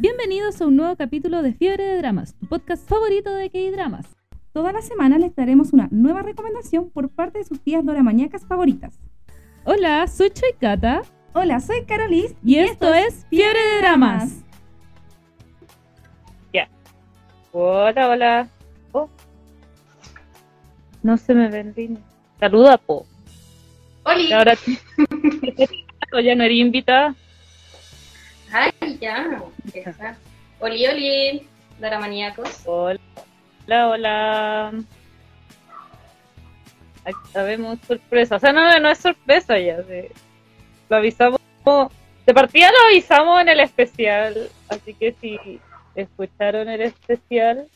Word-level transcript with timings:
Bienvenidos 0.00 0.58
a 0.62 0.66
un 0.66 0.76
nuevo 0.76 0.96
capítulo 0.96 1.42
de 1.42 1.52
Fiebre 1.52 1.84
de 1.84 1.98
Dramas, 1.98 2.34
tu 2.38 2.46
podcast 2.46 2.88
favorito 2.88 3.34
de 3.34 3.50
K-Dramas. 3.50 4.06
Toda 4.54 4.72
la 4.72 4.80
semana 4.80 5.18
les 5.18 5.36
daremos 5.36 5.74
una 5.74 5.88
nueva 5.90 6.22
recomendación 6.22 6.88
por 6.88 7.10
parte 7.10 7.40
de 7.40 7.44
sus 7.44 7.60
tías 7.60 7.84
doramañacas 7.84 8.46
favoritas. 8.46 8.98
Hola, 9.66 10.06
soy 10.06 10.30
Choy 10.30 10.54
Kata 10.58 11.02
Hola, 11.34 11.60
soy 11.60 11.84
Carolis 11.84 12.34
y, 12.42 12.56
esto, 12.56 12.94
es 12.94 13.26
Fiebre 13.28 13.60
de 13.60 13.78
Dramas. 13.80 14.42
Hola, 17.52 18.08
hola. 18.08 18.48
Oh. 18.92 19.10
No 21.02 21.18
se 21.18 21.34
me 21.34 21.50
ven 21.50 22.02
Saluda, 22.38 22.78
po. 22.78 23.04
Y 24.16 24.32
ahora 24.32 24.54
ya 26.24 26.34
no 26.34 26.44
eres 26.44 26.56
invitada. 26.56 27.14
Ya. 29.00 29.42
Esa. 29.74 30.16
Oli, 30.60 30.86
oli. 30.86 31.48
Daramaníacos. 31.78 32.62
Hola, 32.66 33.00
hola, 33.66 33.88
hola. 33.88 34.72
Aquí 37.04 37.18
sabemos 37.32 37.78
sorpresa. 37.86 38.36
O 38.36 38.38
sea, 38.38 38.52
no, 38.52 38.78
no 38.78 38.88
es 38.90 38.98
sorpresa 38.98 39.58
ya. 39.58 39.82
sí. 39.84 40.08
Lo 40.88 40.96
avisamos. 40.96 41.40
De 42.26 42.34
partida 42.34 42.70
lo 42.70 42.88
avisamos 42.90 43.40
en 43.40 43.48
el 43.48 43.60
especial. 43.60 44.48
Así 44.68 44.94
que 44.94 45.12
si 45.20 45.60
escucharon 45.94 46.68
el 46.68 46.82
especial, 46.82 47.66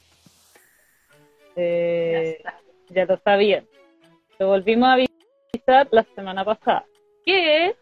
eh, 1.57 2.39
Ya 2.43 2.51
está. 2.51 2.61
ya 2.91 3.05
lo 3.07 3.17
sabían. 3.19 3.67
Lo 4.39 4.49
volvimos 4.49 4.89
a 4.89 4.93
avisar 4.93 5.89
la 5.91 6.05
semana 6.15 6.45
pasada. 6.45 6.85
Que 7.25 7.75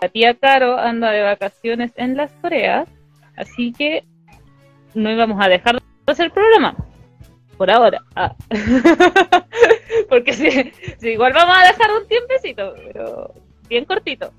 la 0.00 0.08
tía 0.08 0.34
Caro 0.34 0.78
anda 0.78 1.10
de 1.10 1.22
vacaciones 1.22 1.92
en 1.96 2.16
las 2.16 2.30
Coreas, 2.40 2.88
así 3.36 3.72
que 3.72 4.04
no 4.94 5.10
íbamos 5.10 5.44
a 5.44 5.48
dejar 5.48 5.76
de 5.76 5.82
hacer 6.12 6.26
el 6.26 6.32
programa. 6.32 6.74
Por 7.56 7.70
ahora. 7.70 8.00
Ah. 8.14 8.34
Porque 10.08 10.32
si, 10.32 10.50
si 10.98 11.08
igual 11.10 11.32
vamos 11.32 11.56
a 11.58 11.66
dejar 11.72 11.90
un 11.92 12.06
tiempecito, 12.06 12.74
pero 12.86 13.34
bien 13.68 13.84
cortito. 13.84 14.32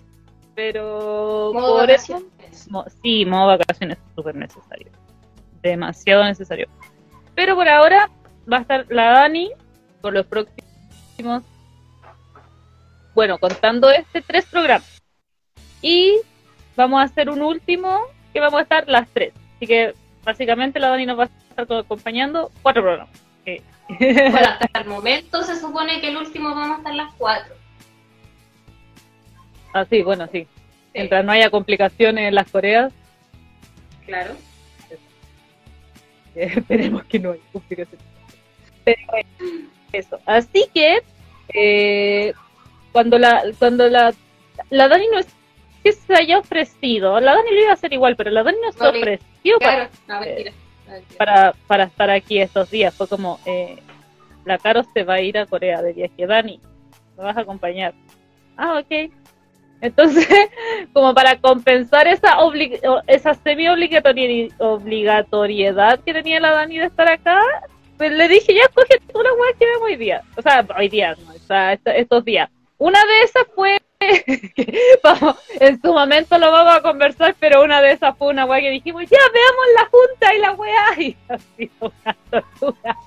Pero 0.56 1.52
Modo 1.54 1.80
por 1.80 1.90
eso, 1.92 2.14
vacaciones. 2.14 2.70
mo- 2.72 2.86
sí, 3.02 3.26
modo 3.26 3.48
vacaciones 3.58 3.98
es 3.98 4.16
súper 4.16 4.36
necesario. 4.36 4.88
Demasiado 5.62 6.24
necesario. 6.24 6.68
Pero 7.36 7.56
por 7.56 7.68
ahora 7.68 8.10
va 8.52 8.58
a 8.58 8.62
estar 8.62 8.86
la 8.90 9.12
Dani 9.12 9.52
por 10.02 10.14
los 10.14 10.26
próximos, 10.26 11.44
bueno, 13.14 13.38
contando 13.38 13.90
este, 13.92 14.22
tres 14.22 14.46
programas. 14.46 14.89
Y 15.82 16.20
vamos 16.76 17.02
a 17.02 17.04
hacer 17.04 17.30
un 17.30 17.42
último 17.42 18.00
que 18.34 18.40
vamos 18.40 18.60
a 18.60 18.64
estar 18.64 18.88
las 18.88 19.10
tres. 19.10 19.34
Así 19.56 19.68
que 19.68 19.94
básicamente 20.24 20.80
la 20.80 20.90
Dani 20.90 21.06
nos 21.06 21.20
va 21.20 21.24
a 21.24 21.26
estar 21.26 21.78
acompañando 21.80 22.52
cuatro 22.62 22.84
programas. 22.84 23.10
Bueno, 24.00 24.50
hasta 24.60 24.82
el 24.82 24.88
momento 24.88 25.42
se 25.42 25.60
supone 25.60 26.00
que 26.00 26.10
el 26.10 26.18
último 26.18 26.50
vamos 26.50 26.76
a 26.76 26.78
estar 26.78 26.94
las 26.94 27.12
cuatro. 27.16 27.56
Ah, 29.74 29.84
sí, 29.86 30.04
bueno, 30.04 30.28
sí. 30.32 30.42
Sí, 30.42 30.48
Mientras 30.94 31.26
no 31.26 31.32
haya 31.32 31.50
complicaciones 31.50 32.28
en 32.28 32.36
las 32.36 32.52
Coreas, 32.52 32.94
claro. 34.06 34.36
Eh, 36.36 36.54
esperemos 36.58 37.04
que 37.06 37.20
no 37.20 37.32
haya 37.32 37.42
complicaciones. 37.52 38.06
Pero 38.84 39.02
bueno, 39.08 39.30
eso. 39.92 40.20
Así 40.26 40.68
que 40.74 41.02
eh, 41.54 42.34
cuando 42.92 43.18
la 43.18 43.44
cuando 43.58 43.88
la 43.88 44.14
la 44.70 44.88
Dani 44.88 45.08
no 45.12 45.20
es 45.20 45.28
que 45.84 45.94
se 45.94 46.14
haya 46.14 46.40
ofrecido, 46.40 47.20
la 47.20 47.36
Dani 47.36 47.52
lo 47.52 47.62
iba 47.62 47.70
a 47.72 47.74
hacer 47.74 47.94
igual, 47.94 48.16
pero 48.16 48.32
la 48.32 48.44
Dani 48.44 48.58
no 48.64 48.72
se 48.72 48.84
No, 48.84 48.90
ofreció 48.90 49.60
para, 49.60 49.90
Claro, 49.90 49.90
no, 50.08 50.20
mentira. 50.22 50.52
No, 50.88 50.94
mentira. 50.94 51.18
para, 51.18 51.54
para 51.68 51.84
estar 51.86 52.10
aquí 52.10 52.40
estos 52.40 52.70
días. 52.72 52.94
Fue 52.96 53.08
como, 53.08 53.40
eh, 53.46 53.78
la 54.46 54.58
Caro 54.58 54.82
se 54.94 55.04
va 55.04 55.16
a 55.16 55.22
ir 55.22 55.38
a 55.38 55.46
Corea 55.46 55.82
de 55.82 55.94
viaje. 55.94 56.26
Dani, 56.28 56.60
me 57.18 57.24
vas 57.24 57.38
a 57.38 57.42
acompañar. 57.42 57.94
Ah, 58.58 58.80
ok. 58.80 59.12
Entonces, 59.82 60.28
como 60.94 61.14
para 61.14 61.40
compensar 61.40 62.08
esa 62.08 62.38
esa 63.08 63.34
semi-obligatoriedad 63.34 64.54
obligatoriedad 64.60 66.00
que 66.04 66.14
tenía 66.14 66.40
la 66.40 66.52
Dani 66.52 66.80
de 66.80 66.86
estar 66.86 67.10
acá, 67.10 67.40
pues 67.98 68.12
le 68.12 68.28
dije, 68.28 68.54
ya 68.54 68.64
escoge 68.64 69.00
tú 69.12 69.22
la 69.22 69.34
weá 69.34 69.54
que 69.58 69.66
vemos 69.66 69.82
hoy 69.84 69.96
día. 69.96 70.22
O 70.38 70.42
sea, 70.42 70.66
hoy 70.78 70.90
día, 70.90 71.16
no, 71.26 71.32
o 71.34 71.38
sea, 71.40 71.74
est- 71.74 71.88
estos 71.88 72.24
días. 72.26 72.50
Una 72.78 73.00
de 73.06 73.22
esas 73.24 73.44
fue, 73.56 73.78
que 74.56 75.00
vamos, 75.04 75.36
en 75.60 75.82
su 75.82 75.94
momento 75.94 76.38
lo 76.38 76.52
vamos 76.52 76.76
a 76.76 76.82
conversar, 76.82 77.36
pero 77.40 77.64
una 77.64 77.82
de 77.82 77.94
esas 77.94 78.18
fue 78.18 78.30
una 78.30 78.46
weá 78.46 78.62
que 78.62 78.70
dijimos, 78.72 79.04
ya 79.04 79.18
veamos 79.34 79.66
la 79.76 79.90
junta 79.90 80.36
y 80.36 80.40
la 80.40 80.52
weá, 80.54 80.86
y 80.98 81.18
ha 81.30 81.38
sido 81.38 81.94
una 82.04 82.16
tortura. 82.30 82.98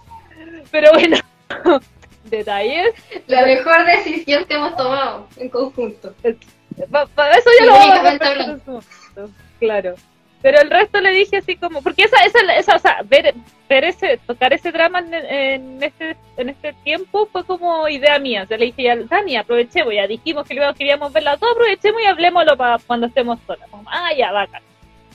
Pero 0.70 0.92
bueno, 0.92 1.16
detalles, 2.24 2.94
La 3.26 3.44
mejor 3.44 3.84
decisión 3.86 4.44
que 4.44 4.54
hemos 4.54 4.76
tomado 4.76 5.28
en 5.36 5.48
conjunto. 5.48 6.14
Eso 6.22 6.38
ya 6.78 7.66
lo 7.66 7.72
vamos 7.72 7.98
a 7.98 8.02
conversar 8.02 8.40
en 8.40 8.64
su 8.64 8.70
momento, 8.70 9.30
claro. 9.58 9.94
Pero 10.42 10.60
el 10.60 10.70
resto 10.70 11.00
le 11.00 11.12
dije 11.12 11.36
así 11.36 11.56
como, 11.56 11.82
porque 11.82 12.02
esa, 12.02 12.16
esa, 12.24 12.40
esa 12.56 12.76
o 12.76 12.78
sea, 12.80 13.02
ver, 13.04 13.32
ver 13.68 13.84
ese, 13.84 14.18
tocar 14.26 14.52
ese 14.52 14.72
drama 14.72 14.98
en, 14.98 15.14
en 15.14 15.82
este, 15.82 16.16
en 16.36 16.48
este 16.48 16.72
tiempo 16.84 17.28
fue 17.30 17.46
como 17.46 17.88
idea 17.88 18.18
mía. 18.18 18.42
O 18.42 18.46
sea, 18.46 18.58
le 18.58 18.66
dije 18.66 18.82
ya, 18.82 18.96
Dani, 18.96 19.36
aprovechemos, 19.36 19.94
ya 19.94 20.06
dijimos 20.08 20.46
que 20.46 20.54
luego 20.54 20.74
queríamos 20.74 21.12
verla 21.12 21.36
todo, 21.36 21.52
aprovechemos 21.52 22.02
y 22.02 22.06
hablemoslo 22.06 22.56
para 22.56 22.78
cuando 22.78 23.06
estemos 23.06 23.38
solas. 23.46 23.70
Como, 23.70 23.88
ah, 23.88 24.12
ya, 24.16 24.32
bacán. 24.32 24.62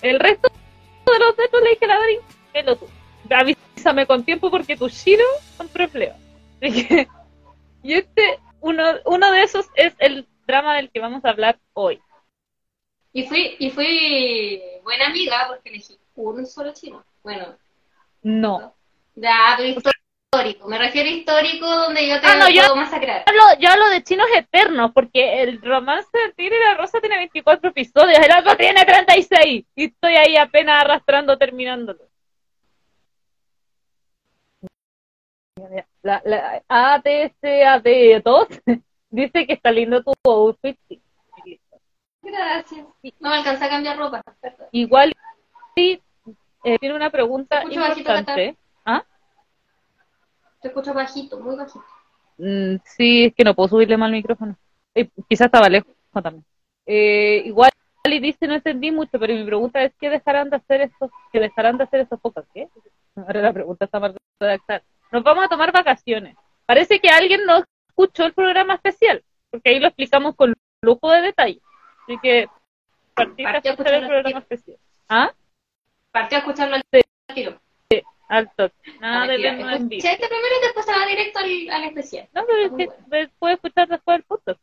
El 0.01 0.17
resto 0.19 0.47
de 0.47 1.19
los 1.19 1.35
datos 1.35 1.61
le 1.61 1.69
dije 1.71 1.85
a 1.85 1.87
la 1.89 1.99
Dani, 1.99 2.17
velo 2.53 2.75
tú. 2.77 2.87
Avísame 3.29 4.05
con 4.05 4.23
tiempo 4.23 4.49
porque 4.49 4.77
tu 4.77 4.87
Shiro 4.87 5.25
son 5.57 5.67
que, 6.61 7.07
y 7.83 7.93
este, 7.93 8.39
uno, 8.61 8.83
uno 9.05 9.31
de 9.31 9.43
esos 9.43 9.67
es 9.75 9.93
el 9.99 10.25
drama 10.47 10.77
del 10.77 10.89
que 10.89 10.99
vamos 10.99 11.23
a 11.25 11.29
hablar 11.29 11.59
hoy. 11.73 11.99
Y 13.13 13.23
fui, 13.23 13.55
y 13.59 13.69
fui 13.71 14.61
buena 14.87 15.07
amiga 15.07 15.47
porque 15.49 15.67
elegí 15.67 15.99
un 16.15 16.45
solo 16.45 16.71
chino. 16.73 17.03
Bueno, 17.21 17.57
No. 18.23 18.73
ya, 19.15 19.55
pero 19.57 19.67
histórico. 19.69 20.67
Me 20.69 20.77
refiero 20.77 21.09
a 21.09 21.11
histórico 21.11 21.65
donde 21.67 22.07
yo 22.07 22.21
te 22.21 22.25
Ah, 22.27 22.35
no, 22.37 22.49
yo- 22.49 22.73
masacrar. 22.75 23.23
Hablo, 23.25 23.43
yo 23.59 23.69
hablo 23.69 23.89
de 23.89 24.01
chinos 24.03 24.27
eternos, 24.33 24.91
porque 24.93 25.41
el 25.41 25.61
romance 25.61 26.09
del 26.17 26.33
tigre 26.35 26.55
y 26.55 26.63
la 26.69 26.75
rosa 26.75 27.01
tiene 27.01 27.17
24 27.17 27.69
episodios, 27.69 28.17
el 28.17 28.31
otro 28.39 28.55
tiene 28.55 28.85
36, 28.85 29.65
y 29.75 29.85
estoy 29.85 30.15
ahí 30.15 30.37
apenas 30.37 30.83
arrastrando, 30.83 31.37
terminándolo. 31.37 32.07
La, 36.01 36.21
la 36.23 36.63
ATCAD2 36.69 38.61
dice 39.09 39.45
que 39.47 39.53
está 39.53 39.71
lindo 39.71 40.01
tu 40.03 40.13
outfit. 40.29 40.77
Gracias. 42.27 42.85
No 43.19 43.29
me 43.29 43.35
alcancé 43.38 43.65
a 43.65 43.69
cambiar 43.69 43.97
ropa. 43.97 44.21
perdón. 44.41 44.67
Igual, 44.71 45.13
sí, 45.75 46.01
eh, 46.63 46.77
tiene 46.79 46.95
una 46.95 47.09
pregunta 47.09 47.63
bajito, 47.63 47.99
importante. 47.99 48.57
¿Ah? 48.85 49.03
Te 50.61 50.67
escucho 50.67 50.93
bajito, 50.93 51.39
muy 51.39 51.55
bajito. 51.55 51.85
Mm, 52.37 52.75
sí, 52.83 53.25
es 53.25 53.33
que 53.33 53.43
no 53.43 53.55
puedo 53.55 53.69
subirle 53.69 53.97
mal 53.97 54.09
el 54.09 54.17
micrófono. 54.17 54.57
Eh, 54.93 55.09
quizás 55.29 55.45
estaba 55.45 55.69
lejos 55.69 55.93
también. 56.21 56.45
Eh, 56.85 57.43
igual 57.45 57.71
y 58.05 58.19
dice 58.19 58.47
no 58.47 58.55
entendí 58.55 58.91
mucho, 58.91 59.19
pero 59.19 59.33
mi 59.33 59.43
pregunta 59.43 59.83
es 59.83 59.93
¿qué 59.99 60.09
dejarán 60.09 60.49
de 60.49 60.55
hacer 60.57 60.81
estos, 60.81 61.11
qué 61.31 61.39
dejarán 61.39 61.77
de 61.77 61.83
hacer 61.83 62.01
estos 62.01 62.19
pocas? 62.19 62.45
¿Qué? 62.53 62.69
Ahora 63.16 63.41
la 63.41 63.53
pregunta 63.53 63.85
está 63.85 63.99
mal 63.99 64.16
redactada. 64.39 64.83
Nos 65.11 65.23
vamos 65.23 65.45
a 65.45 65.49
tomar 65.49 65.71
vacaciones. 65.71 66.35
Parece 66.66 66.99
que 66.99 67.09
alguien 67.09 67.46
no 67.46 67.63
escuchó 67.90 68.25
el 68.25 68.34
programa 68.34 68.75
especial, 68.75 69.23
porque 69.49 69.69
ahí 69.69 69.79
lo 69.79 69.87
explicamos 69.87 70.35
con 70.35 70.53
lujo 70.81 71.11
de 71.11 71.22
detalle. 71.22 71.61
Así 72.07 72.17
que 72.19 72.47
partí 73.13 73.43
a 73.45 73.57
escuchar 73.57 73.93
el 73.95 74.07
programa 74.07 74.39
especial. 74.39 74.77
¿Ah? 75.09 75.33
Partió 76.11 76.37
a 76.37 76.39
escucharlo 76.39 76.75
al 76.75 76.83
tiro. 77.35 77.59
Alto. 78.29 78.71
Nada 78.99 79.23
Ah, 79.23 79.27
de 79.27 79.37
vernos 79.37 79.73
en 79.75 79.89
vivo. 79.89 79.99
Escuché 79.99 80.13
este 80.15 80.27
primero 80.27 80.55
y 80.57 80.65
después 80.65 80.85
se 80.85 80.91
va 80.91 81.05
directo 81.05 81.39
al, 81.39 81.69
al 81.69 81.83
especial. 81.85 82.29
No, 82.33 82.45
pero 82.45 82.61
es 82.61 82.69
que 82.71 82.85
bueno. 83.07 83.29
puedes 83.39 83.55
escuchar 83.55 83.87
después 83.89 84.17
del 84.17 84.23
podcast. 84.23 84.59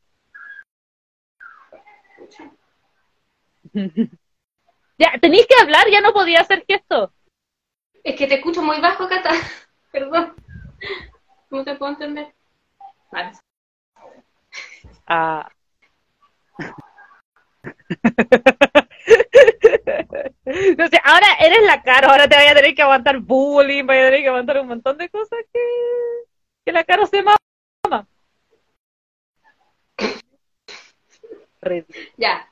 Ya, 4.99 5.13
tenéis 5.21 5.47
que 5.47 5.61
hablar, 5.63 5.87
ya 5.91 6.01
no 6.01 6.13
podía 6.13 6.41
hacer 6.41 6.65
gesto. 6.67 7.13
Es 8.03 8.17
que 8.17 8.27
te 8.27 8.35
escucho 8.37 8.63
muy 8.63 8.81
bajo, 8.81 9.09
Cata. 9.09 9.31
Perdón. 9.93 10.35
¿Cómo 11.51 11.65
te 11.65 11.75
puedo 11.75 11.93
entender? 11.93 12.35
Vale. 13.11 13.33
Ah. 15.07 15.51
No 20.77 20.89
sé, 20.89 21.01
ahora 21.03 21.27
eres 21.41 21.65
la 21.67 21.83
cara, 21.83 22.09
ahora 22.09 22.29
te 22.29 22.37
voy 22.37 22.47
a 22.47 22.55
tener 22.55 22.75
que 22.75 22.83
aguantar 22.83 23.19
bullying, 23.19 23.87
voy 23.87 23.97
a 23.97 24.05
tener 24.05 24.21
que 24.21 24.29
aguantar 24.29 24.61
un 24.61 24.69
montón 24.69 24.99
de 24.99 25.09
cosas 25.09 25.39
que, 25.53 25.61
que 26.65 26.73
la 26.73 26.85
cara 26.85 27.07
se 27.07 27.23
mama. 27.23 27.37
Ya. 32.17 32.49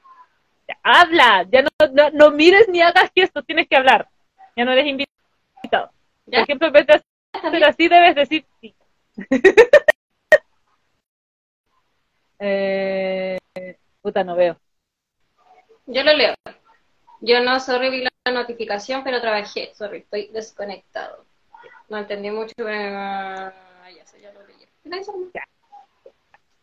Habla, 0.83 1.47
ya 1.51 1.63
no, 1.63 1.69
no, 1.93 2.11
no 2.11 2.31
mires 2.31 2.69
ni 2.69 2.81
hagas 2.81 3.11
gestos, 3.15 3.45
tienes 3.47 3.69
que 3.69 3.77
hablar. 3.77 4.09
Ya 4.57 4.65
no 4.65 4.73
eres 4.73 4.87
invitado. 4.87 5.91
Por 6.25 6.35
ejemplo, 6.35 6.69
en 6.69 6.73
vez 6.73 6.87
de 6.87 7.03
hacer 7.33 7.65
así, 7.65 7.89
debes 7.89 8.15
decir 8.15 8.47
sí. 8.61 8.75
eh, 12.39 13.39
puta, 14.01 14.25
no 14.25 14.35
veo. 14.35 14.59
Yo 15.93 16.03
lo 16.03 16.15
leo. 16.15 16.35
Yo 17.21 17.41
no, 17.43 17.61
sorry, 17.61 17.91
vi 17.91 18.05
la 18.05 18.33
notificación, 18.33 19.05
pero 19.05 19.21
trabajé. 19.21 19.73
Sorry, 19.75 19.99
estoy 19.99 20.29
desconectado. 20.29 21.25
No 21.91 21.99
entendí 21.99 22.31
mucho, 22.31 22.55
pero... 22.57 22.99
ah, 22.99 23.91
ya 23.95 24.07
sé, 24.07 24.21
ya 24.21 24.33
lo 24.33 24.41
leí. 24.47 24.57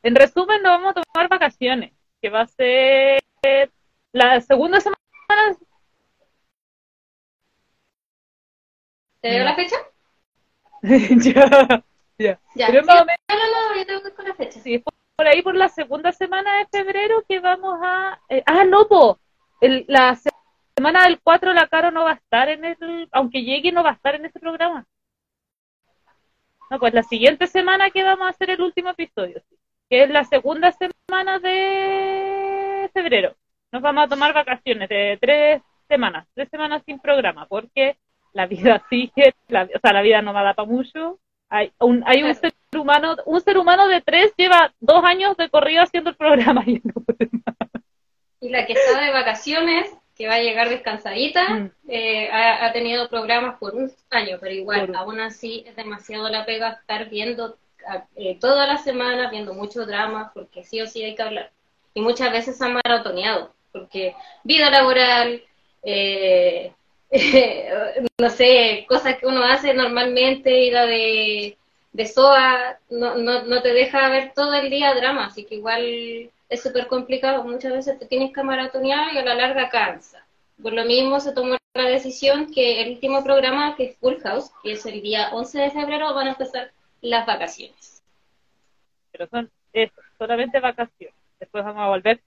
En 0.02 0.16
resumen, 0.16 0.64
nos 0.64 0.72
vamos 0.72 0.96
a 0.96 1.02
tomar 1.02 1.30
vacaciones, 1.30 1.94
que 2.22 2.30
va 2.30 2.42
a 2.42 2.48
ser 2.48 3.22
la 4.12 4.42
segunda 4.42 4.80
semana. 4.82 5.00
¿Te 9.22 9.30
veo 9.30 9.44
la 9.44 9.56
fecha? 9.56 9.76
ya, 10.82 11.84
ya. 12.18 12.40
Ya. 12.56 12.68
Pero 12.68 12.82
Sí, 12.82 12.88
más 12.88 13.02
o 13.02 13.06
menos, 13.06 13.20
No, 13.30 13.36
no, 13.36 13.70
no, 13.70 13.78
yo 13.78 13.86
tengo 13.86 14.02
que 14.02 14.08
ir 14.08 14.16
con 14.16 14.26
la 14.26 14.34
fecha. 14.34 14.60
sí, 14.60 14.84
por 15.20 15.28
ahí 15.28 15.42
por 15.42 15.54
la 15.54 15.68
segunda 15.68 16.14
semana 16.14 16.60
de 16.60 16.68
febrero 16.68 17.26
que 17.28 17.42
vamos 17.42 17.78
a... 17.84 18.22
eh, 18.30 18.42
ah, 18.46 18.64
no, 18.64 18.88
po. 18.88 19.20
El- 19.60 19.84
la 19.90 20.16
se- 20.16 20.30
semana 20.78 21.04
del 21.04 21.20
4 21.22 21.52
la 21.52 21.68
Caro 21.68 21.92
no 21.92 22.06
va 22.06 22.12
a 22.12 22.14
estar 22.14 22.48
en 22.48 22.64
el... 22.64 23.10
Aunque 23.12 23.44
llegue, 23.44 23.74
no 23.74 23.84
va 23.84 23.90
a 23.90 23.94
estar 23.96 24.16
en 24.16 24.24
ese 24.28 24.40
programa. 24.40 24.86
No, 26.70 26.80
pues 26.80 26.94
la 26.94 27.04
siguiente 27.04 27.48
semana 27.48 27.90
que 27.90 28.02
vamos 28.02 28.28
a 28.28 28.30
hacer 28.30 28.50
el 28.52 28.62
último 28.62 28.92
episodio, 28.92 29.42
que 29.90 30.04
es 30.04 30.10
la 30.10 30.24
segunda 30.24 30.72
semana 30.72 31.40
de 31.40 32.90
febrero. 32.94 33.36
Nos 33.74 33.82
vamos 33.82 34.06
a 34.06 34.08
tomar 34.08 34.34
vacaciones 34.34 34.88
de 34.88 35.18
tres 35.20 35.62
semanas, 35.90 36.30
tres 36.34 36.48
semanas 36.50 36.82
sin 36.86 36.98
programa, 36.98 37.46
porque 37.46 37.98
la 38.32 38.48
vida 38.48 38.82
sigue, 38.90 39.34
la, 39.50 39.64
o 39.64 39.80
sea, 39.82 39.92
la 39.92 40.02
vida 40.02 40.22
no 40.22 40.32
va 40.32 40.40
a 40.40 40.44
dar 40.46 40.56
para 40.56 40.66
mucho. 40.70 41.20
Hay 41.50 41.74
un, 41.80 42.04
hay 42.06 42.24
un 42.24 42.30
humano, 42.78 43.16
un 43.26 43.42
ser 43.42 43.58
humano 43.58 43.88
de 43.88 44.02
tres 44.02 44.34
lleva 44.38 44.74
dos 44.80 45.04
años 45.04 45.36
de 45.38 45.50
corrido 45.50 45.84
haciendo 45.84 46.12
el 46.12 46.16
programa 46.16 46.64
y 46.68 46.82
no 46.84 46.94
la 48.42 48.66
que 48.66 48.74
está 48.74 49.02
de 49.02 49.12
vacaciones, 49.12 49.92
que 50.16 50.28
va 50.28 50.36
a 50.36 50.40
llegar 50.40 50.70
descansadita, 50.70 51.50
Mm. 51.50 51.72
eh, 51.90 52.30
ha, 52.32 52.66
ha 52.66 52.72
tenido 52.74 53.10
programas 53.10 53.58
por 53.60 53.76
un 53.76 53.92
año, 54.10 54.38
pero 54.40 54.54
igual, 54.54 54.88
Por- 54.88 54.96
aún 54.98 55.20
así 55.20 55.64
es 55.68 55.76
demasiado 55.76 56.30
la 56.30 56.46
pega 56.46 56.70
estar 56.70 57.10
viendo 57.10 57.58
a- 57.88 58.06
eh, 58.16 58.38
todas 58.40 58.68
las 58.68 58.84
semanas, 58.84 59.32
viendo 59.32 59.54
muchos 59.54 59.88
dramas, 59.88 60.32
porque 60.34 60.64
sí 60.64 60.82
o 60.82 60.88
sí 60.88 61.04
hay 61.04 61.16
que 61.16 61.22
hablar. 61.24 61.52
Y 61.94 62.02
muchas 62.02 62.32
veces 62.32 62.58
se 62.58 62.64
han 62.66 62.74
maratoneado, 62.74 63.54
porque 63.74 64.16
vida 64.44 64.70
laboral, 64.70 65.42
eh, 65.84 66.72
no 68.20 68.30
sé, 68.30 68.86
cosas 68.88 69.18
que 69.18 69.26
uno 69.26 69.44
hace 69.44 69.74
normalmente, 69.74 70.62
ida 70.66 70.86
de, 70.86 71.58
de 71.92 72.06
SOA, 72.06 72.80
no, 72.90 73.16
no, 73.16 73.44
no 73.44 73.62
te 73.62 73.74
deja 73.74 74.10
ver 74.10 74.34
todo 74.34 74.54
el 74.54 74.70
día 74.70 74.94
drama, 74.94 75.26
así 75.26 75.46
que 75.46 75.56
igual 75.56 76.32
es 76.50 76.62
súper 76.62 76.88
complicado. 76.88 77.44
Muchas 77.44 77.74
veces 77.74 78.00
te 78.00 78.06
tienes 78.06 78.34
que 78.34 78.44
maratonear 78.44 79.14
y 79.14 79.18
a 79.18 79.24
la 79.26 79.36
larga 79.36 79.70
cansa. 79.70 80.26
Por 80.62 80.74
lo 80.74 80.86
mismo 80.86 81.20
se 81.20 81.34
tomó 81.34 81.58
la 81.74 81.86
decisión 81.86 82.52
que 82.54 82.82
el 82.82 82.92
último 82.94 83.24
programa, 83.24 83.76
que 83.76 83.86
es 83.86 83.98
Full 83.98 84.20
House, 84.24 84.52
que 84.64 84.74
es 84.74 84.86
el 84.86 85.02
día 85.02 85.30
11 85.32 85.60
de 85.60 85.72
febrero, 85.72 86.14
van 86.14 86.28
a 86.28 86.32
empezar 86.32 86.72
las 87.02 87.26
vacaciones. 87.26 88.02
pero 89.12 89.28
son 89.28 89.50
eso, 89.74 90.02
solamente 90.18 90.60
vacaciones. 90.60 91.16
Después 91.40 91.64
vamos 91.64 91.82
a 91.82 91.88
volver. 91.88 92.22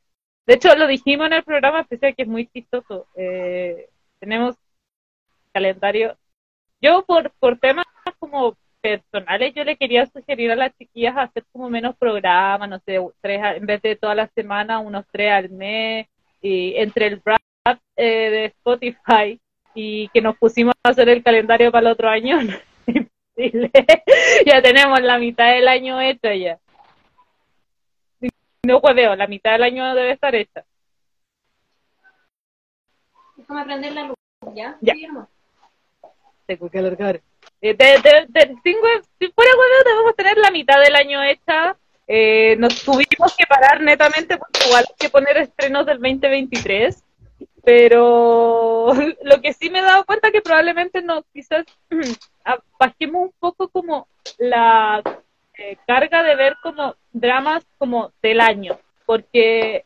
De 0.47 0.55
hecho, 0.55 0.75
lo 0.75 0.87
dijimos 0.87 1.26
en 1.26 1.35
el 1.35 1.44
programa 1.44 1.81
especial 1.81 2.14
que 2.17 2.23
es 2.23 2.29
muy 2.29 2.47
chistoso. 2.47 3.06
Eh, 3.14 3.91
tenemos 4.19 4.56
calendario. 5.53 6.17
Yo 6.81 7.05
por, 7.05 7.31
por 7.32 7.59
temas 7.59 7.85
como 8.19 8.56
personales, 8.82 9.55
yo 9.55 9.64
le 9.64 9.76
quería 9.76 10.06
sugerir 10.06 10.50
a 10.50 10.56
las 10.56 10.76
chiquillas 10.76 11.17
hacer 11.17 11.44
como 11.52 11.70
menos 11.70 11.96
programas, 11.96 12.69
no 12.69 12.79
sé, 12.81 12.99
tres 13.20 13.40
en 13.56 13.64
vez 13.64 13.81
de 13.81 13.96
toda 13.96 14.14
la 14.14 14.26
semana, 14.34 14.81
unos 14.81 15.06
tres 15.11 15.32
al 15.32 15.50
mes, 15.50 16.08
y 16.43 16.75
entre 16.76 17.06
el 17.06 17.23
rap 17.25 17.79
eh, 17.96 18.31
de 18.31 18.44
Spotify 18.46 19.40
y 19.75 20.08
que 20.08 20.20
nos 20.20 20.37
pusimos 20.37 20.75
a 20.82 20.90
hacer 20.90 21.08
el 21.08 21.23
calendario 21.23 21.70
para 21.70 21.87
el 21.87 21.93
otro 21.93 22.08
año. 22.08 22.38
Imposible. 22.87 23.70
ya 24.44 24.61
tenemos 24.61 25.00
la 25.00 25.19
mitad 25.19 25.55
del 25.55 25.69
año 25.69 26.00
hecha 26.00 26.35
ya. 26.35 26.58
No 28.64 28.78
hueveo, 28.78 29.17
la 29.17 29.26
mitad 29.26 29.52
del 29.52 29.62
año 29.62 29.94
debe 29.94 30.12
estar 30.12 30.35
hecha. 30.35 30.64
Déjame 33.37 33.64
prender 33.64 33.93
la 33.93 34.02
luz, 34.05 34.17
¿ya? 34.55 34.76
Ya. 34.81 34.94
Tengo 36.46 36.69
que 36.69 36.78
alargar. 36.78 37.20
Eh, 37.61 37.75
te- 37.75 38.00
te- 38.03 38.55
si 39.19 39.29
fuera 39.33 39.50
hueveo, 39.53 39.85
debemos 39.85 40.17
tener 40.17 40.37
la 40.39 40.50
mitad 40.50 40.81
del 40.81 40.94
año 40.97 41.23
hecha. 41.23 41.77
Eh, 42.06 42.56
nos 42.59 42.83
tuvimos 42.83 43.35
que 43.37 43.47
parar 43.47 43.81
netamente 43.81 44.37
porque 44.37 44.61
igual 44.67 44.85
hay 44.89 44.94
que 44.99 45.09
poner 45.11 45.37
estrenos 45.39 45.87
del 45.87 45.99
2023. 46.00 47.05
Pero 47.65 48.93
lo 49.23 49.41
que 49.41 49.53
sí 49.53 49.71
me 49.71 49.79
he 49.79 49.83
dado 49.83 50.05
cuenta 50.05 50.31
que 50.31 50.43
probablemente 50.43 51.03
no, 51.03 51.23
quizás 51.33 51.65
bajemos 52.79 53.23
un 53.27 53.33
poco 53.39 53.69
como 53.69 54.09
la 54.38 55.03
eh, 55.55 55.77
carga 55.87 56.23
de 56.23 56.35
ver 56.35 56.56
como 56.62 56.97
dramas 57.12 57.65
como 57.79 58.12
del 58.23 58.41
año, 58.41 58.79
porque 59.06 59.85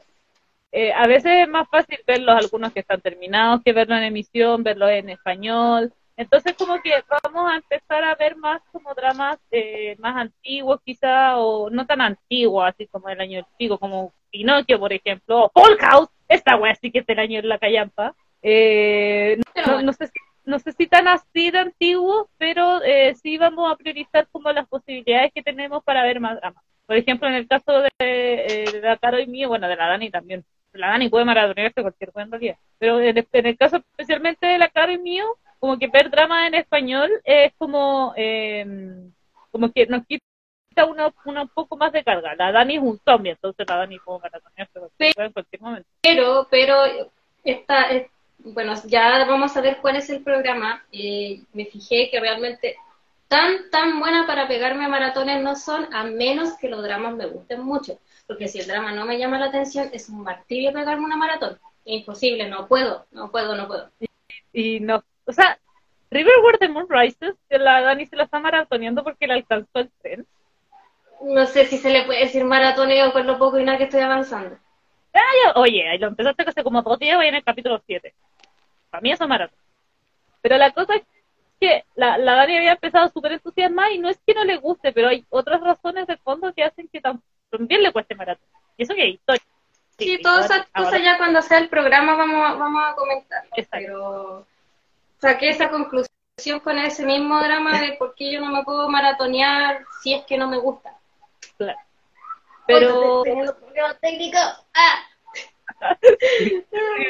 eh, 0.73 0.93
a 0.93 1.06
veces 1.06 1.32
es 1.43 1.49
más 1.49 1.69
fácil 1.69 1.99
verlos 2.06 2.37
algunos 2.37 2.73
que 2.73 2.81
están 2.81 3.00
terminados 3.00 3.62
que 3.64 3.73
verlos 3.73 3.99
en 3.99 4.05
emisión, 4.05 4.62
verlos 4.62 4.91
en 4.91 5.11
español. 5.11 5.93
Entonces 6.16 6.54
como 6.54 6.80
que 6.80 6.92
vamos 7.22 7.50
a 7.50 7.56
empezar 7.56 8.02
a 8.02 8.14
ver 8.14 8.36
más 8.36 8.62
como 8.72 8.94
dramas 8.94 9.38
eh, 9.50 9.96
más 9.98 10.16
antiguos 10.16 10.80
quizá, 10.84 11.38
o 11.38 11.68
no 11.68 11.86
tan 11.86 12.00
antiguos, 12.00 12.66
así 12.66 12.86
como 12.86 13.08
el 13.08 13.20
año 13.20 13.36
del 13.36 13.46
pico, 13.58 13.78
como 13.78 14.14
Pinocchio, 14.30 14.78
por 14.78 14.92
ejemplo, 14.92 15.44
o 15.44 15.50
Full 15.54 15.76
House, 15.78 16.08
esta 16.28 16.56
wea 16.56 16.74
sí 16.74 16.90
que 16.90 17.00
es 17.00 17.06
del 17.06 17.18
año 17.18 17.42
de 17.42 17.48
la 17.48 17.58
callampa. 17.58 18.14
Eh, 18.42 19.38
no, 19.82 19.92
sé 19.92 20.06
si, 20.06 20.18
no 20.44 20.58
sé 20.58 20.72
si 20.72 20.86
tan 20.86 21.08
así 21.08 21.50
de 21.50 21.58
antiguos, 21.58 22.28
pero 22.38 22.82
eh, 22.82 23.14
sí 23.14 23.38
vamos 23.38 23.70
a 23.70 23.76
priorizar 23.76 24.26
como 24.30 24.50
las 24.52 24.66
posibilidades 24.68 25.32
que 25.34 25.42
tenemos 25.42 25.84
para 25.84 26.02
ver 26.02 26.20
más 26.20 26.36
dramas. 26.36 26.64
Por 26.86 26.96
ejemplo, 26.96 27.28
en 27.28 27.35
el 27.35 27.49
caso 27.49 27.80
de, 27.80 27.90
eh, 27.99 28.70
de 28.73 28.80
la 28.80 28.96
Caro 28.96 29.18
y 29.18 29.26
mío, 29.26 29.49
bueno, 29.49 29.68
de 29.68 29.76
la 29.76 29.88
Dani 29.88 30.11
también. 30.11 30.44
La 30.73 30.88
Dani 30.88 31.08
puede 31.08 31.25
maratonearse 31.25 31.82
cualquier 31.82 32.12
cosa 32.12 32.25
en 32.25 32.30
realidad. 32.30 32.56
Pero 32.78 33.00
en 33.00 33.18
el, 33.18 33.28
en 33.32 33.46
el 33.46 33.56
caso 33.56 33.78
especialmente 33.78 34.46
de 34.46 34.58
la 34.58 34.68
Caro 34.68 34.92
y 34.92 34.99
mío, 34.99 35.25
como 35.66 35.80
que 35.80 35.88
ver 35.88 36.11
drama 36.11 36.46
en 36.46 36.54
español 36.54 37.11
es 37.25 37.52
como, 37.58 38.14
eh, 38.16 38.64
como 39.50 39.73
que 39.73 39.85
nos 39.87 40.06
quita 40.06 40.23
una, 40.87 41.12
una 41.25 41.42
un 41.42 41.49
poco 41.49 41.76
más 41.76 41.90
de 41.90 42.04
carga. 42.04 42.37
La 42.37 42.52
Dani 42.52 42.76
es 42.76 42.82
un 42.82 43.00
zombie, 43.04 43.30
entonces 43.32 43.66
la 43.68 43.78
Dani 43.78 43.99
puede 43.99 44.20
maratonearse 44.20 44.78
en 45.16 45.32
cualquier 45.32 45.61
momento. 45.61 45.88
Pero, 46.02 46.46
pero, 46.49 46.85
esta, 47.42 47.90
es- 47.90 48.06
bueno, 48.38 48.75
ya 48.87 49.25
vamos 49.26 49.56
a 49.56 49.61
ver 49.61 49.78
cuál 49.82 49.96
es 49.96 50.08
el 50.08 50.23
programa. 50.23 50.85
Eh, 50.92 51.42
me 51.52 51.64
fijé 51.66 52.11
que 52.11 52.20
realmente 52.20 52.76
tan, 53.26 53.68
tan 53.73 53.99
buena 53.99 54.25
para 54.25 54.46
pegarme 54.46 54.85
a 54.85 54.88
maratones 54.88 55.42
no 55.42 55.56
son, 55.56 55.92
a 55.92 56.04
menos 56.04 56.56
que 56.58 56.68
los 56.68 56.80
dramas 56.80 57.16
me 57.16 57.26
gusten 57.26 57.61
mucho. 57.62 57.99
Porque 58.28 58.46
si 58.46 58.61
el 58.61 58.68
drama 58.68 58.92
no 58.92 59.04
me 59.04 59.18
llama 59.18 59.40
la 59.40 59.46
atención, 59.46 59.90
es 59.92 60.08
un 60.11 60.23
martirio 60.23 60.73
pegarme 60.73 61.06
una 61.06 61.16
maratón. 61.16 61.58
Imposible, 61.85 62.49
no 62.49 62.68
puedo, 62.68 63.06
no 63.11 63.32
puedo, 63.32 63.56
no 63.56 63.66
puedo. 63.66 63.90
Y 64.52 64.78
no, 64.78 65.02
o 65.26 65.33
sea, 65.33 65.59
Riverward 66.11 66.59
the 66.59 66.68
Moon 66.68 66.87
Rises, 66.88 67.35
que 67.49 67.59
la 67.59 67.80
Dani 67.83 68.06
se 68.06 68.16
la 68.16 68.25
está 68.25 68.38
maratoneando 68.38 69.02
porque 69.04 69.26
le 69.26 69.35
alcanzó 69.35 69.78
el 69.80 69.90
tren. 70.02 70.26
No 71.23 71.47
sé 71.47 71.66
si 71.66 71.78
se 71.78 71.90
le 71.90 72.04
puede 72.04 72.21
decir 72.21 72.45
maratoneo 72.45 73.12
con 73.12 73.26
lo 73.26 73.38
poco 73.38 73.59
y 73.59 73.64
nada 73.64 73.78
que 73.78 73.85
estoy 73.85 74.00
avanzando. 74.00 74.56
Ay, 75.12 75.52
oye, 75.54 75.88
ahí 75.88 75.99
lo 75.99 76.09
empezaste 76.09 76.42
hace 76.47 76.62
como 76.62 76.83
dos 76.83 76.99
días, 76.99 77.16
voy 77.16 77.26
en 77.26 77.37
el 77.37 77.45
capítulo 77.45 77.83
7. 77.87 78.14
Para 78.90 79.00
mí 79.00 79.11
eso 79.12 79.25
es 79.25 79.28
maratón. 79.30 79.59
Pero 80.42 80.59
la 80.59 80.71
cosa 80.73 80.95
es 80.97 81.02
que 81.59 81.85
la, 81.95 82.18
la 82.18 82.35
Dani 82.35 82.59
había 82.59 82.73
empezado 82.73 83.09
súper 83.09 83.33
entusiasmada 83.33 83.90
y 83.92 83.99
no 83.99 84.11
es 84.11 84.18
que 84.26 84.35
no 84.35 84.45
le 84.45 84.59
guste, 84.59 84.92
pero 84.92 85.09
hay 85.09 85.25
otras 85.30 85.61
razones 85.62 86.06
de 86.06 86.18
fondo 86.18 86.52
que 86.52 86.62
hacen 86.64 86.87
que 86.92 87.02
tam- 87.02 87.23
también 87.50 87.83
le 87.83 87.92
cueste 87.92 88.14
maratón. 88.14 88.47
Y 88.76 88.83
eso 88.83 88.95
que 88.95 89.02
hay 89.02 89.11
historia. 89.12 89.42
Sí, 89.99 90.21
todas 90.23 90.45
esas 90.45 90.66
cosas 90.68 91.02
ya 91.02 91.16
cuando 91.16 91.40
sea 91.40 91.56
el 91.59 91.71
programa 91.71 92.14
vamos 92.14 92.42
a, 92.50 92.54
vamos 92.54 92.83
a 92.87 92.95
comentar. 92.95 93.45
Pero 93.71 94.47
saqué 95.18 95.50
esa 95.50 95.70
conclusión 95.70 96.61
con 96.62 96.78
ese 96.78 97.04
mismo 97.04 97.38
drama 97.40 97.80
de 97.80 97.94
por 97.94 98.14
qué 98.14 98.32
yo 98.32 98.40
no 98.40 98.52
me 98.52 98.64
puedo 98.64 98.88
maratonear 98.88 99.85
si 100.02 100.14
es 100.14 100.25
que 100.25 100.37
no 100.37 100.49
me 100.49 100.58
gusta. 100.58 100.96
Claro. 101.56 101.78
Pero 102.66 103.23
problemas 103.23 104.00
técnicos. 104.00 104.66
¡Ah! 104.75 105.02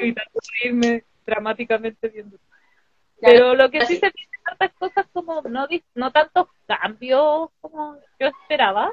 evitando 0.00 0.40
reírme 0.60 1.04
dramáticamente 1.24 2.08
viendo. 2.08 2.36
Pero 3.20 3.54
lo 3.54 3.70
que 3.70 3.78
sí 3.86 3.94
así. 3.94 3.96
se 3.96 4.12
vienen 4.14 4.42
tantas 4.44 4.72
cosas 4.74 5.06
como 5.12 5.42
no, 5.42 5.66
dis- 5.66 5.84
no 5.94 6.12
tantos 6.12 6.48
cambios 6.66 7.50
como 7.60 7.96
yo 8.18 8.28
esperaba. 8.28 8.90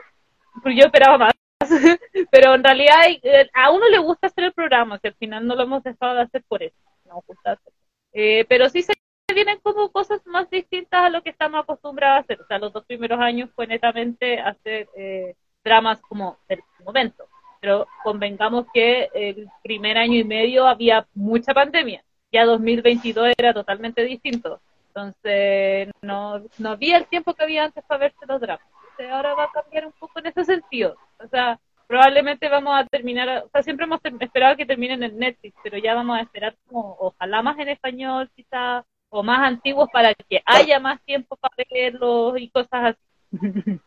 Porque 0.62 0.78
yo 0.78 0.86
esperaba 0.86 1.18
más 1.18 1.34
pero 2.32 2.56
en 2.56 2.64
realidad 2.64 3.00
eh, 3.22 3.50
a 3.54 3.72
uno 3.72 3.88
le 3.90 3.98
gusta 3.98 4.28
hacer 4.28 4.46
el 4.46 4.54
programa, 4.54 5.00
que 5.00 5.10
al 5.10 5.16
final 5.16 5.46
no 5.46 5.56
lo 5.56 5.64
hemos 5.64 5.84
dejado 5.84 6.16
de 6.16 6.22
hacer 6.24 6.44
por 6.48 6.64
eso, 6.64 6.76
nos 7.06 7.26
gusta 7.26 7.54
hacer. 7.54 7.73
Eh, 8.14 8.46
pero 8.48 8.70
sí 8.70 8.84
se 8.84 8.94
vienen 9.34 9.60
como 9.62 9.92
cosas 9.92 10.26
más 10.26 10.50
distintas 10.50 11.02
a 11.02 11.10
lo 11.10 11.24
que 11.24 11.32
estamos 11.32 11.62
acostumbrados 11.62 12.18
a 12.18 12.22
hacer. 12.22 12.42
O 12.42 12.46
sea, 12.46 12.60
los 12.60 12.72
dos 12.72 12.86
primeros 12.86 13.20
años 13.20 13.50
fue 13.56 13.68
netamente 13.68 14.40
hacer 14.40 14.88
eh, 14.96 15.36
dramas 15.64 16.00
como 16.02 16.38
del 16.48 16.62
momento. 16.86 17.26
Pero 17.60 17.88
convengamos 18.04 18.66
que 18.74 19.10
el 19.14 19.48
primer 19.64 19.98
año 19.98 20.20
y 20.20 20.24
medio 20.24 20.68
había 20.68 21.08
mucha 21.14 21.54
pandemia. 21.54 22.04
Ya 22.32 22.46
2022 22.46 23.34
era 23.38 23.54
totalmente 23.54 24.04
distinto. 24.04 24.60
Entonces, 24.88 25.90
no, 26.02 26.44
no 26.60 26.70
había 26.70 26.98
el 26.98 27.08
tiempo 27.08 27.34
que 27.34 27.44
había 27.44 27.64
antes 27.64 27.84
para 27.86 28.02
verse 28.02 28.26
los 28.28 28.40
dramas. 28.40 28.66
Entonces, 28.82 29.12
ahora 29.12 29.34
va 29.34 29.46
a 29.46 29.52
cambiar 29.52 29.88
un 29.88 29.94
poco 29.94 30.20
en 30.20 30.28
ese 30.28 30.46
sentido. 30.46 30.98
O 31.20 31.28
sea, 31.28 31.60
probablemente 31.88 32.50
vamos 32.50 32.76
a 32.80 32.86
terminar, 32.88 33.44
o 33.46 33.50
sea, 33.50 33.64
siempre 33.64 33.86
hemos 33.86 34.00
esperado 34.20 34.56
que 34.58 34.66
terminen 34.66 35.04
en 35.04 35.18
Netflix, 35.18 35.56
pero 35.64 35.78
ya 35.78 35.96
vamos 35.96 36.18
a 36.18 36.22
esperar 36.22 36.56
como, 36.68 36.96
ojalá 37.00 37.42
más 37.42 37.58
en 37.60 37.70
español, 37.70 38.30
quizá, 38.36 38.84
o 39.10 39.24
más 39.24 39.40
antiguos 39.48 39.90
para 39.92 40.14
que 40.16 40.42
haya 40.46 40.80
más 40.80 41.02
tiempo 41.04 41.36
para 41.38 41.56
verlos 41.72 42.40
y 42.40 42.50
cosas 42.50 42.96
así. 42.96 43.00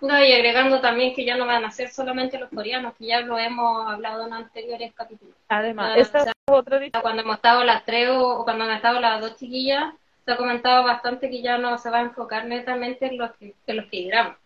No, 0.00 0.18
y 0.24 0.32
agregando 0.32 0.80
también 0.80 1.14
que 1.14 1.26
ya 1.26 1.36
no 1.36 1.44
van 1.44 1.62
a 1.62 1.70
ser 1.70 1.90
solamente 1.90 2.38
los 2.38 2.48
coreanos, 2.48 2.94
que 2.96 3.04
ya 3.06 3.20
lo 3.20 3.36
hemos 3.38 3.86
hablado 3.86 4.26
en 4.26 4.32
anteriores 4.32 4.94
capítulos. 4.94 5.34
Además, 5.48 5.92
Ah, 5.94 5.98
esa 6.00 6.20
o 6.20 6.22
sea, 6.24 6.32
es 6.32 6.54
otra 6.54 6.80
dis- 6.80 7.02
Cuando 7.02 7.20
hemos 7.20 7.36
estado 7.36 7.64
las 7.64 7.84
tres 7.84 8.08
o, 8.08 8.38
o 8.40 8.44
cuando 8.44 8.64
han 8.64 8.70
estado 8.70 8.98
las 8.98 9.20
dos 9.20 9.36
chiquillas, 9.36 9.92
se 10.24 10.32
ha 10.32 10.36
comentado 10.38 10.84
bastante 10.84 11.28
que 11.28 11.42
ya 11.42 11.58
no 11.58 11.76
se 11.76 11.90
va 11.90 11.98
a 11.98 12.02
enfocar 12.02 12.46
netamente 12.46 13.08
en 13.08 13.18
los 13.18 13.30
que, 13.32 13.54
en 13.66 13.76
los 13.76 13.86
que 13.90 14.06
dramas. 14.06 14.38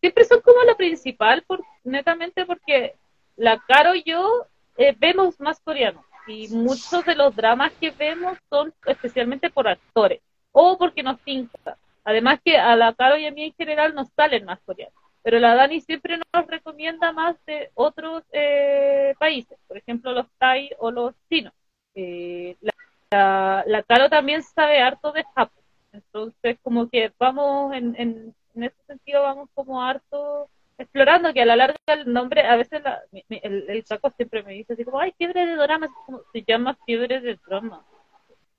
Siempre 0.00 0.24
son 0.24 0.40
como 0.40 0.62
lo 0.64 0.76
principal, 0.76 1.42
por, 1.46 1.62
netamente 1.84 2.46
porque 2.46 2.94
la 3.36 3.58
Caro 3.66 3.94
y 3.94 4.02
yo 4.02 4.46
eh, 4.76 4.94
vemos 4.98 5.38
más 5.40 5.60
coreano 5.60 6.04
y 6.26 6.48
muchos 6.48 7.04
de 7.04 7.14
los 7.14 7.34
dramas 7.34 7.72
que 7.80 7.90
vemos 7.90 8.38
son 8.48 8.72
especialmente 8.86 9.50
por 9.50 9.68
actores 9.68 10.20
o 10.52 10.76
porque 10.78 11.02
nos 11.02 11.20
pinta. 11.20 11.76
Además 12.04 12.40
que 12.44 12.56
a 12.56 12.76
la 12.76 12.94
Caro 12.94 13.16
y 13.18 13.26
a 13.26 13.30
mí 13.30 13.44
en 13.44 13.54
general 13.54 13.94
nos 13.94 14.08
salen 14.10 14.44
más 14.44 14.60
coreanos, 14.64 14.94
pero 15.22 15.38
la 15.38 15.54
Dani 15.54 15.80
siempre 15.80 16.18
nos 16.32 16.46
recomienda 16.46 17.12
más 17.12 17.36
de 17.46 17.70
otros 17.74 18.22
eh, 18.32 19.14
países, 19.18 19.58
por 19.68 19.76
ejemplo 19.76 20.12
los 20.12 20.26
Thai 20.38 20.70
o 20.78 20.90
los 20.90 21.14
chinos. 21.28 21.52
Eh, 21.94 22.56
la, 22.60 22.72
la, 23.10 23.64
la 23.66 23.82
Caro 23.82 24.08
también 24.08 24.42
sabe 24.42 24.80
harto 24.80 25.12
de 25.12 25.24
Japón, 25.34 25.64
entonces 25.92 26.58
como 26.62 26.88
que 26.88 27.12
vamos 27.18 27.74
en, 27.74 27.94
en, 27.98 28.34
en 28.54 28.64
ese 28.64 28.76
sentido 28.86 29.22
vamos 29.22 29.48
como 29.54 29.82
harto 29.82 30.48
explorando 30.78 31.32
que 31.34 31.42
a 31.42 31.46
la 31.46 31.56
larga 31.56 31.76
el 31.88 32.10
nombre, 32.10 32.42
a 32.42 32.56
veces 32.56 32.82
la- 32.82 33.02
mi- 33.12 33.24
mi- 33.28 33.40
el, 33.42 33.68
el 33.68 33.84
saco 33.84 34.10
siempre 34.10 34.42
me 34.42 34.54
dice 34.54 34.72
así 34.72 34.84
como, 34.84 34.98
ay, 34.98 35.12
fiebre 35.18 35.46
de 35.46 35.56
drama, 35.56 35.88
como, 36.06 36.22
se 36.32 36.42
llama 36.42 36.76
fiebre 36.86 37.20
de 37.20 37.38
drama. 37.46 37.84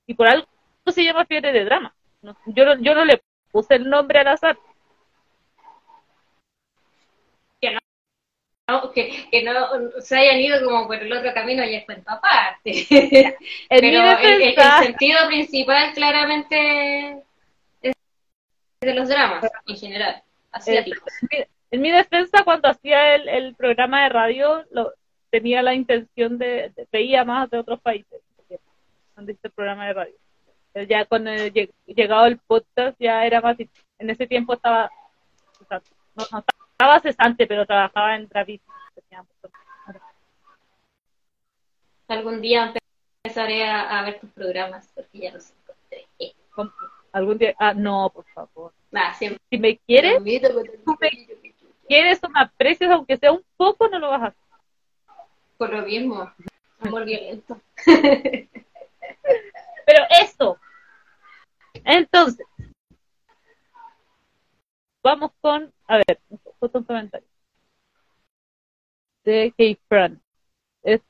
Y 0.06 0.14
por 0.14 0.28
algo 0.28 0.46
se 0.86 1.02
llama 1.04 1.26
fiebre 1.26 1.52
de 1.52 1.64
drama. 1.64 1.94
No- 2.22 2.36
yo, 2.46 2.64
no, 2.64 2.80
yo 2.80 2.94
no 2.94 3.04
le 3.04 3.20
puse 3.50 3.74
el 3.74 3.88
nombre 3.90 4.20
al 4.20 4.28
azar. 4.28 4.56
No, 8.68 8.92
que, 8.92 9.28
que 9.30 9.42
no 9.42 9.52
se 10.00 10.16
hayan 10.16 10.38
ido 10.38 10.64
como 10.64 10.86
por 10.86 10.96
el 10.96 11.12
otro 11.12 11.34
camino 11.34 11.64
y 11.64 11.74
es 11.74 11.84
cuento 11.84 12.10
aparte. 12.10 12.86
Pero 13.68 14.18
el, 14.18 14.54
sentido 14.84 15.26
principal 15.26 15.92
claramente 15.94 17.24
de 18.82 18.94
los 18.94 19.08
dramas 19.08 19.44
en 19.66 19.76
general, 19.76 20.22
asiáticos. 20.50 21.12
en 21.70 21.80
mi 21.80 21.90
defensa, 21.90 22.44
cuando 22.44 22.68
hacía 22.68 23.14
el, 23.14 23.28
el 23.28 23.54
programa 23.54 24.02
de 24.02 24.08
radio, 24.10 24.64
lo, 24.70 24.92
tenía 25.30 25.62
la 25.62 25.74
intención 25.74 26.38
de, 26.38 26.72
de- 26.76 26.88
veía 26.92 27.24
más 27.24 27.48
de 27.50 27.58
otros 27.58 27.80
países 27.80 28.20
cuando 29.14 29.32
hice 29.32 29.40
el 29.46 29.52
programa 29.52 29.86
de 29.86 29.92
radio. 29.94 30.14
Pero 30.72 30.86
ya 30.86 31.00
el 31.00 31.52
lleg- 31.52 31.72
llegado 31.86 32.26
el 32.26 32.38
podcast 32.38 32.96
ya 32.98 33.24
era 33.26 33.40
más. 33.40 33.56
En 33.98 34.10
ese 34.10 34.26
tiempo 34.26 34.54
estaba, 34.54 34.90
o 35.60 35.64
sea, 35.66 35.80
no, 36.14 36.24
no 36.32 36.44
estaba 36.72 37.00
cesante, 37.00 37.46
pero 37.46 37.66
trabajaba 37.66 38.16
en 38.16 38.28
Travis. 38.28 38.60
Algún 42.08 42.40
día 42.42 42.74
empezaré 43.24 43.64
a, 43.64 43.98
a 43.98 44.02
ver 44.04 44.20
tus 44.20 44.30
programas 44.30 44.90
porque 44.94 45.18
ya 45.18 45.32
los 45.32 45.50
encontré. 45.50 46.06
Algún 47.12 47.36
día, 47.38 47.54
ah, 47.58 47.74
no, 47.74 48.10
por 48.10 48.24
favor. 48.32 48.72
siempre. 49.18 49.40
Si 49.50 49.58
me 49.58 49.76
quieres, 49.78 50.18
pero- 50.22 50.62
quieres 51.86 52.24
o 52.24 52.28
me 52.30 52.40
aprecias, 52.40 52.90
aunque 52.90 53.18
sea 53.18 53.32
un 53.32 53.44
poco, 53.56 53.86
no 53.88 53.98
lo 53.98 54.10
vas 54.10 54.22
a 54.22 54.26
hacer. 54.26 54.42
Por 55.58 55.72
lo 55.74 55.82
mismo, 55.82 56.32
amor 56.80 57.04
violento. 57.04 57.60
Pero 59.84 60.04
eso. 60.22 60.58
Entonces, 61.84 62.46
vamos 65.02 65.32
con, 65.40 65.72
a 65.86 65.96
ver, 65.96 66.20
justo 66.58 66.78
un 66.78 66.84
comentario. 66.84 67.28
De 69.24 69.52
K-Fran. 69.56 70.20
Es 70.82 71.00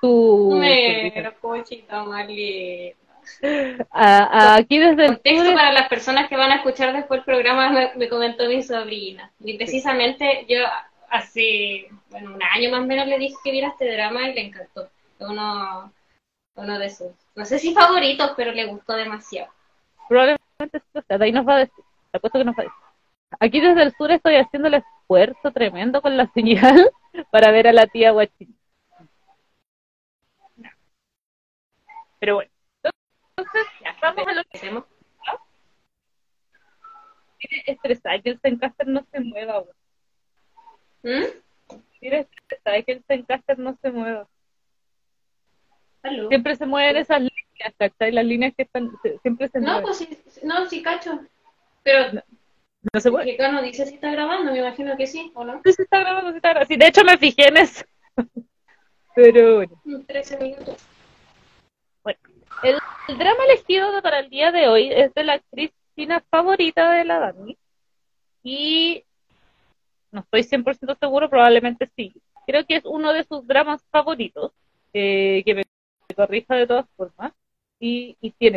tu... 0.00 0.54
Negro, 0.58 1.34
cochita, 1.40 2.04
Marlene. 2.04 2.96
A- 3.90 4.24
a- 4.24 4.54
aquí 4.56 4.78
desde 4.78 5.06
el 5.06 5.20
sur- 5.22 5.54
para 5.54 5.72
las 5.72 5.88
personas 5.88 6.28
que 6.28 6.36
van 6.36 6.50
a 6.52 6.56
escuchar 6.56 6.92
después 6.92 7.18
el 7.20 7.24
programa, 7.24 7.70
me, 7.70 7.94
me 7.96 8.08
comentó 8.08 8.46
mi 8.48 8.62
sobrina. 8.62 9.30
Y 9.40 9.56
precisamente 9.56 10.46
yo 10.48 10.58
hace, 11.10 11.88
bueno, 12.10 12.34
un 12.34 12.42
año 12.42 12.70
más 12.70 12.80
o 12.80 12.86
menos 12.86 13.06
le 13.06 13.18
dije 13.18 13.36
que 13.44 13.50
viera 13.52 13.68
este 13.68 13.90
drama 13.92 14.28
y 14.28 14.34
le 14.34 14.40
encantó. 14.46 14.88
Uno, 15.20 15.92
uno 16.56 16.78
de 16.78 16.90
sus, 16.90 17.12
no 17.34 17.44
sé 17.44 17.58
si 17.58 17.72
favoritos, 17.74 18.32
pero 18.36 18.52
le 18.52 18.66
gustó 18.66 18.94
demasiado. 18.94 19.50
probablemente 20.08 20.38
sí, 20.72 20.98
o 20.98 21.02
sea, 21.02 21.18
de 21.18 21.24
ahí 21.24 21.32
nos 21.32 21.46
va 21.46 21.56
a 21.56 21.58
decir. 21.60 21.84
Apuesto 22.12 22.38
que 22.38 22.44
nos 22.44 22.54
va 22.56 22.62
a 22.62 22.64
decir. 22.64 22.78
Aquí 23.40 23.60
desde 23.60 23.82
el 23.82 23.94
sur 23.96 24.10
estoy 24.10 24.36
haciendo 24.36 24.68
el 24.68 24.74
esfuerzo 24.74 25.50
tremendo 25.52 26.00
con 26.02 26.16
la 26.16 26.26
señal 26.32 26.90
para 27.30 27.50
ver 27.50 27.68
a 27.68 27.72
la 27.72 27.86
tía 27.86 28.10
Guachín. 28.12 28.56
Pero 32.20 32.34
bueno. 32.36 32.50
Entonces, 33.52 33.72
ya 33.82 33.90
estamos 33.90 34.26
a 34.26 34.32
lo 34.32 34.44
que 34.44 34.58
Hacemos. 34.58 34.84
tiene 37.38 37.62
estresada 37.66 38.20
que 38.20 38.30
el 38.30 38.40
Zencaster 38.40 38.86
no 38.88 39.06
se 39.12 39.20
mueva. 39.20 39.64
¿Mm? 41.02 41.24
Tiene 42.00 42.18
estresada 42.20 42.82
que 42.82 42.92
el 42.92 43.04
Zencaster 43.04 43.58
no 43.58 43.76
se 43.80 43.90
mueva. 43.90 44.28
¿Aló? 46.02 46.28
Siempre 46.28 46.56
se 46.56 46.66
mueven 46.66 46.96
esas 46.96 47.20
líneas, 47.20 47.74
¿cachai? 47.78 48.12
Las 48.12 48.24
líneas 48.24 48.54
que 48.56 48.62
están, 48.64 48.90
se- 49.02 49.18
siempre 49.18 49.48
se 49.48 49.60
No, 49.60 49.66
mueven. 49.66 49.82
pues 49.84 49.96
sí, 49.98 50.18
no, 50.42 50.66
sí 50.66 50.82
cacho. 50.82 51.20
Pero 51.84 52.20
No 52.92 53.00
se 53.00 53.10
mueven. 53.10 53.36
que 53.36 53.42
acá 53.42 53.52
no 53.52 53.62
dice 53.62 53.86
si 53.86 53.94
está 53.94 54.10
grabando, 54.10 54.52
me 54.52 54.58
imagino 54.58 54.96
que 54.96 55.06
sí, 55.06 55.30
¿o 55.34 55.44
no? 55.44 55.60
Sí, 55.64 55.72
sí 55.72 55.82
está 55.82 56.00
grabando, 56.00 56.30
sí 56.30 56.36
está 56.36 56.50
grabando. 56.50 56.68
Sí, 56.68 56.76
de 56.76 56.86
hecho 56.86 57.04
me 57.04 57.18
fijé 57.18 57.48
en 57.48 57.56
eso. 57.56 57.84
Pero 59.14 59.56
bueno. 59.56 59.80
Mm, 59.84 60.02
13 60.02 60.36
minutos. 60.38 60.76
El, 62.62 62.78
drama 63.16 63.44
elegido 63.44 64.02
para 64.02 64.20
el 64.20 64.30
día 64.30 64.50
de 64.52 64.68
hoy 64.68 64.90
es 64.92 65.14
de 65.14 65.24
la 65.24 65.34
actriz 65.34 65.72
china 65.96 66.22
favorita 66.30 66.92
de 66.92 67.04
la 67.04 67.18
Dani. 67.18 67.56
Y 68.42 69.04
no 70.10 70.20
estoy 70.20 70.42
100% 70.42 70.98
seguro, 70.98 71.30
probablemente 71.30 71.90
sí. 71.96 72.12
Creo 72.46 72.64
que 72.66 72.76
es 72.76 72.84
uno 72.84 73.12
de 73.12 73.24
sus 73.24 73.46
dramas 73.46 73.82
favoritos, 73.90 74.52
eh, 74.92 75.42
que 75.44 75.54
me 75.54 75.64
corrija 76.16 76.56
de 76.56 76.66
todas 76.66 76.86
formas. 76.96 77.32
Y, 77.80 78.16
y 78.20 78.30
tiene 78.32 78.56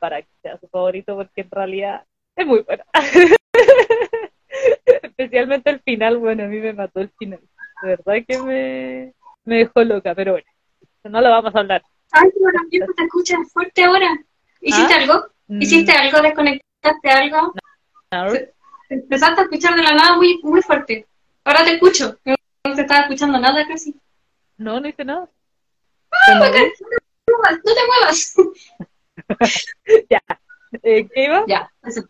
para 0.00 0.20
que 0.20 0.28
sea 0.42 0.58
su 0.58 0.68
favorito, 0.68 1.16
porque 1.16 1.40
en 1.40 1.50
realidad 1.50 2.04
es 2.36 2.46
muy 2.46 2.60
buena. 2.60 2.84
Especialmente 5.02 5.70
el 5.70 5.80
final, 5.80 6.18
bueno, 6.18 6.44
a 6.44 6.46
mí 6.46 6.58
me 6.58 6.72
mató 6.72 7.00
el 7.00 7.10
final. 7.18 7.40
De 7.82 7.88
verdad 7.88 8.14
que 8.26 8.38
me, 8.42 9.14
me 9.44 9.58
dejó 9.58 9.82
loca, 9.84 10.14
pero 10.14 10.32
bueno, 10.32 10.46
no 11.04 11.20
lo 11.20 11.30
vamos 11.30 11.54
a 11.54 11.60
hablar. 11.60 11.82
Ay, 12.12 12.30
qué 12.32 12.40
maravilloso, 12.40 12.92
te 12.94 13.04
escuchas 13.04 13.52
fuerte 13.52 13.84
ahora. 13.84 14.18
¿Hiciste 14.60 14.94
¿Ah? 14.94 14.98
algo? 14.98 15.26
Mm, 15.46 15.62
¿Hiciste 15.62 15.92
algo? 15.92 16.20
¿Desconectaste 16.22 17.08
algo? 17.10 17.54
no, 18.12 18.26
Empezaste 18.90 19.40
a 19.40 19.44
escuchar 19.44 19.74
de 19.76 19.82
la 19.82 19.92
nada 19.94 20.16
muy, 20.16 20.40
muy 20.42 20.62
fuerte. 20.62 21.06
Ahora 21.44 21.64
te 21.64 21.74
escucho. 21.74 22.18
No 22.24 22.74
te 22.74 22.80
estaba 22.80 23.00
escuchando 23.02 23.38
nada 23.38 23.66
casi. 23.66 23.94
no, 24.56 24.80
no 24.80 24.88
hice 24.88 25.04
nada. 25.04 25.28
¡Ah, 26.10 26.40
bacán! 26.40 26.64
No 27.64 27.74
te 27.74 27.86
muevas. 27.86 28.34
ya. 30.10 30.22
Eh, 30.82 31.06
¿Qué 31.08 31.24
iba? 31.24 31.44
Ya, 31.46 31.70
eso. 31.84 32.02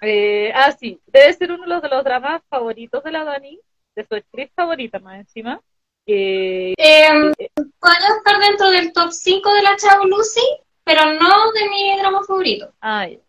Eh, 0.00 0.50
ah, 0.54 0.72
sí. 0.72 0.98
Debe 1.06 1.32
ser 1.34 1.52
uno 1.52 1.80
de 1.80 1.88
los 1.88 2.04
dramas 2.04 2.42
favoritos 2.48 3.04
de 3.04 3.12
la 3.12 3.24
Dani, 3.24 3.60
de 3.94 4.04
su 4.06 4.14
actriz 4.14 4.50
favorita 4.54 4.98
más 4.98 5.20
encima. 5.20 5.60
Eh, 6.06 6.74
Eh, 6.76 7.08
Puedo 7.78 8.16
estar 8.18 8.38
dentro 8.40 8.70
del 8.70 8.92
top 8.92 9.10
5 9.12 9.52
de 9.54 9.62
la 9.62 9.76
Chavo 9.76 10.04
Lucy, 10.04 10.40
pero 10.84 11.04
no 11.14 11.52
de 11.52 11.68
mi 11.68 11.98
drama 11.98 12.22
favorito. 12.26 12.72
ay, 12.80 13.20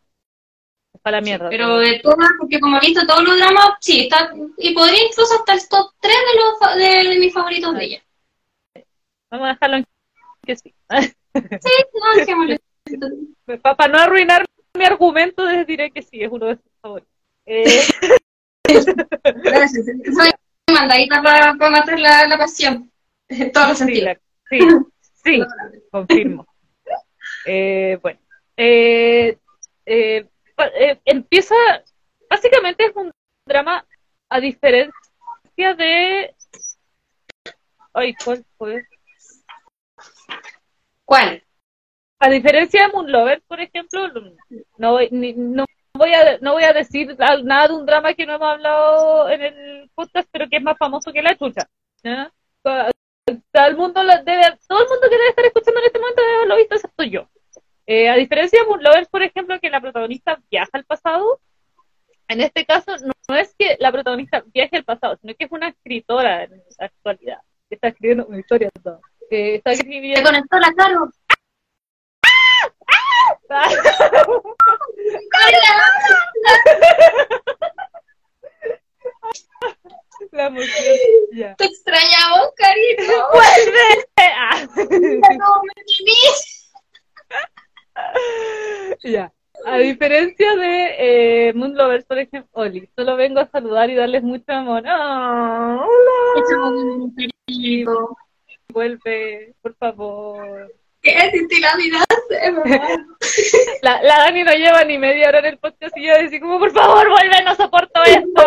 para 1.02 1.18
la 1.18 1.22
mierda. 1.22 1.50
Pero 1.50 1.78
de 1.80 2.00
todas, 2.00 2.30
porque 2.40 2.60
como 2.60 2.78
he 2.78 2.82
visto 2.82 3.06
todos 3.08 3.24
los 3.24 3.38
dramas, 3.38 3.70
sí, 3.80 4.02
está, 4.02 4.34
y 4.58 4.74
podría 4.74 5.04
incluso 5.04 5.34
hasta 5.36 5.54
el 5.54 5.68
top 5.68 5.92
3 6.00 6.14
de, 6.16 6.40
los, 6.40 6.60
fa- 6.60 6.76
de, 6.76 7.10
de 7.10 7.20
mis 7.20 7.34
favoritos 7.34 7.74
de 7.76 7.84
ella. 7.86 8.04
Vamos 9.32 9.48
a 9.48 9.54
dejarlo 9.54 9.78
en 9.78 9.86
que 10.46 10.56
sí. 10.56 10.74
Sí, 11.34 11.72
no, 11.94 12.16
dejémoslo. 12.20 12.56
Para 13.78 13.88
no 13.92 13.98
arruinar 14.00 14.46
mi 14.78 14.86
argumento, 14.86 15.46
les 15.46 15.66
diré 15.66 15.92
que 15.92 16.02
sí, 16.02 16.22
es 16.22 16.30
uno 16.32 16.48
de 16.48 16.56
sus 16.56 16.72
favoritos. 16.82 17.12
Eh, 17.46 17.82
Gracias. 19.44 19.86
Soy 19.86 20.30
mandadita 20.72 21.22
para, 21.22 21.54
para 21.56 21.72
matar 21.72 22.00
la, 22.00 22.28
la 22.28 22.38
pasión. 22.38 22.92
En 23.30 23.52
todos 23.52 23.70
los 23.70 23.78
sí, 23.78 23.86
sentidos. 23.86 24.18
sí, 24.50 24.60
sí, 25.24 25.44
confirmo. 25.90 26.46
Eh, 27.46 27.98
bueno, 28.02 28.20
eh, 28.58 29.38
eh, 29.86 30.28
empieza, 31.06 31.56
básicamente 32.30 32.86
es 32.86 32.96
un 32.96 33.12
drama 33.46 33.86
a 34.30 34.40
diferencia 34.40 34.94
de... 35.78 36.36
Ay, 37.94 38.16
¿cuál 38.24 38.46
fue? 38.58 38.86
¿Cuál? 41.06 41.44
A 42.20 42.30
diferencia 42.30 42.88
de 42.88 42.94
Moon 42.94 43.12
Lover, 43.12 43.42
por 43.48 43.60
ejemplo, 43.60 44.08
no 44.78 45.00
ni- 45.12 45.34
no 45.34 45.66
voy 46.02 46.14
a 46.14 46.38
no 46.40 46.54
voy 46.54 46.64
a 46.64 46.74
decir 46.74 47.16
nada 47.44 47.68
de 47.68 47.74
un 47.76 47.86
drama 47.86 48.14
que 48.16 48.26
no 48.26 48.34
hemos 48.34 48.48
hablado 48.48 49.30
en 49.30 49.42
el 49.42 49.92
podcast, 49.94 50.28
pero 50.32 50.50
que 50.50 50.58
es 50.58 50.64
más 50.64 50.78
famoso 50.78 51.14
que 51.14 51.22
la 51.22 51.38
chucha. 51.38 51.70
Todo 52.64 53.68
el 53.68 53.78
mundo 53.78 54.04
lo 54.04 54.12
debe, 54.24 54.44
todo 54.68 54.82
el 54.82 54.90
mundo 54.90 55.08
que 55.10 55.18
debe 55.18 55.30
estar 55.30 55.46
escuchando 55.46 55.80
en 55.80 55.86
este 55.86 56.00
momento 56.00 56.22
debe 56.22 56.36
haberlo 56.38 56.58
visto, 56.58 56.76
excepto 56.76 57.04
yo. 57.04 57.30
Eh, 57.86 58.10
a 58.10 58.16
diferencia 58.16 58.62
de 58.62 58.68
Moon 58.68 58.82
Lovers, 58.84 59.10
por 59.10 59.22
ejemplo, 59.22 59.60
que 59.60 59.70
la 59.70 59.80
protagonista 59.80 60.40
viaja 60.50 60.72
al 60.74 60.86
pasado, 60.86 61.40
en 62.28 62.42
este 62.42 62.66
caso 62.66 62.96
no, 63.04 63.12
no 63.30 63.36
es 63.36 63.54
que 63.58 63.78
la 63.80 63.92
protagonista 63.92 64.44
viaje 64.48 64.78
al 64.78 64.84
pasado, 64.84 65.18
sino 65.22 65.36
que 65.36 65.46
es 65.46 65.52
una 65.52 65.70
escritora 65.70 66.46
en 66.46 66.64
la 66.80 66.86
actualidad, 66.86 67.40
que 67.70 67.76
está 67.76 67.90
escribiendo 67.90 68.26
una 68.26 68.40
historia. 68.40 68.70
todo. 68.82 69.02
Eh, 69.30 69.56
está 69.56 69.72
Se 69.72 69.82
escribiendo 69.82 70.30
conectó 70.30 70.58
la 70.58 70.74
Caro. 70.74 71.10
La. 80.32 80.50
Ya. 81.34 81.56
Te 81.56 81.66
extrañamos, 81.66 82.52
carito. 82.56 83.14
¡Vuelve! 83.34 84.06
No, 85.38 85.62
me 85.64 85.74
tenís. 85.86 86.72
Ya. 89.04 89.32
A 89.66 89.78
diferencia 89.78 90.56
de 90.56 91.50
eh, 91.50 91.54
Moon 91.54 91.76
Lovers, 91.76 92.06
por 92.06 92.18
ejemplo, 92.18 92.50
Oli, 92.54 92.90
solo 92.96 93.16
vengo 93.16 93.40
a 93.40 93.50
saludar 93.50 93.90
y 93.90 93.96
darles 93.96 94.24
mucho 94.24 94.52
amor. 94.52 94.84
¡Ah! 94.88 95.86
¡Hola! 95.86 96.44
Vuelve, 98.70 99.54
por 99.62 99.76
favor. 99.76 100.74
¿Qué 101.02 101.18
es 101.18 101.48
ti 101.48 101.60
la 101.60 101.76
vida? 101.76 102.04
La, 103.82 104.02
la 104.04 104.18
Dani 104.20 104.44
no 104.44 104.52
lleva 104.54 104.84
ni 104.84 104.98
media 104.98 105.28
hora 105.30 105.40
en 105.40 105.46
el 105.46 105.58
podcast 105.58 105.96
y 105.98 106.06
yo 106.08 106.14
decía 106.16 106.40
como, 106.40 106.60
por 106.60 106.72
favor, 106.72 107.10
vuelve, 107.10 107.44
no 107.44 107.56
soporto 107.56 108.04
esto. 108.04 108.46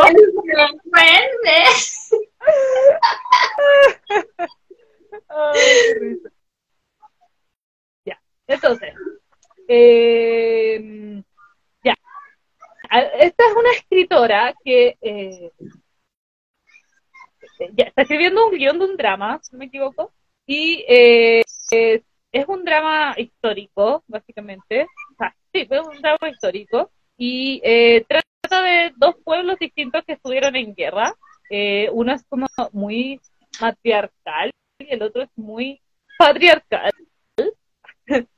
Vuelve. 0.85 1.65
Ya, 8.05 8.21
entonces, 8.47 8.95
eh, 9.69 11.23
ya. 11.83 11.95
A- 12.91 13.01
Esta 13.01 13.45
es 13.47 13.57
una 13.57 13.71
escritora 13.73 14.55
que 14.65 14.97
eh, 15.01 15.51
ya, 17.73 17.85
está 17.87 18.03
escribiendo 18.03 18.47
un 18.47 18.57
guion 18.57 18.79
de 18.79 18.85
un 18.85 18.97
drama, 18.97 19.41
si 19.43 19.53
no 19.53 19.59
me 19.61 19.67
equivoco, 19.67 20.13
y 20.47 20.85
eh, 20.89 21.43
eh, 21.71 22.03
es 22.35 22.49
un 22.49 22.65
drama 22.65 23.15
histórico, 23.17 24.03
básicamente. 24.09 24.87
Sí, 25.53 25.69
es 25.71 25.87
un 25.87 26.03
drama 26.03 26.29
histórico, 26.29 26.91
y 27.17 27.61
eh, 27.63 28.05
trata 28.09 28.63
de 28.63 28.93
dos 28.97 29.15
pueblos 29.25 29.57
distintos 29.59 30.03
que 30.05 30.15
estuvieron 30.15 30.57
en 30.57 30.75
guerra. 30.75 31.15
Eh, 31.49 31.89
uno 31.93 32.13
es 32.13 32.25
como 32.25 32.47
muy 32.73 33.21
matriarcal 33.61 34.51
y 34.79 34.93
el 34.93 35.03
otro 35.03 35.23
es 35.23 35.31
muy 35.37 35.81
patriarcal. 36.19 36.91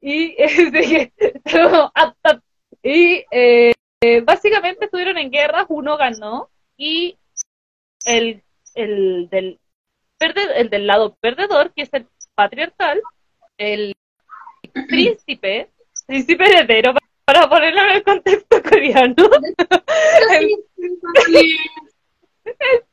y 0.00 0.34
eh, 0.38 1.12
y 2.82 3.24
eh, 3.30 3.72
eh, 4.00 4.20
básicamente 4.22 4.86
estuvieron 4.86 5.18
en 5.18 5.30
guerra, 5.30 5.66
uno 5.68 5.98
ganó 5.98 6.48
y 6.78 7.18
el, 8.06 8.42
el 8.74 9.28
del 9.28 9.60
el 10.20 10.70
del 10.70 10.86
lado 10.86 11.14
perdedor, 11.20 11.72
que 11.74 11.82
es 11.82 11.92
el 11.92 12.08
patriarcal, 12.34 13.00
el 13.58 13.94
príncipe, 14.88 15.68
príncipe 16.06 16.44
heredero, 16.44 16.94
para 17.24 17.48
ponerlo 17.48 17.82
en 17.82 17.90
el 17.90 18.02
contexto 18.02 18.62
coreano, 18.62 19.28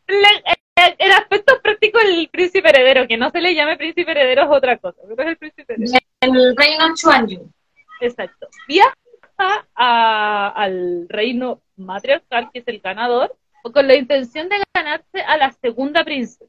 le- 0.08 0.44
en, 0.78 0.96
en 0.98 1.12
aspectos 1.14 1.60
prácticos 1.62 2.04
el 2.04 2.28
príncipe 2.30 2.68
heredero, 2.70 3.08
que 3.08 3.18
no 3.18 3.30
se 3.30 3.40
le 3.40 3.56
llame 3.56 3.78
príncipe 3.78 4.12
heredero 4.12 4.44
es 4.44 4.50
otra 4.50 4.78
cosa, 4.78 5.02
es 5.04 5.28
el 5.28 5.38
príncipe 5.38 5.74
heredero. 5.74 6.00
El 6.22 6.56
reino 6.56 6.94
Chuanyu. 6.96 7.50
Exacto. 8.02 8.48
Viaja 8.68 8.94
a- 9.76 10.50
al 10.56 11.08
reino 11.08 11.62
matriarcal, 11.78 12.50
que 12.52 12.60
es 12.60 12.68
el 12.68 12.80
ganador, 12.80 13.36
con 13.74 13.88
la 13.88 13.96
intención 13.96 14.50
de 14.50 14.58
ganarse 14.74 15.22
a 15.26 15.38
la 15.38 15.52
segunda 15.54 16.04
princesa. 16.04 16.46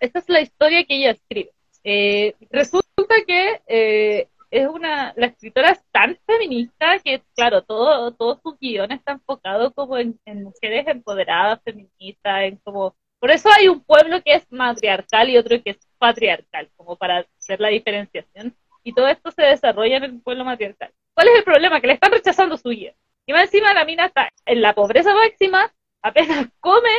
Esta 0.00 0.18
es 0.18 0.28
la 0.28 0.40
historia 0.40 0.84
que 0.84 0.96
ella 0.96 1.10
escribe. 1.12 1.52
Eh, 1.88 2.34
resulta 2.50 3.14
que 3.24 3.62
eh, 3.68 4.28
es 4.50 4.66
una, 4.66 5.14
la 5.16 5.26
escritora 5.26 5.70
es 5.70 5.80
tan 5.92 6.18
feminista 6.26 6.98
que, 6.98 7.22
claro, 7.36 7.62
todo, 7.62 8.12
todo 8.12 8.40
su 8.42 8.56
guion 8.60 8.90
está 8.90 9.12
enfocado 9.12 9.72
como 9.72 9.96
en, 9.96 10.18
mujeres 10.26 10.88
empoderadas, 10.88 11.62
feministas, 11.62 12.42
en 12.42 12.56
como, 12.64 12.96
por 13.20 13.30
eso 13.30 13.48
hay 13.56 13.68
un 13.68 13.84
pueblo 13.84 14.20
que 14.20 14.34
es 14.34 14.46
matriarcal 14.50 15.30
y 15.30 15.38
otro 15.38 15.62
que 15.62 15.70
es 15.70 15.78
patriarcal, 15.96 16.68
como 16.74 16.96
para 16.96 17.24
hacer 17.38 17.60
la 17.60 17.68
diferenciación. 17.68 18.56
Y 18.82 18.92
todo 18.92 19.06
esto 19.06 19.30
se 19.30 19.42
desarrolla 19.42 19.98
en 19.98 20.04
el 20.04 20.20
pueblo 20.22 20.44
matriarcal. 20.44 20.92
¿Cuál 21.14 21.28
es 21.28 21.36
el 21.36 21.44
problema? 21.44 21.80
Que 21.80 21.86
le 21.86 21.92
están 21.92 22.10
rechazando 22.10 22.56
su 22.56 22.70
guía. 22.70 22.94
Y 23.26 23.32
más 23.32 23.44
encima 23.44 23.72
la 23.74 23.84
mina 23.84 24.06
está 24.06 24.28
en 24.44 24.60
la 24.60 24.74
pobreza 24.74 25.14
máxima, 25.14 25.72
apenas 26.02 26.48
come, 26.58 26.90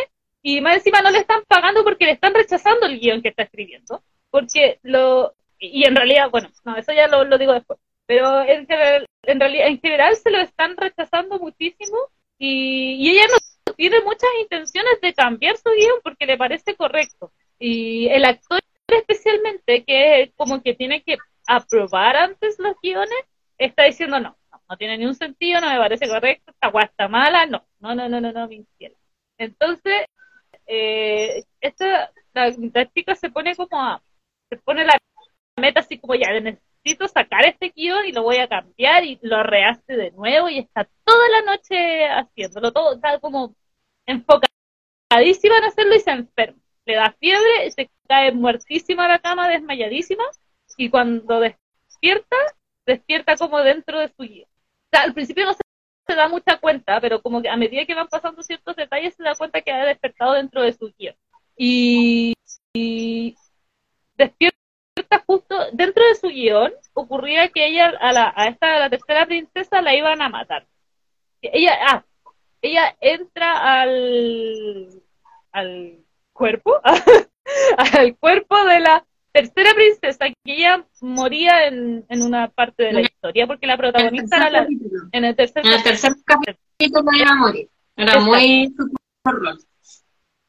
y 0.41 0.61
más 0.61 0.75
encima 0.75 1.01
no 1.01 1.11
le 1.11 1.19
están 1.19 1.43
pagando 1.45 1.83
porque 1.83 2.05
le 2.05 2.11
están 2.13 2.33
rechazando 2.33 2.85
el 2.85 3.01
guion 3.01 3.21
que 3.21 3.29
está 3.29 3.43
escribiendo. 3.43 4.01
Porque 4.29 4.79
lo, 4.83 5.35
y 5.59 5.85
en 5.85 5.95
realidad, 5.95 6.29
bueno, 6.29 6.49
no, 6.65 6.75
eso 6.75 6.93
ya 6.93 7.07
lo, 7.07 7.23
lo 7.23 7.37
digo 7.37 7.53
después. 7.53 7.79
Pero 8.05 8.41
en 8.41 8.67
general, 8.67 9.05
en 9.23 9.39
realidad, 9.39 9.67
en 9.67 9.79
general 9.81 10.15
se 10.15 10.31
lo 10.31 10.39
están 10.39 10.77
rechazando 10.77 11.39
muchísimo 11.39 11.97
y, 12.37 12.95
y 12.99 13.09
ella 13.11 13.25
no 13.31 13.73
tiene 13.73 14.01
muchas 14.01 14.29
intenciones 14.41 15.01
de 15.01 15.13
cambiar 15.13 15.57
su 15.57 15.69
guion 15.71 15.99
porque 16.03 16.25
le 16.25 16.37
parece 16.37 16.75
correcto. 16.75 17.31
Y 17.59 18.07
el 18.09 18.25
actor 18.25 18.59
especialmente, 18.87 19.83
que 19.83 20.31
como 20.35 20.61
que 20.61 20.73
tiene 20.73 21.03
que 21.03 21.17
aprobar 21.47 22.15
antes 22.15 22.57
los 22.59 22.75
guiones, 22.81 23.17
está 23.57 23.83
diciendo 23.83 24.19
no, 24.19 24.37
no, 24.51 24.61
no 24.69 24.77
tiene 24.77 24.97
ni 24.97 25.05
un 25.05 25.15
sentido, 25.15 25.61
no 25.61 25.69
me 25.69 25.77
parece 25.77 26.07
correcto, 26.07 26.51
esta 26.51 26.69
guay 26.69 26.85
está 26.85 27.07
mala, 27.07 27.45
no, 27.45 27.65
no, 27.79 27.95
no, 27.95 28.09
no, 28.09 28.21
no, 28.21 28.31
no, 28.31 28.47
me 28.47 28.55
infiel. 28.55 28.95
Entonces, 29.37 30.05
eh, 30.67 31.43
esta, 31.61 32.11
la 32.33 32.91
chica 32.93 33.15
se 33.15 33.29
pone 33.29 33.55
como 33.55 33.81
a, 33.81 34.01
se 34.49 34.57
pone 34.57 34.85
la 34.85 34.97
meta 35.57 35.81
así 35.81 35.99
como 35.99 36.15
ya, 36.15 36.27
necesito 36.39 37.07
sacar 37.07 37.45
este 37.45 37.69
guion 37.75 38.05
y 38.05 38.11
lo 38.11 38.23
voy 38.23 38.37
a 38.37 38.47
cambiar 38.47 39.03
y 39.03 39.19
lo 39.21 39.43
rehace 39.43 39.95
de 39.95 40.11
nuevo 40.11 40.49
y 40.49 40.59
está 40.59 40.87
toda 41.03 41.29
la 41.29 41.53
noche 41.53 42.05
haciéndolo, 42.05 42.71
todo, 42.71 42.95
está 42.95 43.19
como 43.19 43.55
enfocadísima 44.05 45.57
en 45.57 45.63
hacerlo 45.63 45.95
y 45.95 45.99
se 45.99 46.11
enferma. 46.11 46.61
Le 46.85 46.95
da 46.95 47.15
fiebre, 47.19 47.71
se 47.71 47.89
cae 48.07 48.31
muertísima 48.31 49.05
a 49.05 49.09
la 49.09 49.19
cama, 49.19 49.49
desmayadísima, 49.49 50.23
y 50.77 50.89
cuando 50.89 51.41
despierta, 51.41 52.37
despierta 52.85 53.35
como 53.35 53.59
dentro 53.61 53.99
de 53.99 54.07
su 54.09 54.23
guion. 54.23 54.47
O 54.47 54.89
sea, 54.91 55.03
al 55.03 55.13
principio 55.13 55.45
no 55.45 55.53
se 55.53 55.61
se 56.07 56.15
da 56.15 56.29
mucha 56.29 56.57
cuenta, 56.57 57.01
pero 57.01 57.21
como 57.21 57.41
que 57.41 57.49
a 57.49 57.57
medida 57.57 57.85
que 57.85 57.93
van 57.93 58.07
pasando 58.07 58.41
ciertos 58.41 58.75
detalles 58.75 59.15
se 59.15 59.23
da 59.23 59.35
cuenta 59.35 59.61
que 59.61 59.71
ha 59.71 59.85
despertado 59.85 60.33
dentro 60.33 60.61
de 60.61 60.73
su 60.73 60.93
guion. 60.97 61.15
Y, 61.57 62.33
y 62.73 63.35
despierta 64.17 64.57
justo 65.25 65.55
dentro 65.73 66.03
de 66.05 66.15
su 66.15 66.27
guion, 66.27 66.73
ocurría 66.93 67.49
que 67.49 67.67
ella 67.67 67.93
a, 67.99 68.11
la, 68.11 68.33
a 68.35 68.47
esta 68.47 68.75
a 68.75 68.79
la 68.79 68.89
tercera 68.89 69.25
princesa 69.25 69.81
la 69.81 69.95
iban 69.95 70.21
a 70.21 70.29
matar. 70.29 70.65
Ella, 71.41 71.77
ah, 71.87 72.05
ella 72.61 72.95
entra 72.99 73.81
al, 73.81 75.01
al 75.51 75.99
cuerpo, 76.33 76.79
al 77.77 78.17
cuerpo 78.17 78.63
de 78.65 78.79
la 78.79 79.05
tercera 79.31 79.73
princesa, 79.75 80.25
que 80.43 80.53
ella 80.53 80.85
moría 81.01 81.67
en, 81.67 82.05
en 82.09 82.21
una 82.23 82.49
parte 82.49 82.83
de 82.83 82.93
la 82.93 83.01
historia, 83.01 83.45
porque 83.45 83.67
la 83.67 83.77
protagonista 83.77 84.37
era 84.37 84.49
la, 84.49 84.67
en 85.11 85.25
el 85.25 85.35
tercer 85.35 85.65
En 85.65 85.73
el 85.73 85.83
tercer 85.83 86.13
capítulo 86.25 87.11
iba 87.13 87.29
a 87.29 87.35
morir. 87.35 87.69
Era 87.95 88.19
muy 88.19 88.73
su. 88.75 88.91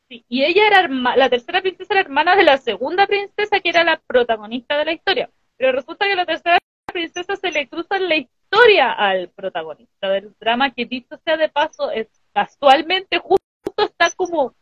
Sí, 0.08 0.24
y 0.28 0.44
ella 0.44 0.66
era 0.66 0.88
la 1.16 1.28
tercera 1.28 1.60
princesa 1.60 1.92
era 1.92 2.00
hermana 2.00 2.34
de 2.34 2.42
la 2.42 2.56
segunda 2.56 3.06
princesa 3.06 3.60
que 3.60 3.68
era 3.68 3.84
la 3.84 3.98
protagonista 3.98 4.78
de 4.78 4.84
la 4.86 4.92
historia. 4.92 5.30
Pero 5.56 5.72
resulta 5.72 6.06
que 6.06 6.16
la 6.16 6.24
tercera 6.24 6.58
princesa 6.86 7.36
se 7.36 7.50
le 7.50 7.68
cruza 7.68 7.96
en 7.96 8.08
la 8.08 8.16
historia 8.16 8.92
al 8.92 9.28
protagonista 9.28 10.08
del 10.08 10.34
drama, 10.40 10.72
que 10.72 10.86
dicho 10.86 11.18
sea 11.24 11.36
de 11.36 11.50
paso, 11.50 11.90
es 11.90 12.08
casualmente 12.32 13.18
justo 13.18 13.42
está 13.76 14.10
como 14.12 14.54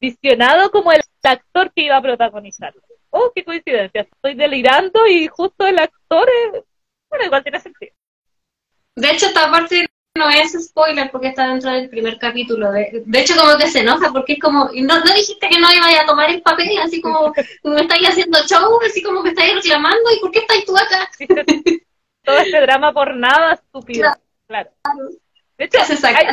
visionado 0.00 0.70
como 0.70 0.92
el 0.92 1.00
actor 1.24 1.72
que 1.72 1.82
iba 1.82 1.96
a 1.96 2.02
protagonizarlo. 2.02 2.80
Oh, 3.10 3.32
qué 3.34 3.44
coincidencia, 3.44 4.02
estoy 4.02 4.34
delirando 4.34 5.06
y 5.08 5.26
justo 5.26 5.66
el 5.66 5.78
actor 5.78 6.28
es... 6.28 6.62
Bueno, 7.08 7.24
igual 7.24 7.42
tiene 7.42 7.58
sentido. 7.58 7.92
De 8.94 9.10
hecho, 9.10 9.26
esta 9.26 9.50
parte 9.50 9.87
no 10.16 10.28
es 10.30 10.52
spoiler 10.64 11.10
porque 11.10 11.28
está 11.28 11.48
dentro 11.48 11.70
del 11.70 11.88
primer 11.88 12.18
capítulo. 12.18 12.72
De, 12.72 13.02
de 13.06 13.20
hecho, 13.20 13.34
como 13.36 13.56
que 13.56 13.68
se 13.68 13.80
enoja 13.80 14.10
porque 14.12 14.34
es 14.34 14.40
como, 14.40 14.64
no, 14.74 14.98
no 14.98 15.14
dijiste 15.14 15.48
que 15.48 15.60
no 15.60 15.68
iba 15.72 16.00
a 16.02 16.06
tomar 16.06 16.30
el 16.30 16.42
papel, 16.42 16.76
así 16.82 17.00
como 17.00 17.32
me 17.64 17.82
estáis 17.82 18.08
haciendo 18.08 18.38
show, 18.46 18.78
así 18.84 19.02
como 19.02 19.22
que 19.22 19.30
estáis 19.30 19.54
reclamando, 19.54 20.10
¿y 20.16 20.20
por 20.20 20.30
qué 20.32 20.40
estáis 20.40 20.64
tú 20.64 20.76
acá? 20.76 21.08
Todo 22.24 22.38
este 22.38 22.60
drama 22.60 22.92
por 22.92 23.14
nada, 23.16 23.54
estúpido. 23.54 24.10
Claro. 24.48 24.70
De 25.56 25.64
hecho, 25.64 25.84
Se 25.84 25.96
saca 25.96 26.18
hay- 26.18 26.26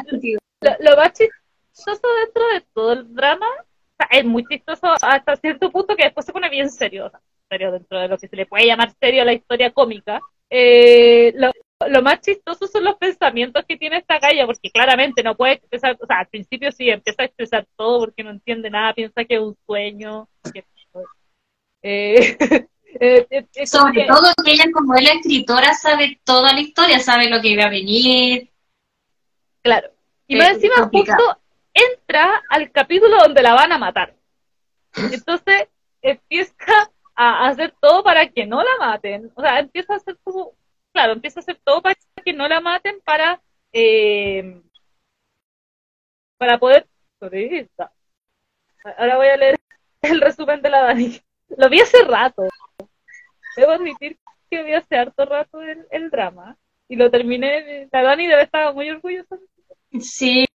lo, 0.61 0.71
lo 0.79 0.97
más 0.97 1.11
chistoso 1.13 2.07
dentro 2.25 2.47
de 2.53 2.61
todo 2.73 2.93
el 2.93 3.13
drama, 3.13 3.47
o 3.47 3.95
sea, 3.97 4.07
es 4.19 4.25
muy 4.25 4.45
chistoso 4.45 4.87
hasta 5.01 5.35
cierto 5.37 5.71
punto 5.71 5.95
que 5.95 6.05
después 6.05 6.25
se 6.25 6.33
pone 6.33 6.49
bien 6.49 6.69
serio, 6.69 7.05
o 7.05 7.09
sea, 7.09 7.21
serio 7.49 7.71
dentro 7.71 7.99
de 7.99 8.07
lo 8.07 8.17
que 8.17 8.27
se 8.27 8.35
le 8.35 8.45
puede 8.45 8.65
llamar 8.65 8.93
serio 8.99 9.21
a 9.21 9.25
la 9.25 9.33
historia 9.33 9.71
cómica. 9.71 10.19
Eh, 10.49 11.33
lo, 11.35 11.51
lo 11.87 12.01
más 12.01 12.21
chistoso 12.21 12.67
son 12.67 12.83
los 12.85 12.95
pensamientos 12.95 13.63
que 13.67 13.77
tiene 13.77 13.97
esta 13.97 14.19
calle, 14.19 14.45
porque 14.45 14.71
claramente 14.71 15.23
no 15.23 15.35
puede 15.35 15.53
expresar, 15.53 15.97
o 16.01 16.05
sea, 16.05 16.19
al 16.19 16.27
principio 16.27 16.71
sí 16.71 16.89
empieza 16.89 17.23
a 17.23 17.25
expresar 17.25 17.67
todo 17.75 17.99
porque 17.99 18.23
no 18.23 18.31
entiende 18.31 18.69
nada, 18.69 18.93
piensa 18.93 19.25
que 19.25 19.35
es 19.35 19.41
un 19.41 19.57
sueño. 19.65 20.27
que- 20.53 20.65
eh, 21.83 22.37
eh, 22.99 23.27
eh, 23.29 23.45
como 23.53 23.65
Sobre 23.67 24.01
que- 24.01 24.07
todo 24.07 24.31
que 24.43 24.51
ella, 24.53 24.65
como 24.73 24.95
es 24.95 25.03
la 25.03 25.11
escritora, 25.13 25.73
sabe 25.73 26.19
toda 26.23 26.53
la 26.53 26.61
historia, 26.61 26.99
sabe 26.99 27.29
lo 27.29 27.41
que 27.41 27.49
iba 27.49 27.65
a 27.65 27.69
venir. 27.69 28.49
Claro. 29.61 29.89
Y 30.27 30.35
más 30.37 30.51
encima 30.51 30.75
complicado. 30.77 31.17
justo 31.19 31.41
entra 31.73 32.41
al 32.49 32.71
capítulo 32.71 33.17
donde 33.17 33.43
la 33.43 33.53
van 33.53 33.71
a 33.71 33.77
matar. 33.77 34.15
Entonces 35.11 35.67
empieza 36.01 36.53
a 37.15 37.47
hacer 37.47 37.73
todo 37.81 38.01
para 38.03 38.27
que 38.29 38.45
no 38.45 38.63
la 38.63 38.77
maten. 38.79 39.31
O 39.35 39.41
sea, 39.41 39.59
empieza 39.59 39.93
a 39.93 39.97
hacer 39.97 40.17
como, 40.23 40.53
claro, 40.95 41.11
empieza 41.13 41.39
a 41.39 41.43
hacer 41.43 41.59
todo 41.63 41.81
para 41.81 41.95
que 42.23 42.33
no 42.33 42.47
la 42.47 42.61
maten 42.61 43.01
para, 43.03 43.41
eh, 43.73 44.61
para 46.37 46.57
poder 46.57 46.87
sobrevivir. 47.19 47.69
Ahora 48.97 49.17
voy 49.17 49.27
a 49.27 49.35
leer 49.35 49.59
el 50.01 50.21
resumen 50.21 50.61
de 50.61 50.69
la 50.69 50.83
Dani. 50.83 51.19
Lo 51.57 51.69
vi 51.69 51.81
hace 51.81 52.01
rato. 52.05 52.43
Debo 53.57 53.71
admitir 53.73 54.17
que 54.49 54.63
vi 54.63 54.73
hace 54.73 54.95
harto 54.95 55.25
rato 55.25 55.61
el, 55.61 55.85
el 55.91 56.09
drama. 56.09 56.57
Y 56.87 56.95
lo 56.95 57.11
terminé. 57.11 57.89
La 57.91 58.01
Dani 58.01 58.27
debe 58.27 58.43
estar 58.43 58.73
muy 58.73 58.89
orgullosa. 58.89 59.37
Sí, 59.99 60.45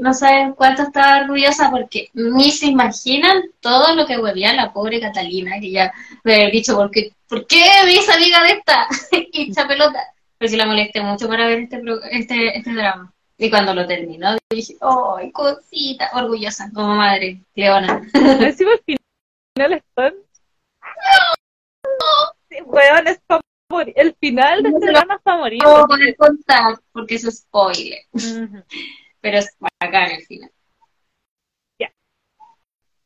no 0.00 0.12
saben 0.12 0.52
cuánto 0.54 0.82
estaba 0.82 1.22
orgullosa 1.22 1.70
porque 1.70 2.08
ni 2.14 2.50
se 2.50 2.66
imaginan 2.66 3.42
todo 3.60 3.94
lo 3.94 4.06
que 4.06 4.18
huevía 4.18 4.52
la 4.52 4.72
pobre 4.72 5.00
Catalina, 5.00 5.60
que 5.60 5.70
ya 5.70 5.92
me 6.24 6.34
había 6.34 6.50
dicho, 6.50 6.74
¿por 6.76 6.90
qué, 6.90 7.12
¿por 7.28 7.46
qué 7.46 7.62
amiga 8.14 8.42
de 8.42 8.52
esta 8.52 8.86
hincha 9.32 9.66
pelota? 9.66 10.02
Pero 10.38 10.50
sí 10.50 10.56
la 10.56 10.66
molesté 10.66 11.00
mucho 11.00 11.28
para 11.28 11.46
ver 11.46 11.60
este, 11.60 11.82
este, 12.10 12.58
este 12.58 12.72
drama. 12.72 13.12
Y 13.38 13.50
cuando 13.50 13.74
lo 13.74 13.86
terminó, 13.86 14.36
dije, 14.50 14.76
¡ay, 14.80 15.30
cosita! 15.32 16.10
Orgullosa, 16.14 16.70
como 16.74 16.94
madre, 16.94 17.40
Leona. 17.54 18.02
Encima 18.14 18.72
al 18.72 18.80
final 18.84 19.72
están. 19.72 20.14
Sí, 22.48 22.56
weón, 22.64 23.06
es 23.08 23.20
morir. 23.70 23.94
El 23.96 24.14
final 24.14 24.62
de 24.62 24.70
este 24.70 24.86
drama 24.86 25.14
es 25.16 25.22
para 25.22 25.36
morir. 25.36 25.62
No 25.62 25.86
voy 25.86 26.08
a 26.08 26.14
contar 26.14 26.78
porque 26.92 27.16
es 27.16 27.22
spoiler. 27.24 27.98
Pero 29.26 29.38
es 29.38 29.56
bacán 29.58 30.12
el 30.12 30.24
final. 30.24 30.52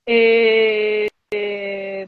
Eh, 0.06 1.08
eh, 1.30 2.06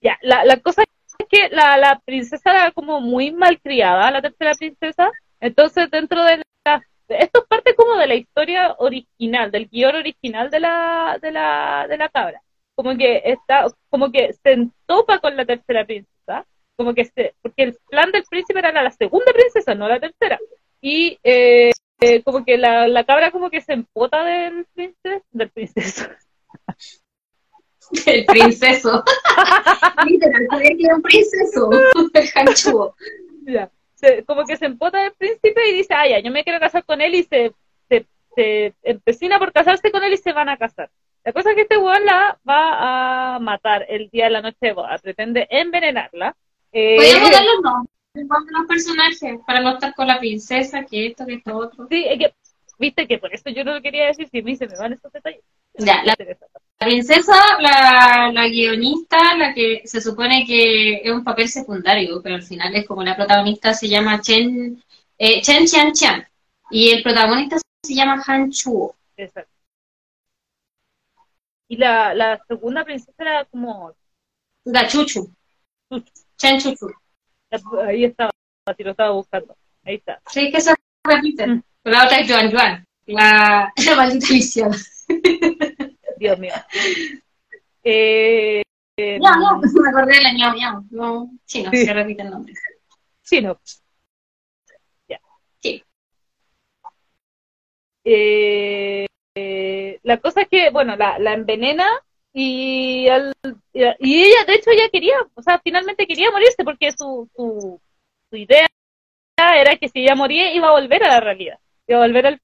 ya, 0.00 0.18
la, 0.22 0.44
la 0.44 0.60
cosa 0.60 0.82
es 0.82 1.26
que 1.28 1.48
la, 1.50 1.76
la 1.78 1.98
princesa 2.04 2.50
era 2.50 2.72
como 2.72 3.00
muy 3.00 3.32
malcriada, 3.32 4.10
la 4.10 4.22
tercera 4.22 4.54
princesa. 4.54 5.10
Entonces, 5.40 5.90
dentro 5.90 6.22
de 6.24 6.42
la. 6.64 6.82
Esto 7.08 7.40
es 7.42 7.46
parte 7.48 7.74
como 7.74 7.96
de 7.96 8.06
la 8.06 8.14
historia 8.14 8.74
original, 8.78 9.50
del 9.50 9.68
guion 9.68 9.96
original 9.96 10.50
de 10.50 10.60
la, 10.60 11.18
de 11.20 11.32
la, 11.32 11.86
de 11.88 11.98
la 11.98 12.08
cabra. 12.08 12.42
Como 12.74 12.96
que 12.96 13.22
está, 13.24 13.66
como 13.90 14.10
que 14.12 14.32
se 14.34 14.52
entopa 14.52 15.18
con 15.20 15.36
la 15.36 15.44
tercera 15.44 15.84
princesa, 15.84 16.46
como 16.76 16.94
que 16.94 17.04
se, 17.04 17.34
porque 17.42 17.64
el 17.64 17.78
plan 17.88 18.10
del 18.12 18.24
príncipe 18.24 18.58
era 18.58 18.72
la 18.82 18.90
segunda 18.90 19.32
princesa, 19.32 19.74
no 19.74 19.88
la 19.88 20.00
tercera. 20.00 20.38
Y 20.86 21.18
eh, 21.24 21.70
eh, 22.00 22.22
como 22.22 22.44
que 22.44 22.58
la, 22.58 22.86
la 22.88 23.04
cabra 23.04 23.30
como 23.30 23.48
que 23.48 23.62
se 23.62 23.72
empota 23.72 24.22
del 24.22 24.66
princes, 24.74 25.22
del 25.30 25.48
princeso. 25.48 26.04
El 28.06 28.26
princeso. 28.26 29.02
Literal, 30.06 30.46
creía 30.50 30.76
que 30.76 30.84
era 30.84 30.96
un 30.96 31.02
princeso. 31.02 31.70
El 32.12 32.28
hanchudo. 32.34 32.96
Ya. 33.46 33.70
Se- 33.94 34.24
como 34.24 34.44
que 34.44 34.58
se 34.58 34.66
empota 34.66 35.00
del 35.02 35.12
príncipe 35.12 35.68
y 35.70 35.72
dice, 35.72 35.94
ah, 35.94 36.06
ya, 36.06 36.18
yo 36.18 36.30
me 36.30 36.44
quiero 36.44 36.60
casar 36.60 36.84
con 36.84 37.00
él 37.00 37.14
y 37.14 37.22
se, 37.22 37.54
se, 37.88 38.06
se 38.34 38.74
empecina 38.82 39.38
por 39.38 39.52
casarse 39.52 39.90
con 39.90 40.02
él 40.04 40.12
y 40.12 40.18
se 40.18 40.34
van 40.34 40.50
a 40.50 40.58
casar. 40.58 40.90
La 41.24 41.32
cosa 41.32 41.48
es 41.50 41.56
que 41.56 41.62
este 41.62 41.78
weón 41.78 42.04
la 42.04 42.38
va 42.46 43.36
a 43.36 43.38
matar 43.38 43.86
el 43.88 44.10
día 44.10 44.24
de 44.26 44.30
la 44.32 44.42
noche 44.42 44.58
de 44.60 44.72
boda, 44.74 44.98
pretende 44.98 45.46
envenenarla. 45.48 46.36
Eh, 46.72 46.96
Podríamos 46.96 47.30
dar 47.30 47.42
los 47.44 47.62
nombres 47.62 47.93
de 48.14 48.52
los 48.52 48.66
personajes 48.68 49.40
para 49.44 49.60
no 49.60 49.70
estar 49.70 49.94
con 49.94 50.06
la 50.06 50.20
princesa, 50.20 50.84
que 50.84 51.08
esto, 51.08 51.26
que 51.26 51.34
esto, 51.34 51.56
otro. 51.56 51.88
sí, 51.90 52.04
es 52.08 52.18
que, 52.18 52.34
viste 52.78 53.08
que 53.08 53.18
por 53.18 53.34
eso 53.34 53.50
yo 53.50 53.64
no 53.64 53.74
lo 53.74 53.82
quería 53.82 54.06
decir, 54.06 54.28
si 54.30 54.38
a 54.38 54.42
mí 54.42 54.56
se 54.56 54.68
me 54.68 54.76
van 54.76 54.92
estos 54.92 55.12
detalles. 55.12 55.42
Ya, 55.76 56.04
la, 56.04 56.14
princesa, 56.78 57.34
la, 57.60 58.30
la 58.32 58.48
guionista, 58.48 59.36
la 59.36 59.52
que 59.52 59.82
se 59.84 60.00
supone 60.00 60.44
que 60.46 61.02
es 61.02 61.10
un 61.10 61.24
papel 61.24 61.48
secundario, 61.48 62.22
pero 62.22 62.36
al 62.36 62.42
final 62.42 62.74
es 62.76 62.86
como 62.86 63.02
la 63.02 63.16
protagonista 63.16 63.74
se 63.74 63.88
llama 63.88 64.20
Chen, 64.20 64.80
eh, 65.18 65.42
Chen 65.42 65.64
y 66.70 66.90
el 66.90 67.02
protagonista 67.02 67.56
se 67.82 67.94
llama 67.94 68.22
Han 68.26 68.50
Chuo. 68.52 68.94
Exacto. 69.16 69.50
Y 71.66 71.76
la, 71.76 72.14
la 72.14 72.40
segunda 72.46 72.84
princesa 72.84 73.12
era 73.18 73.44
como 73.46 73.92
Gachuchu. 74.64 75.30
Chen 76.36 76.60
Chuchu. 76.60 76.92
Ahí 77.86 78.04
estaba, 78.04 78.30
si 78.76 78.82
lo 78.82 78.90
estaba 78.90 79.10
buscando. 79.10 79.56
Ahí 79.84 79.96
está. 79.96 80.20
Sí, 80.30 80.50
que 80.50 80.60
se 80.60 80.74
repiten. 81.04 81.50
Mm. 81.56 81.62
Pero 81.82 81.96
la 81.96 82.04
otra 82.04 82.18
es 82.20 82.30
Joan 82.30 82.50
Joan, 82.50 82.84
la, 83.06 83.72
la 83.86 83.96
maldita 83.96 84.26
lisiada. 84.30 84.76
Dios 86.18 86.38
mío. 86.38 86.54
Eh, 87.82 88.62
eh, 88.96 89.18
No, 89.20 89.36
no, 89.36 89.60
me 89.60 89.88
acordé 89.90 90.14
de 90.14 90.22
la 90.22 90.32
ñao 90.32 90.54
ñao. 90.54 90.84
No, 90.90 91.30
sí, 91.44 91.62
no, 91.62 91.70
Sí. 91.70 91.84
se 91.84 91.92
repite 91.92 92.22
el 92.22 92.30
nombre. 92.30 92.54
sí, 93.22 93.40
no. 93.42 93.60
Ya. 95.08 95.20
Sí. 95.60 95.84
Eh, 98.04 99.06
eh, 99.34 100.00
la 100.02 100.18
cosa 100.18 100.42
es 100.42 100.48
que, 100.48 100.70
bueno, 100.70 100.96
la, 100.96 101.18
la 101.18 101.34
envenena 101.34 101.86
y, 102.34 103.08
al- 103.08 103.32
y 103.72 104.22
ella, 104.24 104.44
de 104.46 104.54
hecho, 104.54 104.70
ya 104.76 104.88
quería, 104.90 105.14
o 105.34 105.42
sea, 105.42 105.60
finalmente 105.62 106.06
quería 106.06 106.32
morirse 106.32 106.64
porque 106.64 106.90
su, 106.92 107.28
su, 107.36 107.80
idea 108.36 108.66
era 109.38 109.76
que 109.76 109.88
si 109.88 110.00
ella 110.02 110.16
moría 110.16 110.52
iba 110.52 110.68
a 110.68 110.72
volver 110.72 111.04
a 111.04 111.08
la 111.12 111.20
realidad, 111.20 111.58
iba 111.86 111.98
a 112.00 112.02
volver 112.06 112.26
al 112.26 112.40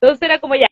Entonces 0.00 0.22
era 0.22 0.38
como 0.40 0.54
ya, 0.54 0.66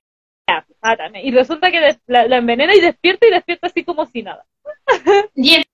ya, 0.48 0.66
mátame. 0.82 1.22
Y 1.24 1.30
resulta 1.30 1.70
que 1.70 1.96
la, 2.06 2.36
envenena 2.36 2.74
y 2.74 2.80
despierta 2.80 3.26
y 3.26 3.30
despierta 3.30 3.68
así 3.68 3.84
como 3.84 4.06
si 4.06 4.22
nada. 4.22 4.44
Y 5.34 5.54
en- 5.54 5.64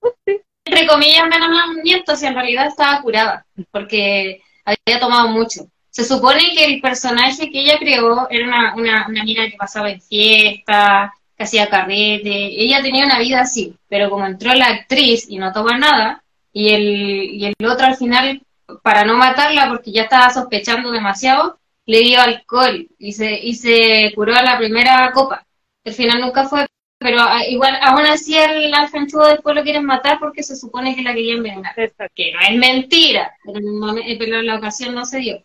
entre 0.65 0.87
comillas, 0.87 1.23
envenenamiento, 1.23 2.15
si 2.15 2.25
en 2.25 2.33
realidad 2.35 2.67
estaba 2.67 3.01
curada, 3.01 3.45
porque 3.71 4.41
había 4.65 4.99
tomado 4.99 5.27
mucho. 5.29 5.67
Se 5.91 6.03
supone 6.03 6.41
que 6.55 6.65
el 6.65 6.81
personaje 6.81 7.49
que 7.51 7.61
ella 7.61 7.77
creó 7.79 8.27
era 8.29 8.45
una, 8.47 8.75
una, 8.75 9.07
una 9.07 9.23
mina 9.23 9.49
que 9.49 9.57
pasaba 9.57 9.91
en 9.91 10.01
fiesta, 10.01 11.13
que 11.37 11.43
hacía 11.43 11.69
carrete. 11.69 12.61
Ella 12.61 12.81
tenía 12.81 13.05
una 13.05 13.19
vida 13.19 13.41
así, 13.41 13.75
pero 13.87 14.09
como 14.09 14.25
entró 14.25 14.53
la 14.53 14.67
actriz 14.67 15.25
y 15.29 15.37
no 15.37 15.51
toma 15.51 15.77
nada, 15.77 16.23
y 16.53 16.69
el, 16.73 16.83
y 16.83 17.45
el 17.45 17.67
otro 17.67 17.87
al 17.87 17.97
final, 17.97 18.41
para 18.83 19.03
no 19.03 19.17
matarla, 19.17 19.67
porque 19.69 19.91
ya 19.91 20.03
estaba 20.03 20.29
sospechando 20.29 20.91
demasiado, 20.91 21.59
le 21.85 21.99
dio 21.99 22.21
alcohol 22.21 22.87
y 22.97 23.13
se, 23.13 23.33
y 23.39 23.55
se 23.55 24.11
curó 24.15 24.35
a 24.35 24.43
la 24.43 24.57
primera 24.57 25.11
copa. 25.13 25.45
Al 25.85 25.93
final 25.93 26.21
nunca 26.21 26.45
fue 26.45 26.65
pero 26.97 27.17
ah, 27.19 27.45
igual, 27.47 27.77
aún 27.81 28.05
así 28.05 28.35
el 28.37 28.73
alfanchudo 28.73 29.27
después 29.27 29.55
lo 29.55 29.63
quieren 29.63 29.85
matar 29.85 30.17
porque 30.19 30.43
se 30.43 30.55
supone 30.55 30.95
que 30.95 31.03
la 31.03 31.13
querían 31.13 31.43
vengar. 31.43 31.77
Exacto. 31.77 32.13
Que 32.15 32.31
no 32.33 32.39
es 32.39 32.57
mentira, 32.57 33.31
pero 33.43 33.97
eh, 33.97 34.15
pero 34.17 34.41
la 34.41 34.55
ocasión 34.55 34.95
no 34.95 35.05
se 35.05 35.19
dio. 35.19 35.43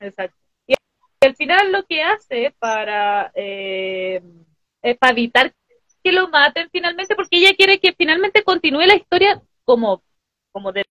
Exacto. 0.00 0.36
Y 0.66 0.74
al 1.24 1.36
final 1.36 1.70
lo 1.70 1.84
que 1.84 2.02
hace 2.02 2.54
para, 2.58 3.30
eh, 3.34 4.22
es 4.82 4.96
para 4.98 5.12
evitar 5.12 5.52
que 6.02 6.12
lo 6.12 6.28
maten 6.28 6.68
finalmente, 6.70 7.14
porque 7.14 7.38
ella 7.38 7.54
quiere 7.54 7.78
que 7.78 7.92
finalmente 7.92 8.42
continúe 8.42 8.86
la 8.86 8.94
historia 8.94 9.40
como, 9.64 10.02
como 10.52 10.72
de- 10.72 10.84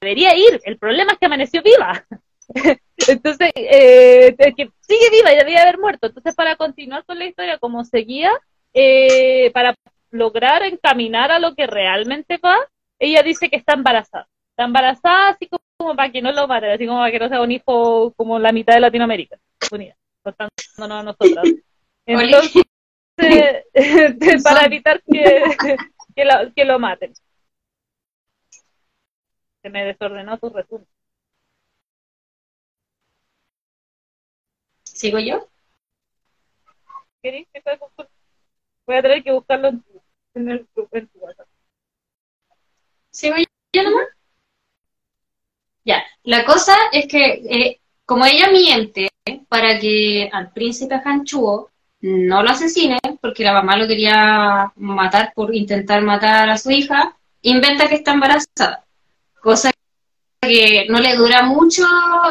debería 0.00 0.36
ir. 0.36 0.60
El 0.64 0.78
problema 0.78 1.12
es 1.12 1.18
que 1.18 1.26
amaneció 1.26 1.62
viva. 1.62 2.04
Entonces, 3.08 3.50
eh, 3.54 4.34
que 4.56 4.70
sigue 4.80 5.10
viva 5.10 5.32
y 5.32 5.36
debía 5.36 5.62
haber 5.62 5.78
muerto. 5.78 6.08
Entonces, 6.08 6.34
para 6.34 6.56
continuar 6.56 7.04
con 7.04 7.18
la 7.18 7.26
historia 7.26 7.58
como 7.58 7.84
seguía, 7.84 8.32
eh, 8.74 9.50
para 9.52 9.74
lograr 10.10 10.62
encaminar 10.62 11.30
a 11.30 11.38
lo 11.38 11.54
que 11.54 11.66
realmente 11.66 12.38
va, 12.38 12.56
ella 12.98 13.22
dice 13.22 13.48
que 13.48 13.56
está 13.56 13.74
embarazada. 13.74 14.28
Está 14.50 14.64
embarazada 14.64 15.30
así 15.30 15.46
como, 15.46 15.62
como 15.76 15.96
para 15.96 16.12
que 16.12 16.20
no 16.20 16.32
lo 16.32 16.46
maten, 16.46 16.70
así 16.70 16.86
como 16.86 16.98
para 16.98 17.10
que 17.10 17.18
no 17.18 17.28
sea 17.28 17.40
un 17.40 17.52
hijo 17.52 18.12
como 18.16 18.38
la 18.38 18.52
mitad 18.52 18.74
de 18.74 18.80
Latinoamérica, 18.80 19.38
unida, 19.70 19.96
contándonos 20.22 20.50
a 20.78 21.02
nosotras. 21.02 21.44
Entonces, 22.06 22.62
para 24.44 24.66
evitar 24.66 25.02
que, 25.02 25.42
que, 26.16 26.24
lo, 26.24 26.52
que 26.54 26.64
lo 26.64 26.78
maten. 26.78 27.12
Se 29.62 29.70
me 29.70 29.84
desordenó 29.84 30.38
tu 30.38 30.50
resumen. 30.50 30.86
¿Sigo 34.84 35.18
yo? 35.18 35.48
¿Querés 37.22 37.46
que 37.52 37.60
te? 37.60 37.78
Voy 38.86 38.96
a 38.96 39.02
tener 39.02 39.22
que 39.22 39.32
buscarlo 39.32 39.68
en 39.68 39.82
tu, 39.82 40.02
en 40.34 40.50
el, 40.50 40.68
en 40.92 41.08
tu 41.08 41.18
WhatsApp. 41.20 41.48
¿Sigo 43.10 43.36
yo 43.72 43.82
nomás? 43.82 44.08
Ya, 45.84 46.02
la 46.22 46.44
cosa 46.44 46.74
es 46.92 47.06
que 47.08 47.42
eh, 47.48 47.80
como 48.04 48.24
ella 48.26 48.50
miente 48.50 49.08
para 49.48 49.78
que 49.78 50.28
al 50.32 50.52
príncipe 50.52 51.00
Hanchuo 51.04 51.70
no 52.02 52.42
lo 52.42 52.50
asesine, 52.50 52.98
porque 53.20 53.44
la 53.44 53.52
mamá 53.52 53.76
lo 53.76 53.86
quería 53.86 54.72
matar 54.76 55.32
por 55.34 55.54
intentar 55.54 56.02
matar 56.02 56.50
a 56.50 56.58
su 56.58 56.70
hija, 56.70 57.16
inventa 57.42 57.88
que 57.88 57.96
está 57.96 58.12
embarazada. 58.12 58.84
Cosa 59.40 59.70
que 60.40 60.86
no 60.88 61.00
le 61.00 61.16
dura 61.16 61.44
mucho 61.44 61.84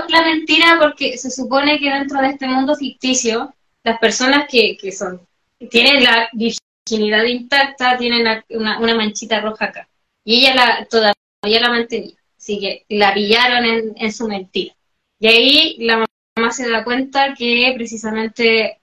la 0.09 0.21
mentira 0.21 0.77
porque 0.79 1.17
se 1.17 1.31
supone 1.31 1.79
que 1.79 1.89
dentro 1.89 2.21
de 2.21 2.27
este 2.27 2.47
mundo 2.47 2.75
ficticio, 2.75 3.53
las 3.83 3.97
personas 3.99 4.47
que, 4.49 4.77
que 4.77 4.91
son, 4.91 5.21
tienen 5.69 6.03
la 6.03 6.29
virginidad 6.33 7.23
intacta, 7.23 7.97
tienen 7.97 8.27
una, 8.49 8.79
una 8.79 8.95
manchita 8.95 9.39
roja 9.39 9.65
acá. 9.65 9.87
Y 10.25 10.39
ella 10.39 10.55
la, 10.55 10.85
todavía 10.85 11.61
la 11.61 11.69
mantenía. 11.69 12.15
Así 12.37 12.59
que 12.59 12.85
la 12.89 13.13
pillaron 13.13 13.65
en, 13.65 13.93
en 13.95 14.11
su 14.11 14.27
mentira. 14.27 14.75
Y 15.19 15.27
ahí 15.27 15.77
la 15.79 16.05
mamá 16.35 16.51
se 16.51 16.69
da 16.69 16.83
cuenta 16.83 17.33
que 17.35 17.71
precisamente, 17.75 18.80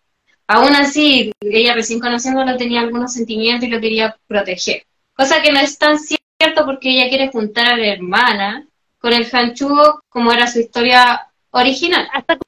aún 0.48 0.74
así, 0.74 1.32
ella 1.40 1.74
recién 1.74 2.00
conociéndolo 2.00 2.56
tenía 2.56 2.80
algunos 2.80 3.12
sentimientos 3.12 3.68
y 3.68 3.70
lo 3.70 3.80
quería 3.80 4.16
proteger. 4.26 4.82
Cosa 5.14 5.40
que 5.42 5.52
no 5.52 5.60
es 5.60 5.78
tan 5.78 5.98
cierto 5.98 6.64
porque 6.64 6.90
ella 6.90 7.08
quiere 7.08 7.28
juntar 7.30 7.66
a 7.66 7.76
la 7.76 7.86
hermana 7.92 8.66
con 8.98 9.12
el 9.12 9.24
Hanchugo 9.30 10.00
como 10.08 10.32
era 10.32 10.46
su 10.46 10.58
historia 10.60 11.28
original. 11.50 12.08
Hasta 12.12 12.38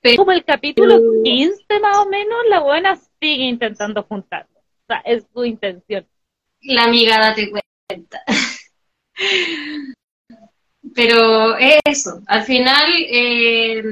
Pero- 0.00 0.16
como 0.16 0.32
el 0.32 0.44
capítulo 0.44 0.96
pero- 0.96 1.22
15 1.22 1.80
más 1.80 1.98
o 1.98 2.08
menos, 2.08 2.38
la 2.48 2.60
buena 2.60 2.96
sigue 3.20 3.44
intentando 3.44 4.02
juntarlo. 4.02 4.58
O 4.58 4.86
sea, 4.88 4.98
es 5.04 5.24
su 5.32 5.44
intención. 5.44 6.06
La 6.62 6.84
amiga, 6.84 7.18
date 7.18 7.50
cuenta. 7.50 8.22
Pero 10.94 11.56
eso, 11.84 12.20
al 12.26 12.42
final, 12.44 12.90
eh, 13.08 13.82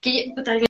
que 0.00 0.32
yo, 0.36 0.65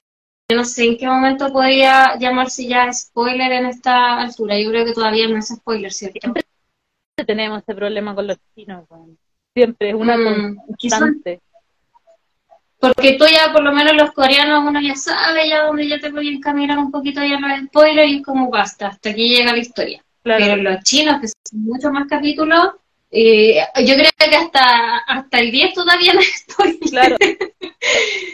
yo 0.48 0.56
no 0.56 0.64
sé 0.64 0.84
en 0.84 0.96
qué 0.96 1.06
momento 1.06 1.52
podría 1.52 2.16
llamarse 2.18 2.66
ya 2.66 2.92
spoiler 2.92 3.50
en 3.50 3.66
esta 3.66 4.20
altura. 4.20 4.58
Yo 4.58 4.70
creo 4.70 4.84
que 4.84 4.92
todavía 4.92 5.26
no 5.28 5.38
es 5.38 5.48
spoiler, 5.48 5.92
¿cierto? 5.92 6.20
Siempre 6.20 6.44
tenemos 7.26 7.62
ese 7.62 7.74
problema 7.74 8.14
con 8.14 8.28
los 8.28 8.38
chinos. 8.54 8.84
weón. 8.88 9.18
Siempre 9.54 9.88
es 9.88 9.94
una 9.94 10.16
Mm, 10.16 10.56
constante. 10.78 11.40
Porque 12.78 13.16
tú 13.18 13.24
ya, 13.24 13.52
por 13.52 13.62
lo 13.62 13.72
menos 13.72 13.94
los 13.94 14.12
coreanos, 14.12 14.62
uno 14.68 14.80
ya 14.80 14.94
sabe 14.94 15.48
ya 15.48 15.64
dónde 15.64 15.88
ya 15.88 15.98
te 15.98 16.12
voy 16.12 16.28
a 16.28 16.32
encaminar 16.32 16.78
un 16.78 16.90
poquito 16.92 17.22
ya 17.22 17.40
los 17.40 17.66
spoilers 17.68 18.10
y 18.10 18.16
es 18.16 18.22
como 18.22 18.50
basta, 18.50 18.88
hasta 18.88 19.10
aquí 19.10 19.28
llega 19.34 19.52
la 19.52 19.58
historia. 19.58 20.04
Claro. 20.22 20.44
Pero 20.44 20.62
los 20.62 20.84
chinos, 20.84 21.20
que 21.20 21.28
son 21.28 21.62
muchos 21.62 21.90
más 21.90 22.06
capítulos, 22.06 22.74
eh, 23.10 23.58
yo 23.84 23.94
creo 23.94 24.10
que 24.18 24.36
hasta, 24.36 24.98
hasta 24.98 25.38
el 25.38 25.50
10 25.50 25.74
todavía 25.74 26.12
no 26.12 26.20
es 26.20 26.44
spoiler. 26.48 26.78
Claro. 26.90 27.16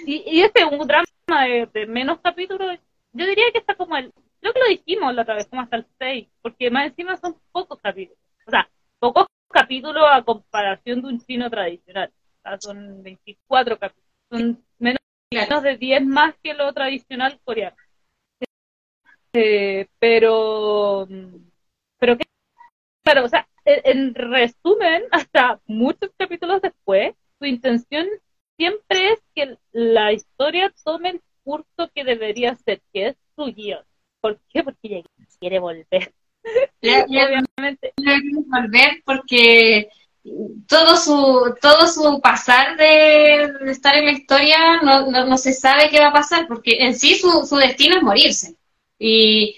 Y, 0.07 0.23
y 0.27 0.43
este 0.43 0.61
es 0.61 0.67
un 0.67 0.87
drama 0.87 1.05
de, 1.45 1.69
de 1.75 1.87
menos 1.87 2.21
capítulos. 2.21 2.79
Yo 3.13 3.27
diría 3.27 3.45
que 3.53 3.59
está 3.59 3.75
como 3.75 3.97
el. 3.97 4.13
Creo 4.41 4.53
que 4.55 4.61
lo 4.61 4.67
dijimos 4.67 5.15
la 5.15 5.23
otra 5.23 5.35
vez, 5.35 5.47
como 5.47 5.63
hasta 5.63 5.77
el 5.77 5.87
6, 5.99 6.29
porque 6.41 6.71
más 6.71 6.87
encima 6.87 7.17
son 7.19 7.37
pocos 7.53 7.79
capítulos. 7.81 8.19
O 8.47 8.51
sea, 8.51 8.69
pocos 8.99 9.27
capítulos 9.49 10.05
a 10.11 10.23
comparación 10.23 11.03
de 11.03 11.09
un 11.09 11.21
chino 11.21 11.51
tradicional. 11.51 12.11
O 12.39 12.49
sea, 12.49 12.59
son 12.61 13.03
24 13.03 13.79
capítulos. 13.79 14.11
Son 14.31 14.65
menos, 14.79 15.01
menos 15.31 15.63
de 15.63 15.77
10 15.77 16.07
más 16.07 16.35
que 16.43 16.55
lo 16.55 16.73
tradicional 16.73 17.39
coreano. 17.45 17.77
Eh, 19.35 19.87
pero. 19.99 21.07
Pero 21.99 22.19
que. 22.19 22.25
Claro, 23.05 23.25
o 23.25 23.29
sea, 23.29 23.47
en, 23.65 23.81
en 23.85 24.15
resumen, 24.15 25.05
hasta 25.11 25.61
muchos 25.67 26.11
capítulos 26.17 26.63
después, 26.63 27.15
su 27.39 27.47
intención 27.47 28.07
siempre 28.57 29.13
es 29.13 29.21
que 29.35 29.59
la 29.73 30.13
historia 30.13 30.73
tome 30.85 31.11
el 31.11 31.23
curso 31.45 31.91
que 31.95 32.05
debería 32.05 32.55
ser, 32.57 32.81
que 32.93 33.09
es 33.09 33.17
su 33.37 33.47
guion. 33.47 33.85
¿Por 34.21 34.39
qué? 34.49 34.63
Porque 34.63 34.79
ella 34.83 35.03
quiere 35.41 35.59
volver. 35.59 36.13
Ya 36.81 37.05
Obviamente, 37.09 37.93
debemos 37.97 38.45
volver 38.47 39.03
porque 39.05 39.89
todo 40.69 40.97
su 40.97 41.55
todo 41.61 41.87
su 41.89 42.21
pasar 42.21 42.77
de, 42.77 43.53
de 43.65 43.73
estar 43.73 43.97
en 43.97 44.07
la 44.07 44.13
historia 44.13 44.81
no, 44.83 45.11
no, 45.11 45.27
no 45.27 45.37
se 45.37 45.53
sabe 45.53 45.91
qué 45.91 45.99
va 45.99 46.09
a 46.09 46.13
pasar 46.13 46.47
porque 46.47 46.77
en 46.81 46.95
sí 46.95 47.17
su, 47.17 47.45
su 47.45 47.57
destino 47.57 47.97
es 47.97 48.03
morirse 48.03 48.57
y, 48.99 49.57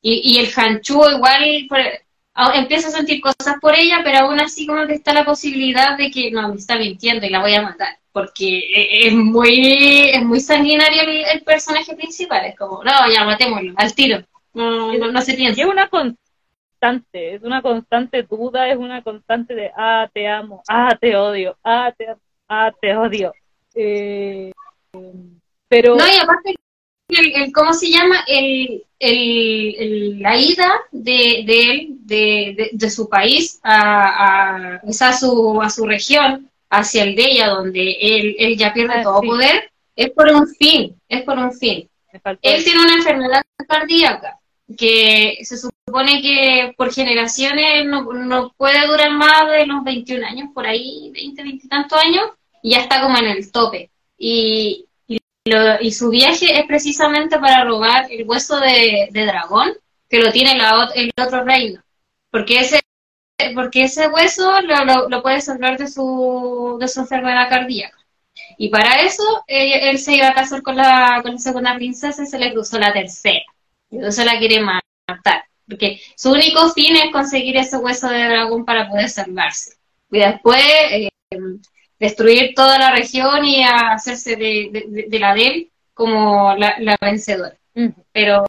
y, 0.00 0.36
y 0.36 0.38
el 0.38 0.50
Hanchuo 0.50 1.10
igual 1.10 1.68
por- 2.46 2.56
a- 2.56 2.90
sentir 2.90 3.20
cosas 3.20 3.56
por 3.60 3.74
ella 3.74 4.00
pero 4.04 4.18
aún 4.20 4.40
así 4.40 4.66
como 4.66 4.86
que 4.86 4.94
está 4.94 5.12
la 5.12 5.24
posibilidad 5.24 5.96
de 5.96 6.10
que 6.10 6.30
no 6.30 6.48
me 6.48 6.54
está 6.56 6.76
mintiendo 6.76 7.26
y 7.26 7.30
la 7.30 7.40
voy 7.40 7.54
a 7.54 7.62
matar 7.62 7.98
porque 8.12 8.58
e- 8.58 9.08
es 9.08 9.12
muy 9.14 10.10
es 10.10 10.22
muy 10.24 10.40
sanguinario 10.40 11.02
el, 11.02 11.24
el 11.24 11.42
personaje 11.42 11.94
principal 11.94 12.44
es 12.46 12.56
como 12.56 12.82
no 12.84 12.92
ya 13.12 13.24
matémoslo 13.24 13.72
al 13.76 13.94
tiro 13.94 14.22
no, 14.54 14.92
no, 14.94 15.12
no 15.12 15.22
se 15.22 15.32
y 15.34 15.36
piensa 15.36 15.62
es 15.62 15.68
una 15.68 15.88
constante, 15.88 17.34
es 17.34 17.42
una 17.42 17.62
constante 17.62 18.22
duda, 18.22 18.68
es 18.68 18.76
una 18.76 19.02
constante 19.02 19.54
de, 19.54 19.70
ah, 19.76 20.08
te 20.12 20.28
amo, 20.28 20.62
ah, 20.68 20.96
te 21.00 21.16
odio, 21.16 21.56
ah, 21.64 21.92
te, 21.96 22.06
ah, 22.48 22.72
te 22.80 22.96
odio. 22.96 23.32
Eh, 23.74 24.52
pero, 25.68 25.96
No, 25.96 26.04
y 26.06 26.18
aparte, 26.18 26.54
el, 27.08 27.32
el- 27.34 27.52
¿cómo 27.52 27.72
se 27.74 27.90
llama? 27.90 28.24
El, 28.26 28.84
el, 28.98 29.74
el- 29.78 30.20
la 30.20 30.36
ida 30.36 30.70
de, 30.92 31.42
de 31.46 31.62
él, 31.70 31.88
de, 32.00 32.54
de, 32.56 32.70
de 32.72 32.90
su 32.90 33.08
país 33.08 33.60
a, 33.62 34.76
a, 34.76 34.92
sea, 34.92 35.08
a, 35.10 35.12
su, 35.18 35.60
a 35.62 35.70
su 35.70 35.86
región, 35.86 36.50
hacia 36.70 37.04
el 37.04 37.14
de 37.14 37.24
ella, 37.32 37.48
donde 37.48 37.92
él, 38.00 38.36
él 38.38 38.56
ya 38.58 38.72
pierde 38.74 38.94
Ah, 38.96 39.02
todo 39.02 39.20
sí. 39.22 39.26
poder, 39.26 39.70
es 39.96 40.10
por 40.10 40.28
un 40.30 40.46
fin, 40.48 40.94
es 41.08 41.22
por 41.22 41.38
un 41.38 41.52
fin. 41.52 41.88
Él 42.42 42.64
tiene 42.64 42.82
una 42.82 42.94
enfermedad 42.94 43.42
cardíaca 43.66 44.38
que 44.76 45.38
se 45.42 45.56
supone 45.56 46.20
que 46.20 46.74
por 46.76 46.92
generaciones 46.92 47.86
no, 47.86 48.02
no 48.12 48.52
puede 48.56 48.86
durar 48.86 49.10
más 49.12 49.50
de 49.50 49.66
los 49.66 49.82
21 49.82 50.26
años, 50.26 50.50
por 50.54 50.66
ahí, 50.66 51.10
20, 51.14 51.42
20 51.42 51.66
y 51.66 51.68
tantos 51.68 51.98
años, 52.02 52.24
y 52.62 52.70
ya 52.72 52.80
está 52.80 53.00
como 53.00 53.16
en 53.18 53.26
el 53.26 53.50
tope. 53.50 53.90
Y, 54.18 54.84
lo- 55.48 55.80
y 55.80 55.92
su 55.92 56.10
viaje 56.10 56.58
es 56.58 56.66
precisamente 56.66 57.38
para 57.38 57.64
robar 57.64 58.06
el 58.10 58.28
hueso 58.28 58.58
de, 58.60 59.08
dragón 59.12 59.72
que 60.08 60.18
lo 60.18 60.32
tiene 60.32 60.56
la 60.56 60.90
el 60.94 61.10
otro 61.20 61.44
reino. 61.44 61.82
Porque 62.30 62.60
ese, 62.60 62.80
porque 63.54 63.82
ese 63.84 64.08
hueso 64.08 64.60
lo, 64.62 65.08
lo, 65.08 65.22
puede 65.22 65.40
salvar 65.40 65.78
de 65.78 65.88
su, 65.88 66.76
de 66.80 66.88
su 66.88 67.00
enfermedad 67.00 67.48
cardíaca. 67.48 67.96
Y 68.56 68.68
para 68.70 69.02
eso 69.02 69.22
eh, 69.46 69.90
él 69.90 69.98
se 69.98 70.14
iba 70.16 70.28
a 70.28 70.34
casar 70.34 70.62
con 70.62 70.76
la, 70.76 71.20
con 71.22 71.32
la 71.32 71.38
segunda 71.38 71.74
princesa 71.76 72.22
y 72.22 72.26
se 72.26 72.38
le 72.38 72.52
cruzó 72.52 72.78
la 72.78 72.92
tercera. 72.92 73.44
Entonces 73.90 74.24
la 74.24 74.38
quiere 74.38 74.60
matar. 74.60 75.44
Porque 75.68 76.00
su 76.16 76.30
único 76.32 76.70
fin 76.70 76.96
es 76.96 77.12
conseguir 77.12 77.56
ese 77.56 77.76
hueso 77.76 78.08
de 78.08 78.24
dragón 78.24 78.64
para 78.64 78.88
poder 78.88 79.08
salvarse. 79.10 79.76
Y 80.10 80.18
después 80.18 80.62
eh, 80.90 81.10
destruir 81.98 82.54
toda 82.54 82.78
la 82.78 82.90
región 82.92 83.44
y 83.44 83.62
hacerse 83.64 84.36
de, 84.36 85.06
de, 85.08 85.18
la 85.18 85.34
de 85.34 85.46
él 85.46 85.70
como 85.94 86.54
la, 86.56 86.76
la 86.78 86.96
vencedora. 87.00 87.56
Pero 88.12 88.44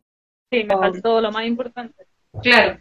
Sí, 0.51 0.63
me 0.63 0.75
faltó 0.77 1.21
lo 1.21 1.31
más 1.31 1.45
importante. 1.45 2.05
Claro. 2.41 2.79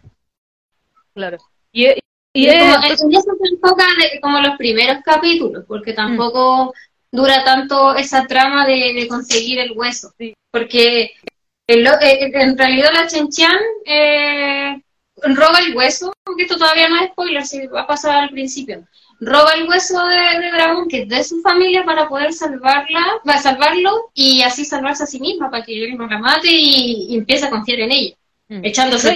Claro. 1.13 1.37
Y, 1.71 1.87
y, 1.87 1.93
Y 2.33 2.47
es- 2.47 2.59
como, 2.73 2.85
en 2.85 2.91
eso 2.91 3.31
se 3.41 3.53
enfoca 3.53 3.85
de- 3.99 4.19
como 4.21 4.39
los 4.39 4.57
primeros 4.57 4.97
capítulos, 5.03 5.65
porque 5.67 5.93
tampoco 5.93 6.73
dura 7.11 7.43
tanto 7.43 7.95
esa 7.95 8.25
trama 8.27 8.65
de, 8.65 8.93
de 8.93 9.07
conseguir 9.07 9.59
el 9.59 9.73
hueso. 9.77 10.11
Sí. 10.17 10.33
Porque 10.51 11.11
el 11.67 11.83
lo- 11.83 11.99
eh, 12.01 12.31
en 12.33 12.57
realidad 12.57 12.89
la 12.93 13.07
Chen-Chan 13.07 13.59
eh, 13.85 14.81
roba 15.21 15.59
el 15.59 15.75
hueso, 15.75 16.11
aunque 16.25 16.43
esto 16.43 16.57
todavía 16.57 16.89
no 16.89 17.01
es 17.03 17.11
spoiler, 17.11 17.45
si 17.45 17.67
va 17.67 17.81
a 17.81 17.87
pasar 17.87 18.15
al 18.23 18.29
principio. 18.29 18.83
Roba 19.19 19.53
el 19.53 19.67
hueso 19.67 20.05
de, 20.07 20.39
de 20.39 20.51
dragón, 20.51 20.87
que 20.87 21.01
es 21.01 21.09
de 21.09 21.23
su 21.23 21.41
familia, 21.41 21.83
para 21.83 22.07
poder 22.07 22.31
salvarla, 22.33 23.01
va 23.27 23.33
a 23.33 23.41
salvarlo 23.41 24.09
y 24.13 24.41
así 24.43 24.63
salvarse 24.65 25.03
a 25.03 25.07
sí 25.07 25.19
misma, 25.19 25.49
para 25.51 25.63
que 25.63 25.83
él 25.83 25.97
no 25.97 26.07
la 26.07 26.19
mate 26.19 26.49
y, 26.51 27.07
y 27.09 27.17
empiece 27.17 27.45
a 27.45 27.49
confiar 27.49 27.79
en 27.81 27.91
ella, 27.91 28.15
Mm. 28.49 28.65
echándose 28.65 29.15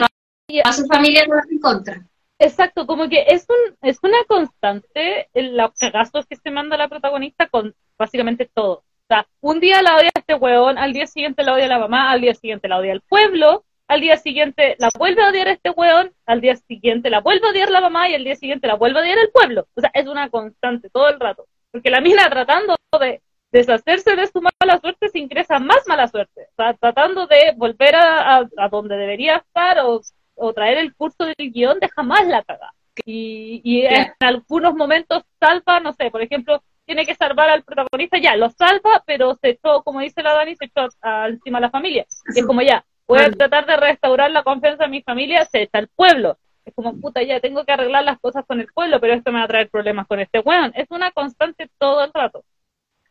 a 0.63 0.73
su 0.73 0.85
familia 0.85 1.25
en 1.49 1.59
contra. 1.59 2.03
Exacto, 2.37 2.85
como 2.85 3.09
que 3.09 3.25
es 3.27 3.45
un 3.49 3.75
es 3.81 3.97
una 4.03 4.23
constante 4.27 5.27
en 5.33 5.57
los 5.57 5.71
cagazos 5.79 6.25
que 6.27 6.35
se 6.35 6.51
manda 6.51 6.77
la 6.77 6.87
protagonista 6.87 7.47
con 7.47 7.73
básicamente 7.97 8.49
todo. 8.53 8.73
O 8.73 9.05
sea, 9.07 9.27
un 9.41 9.59
día 9.59 9.81
la 9.81 9.97
odia 9.97 10.11
este 10.13 10.35
hueón, 10.35 10.77
al 10.77 10.93
día 10.93 11.07
siguiente 11.07 11.43
la 11.43 11.53
odia 11.53 11.67
la 11.67 11.79
mamá, 11.79 12.11
al 12.11 12.21
día 12.21 12.35
siguiente 12.35 12.67
la 12.67 12.77
odia 12.77 12.93
el 12.93 13.01
pueblo, 13.01 13.65
al 13.87 14.01
día 14.01 14.17
siguiente 14.17 14.75
la 14.79 14.89
vuelve 14.97 15.21
a 15.23 15.29
odiar 15.29 15.47
este 15.49 15.69
hueón, 15.69 16.11
al 16.25 16.41
día 16.41 16.55
siguiente 16.55 17.09
la 17.09 17.19
vuelve 17.21 17.47
a 17.47 17.51
odiar 17.51 17.69
la 17.69 17.81
mamá 17.81 18.09
y 18.09 18.15
al 18.15 18.23
día 18.23 18.35
siguiente 18.35 18.67
la 18.67 18.75
vuelve 18.75 18.99
a 18.99 19.01
odiar 19.03 19.17
el 19.19 19.31
pueblo. 19.31 19.67
O 19.75 19.81
sea, 19.81 19.91
es 19.93 20.07
una 20.07 20.29
constante 20.29 20.89
todo 20.89 21.09
el 21.09 21.19
rato. 21.19 21.45
Porque 21.71 21.89
la 21.89 22.01
mina 22.01 22.29
tratando 22.29 22.75
de 22.99 23.21
deshacerse 23.51 24.15
de 24.15 24.27
su 24.27 24.41
mala 24.41 24.79
suerte 24.79 25.09
se 25.09 25.19
ingresa 25.19 25.59
más 25.59 25.83
mala 25.87 26.07
suerte. 26.07 26.47
O 26.51 26.55
sea, 26.55 26.73
tratando 26.73 27.27
de 27.27 27.53
volver 27.55 27.95
a, 27.95 28.37
a- 28.37 28.49
a 28.57 28.69
donde 28.69 28.95
debería 28.97 29.37
estar 29.37 29.79
o, 29.79 30.01
o 30.35 30.53
traer 30.53 30.77
el 30.79 30.95
curso 30.95 31.25
del 31.25 31.51
guion, 31.51 31.79
de 31.79 31.89
jamás 31.89 32.27
la 32.27 32.43
caga. 32.43 32.71
Y, 33.05 33.61
y 33.63 33.85
en 33.85 34.13
algunos 34.19 34.75
momentos 34.75 35.23
salva, 35.39 35.79
no 35.79 35.93
sé, 35.93 36.11
por 36.11 36.21
ejemplo, 36.21 36.63
tiene 36.85 37.05
que 37.05 37.15
salvar 37.15 37.49
al 37.49 37.63
protagonista, 37.63 38.17
ya, 38.19 38.35
lo 38.35 38.49
salva, 38.51 39.03
pero 39.05 39.35
se 39.41 39.49
echó, 39.51 39.81
como 39.83 39.99
dice 40.01 40.21
la 40.21 40.33
Dani, 40.33 40.55
se 40.55 40.65
echó 40.65 40.87
a- 41.01 41.27
encima 41.27 41.57
a 41.57 41.61
la 41.61 41.69
familia. 41.71 42.05
Y 42.35 42.39
es 42.39 42.45
como 42.45 42.61
ya, 42.61 42.85
voy 43.07 43.19
a 43.19 43.31
tratar 43.31 43.65
de 43.65 43.77
restaurar 43.77 44.31
la 44.31 44.43
confianza 44.43 44.83
de 44.83 44.89
mi 44.89 45.01
familia, 45.01 45.45
se 45.45 45.63
echa 45.63 45.79
al 45.79 45.87
pueblo. 45.87 46.37
Es 46.65 46.73
como, 46.73 46.95
puta, 46.99 47.21
ya 47.21 47.39
tengo 47.39 47.65
que 47.65 47.73
arreglar 47.73 48.05
las 48.05 48.19
cosas 48.19 48.45
con 48.47 48.59
el 48.59 48.67
pueblo, 48.67 48.99
pero 48.99 49.13
esto 49.13 49.31
me 49.31 49.39
va 49.39 49.45
a 49.45 49.49
traer 49.49 49.69
problemas 49.69 50.07
con 50.07 50.19
este 50.19 50.39
weón. 50.39 50.71
Es 50.75 50.87
una 50.91 51.11
constante 51.11 51.69
todo 51.77 52.03
el 52.05 52.11
rato. 52.13 52.43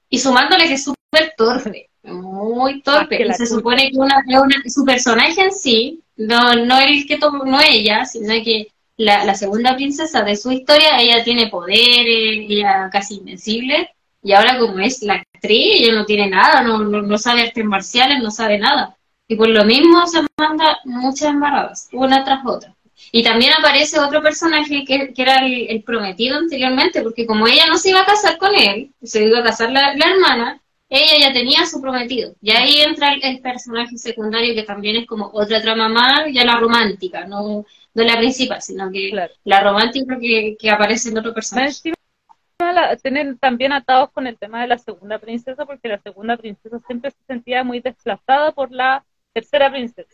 Y 0.09 0.19
sumándole 0.19 0.67
que 0.67 0.75
es 0.75 0.85
súper 0.85 1.35
torpe, 1.37 1.91
muy 2.03 2.83
torpe. 2.83 3.19
que 3.19 3.35
se 3.35 3.47
supone 3.47 3.91
que 3.91 3.99
una, 3.99 4.23
su 4.67 4.85
personaje 4.85 5.41
en 5.43 5.53
sí, 5.53 6.01
no, 6.17 6.55
no 6.55 6.79
el 6.81 7.07
que 7.07 7.19
tomó, 7.19 7.45
no 7.45 7.59
ella, 7.61 8.05
sino 8.05 8.33
que 8.45 8.69
la, 8.97 9.25
la 9.25 9.35
segunda 9.35 9.75
princesa 9.75 10.23
de 10.23 10.37
su 10.37 10.51
historia, 10.53 10.99
ella 10.99 11.25
tiene 11.25 11.49
poderes, 11.49 12.47
ella 12.49 12.89
casi 12.91 13.17
invencible, 13.17 13.91
y 14.23 14.33
ahora 14.33 14.59
como 14.59 14.79
es 14.79 15.03
la 15.03 15.15
actriz, 15.15 15.81
ella 15.81 15.95
no 15.95 16.05
tiene 16.05 16.29
nada, 16.29 16.63
no, 16.63 16.79
no, 16.79 17.03
no 17.03 17.19
sabe 17.19 17.43
artes 17.43 17.65
marciales, 17.65 18.23
no 18.23 18.31
sabe 18.31 18.59
nada. 18.59 18.97
Y 19.29 19.37
por 19.37 19.49
lo 19.49 19.65
mismo 19.65 20.07
se 20.07 20.21
manda 20.37 20.79
muchas 20.85 21.31
embarradas, 21.31 21.89
una 21.93 22.25
tras 22.25 22.45
otra. 22.45 22.75
Y 23.11 23.23
también 23.23 23.53
aparece 23.59 23.99
otro 23.99 24.23
personaje 24.23 24.85
que, 24.87 25.13
que 25.13 25.23
era 25.23 25.45
el, 25.45 25.69
el 25.71 25.83
prometido 25.83 26.39
anteriormente, 26.39 27.03
porque 27.03 27.27
como 27.27 27.47
ella 27.47 27.67
no 27.67 27.77
se 27.77 27.91
iba 27.91 28.01
a 28.01 28.07
casar 28.07 28.39
con 28.39 28.55
él, 28.55 28.91
se 29.03 29.25
iba 29.27 29.39
a 29.41 29.43
casar 29.45 29.71
la, 29.71 29.95
la 29.95 30.07
hermana, 30.11 30.61
ella 30.89 31.29
ya 31.29 31.33
tenía 31.33 31.65
su 31.67 31.81
prometido. 31.81 32.35
Y 32.43 32.51
ahí 32.53 32.81
entra 32.83 33.15
el, 33.15 33.25
el 33.25 33.41
personaje 33.41 33.97
secundario 33.97 34.55
que 34.55 34.63
también 34.63 34.97
es 34.97 35.07
como 35.07 35.31
otra 35.33 35.61
trama 35.63 35.89
más, 35.89 36.23
ya 36.33 36.45
la 36.45 36.57
romántica, 36.57 37.25
no, 37.27 37.65
no 37.95 38.05
la 38.05 38.17
principal, 38.19 38.61
sino 38.63 38.91
que 38.91 39.11
Claro. 39.11 39.33
la 39.45 39.61
romántica 39.63 40.19
que, 40.21 40.57
que 40.59 40.71
aparece 40.71 41.09
en 41.09 41.19
otro 41.19 41.33
personaje. 41.35 41.93
la- 42.61 42.97
tienen 42.97 43.39
también 43.39 43.73
atados 43.73 44.11
con 44.13 44.27
el 44.27 44.39
tema 44.39 44.61
de 44.61 44.69
la 44.69 44.79
segunda 44.79 45.19
princesa, 45.19 45.65
porque 45.67 45.89
la 45.89 45.99
segunda 46.01 46.37
princesa 46.37 46.79
siempre 46.87 47.11
se 47.11 47.19
sentía 47.27 47.65
muy 47.65 47.81
desplazada 47.81 48.53
por 48.53 48.71
la 48.71 49.05
tercera 49.33 49.71
princesa. 49.71 50.11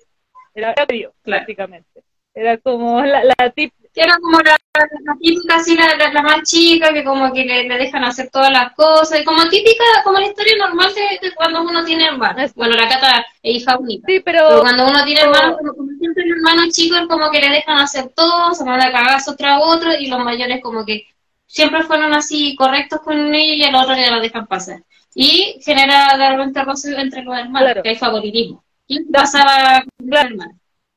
Era 0.55 0.75
obvio, 0.83 1.13
Claro. 1.23 1.39
prácticamente. 1.45 2.05
Era 2.35 2.59
como 2.59 3.03
la, 3.03 3.25
la 3.25 3.51
tip, 3.51 3.73
era 3.95 4.15
como 4.21 4.39
la, 4.41 4.57
la 4.75 5.17
típica, 5.19 5.57
así, 5.57 5.77
la, 5.77 5.97
la, 5.97 6.13
la 6.13 6.23
más 6.23 6.43
chica, 6.45 6.93
que 6.93 7.03
como 7.03 7.33
que 7.33 7.45
le, 7.45 7.65
le 7.69 7.79
dejan 7.79 8.05
hacer 8.05 8.31
todas 8.31 8.53
las 8.53 8.75
cosas, 8.75 9.21
y 9.21 9.25
como 9.25 9.43
típica, 9.49 9.83
como 10.05 10.21
la 10.21 10.27
historia 10.27 10.55
normal 10.57 10.93
de, 10.95 11.27
de 11.29 11.35
cuando 11.35 11.63
uno 11.63 11.85
tiene 11.85 12.07
hermanos. 12.07 12.55
Bueno, 12.55 12.77
la 12.77 12.89
Cata 12.89 13.27
es 13.43 13.57
hija 13.57 13.77
única. 13.79 14.07
sí, 14.07 14.21
Pero 14.21 14.47
pero 14.49 14.61
cuando 14.61 14.87
uno 14.87 15.05
tiene 15.05 15.23
hermanos, 15.23 15.57
como, 15.59 15.75
como 15.75 15.91
siempre 15.99 16.23
el 16.25 16.31
hermano 16.33 16.63
chico 16.71 16.97
es 16.97 17.07
como 17.09 17.31
que 17.31 17.41
le 17.41 17.49
dejan 17.51 17.79
hacer 17.79 18.09
todo, 18.15 18.55
se 18.55 18.65
manda 18.65 18.87
a 18.87 18.93
cagazo 18.93 19.35
tras 19.35 19.61
otro, 19.61 19.93
y 19.99 20.07
los 20.07 20.21
mayores 20.21 20.61
como 20.63 20.85
que 20.85 21.09
siempre 21.47 21.83
fueron 21.83 22.13
así 22.15 22.55
correctos 22.55 23.01
con 23.01 23.35
ella 23.35 23.55
y 23.55 23.69
a 23.69 23.73
los 23.73 23.83
otros 23.83 23.99
ya 23.99 24.11
la 24.13 24.21
dejan 24.21 24.47
pasar. 24.47 24.83
Y 25.15 25.59
genera 25.65 26.17
de 26.17 26.29
repente 26.37 26.63
roce 26.63 26.95
entre 27.01 27.25
los 27.25 27.37
hermanos, 27.37 27.63
Claro. 27.73 27.83
que 27.83 27.89
hay 27.89 27.97
favoritismo. 27.97 28.63
¿Qué 28.89 28.97
pasaba 29.13 29.83
con 29.83 30.09
los 30.09 30.21
hermanos? 30.21 30.55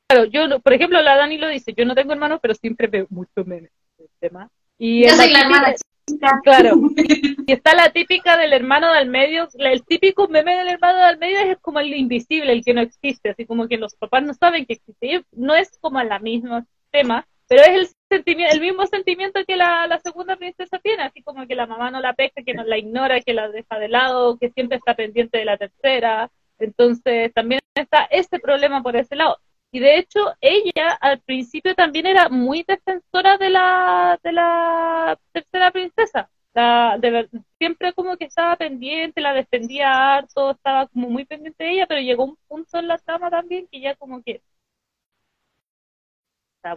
claro, 0.08 0.24
yo, 0.26 0.60
por 0.60 0.72
ejemplo, 0.72 1.00
la 1.00 1.16
Dani 1.16 1.38
lo 1.38 1.48
dice, 1.48 1.74
yo 1.76 1.84
no 1.84 1.94
tengo 1.94 2.12
hermanos, 2.12 2.38
pero 2.40 2.54
siempre 2.54 2.86
veo 2.86 3.06
mucho 3.10 3.44
memes 3.44 3.70
del 3.98 4.08
tema. 4.18 4.50
Y 4.78 5.06
Yo 5.06 5.10
soy 5.10 5.30
la 5.30 5.40
hermana 5.40 5.74
chica. 5.74 6.40
Claro. 6.42 6.76
Y 7.46 7.52
está 7.52 7.74
la 7.74 7.90
típica 7.90 8.36
del 8.36 8.52
hermano 8.52 8.92
del 8.92 9.08
medio, 9.08 9.48
el 9.54 9.84
típico 9.84 10.28
meme 10.28 10.56
del 10.56 10.68
hermano 10.68 11.04
del 11.06 11.18
medio 11.18 11.40
es 11.40 11.58
como 11.60 11.80
el 11.80 11.92
invisible, 11.94 12.52
el 12.52 12.64
que 12.64 12.72
no 12.72 12.80
existe, 12.80 13.30
así 13.30 13.46
como 13.46 13.66
que 13.66 13.76
los 13.76 13.94
papás 13.96 14.22
no 14.22 14.32
saben 14.32 14.64
que 14.64 14.74
existe. 14.74 15.24
No 15.32 15.54
es 15.54 15.76
como 15.80 16.00
la 16.02 16.20
misma 16.20 16.64
tema, 16.90 17.26
pero 17.48 17.62
es 17.62 17.70
el 17.70 17.88
sentimiento, 18.08 18.54
el 18.54 18.60
mismo 18.60 18.86
sentimiento 18.86 19.40
que 19.46 19.56
la, 19.56 19.86
la 19.88 19.98
segunda 19.98 20.36
princesa 20.36 20.78
tiene, 20.78 21.02
así 21.02 21.22
como 21.22 21.46
que 21.46 21.56
la 21.56 21.66
mamá 21.66 21.90
no 21.90 22.00
la 22.00 22.14
pesca, 22.14 22.42
que 22.44 22.54
no 22.54 22.62
la 22.62 22.78
ignora, 22.78 23.20
que 23.20 23.34
la 23.34 23.48
deja 23.48 23.78
de 23.78 23.88
lado, 23.88 24.38
que 24.38 24.50
siempre 24.50 24.78
está 24.78 24.94
pendiente 24.94 25.38
de 25.38 25.44
la 25.44 25.56
tercera. 25.56 26.30
Entonces 26.58 27.32
también 27.32 27.61
está 27.74 28.04
ese 28.10 28.38
problema 28.38 28.82
por 28.82 28.96
ese 28.96 29.16
lado. 29.16 29.38
Y 29.70 29.80
de 29.80 29.98
hecho, 29.98 30.20
ella 30.40 30.92
al 31.00 31.20
principio 31.20 31.74
también 31.74 32.06
era 32.06 32.28
muy 32.28 32.62
defensora 32.62 33.38
de 33.38 33.50
la, 33.50 34.20
de 34.22 34.32
la 34.32 35.18
tercera 35.32 35.70
princesa. 35.70 36.30
La, 36.54 36.98
siempre 37.58 37.94
como 37.94 38.16
que 38.18 38.26
estaba 38.26 38.56
pendiente, 38.56 39.22
la 39.22 39.32
defendía 39.32 40.16
harto, 40.16 40.50
estaba 40.50 40.86
como 40.88 41.08
muy 41.08 41.24
pendiente 41.24 41.64
de 41.64 41.70
ella, 41.72 41.86
pero 41.86 42.00
llegó 42.02 42.24
un 42.24 42.36
punto 42.48 42.78
en 42.78 42.88
la 42.88 42.98
trama 42.98 43.30
también 43.30 43.66
que 43.68 43.80
ya 43.80 43.96
como 43.96 44.22
que 44.22 44.42
se 46.62 46.68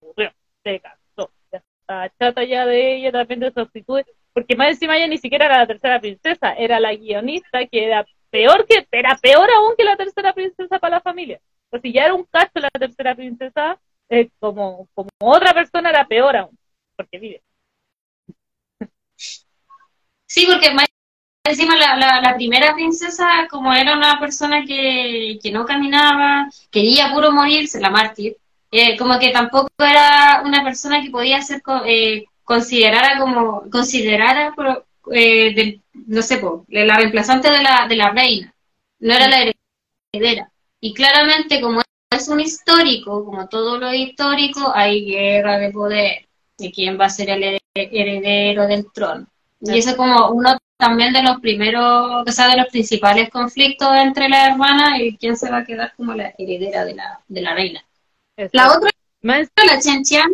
aburrió, 0.00 0.32
se 0.64 0.80
cansó, 0.80 1.32
ya 1.52 1.58
estaba 1.80 2.10
chata 2.18 2.44
ya 2.44 2.66
de 2.66 2.96
ella, 2.96 3.12
también 3.12 3.40
de 3.40 3.52
su 3.52 3.60
actitud, 3.60 4.02
porque 4.32 4.56
más 4.56 4.70
encima 4.70 4.96
ella 4.96 5.08
ni 5.08 5.18
siquiera 5.18 5.46
era 5.46 5.58
la 5.58 5.66
tercera 5.66 6.00
princesa, 6.00 6.52
era 6.54 6.80
la 6.80 6.94
guionista 6.94 7.66
que 7.66 7.84
era 7.86 8.06
peor 8.36 8.66
que, 8.66 8.86
era 8.92 9.16
peor 9.16 9.48
aún 9.50 9.74
que 9.76 9.84
la 9.84 9.96
tercera 9.96 10.32
princesa 10.34 10.78
para 10.78 10.96
la 10.96 11.00
familia. 11.00 11.40
O 11.70 11.78
si 11.78 11.92
ya 11.92 12.04
era 12.04 12.14
un 12.14 12.24
cacho 12.24 12.60
la 12.60 12.70
tercera 12.70 13.14
princesa, 13.14 13.78
eh, 14.10 14.28
como, 14.38 14.88
como 14.94 15.08
otra 15.20 15.54
persona 15.54 15.90
era 15.90 16.06
peor 16.06 16.36
aún, 16.36 16.58
porque 16.96 17.18
vive. 17.18 17.42
Sí, 20.26 20.46
porque 20.46 20.68
encima 21.44 21.76
la, 21.76 22.20
la, 22.20 22.34
primera 22.34 22.74
princesa, 22.74 23.26
como 23.48 23.72
era 23.72 23.96
una 23.96 24.18
persona 24.20 24.64
que, 24.66 25.38
que 25.42 25.50
no 25.50 25.64
caminaba, 25.64 26.48
quería 26.70 27.12
puro 27.12 27.32
morirse, 27.32 27.80
la 27.80 27.90
mártir, 27.90 28.36
eh, 28.70 28.96
como 28.98 29.18
que 29.18 29.30
tampoco 29.30 29.70
era 29.78 30.42
una 30.44 30.62
persona 30.64 31.00
que 31.00 31.10
podía 31.10 31.40
ser 31.40 31.62
eh, 31.86 32.24
considerada 32.44 33.18
como, 33.18 33.70
considerada, 33.70 34.52
eh, 35.12 35.54
del- 35.54 35.82
no 36.06 36.22
sé, 36.22 36.38
po, 36.38 36.64
la 36.68 36.96
reemplazante 36.96 37.50
de 37.50 37.62
la, 37.62 37.86
de 37.88 37.96
la 37.96 38.10
reina, 38.10 38.54
no 39.00 39.14
era 39.14 39.28
la 39.28 39.52
heredera. 40.12 40.50
Y 40.80 40.94
claramente, 40.94 41.60
como 41.60 41.82
es 42.10 42.28
un 42.28 42.40
histórico, 42.40 43.24
como 43.24 43.48
todo 43.48 43.78
lo 43.78 43.92
histórico, 43.92 44.72
hay 44.74 45.04
guerra 45.06 45.58
de 45.58 45.70
poder, 45.72 46.26
de 46.58 46.72
quién 46.72 46.98
va 47.00 47.06
a 47.06 47.10
ser 47.10 47.30
el 47.30 47.42
hered- 47.42 47.60
heredero 47.74 48.66
del 48.66 48.90
trono. 48.92 49.26
Y 49.60 49.78
eso 49.78 49.90
es 49.90 49.96
como 49.96 50.30
uno 50.30 50.56
también 50.78 51.12
de 51.12 51.22
los 51.22 51.40
primeros, 51.40 52.26
o 52.26 52.32
sea, 52.32 52.48
de 52.48 52.58
los 52.58 52.66
principales 52.68 53.30
conflictos 53.30 53.88
entre 53.96 54.28
las 54.28 54.48
hermanas 54.50 55.00
y 55.00 55.16
quién 55.16 55.36
se 55.36 55.50
va 55.50 55.58
a 55.58 55.64
quedar 55.64 55.94
como 55.96 56.14
la 56.14 56.34
heredera 56.38 56.84
de 56.84 56.94
la, 56.94 57.20
de 57.26 57.40
la 57.40 57.54
reina. 57.54 57.84
La 58.52 58.72
otra, 58.76 58.90
la 59.66 59.80
Chen 59.80 60.02
Qian, 60.04 60.30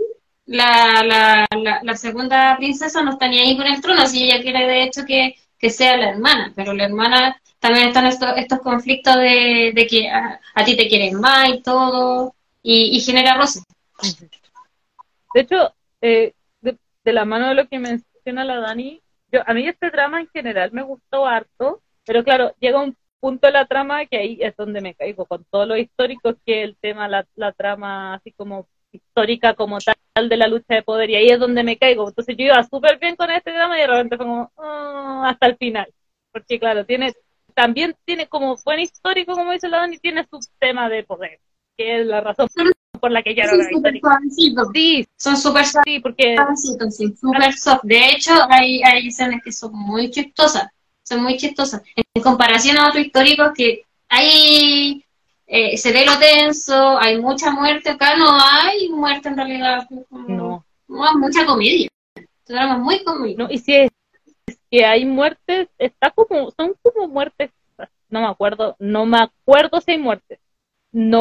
la, 0.46 1.02
la, 1.04 1.46
la, 1.56 1.80
la 1.82 1.96
segunda 1.96 2.56
princesa 2.56 3.02
no 3.02 3.12
está 3.12 3.28
ni 3.28 3.38
ahí 3.38 3.56
con 3.56 3.66
el 3.66 3.80
trono, 3.80 4.06
si 4.06 4.24
ella 4.24 4.42
quiere 4.42 4.66
de 4.66 4.82
hecho 4.82 5.04
que, 5.06 5.36
que 5.58 5.70
sea 5.70 5.96
la 5.96 6.10
hermana, 6.10 6.52
pero 6.56 6.72
la 6.72 6.84
hermana 6.84 7.40
también 7.60 7.88
están 7.88 8.06
estos, 8.06 8.30
estos 8.36 8.60
conflictos 8.60 9.14
de, 9.16 9.72
de 9.74 9.86
que 9.86 10.10
a, 10.10 10.40
ti 10.64 10.76
te 10.76 10.88
quieren 10.88 11.20
más 11.20 11.48
y 11.48 11.62
todo, 11.62 12.34
y, 12.62 13.00
genera 13.00 13.36
roce. 13.36 13.60
De 15.34 15.40
hecho, 15.40 15.72
eh, 16.00 16.34
de, 16.60 17.12
la 17.12 17.24
mano 17.24 17.48
de 17.48 17.54
lo 17.54 17.68
que 17.68 17.78
menciona 17.78 18.44
la 18.44 18.58
Dani, 18.58 19.00
yo, 19.30 19.40
a 19.46 19.54
mí 19.54 19.66
este 19.66 19.90
drama 19.90 20.20
en 20.20 20.28
general 20.28 20.72
me 20.72 20.82
gustó 20.82 21.26
harto, 21.26 21.80
pero 22.04 22.24
claro, 22.24 22.52
llega 22.58 22.82
un 22.82 22.96
punto 23.20 23.46
de 23.46 23.52
la 23.52 23.66
trama 23.66 24.04
que 24.06 24.18
ahí 24.18 24.38
es 24.40 24.56
donde 24.56 24.80
me 24.80 24.94
caigo 24.94 25.24
con 25.26 25.44
todos 25.44 25.68
los 25.68 25.78
históricos 25.78 26.34
que 26.44 26.64
el 26.64 26.76
tema, 26.76 27.06
la, 27.08 27.24
la 27.36 27.52
trama 27.52 28.14
así 28.14 28.32
como 28.32 28.66
histórica 28.90 29.54
como 29.54 29.78
tal 29.78 29.94
de 30.14 30.36
la 30.36 30.46
lucha 30.46 30.74
de 30.74 30.82
poder 30.82 31.08
y 31.10 31.16
ahí 31.16 31.28
es 31.28 31.38
donde 31.38 31.62
me 31.62 31.78
caigo. 31.78 32.08
Entonces 32.08 32.36
yo 32.36 32.44
iba 32.46 32.62
súper 32.64 32.98
bien 32.98 33.16
con 33.16 33.30
este 33.30 33.52
drama 33.52 33.78
y 33.78 33.80
de 33.80 33.86
repente 33.86 34.16
fue 34.16 34.26
como 34.26 34.52
"Ah", 34.58 35.28
hasta 35.30 35.46
el 35.46 35.56
final. 35.56 35.92
Porque 36.30 36.58
claro, 36.58 36.84
tiene 36.84 37.12
también 37.54 37.94
tiene 38.04 38.26
como 38.26 38.56
buen 38.64 38.80
histórico, 38.80 39.34
como 39.34 39.52
dice 39.52 39.68
la 39.68 39.78
Dani, 39.78 39.98
tiene 39.98 40.26
su 40.30 40.38
tema 40.58 40.88
de 40.88 41.04
poder, 41.04 41.38
que 41.76 42.00
es 42.00 42.06
la 42.06 42.20
razón 42.20 42.48
por 43.00 43.10
la 43.10 43.22
que 43.22 43.34
ya 43.34 43.46
Son 43.46 43.58
no. 43.58 44.64
Sí, 44.72 45.06
Son 45.16 45.36
súper 45.36 45.66
sí, 45.66 46.00
porque 46.00 46.36
sí, 46.90 47.14
súper 47.20 47.52
soft. 47.54 47.82
De 47.82 48.10
hecho, 48.10 48.32
hay, 48.48 48.82
hay 48.82 49.08
escenas 49.08 49.42
que 49.42 49.52
son 49.52 49.72
muy 49.74 50.10
chistosas. 50.10 50.68
Son 51.02 51.22
muy 51.22 51.36
chistosas. 51.36 51.82
En 52.14 52.22
comparación 52.22 52.78
a 52.78 52.88
otros 52.88 53.04
históricos 53.04 53.52
que 53.54 53.82
hay 54.08 55.04
eh, 55.54 55.76
se 55.76 55.92
ve 55.92 56.06
lo 56.06 56.18
tenso, 56.18 56.98
hay 56.98 57.20
mucha 57.20 57.50
muerte, 57.50 57.90
acá 57.90 58.16
no 58.16 58.26
hay 58.40 58.88
muerte 58.88 59.28
en 59.28 59.36
realidad, 59.36 59.86
no, 60.10 60.64
no 60.88 61.04
hay 61.04 61.14
mucha 61.16 61.44
comedia, 61.44 61.88
este 62.16 62.52
drama 62.54 62.74
es 62.76 62.80
muy 62.80 63.04
comedia. 63.04 63.36
no, 63.36 63.48
y 63.50 63.58
si 63.58 63.74
es 63.74 63.90
que 64.70 64.86
hay 64.86 65.04
muertes, 65.04 65.68
está 65.78 66.10
como, 66.10 66.50
son 66.52 66.74
como 66.82 67.06
muertes, 67.06 67.50
no 68.08 68.20
me 68.22 68.26
acuerdo, 68.28 68.76
no 68.78 69.04
me 69.04 69.18
acuerdo 69.18 69.78
si 69.82 69.90
hay 69.92 69.98
muertes, 69.98 70.38
no, 70.90 71.18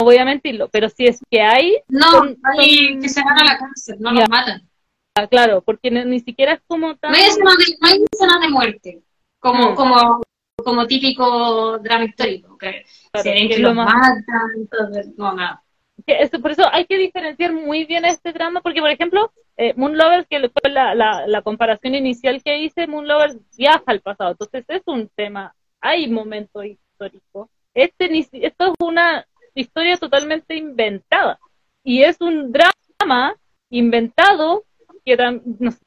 no 0.00 0.04
voy 0.04 0.16
a 0.18 0.24
mentirlo, 0.24 0.68
pero 0.68 0.88
si 0.88 1.06
es 1.06 1.20
que 1.30 1.40
hay, 1.40 1.78
No, 1.86 2.10
son- 2.10 2.36
hay 2.58 2.88
son- 2.94 3.02
que 3.02 3.08
se 3.08 3.22
van 3.22 3.38
a 3.38 3.44
la 3.44 3.58
cárcel, 3.58 3.96
no 4.00 4.12
Ya. 4.14 4.20
los 4.22 4.28
matan. 4.30 4.68
ah, 5.16 5.28
claro, 5.28 5.62
porque 5.62 5.92
ni, 5.92 6.04
ni 6.04 6.18
siquiera 6.18 6.54
es 6.54 6.60
como 6.66 6.96
tan... 6.96 7.12
No 7.12 7.16
hay 7.16 7.24
escenas 7.24 7.54
de, 7.58 7.76
no 7.80 7.86
hay 7.88 8.04
escenas 8.12 8.40
de 8.40 8.48
muerte, 8.48 9.02
como, 9.38 9.70
Mm. 9.70 9.74
como, 9.76 10.22
como 10.62 10.86
típico 10.86 11.78
drama 11.78 12.04
histórico, 12.04 12.56
que 12.58 12.84
claro, 13.10 13.22
se 13.22 13.30
ven 13.32 13.48
que 13.48 13.56
que 13.56 13.62
lo 13.62 13.68
los 13.68 13.76
más- 13.76 13.86
matan, 13.86 14.50
entonces, 14.56 15.12
no, 15.16 15.34
nada. 15.34 15.62
eso- 16.06 16.40
por 16.40 16.50
eso 16.52 16.64
hay 16.72 16.84
que 16.86 16.98
diferenciar 16.98 17.52
muy 17.52 17.84
bien 17.84 18.04
este 18.04 18.32
drama, 18.32 18.60
porque 18.60 18.80
por 18.80 18.90
ejemplo, 18.90 19.32
eh, 19.56 19.74
Moon 19.76 19.96
Lovers, 19.96 20.26
que 20.28 20.48
fue 20.50 20.70
la, 20.70 20.94
la, 20.94 21.26
la 21.26 21.42
comparación 21.42 21.94
inicial 21.94 22.42
que 22.42 22.58
hice, 22.58 22.86
Moon 22.86 23.06
Lovers 23.06 23.36
viaja 23.56 23.82
al 23.86 24.00
pasado, 24.00 24.32
entonces 24.32 24.64
es 24.68 24.82
un 24.86 25.08
tema, 25.14 25.54
hay 25.80 26.08
momentos 26.08 26.64
históricos. 26.64 27.48
Este 27.74 28.06
esto 28.32 28.66
es 28.66 28.74
una 28.78 29.26
historia 29.54 29.96
totalmente 29.96 30.54
inventada 30.56 31.38
y 31.82 32.02
es 32.02 32.20
un 32.20 32.52
drama 32.52 33.34
inventado 33.70 34.64
que 35.04 35.12
era, 35.12 35.32
no 35.32 35.70
sé 35.70 35.78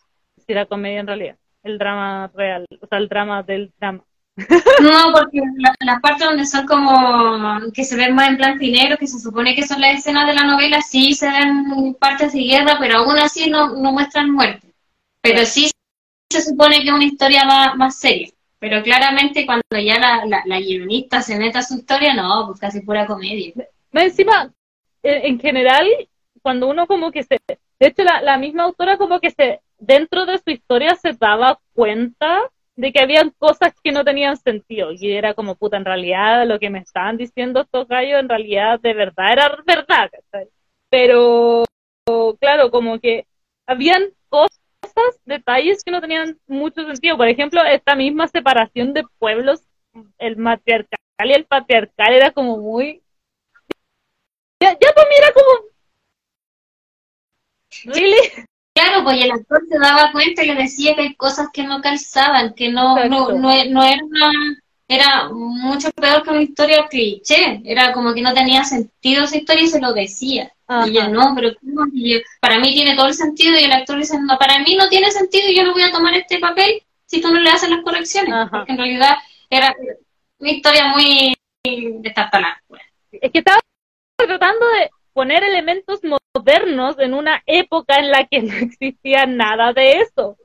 si 0.45 0.51
era 0.51 0.65
comedia 0.65 0.99
en 0.99 1.07
realidad, 1.07 1.37
el 1.63 1.77
drama 1.77 2.29
real, 2.35 2.65
o 2.81 2.87
sea, 2.87 2.97
el 2.99 3.07
drama 3.09 3.43
del 3.43 3.71
drama. 3.79 4.03
No, 4.81 5.11
porque 5.13 5.41
la- 5.57 5.75
las 5.79 5.99
partes 6.01 6.27
donde 6.27 6.45
son 6.45 6.65
como 6.67 7.59
que 7.73 7.83
se 7.83 7.95
ven 7.95 8.13
más 8.13 8.29
en 8.29 8.37
blanco 8.37 8.63
y 8.63 8.71
negro, 8.71 8.97
que 8.97 9.07
se 9.07 9.19
supone 9.19 9.55
que 9.55 9.65
son 9.67 9.81
las 9.81 9.97
escenas 9.97 10.27
de 10.27 10.35
la 10.35 10.43
novela, 10.43 10.81
sí 10.81 11.13
se 11.15 11.27
ven 11.29 11.95
partes 11.99 12.33
de 12.33 12.39
guerra, 12.43 12.77
pero 12.79 12.99
aún 12.99 13.17
así 13.17 13.49
no, 13.49 13.69
no 13.75 13.91
muestran 13.91 14.29
muerte. 14.31 14.67
Pero 15.21 15.45
sí 15.45 15.69
se 16.31 16.41
supone 16.41 16.81
que 16.81 16.89
es 16.89 16.93
una 16.93 17.05
historia 17.05 17.45
más, 17.45 17.75
más 17.77 17.97
seria. 17.99 18.29
Pero 18.59 18.83
claramente 18.83 19.45
cuando 19.45 19.63
ya 19.73 19.99
la, 19.99 20.25
la, 20.25 20.43
la 20.45 20.59
guionista 20.59 21.21
se 21.21 21.37
mete 21.37 21.59
a 21.59 21.63
su 21.63 21.75
historia, 21.75 22.13
no, 22.15 22.47
pues 22.47 22.59
casi 22.59 22.81
pura 22.81 23.05
comedia. 23.07 23.53
En, 25.03 25.25
en 25.25 25.39
general, 25.39 25.87
cuando 26.41 26.67
uno 26.69 26.87
como 26.87 27.11
que 27.11 27.23
se, 27.23 27.39
de 27.47 27.87
hecho 27.87 28.03
la, 28.03 28.21
la 28.21 28.37
misma 28.37 28.63
autora 28.63 28.97
como 28.97 29.19
que 29.19 29.31
se, 29.31 29.61
dentro 29.77 30.25
de 30.25 30.37
su 30.39 30.49
historia 30.51 30.95
se 30.95 31.13
daba 31.13 31.59
cuenta 31.73 32.41
de 32.77 32.93
que 32.93 33.01
habían 33.01 33.31
cosas 33.31 33.73
que 33.83 33.91
no 33.91 34.05
tenían 34.05 34.37
sentido 34.37 34.91
y 34.93 35.11
era 35.11 35.33
como 35.33 35.55
puta, 35.55 35.77
en 35.77 35.85
realidad 35.85 36.47
lo 36.47 36.59
que 36.59 36.69
me 36.69 36.79
estaban 36.79 37.17
diciendo 37.17 37.61
estos 37.61 37.87
gallos 37.87 38.19
en 38.19 38.29
realidad 38.29 38.79
de 38.79 38.93
verdad 38.93 39.33
era 39.33 39.57
verdad. 39.65 40.09
Pero, 40.89 41.65
claro, 42.39 42.71
como 42.71 42.99
que 42.99 43.25
habían 43.65 44.03
cosas, 44.29 44.51
detalles 45.25 45.83
que 45.83 45.91
no 45.91 45.99
tenían 45.99 46.39
mucho 46.47 46.85
sentido. 46.85 47.17
Por 47.17 47.27
ejemplo, 47.27 47.61
esta 47.65 47.95
misma 47.95 48.27
separación 48.27 48.93
de 48.93 49.03
pueblos, 49.19 49.63
el 50.19 50.37
matriarcal 50.37 50.99
y 51.25 51.33
el 51.33 51.45
patriarcal 51.45 52.13
era 52.13 52.31
como 52.31 52.57
muy 52.57 53.01
ya, 54.59 54.71
ya 54.79 54.93
para 54.93 55.09
mí 55.09 55.15
era 55.17 55.33
como. 55.33 55.51
¿Really? 57.85 58.45
Claro, 58.87 59.03
pues 59.03 59.23
el 59.23 59.31
actor 59.31 59.61
se 59.69 59.79
daba 59.79 60.11
cuenta 60.11 60.43
y 60.43 60.47
le 60.47 60.55
decía 60.55 60.95
que 60.95 61.01
hay 61.01 61.15
cosas 61.15 61.47
que 61.51 61.63
no 61.63 61.81
calzaban, 61.81 62.53
que 62.53 62.69
no, 62.69 62.95
no, 63.07 63.31
no, 63.31 63.65
no 63.65 63.83
era 63.83 64.03
una, 64.03 64.31
era 64.87 65.29
mucho 65.29 65.91
peor 65.91 66.23
que 66.23 66.29
una 66.29 66.41
historia 66.41 66.87
cliché, 66.89 67.61
era 67.65 67.91
como 67.91 68.13
que 68.13 68.21
no 68.21 68.33
tenía 68.33 68.63
sentido 68.63 69.25
esa 69.25 69.37
historia 69.37 69.63
y 69.63 69.67
se 69.67 69.81
lo 69.81 69.93
decía. 69.93 70.53
Y 70.85 70.93
yo 70.93 71.07
no, 71.09 71.33
pero 71.35 71.51
para 72.39 72.59
mí 72.59 72.73
tiene 72.73 72.95
todo 72.95 73.07
el 73.07 73.13
sentido 73.13 73.57
y 73.57 73.63
el 73.63 73.71
actor 73.71 73.97
dice, 73.97 74.17
no, 74.19 74.37
para 74.37 74.59
mí 74.59 74.75
no 74.75 74.87
tiene 74.89 75.11
sentido 75.11 75.49
y 75.49 75.57
yo 75.57 75.63
no 75.63 75.73
voy 75.73 75.83
a 75.83 75.91
tomar 75.91 76.13
este 76.13 76.39
papel 76.39 76.81
si 77.05 77.21
tú 77.21 77.31
no 77.31 77.39
le 77.39 77.49
haces 77.49 77.69
las 77.69 77.81
correcciones, 77.83 78.33
Ajá. 78.33 78.49
porque 78.49 78.71
en 78.73 78.77
realidad 78.77 79.15
era 79.49 79.75
una 80.39 80.51
historia 80.51 80.87
muy 80.87 81.33
destartalada. 82.01 82.61
Es 83.11 83.31
que 83.31 83.39
estaba 83.39 83.59
tratando 84.17 84.65
de 84.67 84.89
poner 85.13 85.43
elementos 85.43 86.01
modernos 86.03 86.26
en 86.45 87.13
una 87.13 87.41
época 87.45 87.95
en 87.97 88.11
la 88.11 88.25
que 88.25 88.41
no 88.41 88.53
existía 88.55 89.25
nada 89.25 89.73
de 89.73 90.01
eso. 90.01 90.37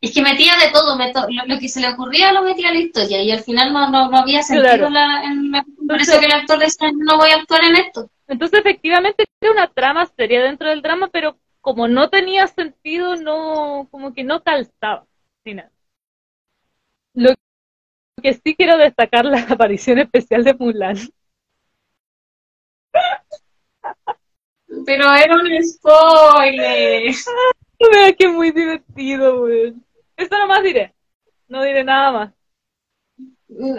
Es 0.00 0.12
que 0.12 0.22
metía 0.22 0.54
de 0.56 0.72
todo, 0.72 0.96
meto- 0.96 1.26
lo, 1.30 1.46
lo 1.46 1.58
que 1.60 1.68
se 1.68 1.80
le 1.80 1.88
ocurría 1.88 2.32
lo 2.32 2.42
metía 2.42 2.70
a 2.70 2.72
la 2.72 2.80
historia 2.80 3.22
y 3.22 3.30
al 3.30 3.40
final 3.40 3.72
no, 3.72 3.88
no, 3.88 4.10
no 4.10 4.18
había 4.18 4.42
sentido 4.42 4.88
Claro. 4.88 4.90
la, 4.90 5.22
en 5.24 5.52
por 5.86 6.00
eso 6.00 6.18
que 6.18 6.26
el 6.26 6.32
actor 6.32 6.58
decía, 6.58 6.90
no 6.96 7.18
voy 7.18 7.30
a 7.30 7.36
actuar 7.36 7.62
en 7.64 7.76
esto. 7.76 8.10
Entonces, 8.26 8.60
efectivamente, 8.60 9.26
era 9.40 9.52
una 9.52 9.68
trama 9.68 10.06
seria 10.16 10.42
dentro 10.42 10.68
del 10.68 10.82
drama, 10.82 11.08
pero 11.12 11.36
como 11.60 11.86
no 11.86 12.10
tenía 12.10 12.46
sentido, 12.48 13.14
no, 13.16 13.86
como 13.90 14.12
que 14.12 14.24
no 14.24 14.42
calzaba. 14.42 15.02
al 15.02 15.06
final. 15.44 15.70
Lo 17.14 17.30
que 18.22 18.34
sí 18.34 18.56
quiero 18.56 18.78
destacar 18.78 19.26
la 19.26 19.42
aparición 19.50 19.98
especial 20.00 20.44
de 20.44 20.54
Mulan. 20.54 20.98
Pero 24.86 25.12
era 25.14 25.34
un 25.34 25.64
spoiler. 25.64 27.12
Vea 27.92 28.12
que 28.12 28.28
muy 28.28 28.50
divertido, 28.52 29.42
weón. 29.42 29.84
Eso 30.16 30.38
nomás 30.38 30.62
diré. 30.62 30.94
No 31.48 31.62
diré 31.62 31.84
nada 31.84 32.12
más. 32.12 32.32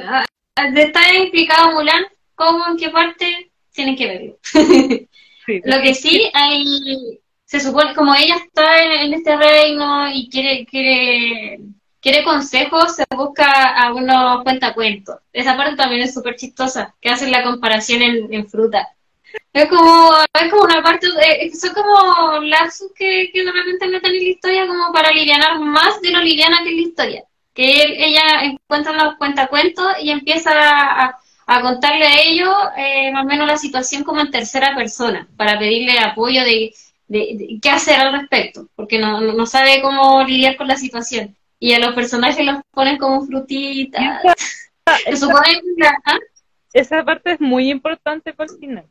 Ah, 0.06 0.26
Está 0.56 1.16
implicado 1.16 1.72
Mulan, 1.72 2.04
¿cómo, 2.36 2.66
en 2.68 2.78
qué 2.78 2.89
parte? 2.89 3.52
Tienen 3.72 3.96
que 3.96 4.08
verlo. 4.08 4.38
Sí. 5.46 5.60
Lo 5.66 5.82
que 5.82 5.94
sí 5.94 6.32
hay, 6.34 7.20
se 7.44 7.60
supone, 7.60 7.94
como 7.94 8.16
ella 8.16 8.38
está 8.38 8.82
en, 8.82 8.91
en 9.08 9.14
este 9.14 9.36
reino 9.36 10.10
y 10.10 10.30
quiere, 10.30 10.66
quiere, 10.66 11.60
quiere 12.00 12.24
consejos, 12.24 12.96
se 12.96 13.04
busca 13.14 13.78
a 13.78 13.94
unos 13.94 14.41
cuentacuentos. 14.44 15.18
Esa 15.34 15.58
parte 15.58 15.76
también 15.76 16.04
es 16.04 16.14
súper 16.14 16.38
chistosa, 16.38 16.96
que 17.02 17.10
hacen 17.10 17.30
la 17.30 17.44
comparación 17.44 18.02
en, 18.04 18.34
en 18.34 18.48
fruta. 18.48 18.88
Es 19.51 19.67
como, 19.67 20.11
es 20.34 20.49
como 20.51 20.63
una 20.63 20.81
parte, 20.81 21.07
de- 21.07 21.45
es- 21.45 21.59
son 21.59 21.73
como 21.73 22.39
lapsus 22.41 22.91
que, 22.95 23.29
que 23.34 23.43
de 23.43 23.51
repente 23.51 23.88
meten 23.88 24.11
en 24.11 24.17
la 24.23 24.29
historia 24.29 24.67
como 24.67 24.91
para 24.91 25.09
aliviar 25.09 25.59
más 25.59 26.01
de 26.01 26.11
lo 26.11 26.21
liviana 26.21 26.63
que 26.63 26.69
es 26.69 26.75
la 26.75 26.81
historia. 26.81 27.23
Que 27.53 27.84
él- 27.84 27.95
ella 27.99 28.21
encuentra 28.43 28.93
los 28.93 29.15
cuentacuentos 29.15 29.86
y 30.01 30.09
empieza 30.11 30.51
a, 30.53 31.19
a 31.45 31.61
contarle 31.61 32.05
a 32.05 32.21
ellos 32.21 32.53
eh, 32.77 33.11
más 33.11 33.23
o 33.25 33.27
menos 33.27 33.47
la 33.47 33.57
situación 33.57 34.03
como 34.03 34.21
en 34.21 34.31
tercera 34.31 34.75
persona, 34.75 35.27
para 35.38 35.59
pedirle 35.59 35.99
apoyo 35.99 36.43
de, 36.43 36.73
de, 37.07 37.19
de 37.38 37.59
qué 37.61 37.69
hacer 37.69 37.99
al 37.99 38.13
respecto, 38.19 38.67
porque 38.75 38.97
no, 38.99 39.21
no 39.21 39.45
sabe 39.45 39.81
cómo 39.81 40.23
lidiar 40.23 40.55
con 40.57 40.67
la 40.67 40.77
situación. 40.77 41.36
Y 41.59 41.73
a 41.73 41.79
los 41.79 41.93
personajes 41.93 42.45
los 42.45 42.57
ponen 42.71 42.97
como 42.97 43.25
frutitas. 43.25 44.01
Que 44.86 45.03
¿ah? 46.05 46.17
Esa 46.73 47.05
parte 47.05 47.34
es 47.34 47.39
muy 47.39 47.69
importante 47.69 48.34
para 48.34 48.51
el 48.51 48.59
final. 48.59 48.86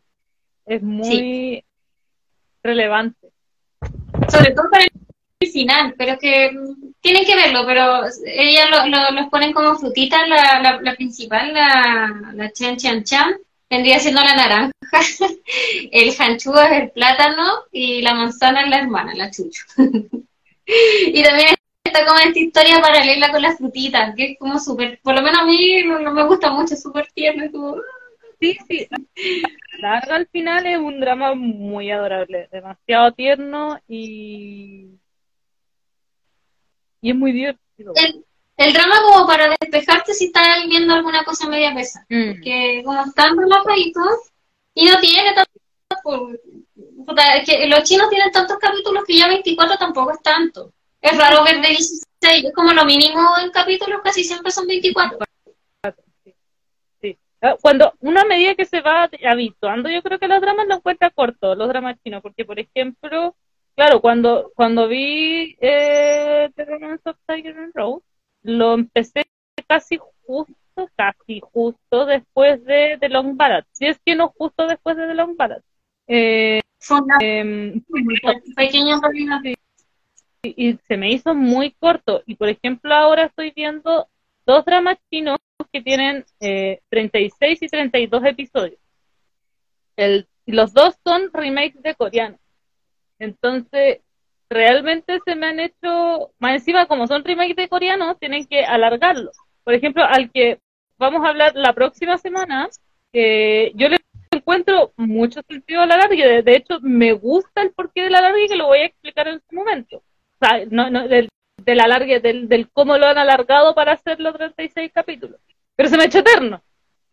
Es 0.66 0.82
muy 0.82 1.64
relevante. 2.62 3.28
sobre 4.28 4.52
todo 4.52 4.70
para 4.70 4.84
el 4.84 5.48
final, 5.50 5.94
pero 5.98 6.18
que 6.18 6.50
mm, 6.52 6.92
tienen 7.00 7.24
que 7.24 7.34
verlo, 7.34 7.64
pero 7.66 8.02
ella 8.26 8.66
lo, 8.70 8.86
lo- 8.86 9.10
los 9.10 9.28
ponen 9.30 9.52
como 9.52 9.74
frutitas, 9.76 10.28
la, 10.28 10.60
la, 10.62 10.80
la 10.80 10.94
principal, 10.94 11.52
la, 11.52 12.30
la 12.34 12.52
Chen 12.52 12.76
Chan 12.76 13.02
Chan, 13.04 13.34
vendría 13.68 13.98
siendo 13.98 14.20
la 14.22 14.34
naranja, 14.34 14.72
el 15.92 16.14
hanchú 16.16 16.54
es 16.56 16.72
el 16.72 16.90
plátano 16.90 17.44
y 17.72 18.02
la 18.02 18.14
manzana 18.14 18.62
es 18.62 18.68
la 18.70 18.78
hermana, 18.78 19.14
la 19.14 19.30
chucho. 19.30 19.64
y 20.66 21.22
también 21.22 21.54
está 21.84 22.06
como 22.06 22.18
esta 22.20 22.38
historia 22.38 22.80
paralela 22.80 23.30
con 23.32 23.42
las 23.42 23.58
frutitas, 23.58 24.14
que 24.14 24.32
es 24.32 24.38
como 24.38 24.58
súper, 24.60 25.00
por 25.02 25.14
lo 25.16 25.22
menos 25.22 25.40
a 25.40 25.44
mí 25.44 25.82
no, 25.84 25.98
no 25.98 26.12
me 26.12 26.24
gusta 26.26 26.52
mucho, 26.52 26.76
súper 26.76 27.08
tierno, 27.14 27.50
como... 27.50 27.76
Sí, 28.42 28.58
sí. 28.68 28.88
Larga 29.78 30.16
al 30.16 30.26
final 30.26 30.66
es 30.66 30.78
un 30.78 30.98
drama 30.98 31.34
muy 31.34 31.92
adorable, 31.92 32.48
demasiado 32.50 33.12
tierno 33.12 33.78
y. 33.86 34.98
Y 37.00 37.10
es 37.10 37.16
muy 37.16 37.32
divertido. 37.32 37.92
El, 37.94 38.24
el 38.56 38.72
drama 38.72 38.96
como 39.02 39.26
para 39.26 39.54
despejarte 39.60 40.12
si 40.14 40.26
estás 40.26 40.66
viendo 40.68 40.92
alguna 40.92 41.24
cosa 41.24 41.48
media 41.48 41.72
pesa. 41.72 42.04
Mm. 42.08 42.42
Que 42.42 42.82
como 42.84 43.04
están 43.04 43.36
relajaditos 43.36 44.32
y 44.74 44.86
no 44.86 44.98
tiene 44.98 45.34
tanto... 45.34 46.30
es 46.32 47.46
que 47.46 47.66
los 47.68 47.82
chinos 47.84 48.10
tienen 48.10 48.32
tantos 48.32 48.58
capítulos 48.58 49.04
que 49.06 49.16
ya 49.18 49.28
24 49.28 49.76
tampoco 49.78 50.12
es 50.12 50.22
tanto. 50.22 50.72
Es 51.00 51.16
raro 51.16 51.44
ver 51.44 51.60
de 51.60 51.68
16, 51.68 52.44
es 52.44 52.54
como 52.54 52.72
lo 52.72 52.84
mínimo 52.84 53.36
en 53.40 53.50
capítulos, 53.50 54.00
casi 54.02 54.24
siempre 54.24 54.50
son 54.50 54.66
24. 54.66 55.18
Ah, 57.42 57.56
Cuando 57.60 57.92
una 58.00 58.24
medida 58.24 58.54
que 58.54 58.64
se 58.64 58.80
va 58.80 59.10
habituando, 59.28 59.88
yo 59.90 60.00
creo 60.02 60.18
que 60.20 60.28
los 60.28 60.40
dramas 60.40 60.66
lo 60.68 60.76
encuentra 60.76 61.10
corto, 61.10 61.54
los 61.56 61.68
dramas 61.68 61.96
chinos, 62.02 62.22
porque 62.22 62.44
por 62.44 62.60
ejemplo, 62.60 63.34
claro, 63.74 64.00
cuando 64.00 64.52
cuando 64.54 64.86
vi 64.86 65.56
eh, 65.60 66.50
The 66.54 66.64
Romance 66.64 67.10
of 67.10 67.16
Tiger 67.26 67.58
and 67.58 67.72
Rose, 67.74 68.06
lo 68.42 68.74
empecé 68.74 69.24
casi 69.66 69.98
justo, 70.24 70.88
casi 70.94 71.40
justo 71.40 72.06
después 72.06 72.64
de 72.64 72.96
The 73.00 73.08
Long 73.08 73.36
Ballad, 73.36 73.64
si 73.72 73.86
es 73.86 73.98
que 74.04 74.14
no 74.14 74.28
justo 74.28 74.68
después 74.68 74.96
de 74.96 75.08
The 75.08 75.14
Long 75.14 75.36
Ballad. 75.36 75.62
Eh, 76.06 76.60
Fue 76.78 77.00
una 77.00 77.18
em, 77.20 77.82
pequeña 78.54 79.00
realidad. 79.00 79.40
y 79.44 79.54
y 80.44 80.78
se 80.88 80.96
me 80.96 81.10
hizo 81.10 81.34
muy 81.34 81.72
corto. 81.72 82.22
Y 82.26 82.34
por 82.34 82.48
ejemplo, 82.48 82.92
ahora 82.94 83.26
estoy 83.26 83.52
viendo 83.54 84.08
dos 84.44 84.64
dramas 84.64 84.98
chinos 85.10 85.38
que 85.70 85.82
tienen 85.82 86.24
eh, 86.40 86.80
36 86.88 87.62
y 87.62 87.68
32 87.68 88.24
episodios. 88.24 88.78
El, 89.96 90.26
los 90.46 90.72
dos 90.72 90.96
son 91.04 91.30
remakes 91.32 91.82
de 91.82 91.94
coreano. 91.94 92.38
Entonces, 93.18 94.00
realmente 94.48 95.20
se 95.24 95.34
me 95.34 95.46
han 95.46 95.60
hecho, 95.60 96.32
más 96.38 96.54
encima 96.54 96.86
como 96.86 97.06
son 97.06 97.24
remakes 97.24 97.56
de 97.56 97.68
coreano, 97.68 98.16
tienen 98.16 98.46
que 98.46 98.64
alargarlo. 98.64 99.30
Por 99.64 99.74
ejemplo, 99.74 100.04
al 100.04 100.30
que 100.30 100.58
vamos 100.98 101.24
a 101.24 101.28
hablar 101.28 101.52
la 101.54 101.72
próxima 101.72 102.18
semana, 102.18 102.68
eh, 103.12 103.72
yo 103.74 103.88
le 103.88 103.98
encuentro 104.30 104.92
mucho 104.96 105.40
sentido 105.48 105.82
al 105.82 105.92
alargue. 105.92 106.26
De, 106.26 106.42
de 106.42 106.56
hecho, 106.56 106.78
me 106.80 107.12
gusta 107.12 107.62
el 107.62 107.72
porqué 107.72 108.02
del 108.02 108.14
alargue 108.14 108.48
que 108.48 108.56
lo 108.56 108.66
voy 108.66 108.78
a 108.78 108.86
explicar 108.86 109.28
en 109.28 109.40
su 109.48 109.54
momento. 109.54 109.98
O 109.98 110.46
sea, 110.46 110.64
no, 110.70 110.90
del, 111.08 111.28
del 111.58 111.80
alargue, 111.80 112.20
del, 112.20 112.48
del 112.48 112.70
cómo 112.70 112.98
lo 112.98 113.06
han 113.06 113.18
alargado 113.18 113.74
para 113.74 113.92
hacer 113.92 114.20
los 114.20 114.34
36 114.34 114.90
capítulos. 114.92 115.40
Pero 115.76 115.88
se 115.88 115.96
me 115.96 116.04
ha 116.04 116.06
hecho 116.06 116.18
eterno. 116.18 116.62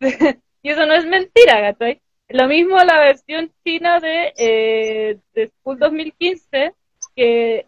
y 0.62 0.70
eso 0.70 0.86
no 0.86 0.94
es 0.94 1.06
mentira, 1.06 1.60
¿cachai? 1.60 2.00
Lo 2.28 2.46
mismo 2.46 2.78
la 2.78 2.98
versión 2.98 3.52
china 3.64 3.98
de, 3.98 4.32
eh, 4.36 5.18
de 5.34 5.48
School 5.48 5.78
2015, 5.78 6.74
que 7.16 7.66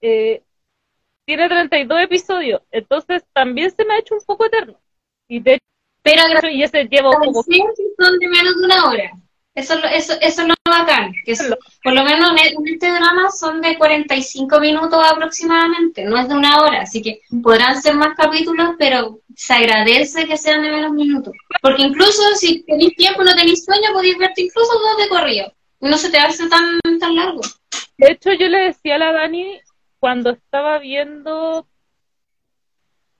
eh, 0.00 0.42
tiene 1.24 1.48
32 1.48 2.02
episodios. 2.02 2.62
Entonces 2.70 3.24
también 3.32 3.70
se 3.70 3.84
me 3.84 3.94
ha 3.94 3.98
hecho 3.98 4.14
un 4.14 4.24
poco 4.24 4.46
eterno. 4.46 4.78
Y 5.28 5.40
de 5.40 5.58
Pero 6.02 6.22
hecho, 6.36 6.48
y 6.48 6.62
ese 6.62 6.84
llevo 6.84 7.10
que 7.10 7.32
son 7.98 8.18
de 8.18 8.28
menos 8.28 8.56
de 8.58 8.64
una 8.64 8.88
hora. 8.88 9.12
Eso, 9.54 9.74
eso, 9.84 10.14
eso 10.20 10.42
es 10.42 10.48
lo 10.48 10.53
bacán. 10.68 11.12
Que 11.24 11.32
es- 11.32 11.50
por 11.82 11.92
lo 11.92 12.04
menos 12.04 12.30
en 12.30 12.38
en 12.38 12.68
este 12.74 12.90
drama 12.90 13.30
son 13.30 13.60
de 13.60 13.76
45 13.76 14.60
minutos 14.60 14.98
aproximadamente, 15.04 16.04
no 16.04 16.16
es 16.18 16.28
de 16.28 16.34
una 16.34 16.60
hora. 16.62 16.82
Así 16.82 17.02
que 17.02 17.20
podrán 17.42 17.80
ser 17.80 17.94
más 17.96 18.14
capítulos, 18.16 18.70
pero 18.78 19.20
se 19.36 19.52
agradece 19.54 20.26
que 20.26 20.36
sean 20.36 20.62
de 20.62 20.70
menos 20.70 20.92
minutos. 20.92 21.34
Porque 21.60 21.82
incluso 21.82 22.22
si 22.36 22.62
tenéis 22.62 22.96
tiempo 22.96 23.22
no 23.22 23.34
tenéis 23.34 23.64
sueño, 23.64 23.92
podéis 23.92 24.16
verte 24.18 24.42
incluso 24.42 24.72
dos 24.78 24.96
de 24.98 25.08
corrido. 25.08 25.52
No 25.80 25.98
se 25.98 26.10
te 26.10 26.18
hace 26.18 26.48
tan, 26.48 26.80
tan 26.98 27.14
largo. 27.14 27.42
De 27.98 28.12
hecho, 28.12 28.32
yo 28.32 28.48
le 28.48 28.58
decía 28.58 28.94
a 28.94 28.98
la 28.98 29.12
Dani 29.12 29.60
cuando 29.98 30.30
estaba 30.30 30.78
viendo 30.78 31.66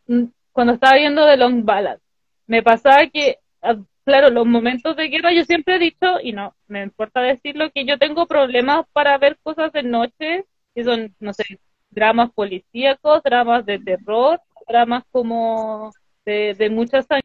mm, 0.07 0.24
cuando 0.53 0.74
estaba 0.74 0.95
viendo 0.97 1.26
The 1.26 1.36
Long 1.36 1.64
Ballad, 1.64 1.99
me 2.47 2.62
pasaba 2.62 3.07
que, 3.09 3.38
ah, 3.61 3.76
claro, 4.05 4.30
los 4.30 4.46
momentos 4.46 4.96
de 4.96 5.09
guerra 5.09 5.32
yo 5.32 5.44
siempre 5.44 5.76
he 5.76 5.78
dicho, 5.78 6.20
y 6.22 6.32
no 6.32 6.55
me 6.66 6.82
importa 6.82 7.20
decirlo, 7.20 7.70
que 7.72 7.84
yo 7.84 7.98
tengo 7.98 8.26
problemas 8.26 8.86
para 8.92 9.16
ver 9.18 9.38
cosas 9.42 9.72
de 9.72 9.82
noche, 9.82 10.44
que 10.74 10.84
son, 10.84 11.14
no 11.20 11.32
sé, 11.32 11.44
dramas 11.90 12.30
policíacos, 12.32 13.22
dramas 13.22 13.64
de 13.66 13.78
terror, 13.78 14.40
dramas 14.68 15.05
como 15.11 15.92
de, 16.24 16.55
de 16.55 16.70
mucha 16.70 17.02
sangre. 17.02 17.24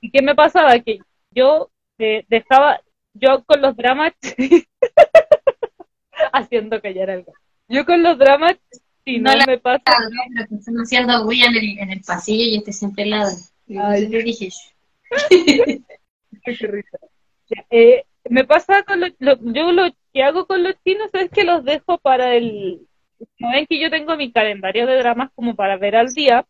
¿Y 0.00 0.10
qué 0.10 0.22
me 0.22 0.34
pasaba? 0.34 0.78
Que 0.80 0.98
yo 1.30 1.70
eh, 1.98 2.24
dejaba, 2.28 2.80
yo 3.14 3.44
con 3.44 3.62
los 3.62 3.76
dramas 3.76 4.12
haciendo 6.32 6.80
callar 6.80 7.10
algo. 7.10 7.32
Yo 7.68 7.84
con 7.84 8.02
los 8.02 8.18
dramas, 8.18 8.56
si 9.04 9.18
no, 9.18 9.30
No 9.30 9.36
la- 9.38 9.46
me 9.46 9.58
pasa. 9.58 9.82
No, 9.86 10.20
pero 10.34 10.48
que 10.48 10.54
están 10.56 10.74
haciendo 10.76 11.24
bulla 11.24 11.46
en 11.46 11.56
el, 11.56 11.78
en 11.78 11.90
el 11.90 12.00
pasillo 12.02 12.44
y 12.44 12.56
este 12.56 12.72
siempre 12.72 13.06
lado. 13.06 13.30
Ay. 13.80 14.08
Yo 14.10 14.18
dije, 14.20 14.48
Eh, 17.70 18.04
me 18.28 18.44
pasa 18.44 18.82
con 18.82 19.00
lo, 19.00 19.36
yo 19.40 19.72
lo 19.72 19.84
que 20.12 20.22
hago 20.22 20.46
con 20.46 20.62
los 20.62 20.74
chinos 20.84 21.10
es 21.12 21.30
que 21.30 21.44
los 21.44 21.64
dejo 21.64 21.98
para 21.98 22.34
el 22.34 22.86
no 23.38 23.50
ven 23.50 23.66
que 23.66 23.80
yo 23.80 23.90
tengo 23.90 24.16
mi 24.16 24.32
calendario 24.32 24.86
de 24.86 24.98
dramas 24.98 25.30
como 25.34 25.54
para 25.54 25.76
ver 25.76 25.96
al 25.96 26.12
día 26.12 26.46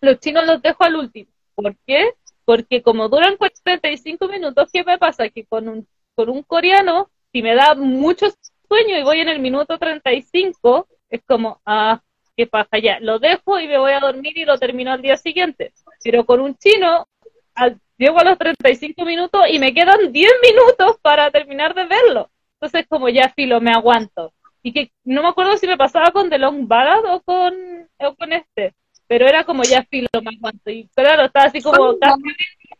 los 0.00 0.18
chinos 0.20 0.46
los 0.46 0.62
dejo 0.62 0.84
al 0.84 0.96
último 0.96 1.30
¿por 1.54 1.76
qué? 1.86 2.12
porque 2.44 2.82
como 2.82 3.08
duran 3.08 3.36
45 3.36 4.28
minutos 4.28 4.70
¿qué 4.72 4.84
me 4.84 4.98
pasa? 4.98 5.28
que 5.28 5.44
con 5.44 5.68
un 5.68 5.88
con 6.14 6.28
un 6.28 6.42
coreano 6.42 7.10
si 7.32 7.42
me 7.42 7.54
da 7.54 7.74
mucho 7.74 8.26
sueño 8.68 8.98
y 8.98 9.02
voy 9.02 9.20
en 9.20 9.28
el 9.28 9.40
minuto 9.40 9.78
35 9.78 10.86
es 11.10 11.22
como 11.26 11.60
ah 11.66 12.02
qué 12.36 12.46
pasa 12.46 12.78
ya 12.78 13.00
lo 13.00 13.18
dejo 13.18 13.58
y 13.60 13.66
me 13.66 13.78
voy 13.78 13.92
a 13.92 14.00
dormir 14.00 14.36
y 14.38 14.44
lo 14.44 14.58
termino 14.58 14.92
al 14.92 15.02
día 15.02 15.16
siguiente 15.16 15.72
pero 16.02 16.24
con 16.24 16.40
un 16.40 16.56
chino 16.56 17.08
al- 17.54 17.80
llego 17.96 18.18
a 18.18 18.24
los 18.24 18.38
35 18.38 19.04
minutos 19.04 19.42
y 19.50 19.58
me 19.58 19.72
quedan 19.74 20.12
10 20.12 20.32
minutos 20.42 20.96
para 21.02 21.30
terminar 21.30 21.74
de 21.74 21.86
verlo. 21.86 22.30
Entonces, 22.60 22.86
como 22.88 23.08
ya 23.08 23.32
filo, 23.34 23.60
me 23.60 23.72
aguanto. 23.72 24.32
Y 24.62 24.72
que 24.72 24.92
no 25.04 25.22
me 25.22 25.28
acuerdo 25.28 25.56
si 25.56 25.66
me 25.66 25.76
pasaba 25.76 26.10
con 26.12 26.30
The 26.30 26.38
Long 26.38 26.68
Ballad 26.68 27.04
o 27.14 27.20
con, 27.22 27.54
o 27.98 28.14
con 28.14 28.32
este, 28.32 28.74
pero 29.08 29.26
era 29.26 29.44
como 29.44 29.62
ya 29.64 29.82
filo, 29.90 30.08
me 30.22 30.36
aguanto. 30.36 30.70
Y 30.70 30.88
claro, 30.94 31.24
estaba 31.24 31.46
así 31.46 31.60
como 31.60 31.76
Yo 31.76 31.98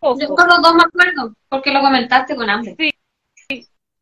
ojo. 0.01 0.18
con 0.37 0.49
los 0.49 0.62
dos 0.62 0.75
me 0.75 0.83
acuerdo, 0.85 1.35
porque 1.49 1.73
lo 1.73 1.81
comentaste 1.81 2.37
con 2.37 2.49
hambre. 2.49 2.77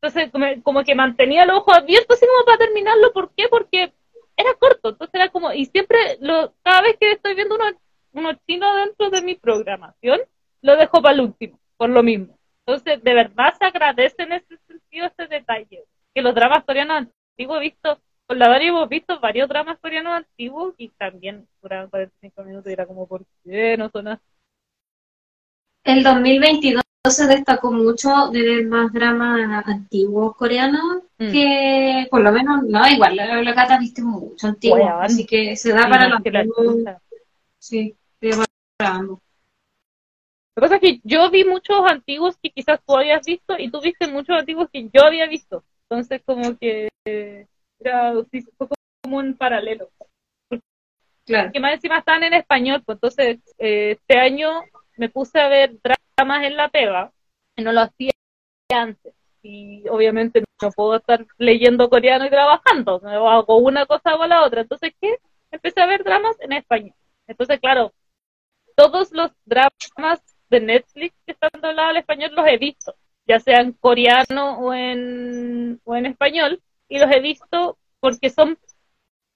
Entonces, 0.02 0.30
como, 0.30 0.46
como 0.62 0.84
que 0.84 0.94
mantenía 0.94 1.44
los 1.44 1.58
ojos 1.58 1.76
abiertos 1.76 2.16
así 2.16 2.26
como 2.26 2.44
para 2.46 2.58
terminarlo. 2.58 3.12
¿Por 3.12 3.32
qué? 3.34 3.48
Porque 3.48 3.92
era 4.36 4.54
corto. 4.54 4.90
Entonces 4.90 5.14
era 5.14 5.28
como, 5.30 5.52
y 5.52 5.66
siempre, 5.66 6.16
lo, 6.20 6.54
cada 6.62 6.82
vez 6.82 6.96
que 6.98 7.12
estoy 7.12 7.34
viendo 7.34 7.54
uno, 7.56 7.64
uno 8.12 8.32
chino 8.46 8.74
dentro 8.76 9.10
de 9.10 9.22
mi 9.22 9.34
programación, 9.34 10.20
lo 10.62 10.76
dejo 10.76 11.00
para 11.02 11.14
el 11.14 11.20
último, 11.22 11.58
por 11.76 11.90
lo 11.90 12.02
mismo. 12.02 12.36
Entonces, 12.66 13.02
de 13.02 13.14
verdad 13.14 13.54
se 13.58 13.64
agradece 13.64 14.22
en 14.22 14.32
ese 14.32 14.56
sentido 14.66 15.06
este 15.06 15.26
detalle. 15.26 15.84
Que 16.14 16.22
los 16.22 16.34
dramas 16.34 16.64
coreanos 16.64 17.06
antiguos 17.30 17.58
he 17.58 17.60
visto, 17.60 17.98
con 18.26 18.38
la 18.38 18.48
Dani 18.48 18.66
hemos 18.66 18.88
visto 18.88 19.18
varios 19.20 19.48
dramas 19.48 19.78
coreanos 19.80 20.12
antiguos 20.12 20.74
y 20.76 20.88
también 20.90 21.46
duraban 21.62 21.88
45 21.90 22.44
minutos 22.44 22.68
y 22.68 22.72
era 22.72 22.86
como, 22.86 23.06
¿por 23.06 23.24
qué 23.44 23.76
no 23.76 23.88
son 23.90 24.08
así? 24.08 24.22
El 25.84 26.02
2022 26.02 26.82
se 27.08 27.26
destacó 27.26 27.72
mucho 27.72 28.28
de 28.30 28.42
ver 28.42 28.66
más 28.66 28.92
dramas 28.92 29.66
antiguos 29.66 30.36
coreanos 30.36 31.02
Mm. 31.18 31.32
que, 31.32 32.06
por 32.10 32.22
lo 32.22 32.32
menos, 32.32 32.62
no, 32.64 32.88
igual, 32.88 33.14
la, 33.14 33.42
la 33.42 33.54
Cata 33.54 33.78
viste 33.78 34.00
mucho 34.02 34.46
antiguo, 34.46 34.88
así 35.00 35.26
que 35.26 35.54
se 35.54 35.70
da 35.72 35.82
Sí, 35.82 35.90
para 35.90 36.08
los. 36.08 36.20
Sí, 37.58 37.94
se 38.20 38.28
da 38.30 38.44
para 38.78 38.94
ambos. 38.94 39.18
Lo 40.60 40.66
que 40.66 40.74
pasa 40.74 40.86
es 40.86 40.92
que 40.92 41.00
yo 41.04 41.30
vi 41.30 41.42
muchos 41.42 41.90
antiguos 41.90 42.36
que 42.36 42.50
quizás 42.50 42.80
tú 42.86 42.94
habías 42.94 43.24
visto 43.24 43.58
y 43.58 43.70
tú 43.70 43.80
viste 43.80 44.06
muchos 44.08 44.38
antiguos 44.38 44.68
que 44.70 44.90
yo 44.92 45.04
había 45.04 45.26
visto. 45.26 45.64
Entonces, 45.88 46.20
como 46.22 46.58
que 46.58 46.90
era 47.78 48.12
fue 48.58 48.68
como 49.02 49.16
un 49.16 49.38
paralelo. 49.38 49.88
Claro. 51.24 51.50
Que 51.50 51.60
más 51.60 51.72
encima 51.72 52.00
estaban 52.00 52.24
en 52.24 52.34
español, 52.34 52.82
pues 52.84 52.96
entonces 52.96 53.38
eh, 53.56 53.92
este 53.92 54.18
año 54.18 54.50
me 54.98 55.08
puse 55.08 55.40
a 55.40 55.48
ver 55.48 55.78
dramas 55.82 56.44
en 56.44 56.56
la 56.56 56.68
pega 56.68 57.10
y 57.56 57.62
no 57.62 57.72
lo 57.72 57.80
hacía 57.80 58.12
antes. 58.68 59.14
Y 59.42 59.88
obviamente 59.88 60.44
no 60.60 60.70
puedo 60.72 60.96
estar 60.96 61.24
leyendo 61.38 61.88
coreano 61.88 62.26
y 62.26 62.30
trabajando. 62.30 63.00
Me 63.00 63.14
hago 63.14 63.56
una 63.56 63.86
cosa 63.86 64.14
o 64.14 64.26
la 64.26 64.44
otra. 64.44 64.60
Entonces, 64.60 64.92
¿qué? 65.00 65.16
Empecé 65.50 65.80
a 65.80 65.86
ver 65.86 66.04
dramas 66.04 66.38
en 66.40 66.52
español. 66.52 66.94
Entonces, 67.26 67.58
claro, 67.60 67.94
todos 68.76 69.10
los 69.12 69.30
dramas 69.46 70.20
de 70.50 70.60
Netflix 70.60 71.14
que 71.26 71.32
están 71.32 71.50
doblados 71.60 71.90
al 71.90 71.96
español 71.98 72.32
los 72.34 72.46
he 72.46 72.58
visto, 72.58 72.94
ya 73.26 73.40
sea 73.40 73.60
en 73.60 73.72
coreano 73.72 74.58
o 74.60 74.74
en, 74.74 75.80
o 75.84 75.96
en 75.96 76.06
español, 76.06 76.62
y 76.88 76.98
los 76.98 77.10
he 77.10 77.20
visto 77.20 77.78
porque 78.00 78.30
son 78.30 78.58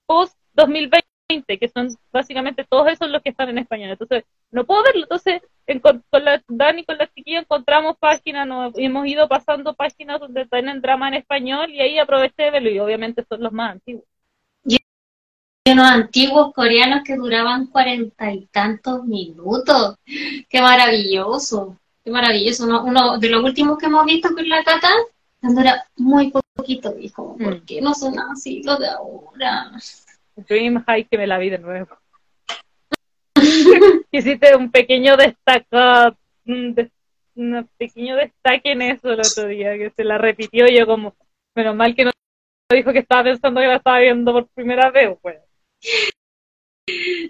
post 0.06 0.36
2020, 0.52 1.58
que 1.58 1.68
son 1.68 1.88
básicamente 2.12 2.64
todos 2.68 2.88
esos 2.88 3.08
los 3.10 3.22
que 3.22 3.30
están 3.30 3.48
en 3.50 3.58
español. 3.58 3.90
Entonces, 3.90 4.24
no 4.50 4.64
puedo 4.66 4.82
verlo. 4.84 5.02
Entonces, 5.04 5.42
encon- 5.66 6.02
con 6.10 6.24
la 6.24 6.42
Dani, 6.48 6.84
con 6.84 6.98
la 6.98 7.08
chiquilla, 7.12 7.40
encontramos 7.40 7.96
páginas, 7.98 8.46
nos 8.46 8.72
hemos 8.78 9.06
ido 9.06 9.28
pasando 9.28 9.74
páginas 9.74 10.20
donde 10.20 10.46
tienen 10.46 10.80
drama 10.82 11.08
en 11.08 11.14
español 11.14 11.70
y 11.70 11.80
ahí 11.80 11.98
aproveché 11.98 12.44
de 12.44 12.50
verlo, 12.50 12.70
y 12.70 12.78
obviamente 12.78 13.24
son 13.28 13.42
los 13.42 13.52
más 13.52 13.72
antiguos. 13.72 14.04
Unos 15.72 15.90
antiguos 15.90 16.52
coreanos 16.52 17.02
que 17.04 17.16
duraban 17.16 17.66
cuarenta 17.68 18.30
y 18.32 18.46
tantos 18.46 19.04
minutos. 19.04 19.96
Qué 20.04 20.60
maravilloso, 20.60 21.78
qué 22.04 22.10
maravilloso. 22.10 22.64
Uno, 22.64 22.84
uno 22.84 23.18
de 23.18 23.28
los 23.30 23.42
últimos 23.42 23.78
que 23.78 23.86
hemos 23.86 24.04
visto 24.04 24.28
con 24.34 24.46
la 24.48 24.62
Cata 24.62 24.90
dura 25.40 25.86
muy 25.96 26.30
poquito. 26.56 26.94
Y 26.98 27.10
como, 27.10 27.36
¿por 27.38 27.56
Mm. 27.56 27.64
qué 27.64 27.80
no 27.80 27.94
son 27.94 28.18
así 28.18 28.62
los 28.62 28.78
de 28.78 28.88
ahora? 28.88 29.70
Dream 30.36 30.84
High 30.86 31.04
que 31.04 31.16
me 31.18 31.26
la 31.26 31.38
vi 31.38 31.48
de 31.50 31.58
nuevo. 31.58 31.96
Hiciste 34.10 34.54
un 34.56 34.70
pequeño 34.70 35.16
destaca, 35.16 36.14
un, 36.46 36.90
un 37.36 37.68
pequeño 37.78 38.16
destaque 38.16 38.72
en 38.72 38.82
eso 38.82 39.10
el 39.12 39.20
otro 39.20 39.46
día, 39.46 39.76
que 39.78 39.90
se 39.96 40.04
la 40.04 40.18
repitió 40.18 40.66
yo 40.68 40.86
como, 40.86 41.14
menos 41.54 41.74
mal 41.74 41.94
que 41.94 42.04
no 42.04 42.10
dijo 42.70 42.92
que 42.92 42.98
estaba 43.00 43.24
pensando 43.24 43.60
que 43.60 43.66
la 43.66 43.76
estaba 43.76 44.00
viendo 44.00 44.32
por 44.32 44.46
primera 44.48 44.90
vez, 44.90 45.16
pues. 45.22 45.38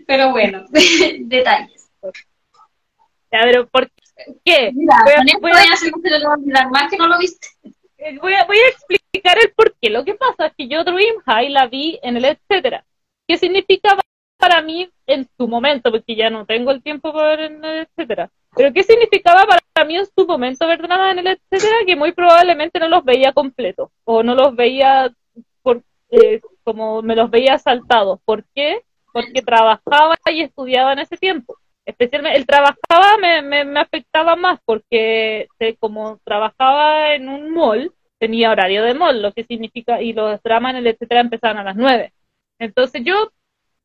Pero 0.07 0.31
bueno, 0.33 0.65
detalles. 0.71 1.91
Ya, 3.31 3.41
pero 3.43 3.67
¿por 3.69 3.91
qué? 4.45 4.71
Mira, 4.73 4.97
Voy 5.05 5.13
a- 5.13 5.17
con 5.17 5.29
esto 5.29 5.41
voy 5.41 5.51
a- 5.53 5.65
ya 5.71 5.77
se 5.77 5.91
me 5.97 6.11
lo 6.19 6.27
va 6.29 6.35
a 6.35 6.37
olvidar 6.39 6.71
más 6.71 6.91
que 6.91 6.97
no 6.97 7.07
lo 7.09 7.19
viste. 7.19 7.47
Eh, 7.99 8.19
Voy 8.21 8.35
a, 8.35 8.45
voy 8.45 8.59
a 8.59 8.69
explicar 8.69 9.39
el 9.39 9.53
por 9.53 9.75
qué. 9.81 9.91
Lo 9.91 10.05
que 10.05 10.15
pasa 10.15 10.47
es 10.47 10.53
que 10.57 10.69
yo 10.69 10.85
Dream 10.85 11.17
High 11.25 11.49
la 11.51 11.67
vi 11.69 11.99
en 12.03 12.17
el 12.17 12.25
etcétera. 12.27 12.85
¿Qué 13.27 13.39
significaba 13.39 14.01
para 14.39 14.61
mí 14.63 14.91
en 15.07 15.27
su 15.39 15.49
momento? 15.49 15.91
Porque 15.91 16.15
ya 16.15 16.29
no 16.31 16.45
tengo 16.45 16.71
el 16.71 16.83
tiempo 16.83 17.13
para 17.13 17.29
ver 17.31 17.41
en 17.53 17.65
el 17.65 17.87
etcétera. 17.87 18.31
Pero 18.57 18.73
¿qué 18.73 18.83
significaba 18.83 19.47
para 19.47 19.87
mí 19.87 19.97
en 19.97 20.07
su 20.07 20.27
momento 20.27 20.67
ver 20.67 20.83
dramas 20.83 21.13
en 21.13 21.21
el 21.21 21.27
etcétera? 21.29 21.77
Que 21.87 21.97
muy 21.97 22.13
probablemente 22.13 22.79
no 22.79 22.89
los 22.89 23.05
veía 23.05 23.33
completos. 23.33 23.91
O 24.05 24.23
no 24.23 24.35
los 24.35 24.55
veía 24.55 25.11
por, 25.63 25.83
eh, 26.11 26.41
como 26.65 27.03
me 27.03 27.15
los 27.15 27.31
veía 27.31 27.59
saltados. 27.59 28.21
¿Por 28.25 28.45
qué? 28.55 28.83
Porque 29.13 29.43
trabajaba 29.43 30.17
y 30.33 30.41
estudiaba 30.43 30.93
en 30.95 31.01
ese 31.01 31.17
tiempo. 31.17 31.57
Especialmente 31.85 32.39
el 32.39 32.47
trabajaba 32.47 33.19
me, 33.21 33.65
me, 33.65 33.79
afectaba 33.79 34.37
más 34.37 34.59
porque 34.65 35.49
como 35.79 36.19
trabajaba 36.25 37.15
en 37.15 37.29
un 37.29 37.53
mall, 37.53 37.93
tenía 38.19 38.51
horario 38.51 38.83
de 38.83 38.95
mall, 38.95 39.21
lo 39.21 39.33
que 39.33 39.45
significa, 39.45 40.01
y 40.01 40.15
los 40.15 40.43
dramas 40.43 40.73
en 40.73 40.77
el 40.79 40.87
etcétera 40.87 41.21
empezaban 41.21 41.59
a 41.59 41.65
las 41.65 41.77
nueve. 41.77 42.15
Entonces 42.59 43.03
yo, 43.05 43.31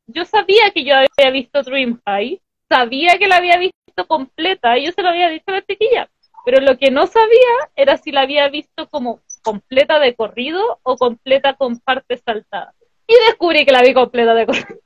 yo 0.06 0.24
sabía 0.24 0.70
que 0.70 0.84
yo 0.84 0.94
había 0.94 1.30
visto 1.30 1.62
Dream 1.62 2.00
High, 2.06 2.40
sabía 2.68 3.18
que 3.18 3.28
la 3.28 3.36
había 3.36 3.58
visto 3.58 4.06
completa, 4.06 4.78
y 4.78 4.86
yo 4.86 4.92
se 4.92 5.02
lo 5.02 5.10
había 5.10 5.28
dicho 5.28 5.44
a 5.48 5.52
la 5.52 5.62
chiquilla, 5.62 6.10
pero 6.44 6.60
lo 6.62 6.78
que 6.78 6.90
no 6.90 7.06
sabía 7.06 7.70
era 7.76 7.98
si 7.98 8.12
la 8.12 8.22
había 8.22 8.48
visto 8.48 8.88
como 8.88 9.20
completa 9.42 9.98
de 9.98 10.14
corrido 10.14 10.80
o 10.82 10.96
completa 10.96 11.54
con 11.54 11.78
partes 11.78 12.22
saltadas. 12.24 12.74
Y 13.06 13.14
descubrí 13.26 13.64
que 13.64 13.72
la 13.72 13.82
vi 13.82 13.92
completa 13.92 14.34
de 14.34 14.46
corrido. 14.46 14.80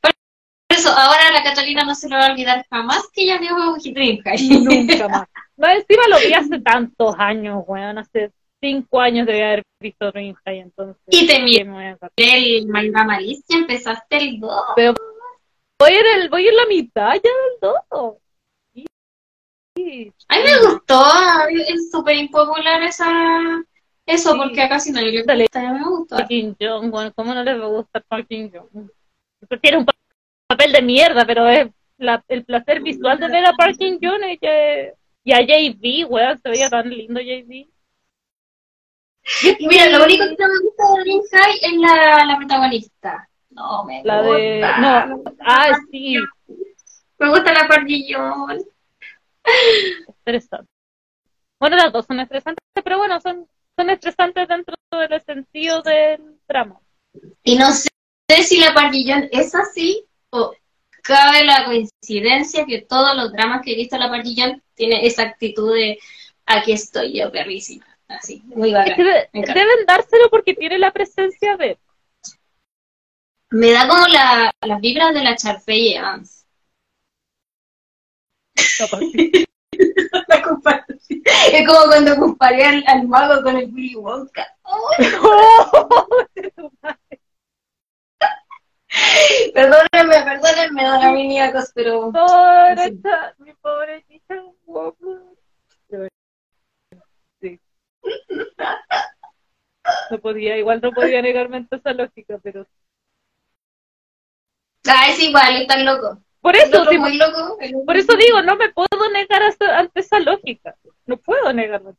Por 0.00 0.12
eso, 0.68 0.90
ahora 0.90 1.32
la 1.32 1.42
Catalina 1.42 1.84
no 1.84 1.94
se 1.94 2.08
lo 2.08 2.16
va 2.16 2.26
a 2.26 2.32
olvidar 2.32 2.64
jamás 2.70 3.08
que 3.12 3.22
ella 3.22 3.38
vio 3.38 3.76
Dreamhack. 3.82 4.40
Nunca 4.40 5.08
más. 5.08 5.28
No, 5.56 5.68
encima 5.68 6.08
lo 6.08 6.18
vi 6.18 6.32
hace 6.32 6.58
tantos 6.60 7.14
años, 7.18 7.64
weón, 7.66 7.98
hace 7.98 8.32
cinco 8.62 8.98
años 8.98 9.26
debía 9.26 9.48
haber 9.48 9.62
visto 9.78 10.10
Dreamhack, 10.10 10.40
entonces... 10.46 11.02
Y 11.08 11.26
te 11.26 11.42
miré 11.42 11.66
el 12.16 12.66
Malva 12.66 13.04
Malicia, 13.04 13.58
empezaste 13.58 14.16
el 14.16 14.40
2. 14.40 14.50
Voy 15.78 15.92
en, 15.92 16.22
el, 16.22 16.30
la 16.30 16.66
mitad 16.66 17.12
ya 17.12 17.20
del 17.20 17.74
2. 17.90 18.14
Sí. 19.84 20.12
A 20.28 20.36
mí 20.36 20.42
me 20.44 20.66
gustó, 20.72 21.02
es 21.68 21.90
súper 21.90 22.16
impopular 22.16 22.82
esa, 22.82 23.08
eso, 24.06 24.32
Sí. 24.32 24.38
porque 24.38 24.60
a 24.62 24.68
casi 24.68 24.92
nadie 24.92 25.12
le 25.12 25.22
Dale. 25.24 25.44
gusta, 25.44 25.72
me 25.72 25.84
gustó. 25.84 26.16
Park 26.16 26.28
Kim 26.28 26.54
Jong, 26.60 26.90
bueno, 26.90 27.12
¿cómo 27.14 27.34
no 27.34 27.42
les 27.42 27.58
va 27.60 27.64
a 27.64 27.68
gustar 27.68 28.04
Park 28.08 28.26
Kim 28.28 28.50
Jong? 28.52 28.88
Tiene 29.62 29.78
un 29.78 29.86
pa- 29.86 29.94
papel 30.46 30.72
de 30.72 30.82
mierda, 30.82 31.24
pero 31.24 31.48
es 31.48 31.68
la- 31.98 32.22
el 32.28 32.44
placer 32.44 32.82
visual 32.82 33.18
de 33.18 33.28
ver 33.28 33.46
a 33.46 33.52
Park 33.54 33.76
Kim 33.78 33.98
Jong 34.02 34.24
y, 34.32 34.38
que- 34.38 34.94
y 35.24 35.32
a 35.32 35.40
JB, 35.40 36.04
weón, 36.08 36.40
se 36.42 36.50
veía 36.50 36.68
tan 36.68 36.88
lindo 36.90 37.20
JB. 37.20 37.68
Y 39.58 39.66
mira, 39.68 39.88
lo 39.90 40.04
único 40.04 40.24
que 40.24 40.36
no 40.38 40.48
me 40.48 40.58
gusta 40.60 40.84
de 40.96 41.00
Dream 41.02 41.20
High 41.32 41.58
es 41.62 41.72
la, 41.78 42.24
la 42.26 42.36
protagonista. 42.36 43.28
No, 43.50 43.84
me 43.84 44.02
La 44.04 44.22
de. 44.22 44.28
gusta. 44.60 44.78
No, 44.78 45.22
ah, 45.40 45.72
sí, 45.90 46.16
Me 47.18 47.28
gusta 47.28 47.52
la 47.52 47.68
pardillón. 47.68 48.58
estresante. 50.08 50.70
Bueno, 51.58 51.76
las 51.76 51.92
dos 51.92 52.06
son 52.06 52.20
estresantes, 52.20 52.64
pero 52.82 52.98
bueno, 52.98 53.20
son, 53.20 53.46
son 53.76 53.90
estresantes 53.90 54.48
dentro 54.48 54.74
del 54.90 55.20
sentido 55.22 55.82
del 55.82 56.38
drama. 56.48 56.80
Y 57.42 57.56
no 57.56 57.70
sé 57.72 57.88
si 58.42 58.58
la 58.58 58.72
pardillón 58.72 59.28
es 59.30 59.54
así 59.54 60.06
o 60.30 60.54
cabe 61.02 61.44
la 61.44 61.64
coincidencia 61.64 62.64
que 62.64 62.82
todos 62.82 63.16
los 63.16 63.32
dramas 63.32 63.62
que 63.62 63.72
he 63.72 63.76
visto 63.76 63.98
la 63.98 64.08
pardillón 64.08 64.62
tiene 64.74 65.06
esa 65.06 65.22
actitud 65.22 65.74
de 65.74 65.98
aquí 66.46 66.72
estoy 66.72 67.18
yo, 67.18 67.30
perrísima. 67.30 67.86
Así, 68.08 68.42
muy 68.46 68.72
bacán. 68.72 68.96
deben 68.96 69.86
dárselo 69.86 70.30
porque 70.30 70.54
tiene 70.54 70.78
la 70.78 70.92
presencia 70.92 71.56
de. 71.56 71.78
Me 73.50 73.70
da 73.70 73.86
como 73.88 74.06
la, 74.08 74.52
las 74.60 74.80
vibras 74.80 75.14
de 75.14 75.22
la 75.22 75.36
Charfey 75.36 75.94
Evans. 75.94 76.39
La. 78.78 79.00
Es 81.52 81.66
como 81.66 81.84
cuando 81.86 82.16
comparé 82.16 82.64
al, 82.64 82.84
al 82.86 83.08
mago 83.08 83.42
con 83.42 83.56
el 83.56 83.72
Willy 83.72 83.96
Wonka. 83.96 84.46
Perdónenme, 89.54 90.16
perdónenme, 90.24 90.84
dona 90.84 91.12
Miníacos, 91.12 91.70
pero 91.74 92.12
cha- 92.12 93.34
mi 93.38 93.52
pobre 93.54 94.04
guapa. 94.64 95.06
Sí. 97.40 97.60
No 100.10 100.18
podía, 100.20 100.56
igual 100.58 100.80
no 100.82 100.92
podía 100.92 101.22
negarme 101.22 101.58
ante 101.58 101.76
esa 101.76 101.92
lógica, 101.92 102.38
pero 102.42 102.66
ah, 104.88 105.08
es 105.08 105.20
igual, 105.20 105.56
están 105.62 105.84
locos. 105.84 106.18
Por 106.40 106.56
eso, 106.56 106.84
sí, 106.90 106.98
muy 106.98 107.16
loco. 107.16 107.56
el- 107.60 107.74
por 107.84 107.96
eso 107.96 108.16
digo, 108.16 108.42
no 108.42 108.56
me 108.56 108.70
puedo 108.70 109.10
negar 109.12 109.42
hasta- 109.42 109.78
ante 109.78 110.00
esa 110.00 110.20
lógica. 110.20 110.76
No 111.06 111.16
puedo 111.18 111.52
negarme. 111.52 111.92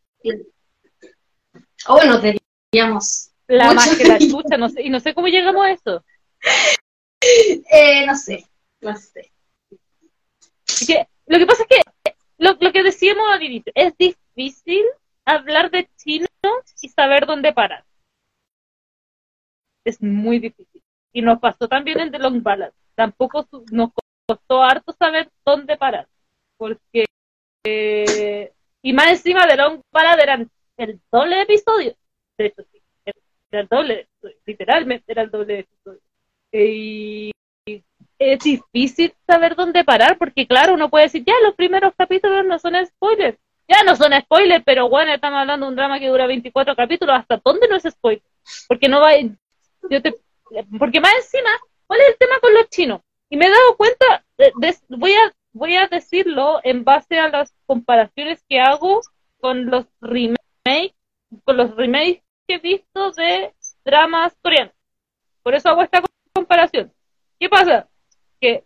Oh, 1.88 1.94
bueno, 1.96 2.20
deberíamos. 2.20 3.32
La 3.48 3.66
Mucho. 3.66 3.76
más 3.76 3.98
que 3.98 4.06
la 4.06 4.18
chucha, 4.20 4.58
no 4.58 4.70
sé, 4.70 4.82
y 4.84 4.90
no 4.90 5.00
sé 5.00 5.14
cómo 5.14 5.28
llegamos 5.28 5.66
a 5.66 5.72
eso. 5.72 6.06
Eh, 7.22 8.06
no 8.06 8.16
sé, 8.16 8.46
no 8.80 8.96
sé. 8.96 9.32
Que, 10.88 11.08
lo 11.28 11.38
que 11.38 11.46
pasa 11.46 11.64
es 11.64 11.68
que 11.70 12.14
lo, 12.38 12.58
lo 12.60 12.72
que 12.72 12.82
decíamos 12.84 13.26
al 13.32 13.44
inicio, 13.44 13.72
es 13.76 13.96
difícil 13.98 14.84
hablar 15.26 15.70
de 15.70 15.90
chino 15.98 16.28
y 16.82 16.90
saber 16.90 17.26
dónde 17.26 17.54
parar. 17.54 17.86
Es 19.86 20.02
muy 20.02 20.40
difícil. 20.40 20.82
Y 21.14 21.22
nos 21.22 21.40
pasó 21.40 21.68
también 21.68 22.00
en 22.00 22.12
The 22.12 22.20
Long 22.20 22.42
Ballad. 22.42 22.72
Tampoco 22.96 23.48
nos 23.72 23.92
costó 24.26 24.64
harto 24.64 24.94
saber 24.98 25.30
dónde 25.46 25.78
parar. 25.78 26.08
Porque, 26.58 27.06
eh, 27.64 28.52
y 28.82 28.94
más 28.94 29.10
encima 29.10 29.46
de 29.46 29.58
Long 29.58 29.82
Ballad 29.92 30.20
eran 30.20 30.50
el 30.78 31.00
doble 31.12 31.36
de 31.38 31.42
episodios. 31.44 31.96
De 32.38 32.46
hecho, 32.48 32.64
sí, 32.72 32.82
era 33.52 33.62
el 33.62 33.68
doble. 33.68 34.08
Literalmente 34.46 35.12
era 35.12 35.24
el 35.24 35.32
doble 35.32 35.54
de 35.54 35.60
episodios. 35.60 36.04
Y 36.52 37.32
es 38.20 38.40
difícil 38.40 39.14
saber 39.26 39.56
dónde 39.56 39.84
parar, 39.84 40.18
porque 40.18 40.46
claro, 40.46 40.74
uno 40.74 40.90
puede 40.90 41.06
decir, 41.06 41.24
ya, 41.26 41.34
los 41.44 41.56
primeros 41.56 41.94
capítulos 41.98 42.46
no 42.46 42.60
son 42.60 42.74
spoilers. 42.86 43.38
Ya 43.68 43.84
no 43.84 43.96
son 43.96 44.12
spoilers, 44.22 44.64
pero 44.66 44.90
bueno, 44.90 45.14
estamos 45.14 45.40
hablando 45.40 45.66
de 45.66 45.70
un 45.70 45.76
drama 45.76 46.00
que 46.00 46.08
dura 46.08 46.28
24 46.28 46.76
capítulos, 46.76 47.16
¿hasta 47.18 47.42
dónde 47.44 47.68
no 47.68 47.78
es 47.78 47.84
spoiler? 47.84 48.24
Porque 48.68 48.90
no 48.90 49.00
va, 49.00 49.14
yo 49.18 50.02
te, 50.02 50.14
porque 50.78 51.00
más 51.00 51.14
encima, 51.16 51.50
¿cuál 51.88 52.02
es 52.02 52.10
el 52.10 52.18
tema 52.18 52.40
con 52.40 52.54
los 52.54 52.70
chinos? 52.70 53.02
Y 53.32 53.38
me 53.38 53.46
he 53.46 53.50
dado 53.50 53.78
cuenta, 53.78 54.26
de- 54.38 54.52
voy 54.90 55.14
a, 55.14 55.34
voy 55.54 55.78
a 55.78 55.88
decirlo 55.88 56.60
en 56.66 56.84
base 56.84 57.18
a 57.18 57.30
las 57.30 57.56
comparaciones 57.66 58.44
que 58.50 58.60
hago 58.60 59.00
con 59.40 59.68
los 59.68 59.86
remakes, 60.02 60.94
con 61.46 61.56
los 61.56 61.74
remakes 61.78 62.22
que 62.46 62.56
he 62.56 62.60
visto 62.60 63.12
de 63.14 63.56
dramas 63.86 64.36
coreanos. 64.42 64.74
Por 65.44 65.56
eso 65.56 65.70
hago 65.70 65.82
esta 65.82 66.02
comparación. 66.34 66.92
¿Qué 67.40 67.48
pasa? 67.48 67.88
Que 68.42 68.66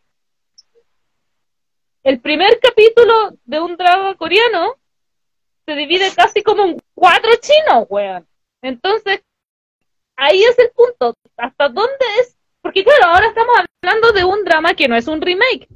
el 2.02 2.20
primer 2.20 2.60
capítulo 2.60 3.38
de 3.44 3.60
un 3.60 3.78
drama 3.78 4.16
coreano 4.16 4.78
se 5.68 5.76
divide 5.76 6.12
casi 6.16 6.42
como 6.42 6.64
en 6.64 6.78
cuatro 6.96 7.30
chinos, 7.40 7.86
weón. 7.88 8.28
Entonces, 8.64 9.24
ahí 10.16 10.44
es 10.44 10.58
el 10.58 10.72
punto. 10.72 11.14
¿Hasta 11.38 11.70
dónde 11.70 12.06
es? 12.20 12.35
Porque 12.66 12.84
claro, 12.84 13.14
ahora 13.14 13.28
estamos 13.28 13.56
hablando 13.80 14.12
de 14.12 14.24
un 14.24 14.44
drama 14.44 14.74
que 14.74 14.88
no 14.88 14.96
es 14.96 15.08
un 15.08 15.22
remake, 15.22 15.68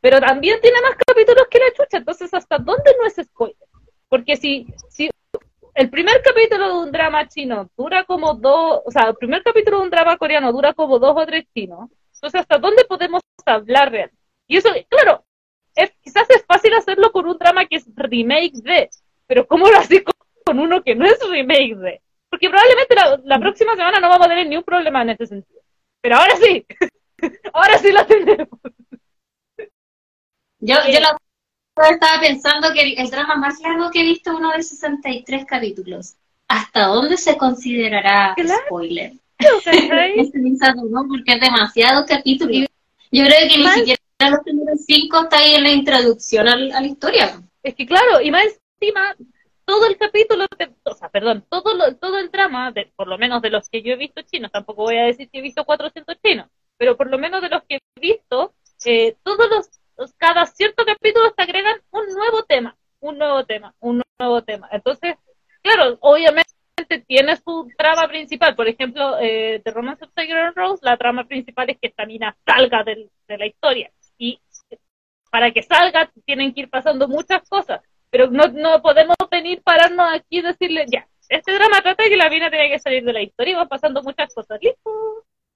pero 0.00 0.18
también 0.18 0.58
tiene 0.62 0.80
más 0.80 0.96
capítulos 0.96 1.46
que 1.50 1.58
la 1.58 1.70
chucha. 1.74 1.98
Entonces, 1.98 2.32
¿hasta 2.32 2.56
dónde 2.56 2.90
no 2.98 3.06
es 3.06 3.16
spoiler? 3.22 3.68
Porque 4.08 4.34
si, 4.38 4.66
si 4.88 5.10
el 5.74 5.90
primer 5.90 6.22
capítulo 6.22 6.68
de 6.68 6.84
un 6.86 6.90
drama 6.90 7.28
chino 7.28 7.68
dura 7.76 8.04
como 8.04 8.32
dos, 8.32 8.80
o 8.82 8.90
sea, 8.90 9.08
el 9.08 9.16
primer 9.16 9.42
capítulo 9.42 9.76
de 9.76 9.82
un 9.82 9.90
drama 9.90 10.16
coreano 10.16 10.50
dura 10.50 10.72
como 10.72 10.98
dos 10.98 11.14
o 11.18 11.26
tres 11.26 11.44
chinos. 11.52 11.90
Entonces, 12.14 12.40
¿hasta 12.40 12.56
dónde 12.56 12.86
podemos 12.86 13.20
hablar 13.44 13.92
real? 13.92 14.10
Y 14.46 14.56
eso, 14.56 14.70
claro, 14.88 15.26
es, 15.74 15.92
quizás 16.00 16.30
es 16.30 16.46
fácil 16.46 16.72
hacerlo 16.72 17.12
con 17.12 17.26
un 17.26 17.36
drama 17.36 17.66
que 17.66 17.76
es 17.76 17.86
remake 17.94 18.62
de, 18.62 18.88
pero 19.26 19.46
¿cómo 19.46 19.68
lo 19.68 19.76
haces 19.76 20.02
con 20.46 20.58
uno 20.58 20.82
que 20.82 20.94
no 20.94 21.04
es 21.04 21.18
remake 21.28 21.76
de? 21.76 22.00
Porque 22.30 22.48
probablemente 22.48 22.94
la, 22.94 23.20
la 23.22 23.38
próxima 23.38 23.76
semana 23.76 24.00
no 24.00 24.08
vamos 24.08 24.28
a 24.28 24.30
tener 24.30 24.46
ni 24.46 24.56
un 24.56 24.64
problema 24.64 25.02
en 25.02 25.10
ese 25.10 25.26
sentido. 25.26 25.57
Pero 26.00 26.16
ahora 26.16 26.36
sí, 26.36 26.64
ahora 27.52 27.78
sí 27.78 27.92
lo 27.92 28.06
tenemos. 28.06 28.48
Yo, 30.60 30.74
yo 30.92 31.00
la 31.00 31.16
estaba 31.90 32.20
pensando 32.20 32.72
que 32.72 32.80
el, 32.82 32.98
el 32.98 33.10
drama 33.10 33.36
más 33.36 33.60
largo 33.60 33.90
que 33.90 34.00
he 34.00 34.04
visto 34.04 34.30
es 34.32 34.36
uno 34.38 34.50
de 34.52 34.62
63 34.62 35.44
capítulos. 35.46 36.16
¿Hasta 36.48 36.86
dónde 36.86 37.16
se 37.16 37.36
considerará 37.36 38.34
Claro. 38.36 38.62
spoiler? 38.66 39.12
pensando, 40.32 40.84
¿no? 40.84 41.06
Porque 41.06 41.34
es 41.34 41.40
demasiado 41.40 42.04
capítulo. 42.06 42.52
Yo 42.52 43.24
creo 43.24 43.48
que 43.48 43.58
ni 43.58 43.64
Más- 43.64 43.74
siquiera 43.74 44.00
los 44.30 44.40
primeros 44.40 44.80
cinco 44.84 45.22
está 45.22 45.38
ahí 45.38 45.54
en 45.54 45.62
la 45.62 45.70
introducción 45.70 46.48
al- 46.48 46.72
a 46.72 46.80
la 46.80 46.86
historia. 46.86 47.40
Es 47.62 47.74
que 47.74 47.86
claro, 47.86 48.20
y 48.20 48.30
más 48.30 48.44
encima, 48.80 49.14
todo 49.68 49.84
el 49.86 49.98
capítulo, 49.98 50.46
o 50.84 50.94
sea, 50.94 51.10
perdón, 51.10 51.44
todo, 51.50 51.74
lo- 51.74 51.94
todo 51.96 52.18
el 52.18 52.30
drama, 52.30 52.72
de, 52.72 52.90
por 52.96 53.06
lo 53.06 53.18
menos 53.18 53.42
de 53.42 53.50
los 53.50 53.68
que 53.68 53.82
yo 53.82 53.92
he 53.92 53.96
visto 53.96 54.22
chinos, 54.22 54.50
tampoco 54.50 54.84
voy 54.84 54.96
a 54.96 55.02
decir 55.04 55.28
que 55.30 55.40
he 55.40 55.42
visto 55.42 55.66
400 55.66 56.16
chinos, 56.24 56.48
pero 56.78 56.96
por 56.96 57.10
lo 57.10 57.18
menos 57.18 57.42
de 57.42 57.50
los 57.50 57.62
que 57.64 57.76
he 57.76 58.00
visto, 58.00 58.54
eh, 58.86 59.16
todos 59.22 59.46
los, 59.50 60.12
cada 60.16 60.46
cierto 60.46 60.86
capítulo 60.86 61.32
te 61.32 61.42
agregan 61.42 61.82
un 61.90 62.06
nuevo 62.14 62.44
tema, 62.44 62.78
un 63.00 63.18
nuevo 63.18 63.44
tema, 63.44 63.74
un 63.80 64.00
nuevo 64.18 64.42
tema. 64.42 64.70
Entonces, 64.72 65.16
claro, 65.62 65.98
obviamente 66.00 66.50
tiene 67.06 67.36
su 67.36 67.68
trama 67.76 68.08
principal, 68.08 68.56
por 68.56 68.68
ejemplo, 68.68 69.18
eh, 69.20 69.60
de 69.62 69.70
Romance 69.70 70.02
of 70.06 70.12
Tiger 70.14 70.38
and 70.38 70.56
Rose, 70.56 70.80
la 70.82 70.96
trama 70.96 71.24
principal 71.24 71.68
es 71.68 71.78
que 71.78 71.88
esta 71.88 72.06
mina 72.06 72.34
salga 72.46 72.84
de 72.84 73.10
la 73.36 73.44
historia, 73.46 73.90
y 74.16 74.40
para 75.30 75.50
que 75.50 75.62
salga 75.62 76.10
tienen 76.24 76.54
que 76.54 76.62
ir 76.62 76.70
pasando 76.70 77.06
muchas 77.06 77.46
cosas 77.48 77.82
pero 78.10 78.28
no, 78.30 78.48
no 78.48 78.82
podemos 78.82 79.16
venir 79.30 79.62
pararnos 79.62 80.06
aquí 80.12 80.38
y 80.38 80.42
decirle, 80.42 80.86
ya, 80.88 81.06
este 81.28 81.52
drama 81.52 81.80
trata 81.82 82.04
de 82.04 82.10
que 82.10 82.16
la 82.16 82.30
mina 82.30 82.50
tiene 82.50 82.70
que 82.70 82.78
salir 82.78 83.04
de 83.04 83.12
la 83.12 83.22
historia 83.22 83.52
y 83.52 83.56
van 83.56 83.68
pasando 83.68 84.02
muchas 84.02 84.32
cosas. 84.34 84.58
¿Listo? 84.62 84.90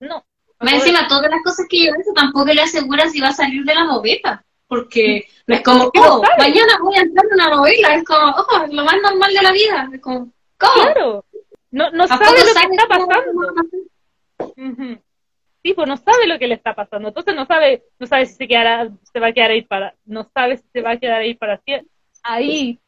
No. 0.01 0.25
Más 0.61 0.75
encima, 0.75 1.09
todas 1.09 1.31
las 1.31 1.43
cosas 1.43 1.67
que 1.69 1.87
yo 1.87 1.93
hice 1.99 2.13
tampoco 2.15 2.53
le 2.53 2.63
asegura 2.63 3.09
si 3.09 3.21
va 3.21 3.29
a 3.29 3.33
salir 3.33 3.65
de 3.65 3.75
la 3.75 3.85
novela. 3.85 4.45
Porque 4.69 5.27
no 5.47 5.57
es 5.57 5.63
como, 5.63 5.91
oh, 5.95 6.23
mañana 6.39 6.79
voy 6.81 6.97
a 6.97 7.03
entrar 7.03 7.27
en 7.27 7.35
una 7.35 7.49
novela. 7.49 7.95
Es 7.95 8.05
como, 8.05 8.31
oh, 8.31 8.67
lo 8.71 8.85
más 8.85 8.97
normal 9.03 9.35
de 9.35 9.43
la 9.43 9.53
vida. 9.53 9.91
Es 9.93 10.01
como, 10.01 10.31
¿cómo? 10.59 10.83
Claro. 10.83 11.25
No, 11.71 11.91
no 11.91 12.07
sabe 12.07 12.39
lo 12.39 12.45
que 12.45 12.75
está 12.75 12.87
pasando. 12.89 13.63
Sí, 15.65 15.75
pues 15.75 15.89
no 15.89 15.97
sabe 15.97 16.27
lo 16.27 16.39
que 16.39 16.49
le 16.49 16.55
está 16.55 16.75
pasando. 16.75 17.09
Entonces 17.09 17.35
no 17.35 17.47
sabe, 17.47 17.85
no 17.99 18.07
sabe 18.07 18.27
si 18.27 18.35
se 18.35 18.49
quedará, 18.49 18.89
se 19.13 19.21
va 19.21 19.29
a 19.29 19.33
quedar 19.33 19.51
ahí 19.51 19.63
para, 19.63 19.95
no 20.05 20.29
sabe 20.35 20.57
si 20.57 20.65
se 20.73 20.83
va 20.83 20.93
a 20.93 20.99
quedar 20.99 21.21
ahí 21.21 21.35
para 21.35 21.59
siempre, 21.59 21.91
ahí 22.23 22.79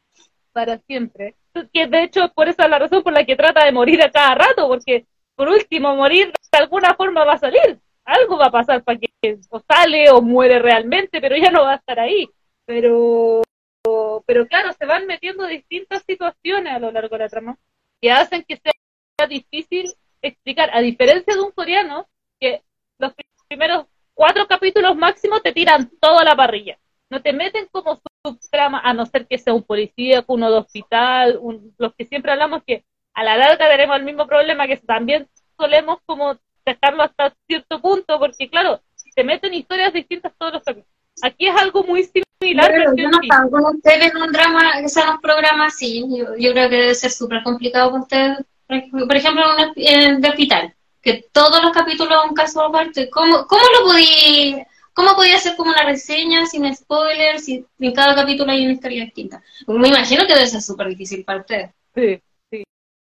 para 0.51 0.77
siempre. 0.79 1.35
Que 1.73 1.87
de 1.87 2.03
hecho 2.03 2.29
por 2.33 2.49
esa 2.49 2.63
es 2.63 2.69
la 2.69 2.79
razón 2.79 3.03
por 3.03 3.13
la 3.13 3.25
que 3.25 3.35
trata 3.35 3.65
de 3.65 3.71
morir 3.71 4.01
a 4.01 4.11
cada 4.11 4.35
rato, 4.35 4.67
porque 4.67 5.05
por 5.35 5.49
último 5.49 5.95
morir 5.95 6.31
de 6.51 6.57
alguna 6.57 6.93
forma 6.95 7.23
va 7.23 7.33
a 7.33 7.37
salir. 7.37 7.79
Algo 8.03 8.37
va 8.37 8.47
a 8.47 8.51
pasar 8.51 8.83
para 8.83 8.99
que 8.99 9.39
o 9.49 9.59
sale 9.59 10.09
o 10.11 10.21
muere 10.21 10.59
realmente, 10.59 11.19
pero 11.19 11.35
ya 11.35 11.49
no 11.49 11.63
va 11.63 11.73
a 11.73 11.77
estar 11.77 11.99
ahí. 11.99 12.29
Pero, 12.65 13.41
pero 14.25 14.47
claro, 14.47 14.73
se 14.73 14.85
van 14.85 15.07
metiendo 15.07 15.45
distintas 15.47 16.03
situaciones 16.03 16.73
a 16.73 16.79
lo 16.79 16.91
largo 16.91 17.15
de 17.17 17.23
la 17.23 17.29
trama 17.29 17.57
que 18.01 18.11
hacen 18.11 18.43
que 18.47 18.57
sea 18.57 19.27
difícil 19.27 19.91
explicar, 20.21 20.69
a 20.73 20.81
diferencia 20.81 21.35
de 21.35 21.41
un 21.41 21.51
coreano, 21.51 22.07
que 22.39 22.63
los 22.97 23.13
primeros 23.47 23.85
cuatro 24.13 24.47
capítulos 24.47 24.95
máximo 24.95 25.39
te 25.41 25.53
tiran 25.53 25.89
toda 25.99 26.23
la 26.23 26.35
parrilla. 26.35 26.77
No 27.09 27.21
te 27.21 27.33
meten 27.33 27.67
como 27.71 27.99
subtrama, 28.25 28.79
a 28.83 28.93
no 28.93 29.05
ser 29.05 29.27
que 29.27 29.37
sea 29.37 29.53
un 29.53 29.63
policía, 29.63 30.23
uno 30.27 30.51
de 30.51 30.57
hospital, 30.57 31.37
un- 31.41 31.73
los 31.77 31.93
que 31.95 32.05
siempre 32.05 32.31
hablamos 32.31 32.63
que 32.65 32.83
a 33.13 33.23
la 33.23 33.37
larga 33.37 33.69
tenemos 33.69 33.95
el 33.97 34.03
mismo 34.03 34.25
problema 34.27 34.67
que 34.67 34.77
también 34.77 35.27
solemos 35.57 35.99
como 36.05 36.35
dejarlo 36.65 37.03
hasta 37.03 37.33
cierto 37.47 37.79
punto, 37.79 38.19
porque 38.19 38.49
claro, 38.49 38.81
te 39.15 39.23
meten 39.23 39.53
historias 39.53 39.93
distintas 39.93 40.33
todos 40.37 40.53
los 40.53 40.63
capítulos. 40.63 40.89
Aquí 41.21 41.47
es 41.47 41.55
algo 41.55 41.83
muy 41.83 42.03
similar, 42.03 42.69
Pero 42.71 42.93
yo 42.95 43.09
no 43.09 43.19
estaba 43.21 43.49
con 43.49 43.65
ustedes 43.77 44.11
en 44.13 44.17
un 44.21 44.31
drama, 44.33 44.61
o 44.83 44.89
sea, 44.89 45.03
en 45.03 45.09
un 45.11 45.21
programa 45.21 45.67
así. 45.67 46.03
Yo, 46.09 46.35
yo 46.37 46.51
creo 46.51 46.69
que 46.69 46.75
debe 46.75 46.95
ser 46.95 47.11
súper 47.11 47.41
complicado 47.43 47.91
para 47.91 48.01
ustedes. 48.03 48.37
Por 48.67 48.75
ej- 48.77 48.89
Por 49.07 49.15
ejemplo, 49.15 49.43
en 49.77 50.15
un 50.15 50.21
de 50.21 50.29
hospital, 50.29 50.73
que 51.01 51.23
todos 51.31 51.63
los 51.63 51.71
capítulos 51.71 52.13
son 52.19 52.29
un 52.31 52.35
caso 52.35 52.61
aparte. 52.63 53.09
¿Cómo, 53.09 53.45
cómo 53.47 53.61
lo 53.79 53.85
podía, 53.91 54.67
cómo 54.95 55.13
podía 55.13 55.35
hacer 55.35 55.55
como 55.55 55.71
una 55.71 55.83
reseña 55.83 56.45
sin 56.47 56.73
spoilers, 56.73 57.45
si 57.45 57.65
en 57.79 57.93
cada 57.93 58.15
capítulo 58.15 58.51
hay 58.51 58.63
una 58.63 58.73
historia 58.73 59.03
distinta? 59.03 59.43
Me 59.67 59.89
imagino 59.89 60.25
que 60.25 60.33
debe 60.33 60.47
ser 60.47 60.61
súper 60.61 60.87
difícil 60.87 61.23
para 61.23 61.41
ustedes. 61.41 61.71
Sí, 61.93 62.21
sí, 62.49 62.63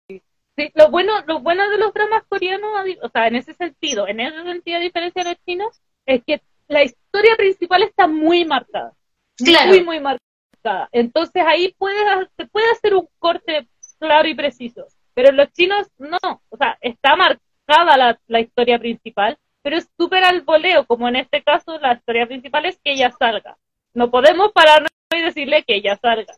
sí. 0.08 0.22
Sí, 0.58 0.72
lo 0.76 0.92
bueno, 0.92 1.14
lo 1.26 1.40
bueno 1.40 1.70
de 1.70 1.78
los 1.78 1.94
dramas 1.94 2.24
coreanos, 2.28 2.70
o 3.02 3.10
sea, 3.10 3.28
en 3.28 3.38
ese 3.38 3.54
sentido, 3.54 4.08
en 4.08 4.20
ese 4.20 4.44
sentido, 4.44 4.78
a 4.78 4.82
diferencia 4.82 5.24
de 5.24 5.30
los 5.30 5.46
chinos, 5.46 5.82
es 6.06 6.22
que 6.26 6.42
la 6.68 6.84
historia 6.84 7.36
principal 7.38 7.84
está 7.84 8.06
muy 8.06 8.44
marcada. 8.44 8.94
Claro. 9.38 9.70
Muy, 9.70 9.84
muy 9.84 10.00
marcada. 10.00 10.90
Entonces 10.92 11.44
ahí 11.46 11.74
puedes, 11.78 12.04
se 12.36 12.48
puede 12.48 12.70
hacer 12.72 12.96
un 12.96 13.08
corte 13.18 13.68
claro 13.98 14.28
y 14.28 14.36
preciso. 14.36 14.88
Pero 15.14 15.30
en 15.30 15.38
los 15.38 15.52
chinos 15.54 15.88
no. 15.98 16.20
O 16.50 16.58
sea, 16.58 16.78
está 16.82 17.16
marcada 17.16 17.98
la, 17.98 18.20
la 18.28 18.40
historia 18.42 18.78
principal, 18.78 19.38
pero 19.68 19.80
es 19.80 19.90
súper 20.00 20.24
al 20.24 20.44
voleo, 20.44 20.86
como 20.86 21.10
en 21.10 21.18
este 21.18 21.44
caso 21.44 21.78
la 21.80 21.96
historia 21.96 22.26
principal 22.26 22.66
es 22.66 22.80
que 22.82 22.94
ella 22.94 23.12
salga. 23.20 23.58
No 23.94 24.10
podemos 24.10 24.54
pararnos 24.54 24.90
y 25.14 25.22
decirle 25.22 25.66
que 25.68 25.76
ella 25.76 26.00
salga. 26.02 26.34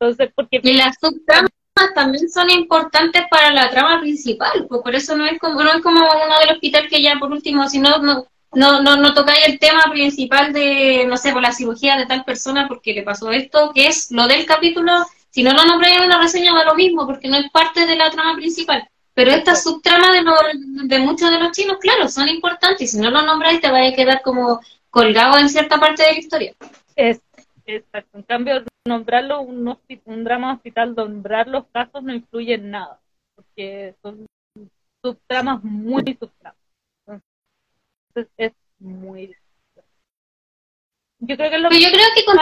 Entonces, 0.00 0.32
porque 0.34 0.58
Y 0.64 0.72
las 0.72 0.96
subtramas 1.00 1.52
también 1.94 2.28
son 2.28 2.50
importantes 2.50 3.22
para 3.30 3.52
la 3.52 3.70
trama 3.70 4.00
principal, 4.00 4.66
pues 4.68 4.82
por 4.82 4.96
eso 4.96 5.16
no 5.16 5.26
es 5.26 5.38
como 5.38 5.62
no 5.62 5.72
es 5.72 5.80
como 5.80 6.00
uno 6.00 6.40
del 6.40 6.56
hospital 6.56 6.88
que 6.88 7.00
ya 7.00 7.14
por 7.20 7.30
último, 7.30 7.68
si 7.68 7.78
no 7.78 7.98
no 7.98 8.26
no 8.52 8.82
no, 8.82 8.96
no 8.96 9.14
tocáis 9.14 9.46
el 9.46 9.60
tema 9.60 9.84
principal 9.92 10.52
de 10.52 11.04
no 11.06 11.16
sé, 11.16 11.32
por 11.32 11.40
la 11.40 11.52
cirugía 11.52 11.96
de 11.96 12.06
tal 12.06 12.24
persona 12.24 12.66
porque 12.66 12.94
le 12.94 13.04
pasó 13.04 13.30
esto, 13.30 13.70
que 13.72 13.86
es 13.86 14.10
lo 14.10 14.26
del 14.26 14.44
capítulo, 14.44 15.06
si 15.30 15.44
no 15.44 15.52
lo 15.52 15.64
nombráis 15.64 15.98
en 15.98 16.06
una 16.06 16.20
reseña 16.20 16.52
va 16.52 16.64
lo 16.64 16.74
mismo 16.74 17.06
porque 17.06 17.28
no 17.28 17.36
es 17.36 17.48
parte 17.52 17.86
de 17.86 17.94
la 17.94 18.10
trama 18.10 18.34
principal. 18.34 18.88
Pero 19.14 19.30
estas 19.30 19.62
subtramas 19.62 20.12
de, 20.12 20.22
los- 20.22 20.88
de 20.88 20.98
muchos 20.98 21.30
de 21.30 21.38
los 21.38 21.52
chinos, 21.52 21.78
claro, 21.80 22.08
son 22.08 22.28
importantes 22.28 22.80
y 22.82 22.86
si 22.86 22.98
no 22.98 23.10
lo 23.10 23.22
nombráis 23.22 23.60
te 23.60 23.70
vais 23.70 23.92
a 23.92 23.96
quedar 23.96 24.22
como 24.22 24.60
colgado 24.90 25.38
en 25.38 25.48
cierta 25.48 25.78
parte 25.78 26.02
de 26.02 26.12
la 26.12 26.18
historia. 26.18 26.54
Es, 26.96 27.20
exacto. 27.66 28.18
En 28.18 28.22
cambio, 28.24 28.64
nombrarlo 28.86 29.40
un, 29.42 29.64
hospi- 29.66 30.00
un 30.04 30.24
drama 30.24 30.54
hospital, 30.54 30.94
nombrar 30.94 31.46
los 31.48 31.66
casos 31.66 32.02
no 32.02 32.14
influye 32.14 32.54
en 32.54 32.70
nada, 32.70 33.00
porque 33.34 33.94
son 34.02 34.26
subtramas 35.04 35.62
muy 35.62 36.16
subtramas. 36.18 36.58
Entonces, 38.08 38.32
es 38.36 38.52
muy 38.78 39.20
difícil. 39.28 39.41
Yo 41.24 41.36
creo 41.36 41.50
que 41.50 41.56
es 41.56 41.62
lo 41.62 41.68
Pero 41.68 41.80
yo 41.80 41.92
creo 41.92 42.06
que 42.16 42.24
con 42.24 42.36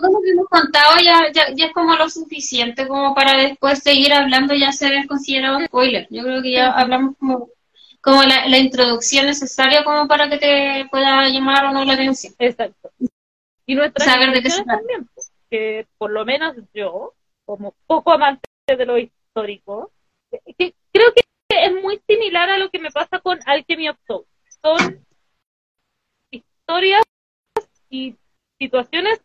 todo 0.00 0.10
lo 0.12 0.20
que 0.20 0.30
hemos 0.30 0.48
contado 0.48 0.94
ya, 1.04 1.30
ya, 1.32 1.54
ya 1.54 1.66
es 1.66 1.72
como 1.72 1.94
lo 1.94 2.10
suficiente 2.10 2.88
como 2.88 3.14
para 3.14 3.38
después 3.40 3.78
seguir 3.78 4.12
hablando 4.12 4.54
y 4.54 4.60
ya 4.60 4.72
ser 4.72 5.06
considerado 5.06 5.64
spoiler. 5.66 6.08
Yo 6.10 6.24
creo 6.24 6.42
que 6.42 6.50
ya 6.50 6.72
hablamos 6.72 7.16
como, 7.16 7.48
como 8.00 8.24
la, 8.24 8.48
la 8.48 8.58
introducción 8.58 9.26
necesaria 9.26 9.84
como 9.84 10.08
para 10.08 10.28
que 10.28 10.38
te 10.38 10.88
pueda 10.90 11.28
llamar 11.28 11.66
o 11.66 11.70
no 11.70 11.84
la 11.84 11.92
atención. 11.92 12.34
Exacto. 12.40 12.90
Y 13.66 13.76
nuestras 13.76 14.04
Saber 14.10 14.32
de 14.32 14.42
qué 14.42 14.50
se 14.50 14.64
trata. 14.64 14.78
también, 14.78 15.08
pues, 15.14 15.30
que 15.48 15.86
por 15.96 16.10
lo 16.10 16.24
menos 16.24 16.56
yo, 16.74 17.14
como 17.44 17.72
poco 17.86 18.10
amante 18.12 18.42
de 18.66 18.84
lo 18.84 18.98
histórico, 18.98 19.92
que- 20.58 20.74
creo 20.92 21.12
que 21.14 21.22
es 21.48 21.72
muy 21.82 22.00
similar 22.08 22.50
a 22.50 22.58
lo 22.58 22.68
que 22.68 22.80
me 22.80 22.90
pasa 22.90 23.20
con 23.20 23.38
Alchemy 23.46 23.90
of 23.90 23.96
Souls. 24.08 24.26
Son 24.60 25.06
historias 26.32 27.02
y 27.88 28.16
situaciones 28.58 29.20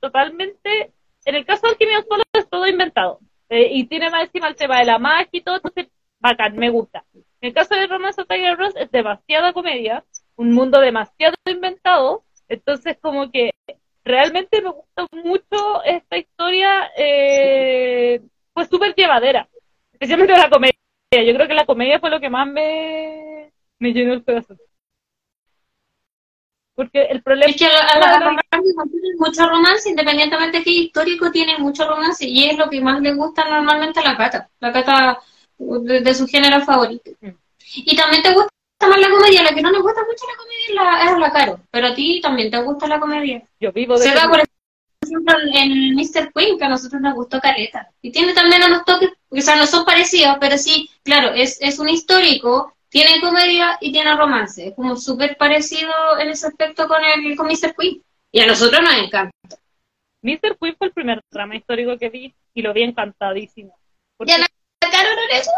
totalmente, 0.00 0.92
en 1.24 1.34
el 1.34 1.44
caso 1.44 1.66
de 1.66 1.96
of 1.96 2.06
Souls 2.06 2.24
es 2.32 2.48
todo 2.48 2.66
inventado, 2.66 3.20
Eh, 3.48 3.68
y 3.70 3.84
tiene 3.84 4.10
más 4.10 4.24
encima 4.24 4.48
el 4.48 4.56
tema 4.56 4.80
de 4.80 4.86
la 4.86 4.98
magia 4.98 5.28
y 5.30 5.40
todo, 5.40 5.56
entonces 5.56 5.86
bacán, 6.18 6.56
me 6.56 6.68
gusta. 6.68 7.04
En 7.14 7.22
el 7.40 7.54
caso 7.54 7.76
de 7.76 7.86
Romance 7.86 8.20
of 8.20 8.26
Tiger 8.26 8.56
Rose 8.56 8.80
es 8.80 8.90
demasiada 8.90 9.52
comedia, 9.52 10.04
un 10.36 10.52
mundo 10.52 10.80
demasiado 10.80 11.36
inventado, 11.46 12.24
entonces 12.48 12.98
como 13.00 13.30
que 13.30 13.52
realmente 14.04 14.60
me 14.62 14.70
gustó 14.70 15.06
mucho 15.12 15.82
esta 15.84 16.16
historia, 16.16 16.90
eh, 16.96 18.20
fue 18.52 18.66
súper 18.66 18.94
llevadera, 18.94 19.48
especialmente 19.92 20.36
la 20.36 20.50
comedia. 20.50 20.74
Yo 21.12 21.34
creo 21.34 21.46
que 21.46 21.54
la 21.54 21.66
comedia 21.66 22.00
fue 22.00 22.10
lo 22.10 22.20
que 22.20 22.30
más 22.30 22.46
me, 22.48 23.52
me 23.78 23.92
llenó 23.92 24.12
el 24.12 24.24
corazón. 24.24 24.58
Porque 26.76 27.04
el 27.04 27.22
problema 27.22 27.50
Es 27.50 27.56
que 27.56 27.64
a, 27.64 27.98
la, 27.98 28.20
la 28.20 28.42
tienen 28.52 29.16
mucho 29.18 29.48
romance, 29.48 29.88
independientemente 29.88 30.58
de 30.58 30.64
que 30.64 30.70
histórico, 30.70 31.30
tienen 31.30 31.62
mucho 31.62 31.88
romance 31.88 32.26
y 32.28 32.44
es 32.44 32.58
lo 32.58 32.68
que 32.68 32.82
más 32.82 33.00
le 33.00 33.14
gusta 33.14 33.48
normalmente 33.48 33.98
a 33.98 34.04
la 34.04 34.16
Cata, 34.16 34.50
la 34.60 34.72
Cata 34.72 35.18
de, 35.58 36.00
de 36.00 36.14
su 36.14 36.26
género 36.26 36.60
favorito. 36.60 37.10
Mm. 37.22 37.30
Y 37.76 37.96
también 37.96 38.22
te 38.22 38.34
gusta 38.34 38.50
más 38.82 39.00
la 39.00 39.08
comedia, 39.08 39.42
la 39.42 39.54
que 39.54 39.62
no 39.62 39.72
nos 39.72 39.82
gusta 39.82 40.02
mucho 40.02 40.26
la 40.26 40.36
comedia 40.36 40.66
es 40.68 40.74
la, 40.74 41.12
es 41.12 41.18
la 41.18 41.32
Caro, 41.32 41.60
pero 41.70 41.86
a 41.86 41.94
ti 41.94 42.20
también 42.20 42.50
te 42.50 42.60
gusta 42.60 42.86
la 42.86 43.00
comedia. 43.00 43.42
Yo 43.58 43.72
vivo 43.72 43.98
de 43.98 44.04
Se 44.04 44.14
da, 44.14 44.28
por 44.28 44.40
ejemplo, 44.40 45.34
en 45.54 45.94
Mr. 45.94 46.30
Queen, 46.34 46.58
que 46.58 46.64
a 46.64 46.68
nosotros 46.68 47.00
nos 47.00 47.14
gustó 47.14 47.40
Caleta. 47.40 47.88
Y 48.02 48.12
tiene 48.12 48.34
también 48.34 48.62
unos 48.64 48.84
toques, 48.84 49.12
o 49.30 49.40
sea, 49.40 49.56
no 49.56 49.66
son 49.66 49.86
parecidos, 49.86 50.36
pero 50.38 50.58
sí, 50.58 50.90
claro, 51.02 51.32
es, 51.32 51.56
es 51.62 51.78
un 51.78 51.88
histórico, 51.88 52.75
tiene 52.96 53.20
comedia 53.20 53.76
y 53.82 53.92
tiene 53.92 54.16
romance. 54.16 54.68
Es 54.68 54.74
como 54.74 54.96
súper 54.96 55.36
parecido 55.36 55.92
en 56.18 56.30
ese 56.30 56.46
aspecto 56.46 56.88
con 56.88 57.04
el 57.04 57.36
con 57.36 57.46
Mr. 57.46 57.74
Queen. 57.78 58.02
Y 58.32 58.40
a 58.40 58.46
nosotros 58.46 58.80
nos 58.80 58.94
encanta. 58.94 59.32
Mr. 60.22 60.56
Queen 60.58 60.74
fue 60.78 60.86
el 60.86 60.94
primer 60.94 61.20
drama 61.30 61.56
histórico 61.56 61.98
que 61.98 62.08
vi 62.08 62.34
y 62.54 62.62
lo 62.62 62.72
vi 62.72 62.84
encantadísimo. 62.84 63.78
Porque 64.16 64.32
Y 64.32 64.34
a 64.36 64.38
la 64.38 64.46
Caro 64.78 65.10
no 65.14 65.26
le 65.26 65.36
gusta. 65.36 65.52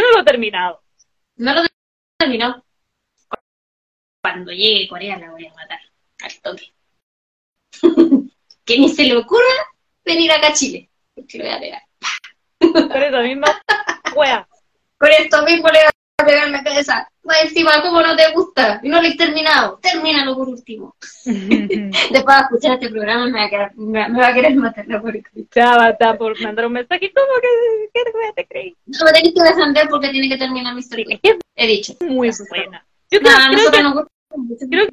no 0.00 0.10
lo 0.10 0.20
he 0.20 0.24
terminado. 0.24 0.82
No 1.36 1.52
lo 1.52 1.62
terminó. 2.18 2.64
Cuando 4.22 4.52
llegue 4.52 4.88
Corea 4.88 5.18
la 5.18 5.32
voy 5.32 5.44
a 5.44 5.52
matar. 5.52 5.80
Al 6.22 6.40
toque. 6.40 6.72
que 8.64 8.78
ni 8.78 8.88
se 8.88 9.04
le 9.04 9.18
ocurra 9.18 9.44
venir 10.02 10.32
acá 10.32 10.48
a 10.48 10.52
Chile. 10.54 10.88
Porque 11.14 11.36
lo 11.36 11.44
voy 11.44 11.52
a 11.52 11.60
pegar. 11.60 11.82
Por 12.88 13.02
eso 13.02 13.20
mismo, 13.20 13.46
wea. 14.14 14.48
Con 14.98 15.10
esto 15.18 15.42
mismo 15.44 15.68
le 15.68 15.78
voy 15.80 15.88
a 16.18 16.24
pegar 16.26 16.46
en 16.46 16.52
la 16.52 16.62
cabeza. 16.64 17.08
Encima, 17.42 17.82
¿cómo 17.82 18.00
no 18.00 18.14
te 18.16 18.30
gusta? 18.32 18.80
Y 18.82 18.88
no 18.88 19.02
lo 19.02 19.08
he 19.08 19.16
terminado. 19.16 19.78
Termínalo 19.82 20.36
por 20.36 20.48
último. 20.48 20.94
Después 21.24 22.36
de 22.36 22.42
escuchar 22.42 22.72
este 22.74 22.88
programa 22.88 23.26
me 23.26 23.32
va 23.40 23.44
a, 23.46 23.50
quedar- 23.50 23.74
me, 23.74 24.08
me 24.08 24.20
va 24.20 24.28
a 24.28 24.34
querer 24.34 24.54
matar 24.54 24.86
la 24.86 25.00
pobre 25.00 25.22
Cris. 25.22 25.46
Ya 25.54 25.76
va 25.76 25.86
a 25.86 25.90
estar 25.90 26.16
por 26.16 26.40
mandar 26.40 26.66
un 26.66 26.72
mensaje. 26.72 27.12
¿Cómo 27.14 27.26
que 27.42 27.88
qué 27.92 28.10
wea 28.16 28.32
te 28.32 28.46
creí? 28.46 28.76
No 28.86 29.04
me 29.04 29.12
tenéis 29.12 29.34
que 29.34 29.42
defender 29.42 29.88
porque 29.88 30.08
tiene 30.10 30.28
que 30.28 30.38
terminar 30.38 30.72
mi 30.74 30.80
historia. 30.80 31.18
Que 31.22 31.38
He 31.56 31.66
dicho. 31.66 31.94
muy 32.00 32.30
buena. 32.48 32.86
Yo 33.10 33.20
creo, 33.20 33.32
a 33.36 33.48
creo 33.50 33.70
que, 33.70 33.82
nos 33.82 33.94
gusta 33.94 34.10
mucho. 34.36 34.66
creo 34.70 34.86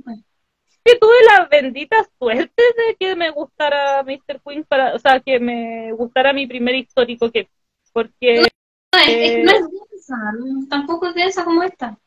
que 0.86 0.95
tuve 0.99 1.14
la 1.28 1.45
bendita 1.45 1.97
suerte 2.20 2.64
de 2.78 2.95
que 2.99 3.16
me 3.16 3.30
gustara 3.30 4.04
Mr. 4.04 4.41
Queen 4.45 4.64
para, 4.66 4.95
o 4.95 4.99
sea, 4.99 5.20
que 5.20 5.39
me 5.39 5.91
gustara 5.93 6.34
mi 6.34 6.45
primer 6.47 6.76
histórico 6.76 7.32
que 7.32 7.47
porque 7.93 8.41
No, 8.41 8.99
es, 8.99 9.08
es- 9.08 9.32
eh, 9.32 9.43
no 9.43 9.51
es 9.51 9.62
densa, 10.08 10.16
no- 10.38 10.68
tampoco 10.70 11.08
es 11.08 11.16
densa 11.16 11.43
como 11.43 11.64
esta. 11.64 11.97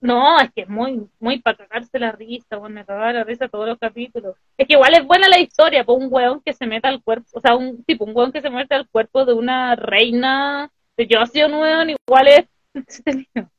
No, 0.00 0.38
es 0.38 0.52
que 0.52 0.62
es 0.62 0.68
muy, 0.68 1.08
muy 1.18 1.40
para 1.40 1.56
cagarse 1.56 1.98
la 1.98 2.12
risa, 2.12 2.56
bueno, 2.56 2.74
me 2.74 2.84
cagaba 2.84 3.12
la 3.12 3.24
risa 3.24 3.48
todos 3.48 3.66
los 3.66 3.78
capítulos. 3.78 4.36
Es 4.56 4.68
que 4.68 4.74
igual 4.74 4.94
es 4.94 5.06
buena 5.06 5.26
la 5.26 5.40
historia, 5.40 5.84
por 5.84 5.98
un 5.98 6.08
weón 6.10 6.40
que 6.42 6.52
se 6.52 6.66
meta 6.66 6.88
al 6.88 7.02
cuerpo, 7.02 7.26
o 7.32 7.40
sea, 7.40 7.56
un 7.56 7.82
tipo, 7.84 8.04
un 8.04 8.14
weón 8.14 8.30
que 8.30 8.42
se 8.42 8.50
mete 8.50 8.74
al 8.74 8.88
cuerpo 8.88 9.24
de 9.24 9.32
una 9.32 9.74
reina 9.74 10.70
de 10.96 11.08
Joseon, 11.10 11.54
weón, 11.54 11.90
igual 11.90 12.28
es. 12.28 12.46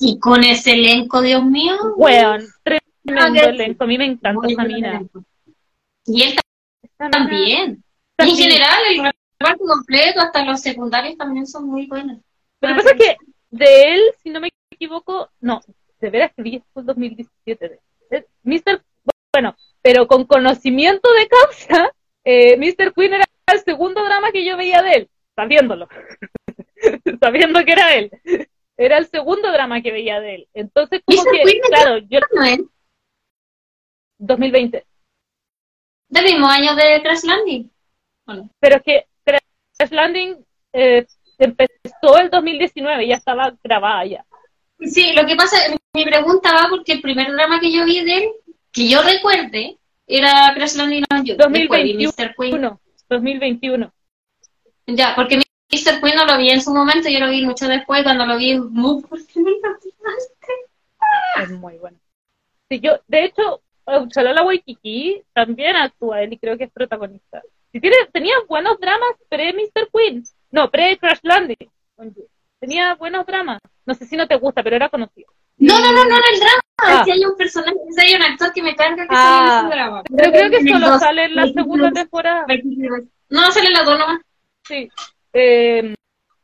Y 0.00 0.20
con 0.20 0.44
ese 0.44 0.74
elenco, 0.74 1.20
Dios 1.20 1.44
mío. 1.44 1.74
Weón, 1.96 2.46
tremendo 2.62 3.48
elenco, 3.48 3.82
a 3.82 3.86
mí 3.88 3.98
me 3.98 4.04
encanta 4.04 4.46
esa 4.46 4.62
mina. 4.62 5.02
Y 6.06 6.22
él 6.22 6.38
también. 6.96 7.50
Y 7.50 7.72
en 7.72 7.82
también. 8.16 8.36
general, 8.36 8.78
el 8.90 9.12
reparto 9.40 9.64
completo, 9.64 10.20
hasta 10.20 10.44
los 10.44 10.60
secundarios 10.60 11.16
también 11.16 11.48
son 11.48 11.66
muy 11.66 11.86
buenos. 11.86 12.18
Lo 12.60 12.68
que 12.68 12.74
pasa 12.74 12.90
es 12.90 12.96
que 12.98 13.16
de 13.50 13.94
él, 13.94 14.00
si 14.22 14.30
no 14.30 14.40
me 14.40 14.50
equivoco, 14.70 15.30
no, 15.40 15.60
de 16.00 16.10
veras 16.10 16.32
que 16.34 16.42
vi 16.42 16.56
en 16.56 16.86
2017. 16.86 17.68
de- 17.68 17.80
de- 18.10 18.26
Mr. 18.42 18.82
Bueno, 19.32 19.56
pero 19.82 20.06
con 20.06 20.24
conocimiento 20.24 21.08
de 21.12 21.28
causa, 21.28 21.92
eh, 22.24 22.56
Mr. 22.56 22.92
Queen 22.94 23.14
era 23.14 23.24
el 23.52 23.60
segundo 23.60 24.04
drama 24.04 24.32
que 24.32 24.44
yo 24.44 24.56
veía 24.56 24.82
de 24.82 24.92
él, 24.92 25.10
sabiéndolo, 25.36 25.88
sabiendo 27.20 27.64
que 27.64 27.72
era 27.72 27.94
él. 27.94 28.10
Era 28.76 28.98
el 28.98 29.06
segundo 29.08 29.50
drama 29.50 29.82
que 29.82 29.90
veía 29.90 30.20
de 30.20 30.34
él. 30.36 30.48
Entonces, 30.54 31.02
como 31.04 31.22
Mr. 31.22 31.30
que, 31.32 31.42
Queen 31.42 31.60
claro, 31.62 31.98
yo, 31.98 32.20
¿No 32.32 32.44
es? 32.44 32.60
2020. 34.18 34.84
Del 36.10 36.24
mismo 36.24 36.46
año 36.48 36.74
de 36.74 37.02
Crash 37.02 37.24
Landing. 37.24 37.70
Bueno, 38.26 38.50
Pero 38.60 38.76
es 38.76 38.82
que 38.82 39.06
Crash 39.24 39.90
Landing 39.90 40.44
eh, 40.72 41.06
empezó 41.44 42.18
el 42.18 42.30
2019, 42.30 43.06
ya 43.06 43.16
estaba 43.16 43.54
grabada 43.62 44.04
ya. 44.04 44.24
Sí, 44.80 45.12
lo 45.12 45.26
que 45.26 45.36
pasa, 45.36 45.56
mi 45.92 46.04
pregunta 46.04 46.52
va 46.52 46.68
porque 46.68 46.92
el 46.92 47.00
primer 47.00 47.32
drama 47.32 47.60
que 47.60 47.72
yo 47.72 47.84
vi 47.84 48.04
de 48.04 48.16
él, 48.16 48.30
que 48.72 48.88
yo 48.88 49.02
recuerde, 49.02 49.76
era 50.06 50.52
Crash 50.54 50.76
Landing 50.76 51.04
on 51.12 51.24
You. 51.24 51.36
Después 51.36 51.82
vi 51.82 52.06
2021. 52.06 52.12
Mr. 52.16 52.34
Queen. 52.36 52.78
2021. 53.08 53.92
Ya, 54.86 55.14
porque 55.14 55.36
Mr. 55.36 56.00
Queen 56.00 56.16
no 56.16 56.26
lo 56.26 56.38
vi 56.38 56.50
en 56.50 56.62
su 56.62 56.72
momento, 56.72 57.08
yo 57.08 57.20
lo 57.20 57.30
vi 57.30 57.44
mucho 57.44 57.68
después, 57.68 58.02
cuando 58.02 58.24
lo 58.24 58.36
vi, 58.38 58.58
muy 58.58 59.02
¿por 59.02 59.18
qué 59.26 59.40
me 59.40 59.50
lo 59.50 59.78
tiraste? 59.78 60.52
Es 61.42 61.50
muy 61.50 61.76
bueno. 61.78 61.98
Sí, 62.70 62.80
yo, 62.80 63.00
de 63.06 63.24
hecho, 63.24 63.60
Uchalala 63.86 64.44
Waikiki 64.44 65.22
también 65.32 65.76
actúa 65.76 66.22
él 66.22 66.32
y 66.32 66.38
creo 66.38 66.56
que 66.56 66.64
es 66.64 66.70
protagonista. 66.70 67.42
Si 67.72 67.80
tiene, 67.80 67.96
tenía 68.12 68.34
buenos 68.48 68.78
dramas 68.80 69.10
pre-Mr. 69.28 69.88
Queen. 69.92 70.24
No, 70.50 70.70
pre-Crash 70.70 71.18
Landing. 71.22 71.56
Tenía 72.60 72.94
buenos 72.94 73.26
dramas. 73.26 73.60
No 73.86 73.94
sé 73.94 74.06
si 74.06 74.16
no 74.16 74.26
te 74.26 74.36
gusta, 74.36 74.62
pero 74.62 74.76
era 74.76 74.88
conocido. 74.88 75.32
No, 75.58 75.78
no, 75.80 75.86
no, 75.92 76.04
no, 76.04 76.10
no 76.10 76.16
el 76.16 76.40
drama. 76.40 76.60
Ah. 76.80 77.02
Que 77.04 77.12
hay 77.12 77.24
un 77.24 77.36
personaje, 77.36 77.74
que 77.96 78.02
hay 78.02 78.14
un 78.14 78.22
actor 78.22 78.52
que 78.52 78.62
me 78.62 78.76
carga 78.76 79.02
que 79.04 79.08
Ah. 79.10 79.46
sale 79.48 79.60
en 79.64 79.70
drama. 79.70 80.02
Pero 80.16 80.32
creo 80.32 80.50
que 80.50 80.68
solo 80.68 80.90
dos. 80.90 81.00
sale 81.00 81.24
en 81.24 81.34
la 81.34 81.46
segunda 81.48 81.90
temporada. 81.90 82.46
No, 83.30 83.50
sale 83.52 83.66
en 83.66 83.72
la 83.72 83.82
dos 83.82 83.98
nomás. 83.98 84.20
Sí. 84.64 84.88
Eh, 85.32 85.94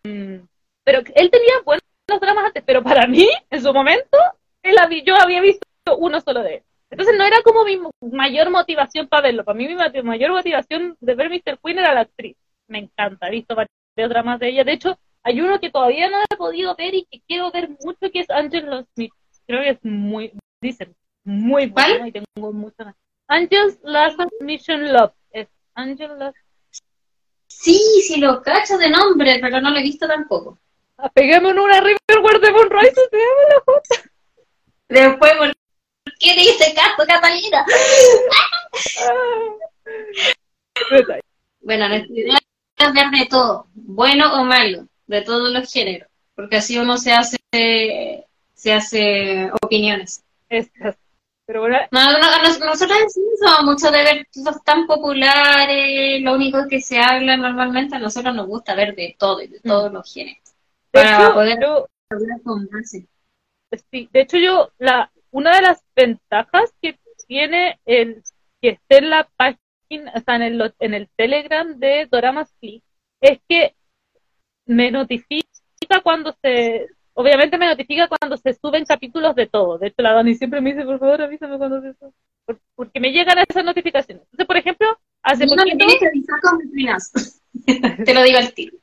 mm, 0.03 0.37
pero 0.85 0.99
él 1.15 1.31
tenía 1.31 1.55
buenos 1.65 1.83
dramas 2.21 2.47
antes, 2.47 2.63
pero 2.67 2.83
para 2.83 3.07
mí, 3.07 3.29
en 3.51 3.63
su 3.63 3.73
momento, 3.73 4.19
él 4.63 4.77
había- 4.79 5.05
yo 5.05 5.17
había 5.17 5.41
visto 5.41 5.67
uno 5.99 6.21
solo 6.21 6.43
de 6.43 6.57
él. 6.57 6.63
Entonces 6.91 7.17
no 7.17 7.25
era 7.25 7.43
como 7.43 7.65
mi 7.65 7.81
mayor 8.01 8.51
motivación 8.51 9.09
para 9.09 9.23
verlo. 9.23 9.45
Para 9.45 9.57
mí 9.57 9.67
mi 9.67 9.75
mayor 10.03 10.31
motivación 10.31 10.97
de 11.01 11.15
ver 11.15 11.29
Mr. 11.31 11.59
Queen 11.63 11.79
era 11.79 11.95
la 11.95 12.01
actriz. 12.03 12.37
Me 12.69 12.79
encanta, 12.79 13.29
he 13.29 13.31
visto 13.33 13.55
varios 13.97 14.11
dramas 14.11 14.41
de 14.41 14.49
ella. 14.49 14.65
De 14.65 14.73
hecho, 14.73 14.99
hay 15.23 15.41
uno 15.41 15.61
que 15.61 15.71
todavía 15.71 16.09
no 16.11 16.19
he 16.23 16.37
podido 16.37 16.75
ver 16.77 16.95
y 16.95 17.07
que 17.07 17.21
quiero 17.27 17.51
ver 17.51 17.71
mucho, 17.71 18.11
que 18.13 18.21
es 18.21 18.31
Angel 18.31 18.87
Smith. 18.95 19.13
Creo 19.47 19.63
que 19.63 19.71
es 19.71 19.79
muy, 19.85 20.33
dicen, 20.61 20.95
muy 21.25 21.67
bueno 21.67 21.99
¿Cuál? 21.99 22.09
y 22.09 22.13
tengo 22.13 22.53
muchas 22.53 22.79
ganas. 22.79 22.97
Angel's 23.27 23.79
Last 23.83 24.21
Mission 24.41 24.93
Love. 24.93 25.13
Es 25.31 25.49
Angel 25.75 26.19
Last 26.19 26.37
Sí, 27.47 27.81
sí 28.07 28.21
lo 28.21 28.43
cacho 28.43 28.77
de 28.77 28.91
nombre, 28.91 29.39
pero 29.41 29.61
no 29.61 29.71
lo 29.71 29.79
he 29.79 29.83
visto 29.83 30.07
tampoco. 30.07 30.59
Apeguémonos 30.97 31.65
una 31.65 31.81
River 31.81 32.41
de 32.41 32.53
Moonrise, 32.53 32.95
se 32.95 33.17
llama 33.17 33.43
la 33.49 33.61
foto. 33.65 34.11
Después, 34.89 35.33
¿por 35.39 35.53
qué 36.19 36.35
te 36.35 36.41
hice 36.43 36.75
caso, 36.75 37.05
Catalina? 37.07 37.65
Bueno, 41.61 41.89
nuestra 41.89 42.15
idea 42.15 42.39
es 42.77 42.93
ver 42.93 43.11
de 43.11 43.27
todo, 43.27 43.67
bueno 43.75 44.41
o 44.41 44.45
malo, 44.45 44.87
de 45.07 45.23
todos 45.23 45.53
los 45.53 45.73
géneros, 45.73 46.09
porque 46.35 46.57
así 46.57 46.79
uno 46.79 46.97
se 46.99 47.13
hace, 47.13 47.39
se 48.55 48.73
hace 48.73 49.51
opiniones. 49.63 50.25
Estas. 50.49 50.97
Pero 51.47 51.61
bueno, 51.61 51.77
No, 51.91 52.05
no, 52.13 52.19
no, 52.19 52.43
nos- 52.43 52.59
nosotros 52.59 52.99
sí 53.13 53.21
somos 53.39 53.65
mucho 53.65 53.91
de 53.91 54.03
ver 54.03 54.27
cosas 54.35 54.63
tan 54.65 54.87
populares, 54.87 56.23
lo 56.23 56.35
único 56.35 56.67
que 56.69 56.81
se 56.81 56.99
habla 56.99 57.37
normalmente, 57.37 57.97
a 57.97 57.99
nosotros 57.99 58.35
nos 58.35 58.47
gusta 58.47 58.75
ver 58.75 58.95
de 58.95 59.15
todo 59.19 59.43
y 59.43 59.49
de 59.49 59.61
todos 59.61 59.93
los 59.93 60.13
géneros. 60.13 60.43
de 60.45 60.55
Para 60.91 61.23
hecho, 61.23 61.35
poder 61.35 61.59
yo, 61.61 61.87
hablar 62.11 62.43
con 62.43 62.67
base. 62.69 63.07
sí, 63.91 64.09
de 64.13 64.21
hecho 64.21 64.39
yo, 64.39 64.71
la, 64.79 65.11
una 65.31 65.55
de 65.57 65.63
las 65.63 65.83
ventajas 65.95 66.73
que 66.81 66.99
tiene 67.27 67.79
el 67.85 68.23
que 68.63 68.71
esté 68.71 68.99
en 68.99 69.11
la 69.11 69.29
página, 69.37 69.59
o 69.91 70.21
sea, 70.21 70.37
en 70.37 70.43
el, 70.43 70.75
en 70.81 70.95
el 70.95 71.09
Telegram 71.17 71.79
de 71.79 72.07
Doramas 72.11 72.53
Click, 72.61 72.83
es 73.21 73.41
que 73.49 73.75
me 74.67 74.91
notifica 74.91 76.01
cuando 76.03 76.35
se, 76.43 76.87
obviamente 77.15 77.59
me 77.59 77.67
notifica 77.67 78.09
cuando 78.09 78.37
se 78.37 78.55
suben 78.55 78.85
capítulos 78.85 79.35
de 79.35 79.47
todo. 79.47 79.79
De 79.79 79.89
hecho, 79.89 80.03
la 80.03 80.13
Dani 80.13 80.35
siempre 80.35 80.61
me 80.61 80.73
dice, 80.73 80.85
por 80.85 80.99
favor, 80.99 81.23
avísame 81.23 81.59
cuando 81.59 81.81
se 81.81 81.95
suben. 81.95 82.13
Por- 82.47 82.61
Porque 82.75 83.01
me 83.01 83.11
llegan 83.13 83.39
esas 83.49 83.65
notificaciones. 83.65 84.25
Entonces, 84.25 84.47
por 84.47 84.57
ejemplo, 84.57 84.99
hace 85.23 85.47
me 85.47 85.57
poquito... 85.57 85.77
tienes 85.79 85.99
que 85.99 86.07
avisar 86.09 86.41
con 86.41 86.59
vitrinas. 86.59 87.43
Te 88.05 88.15
lo 88.15 88.23
digo 88.23 88.39
al 88.39 88.53
tiro. 88.53 88.77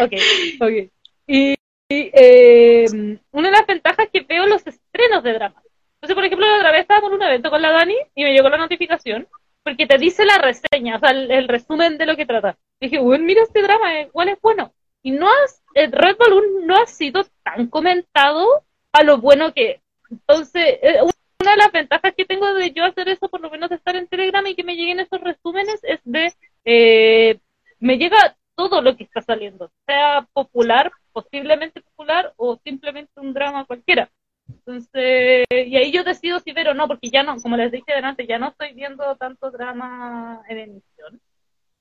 Ok, 0.00 0.12
ok. 0.60 0.90
Y, 1.26 1.50
y, 1.52 2.10
eh, 2.12 2.86
una 3.32 3.48
de 3.48 3.52
las 3.52 3.66
ventajas 3.66 4.06
es 4.06 4.10
que 4.10 4.20
veo 4.28 4.46
los 4.46 4.66
estrenos 4.66 5.22
de 5.22 5.32
drama. 5.34 5.62
Entonces, 5.94 6.14
por 6.14 6.24
ejemplo, 6.24 6.46
la 6.46 6.56
otra 6.58 6.72
vez 6.72 6.82
estaba 6.82 7.06
en 7.06 7.12
un 7.14 7.22
evento 7.22 7.50
con 7.50 7.60
la 7.62 7.72
Dani 7.72 7.94
y 8.14 8.24
me 8.24 8.32
llegó 8.32 8.48
la 8.48 8.56
notificación 8.58 9.26
porque 9.68 9.86
te 9.86 9.98
dice 9.98 10.24
la 10.24 10.38
reseña, 10.38 10.96
o 10.96 10.98
sea, 10.98 11.10
el, 11.10 11.46
resumen 11.46 11.98
de 11.98 12.06
lo 12.06 12.16
que 12.16 12.24
trata. 12.24 12.56
dije, 12.80 12.98
bueno, 12.98 13.24
mira 13.24 13.42
este 13.42 13.60
drama, 13.60 14.00
igual 14.00 14.30
es 14.30 14.40
bueno. 14.40 14.72
Y 15.02 15.10
no 15.10 15.28
has, 15.28 15.62
el 15.74 15.92
Red 15.92 16.16
Balloon 16.16 16.66
no 16.66 16.74
ha 16.76 16.86
sido 16.86 17.26
tan 17.42 17.68
comentado 17.68 18.64
a 18.92 19.02
lo 19.02 19.18
bueno 19.18 19.52
que 19.52 19.72
es. 19.72 19.82
Entonces, 20.10 20.78
eh, 20.82 21.00
una 21.40 21.50
de 21.50 21.56
las 21.58 21.70
ventajas 21.70 22.14
que 22.16 22.24
tengo 22.24 22.50
de 22.54 22.72
yo 22.72 22.82
hacer 22.82 23.10
eso, 23.10 23.28
por 23.28 23.42
lo 23.42 23.50
menos 23.50 23.68
de 23.68 23.76
estar 23.76 23.94
en 23.94 24.08
Telegram 24.08 24.46
y 24.46 24.54
que 24.54 24.64
me 24.64 24.74
lleguen 24.74 25.00
esos 25.00 25.20
resúmenes, 25.20 25.80
es 25.82 26.00
de, 26.04 26.32
eh, 26.64 27.38
me 27.78 27.98
llega 27.98 28.38
todo 28.54 28.80
lo 28.80 28.96
que 28.96 29.04
está 29.04 29.20
saliendo, 29.20 29.70
sea 29.86 30.26
popular, 30.32 30.90
posiblemente 31.12 31.82
popular, 31.82 32.32
o 32.36 32.58
simplemente 32.64 33.12
un 33.20 33.34
drama 33.34 33.66
cualquiera. 33.66 34.10
Entonces, 34.48 35.46
y 35.50 35.76
ahí 35.76 35.92
yo 35.92 36.04
decido 36.04 36.40
si 36.40 36.52
ver 36.52 36.68
o 36.68 36.74
no, 36.74 36.88
porque 36.88 37.10
ya 37.10 37.22
no, 37.22 37.36
como 37.40 37.56
les 37.56 37.70
dije 37.70 37.94
delante, 37.94 38.26
ya 38.26 38.38
no 38.38 38.48
estoy 38.48 38.72
viendo 38.74 39.16
tanto 39.16 39.50
drama 39.50 40.42
en 40.48 40.58
emisión, 40.58 41.20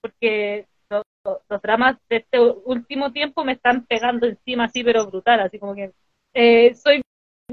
porque 0.02 0.68
los, 0.90 1.04
dramas 1.62 1.98
de 2.10 2.18
este 2.18 2.40
último 2.40 3.12
tiempo 3.12 3.44
me 3.44 3.54
están 3.54 3.86
pegando 3.86 4.28
encima 4.28 4.66
así, 4.66 4.84
pero 4.84 5.08
brutal, 5.08 5.40
así 5.42 5.60
como 5.60 5.76
que 5.76 5.94
eh, 6.34 6.76
soy 6.76 7.02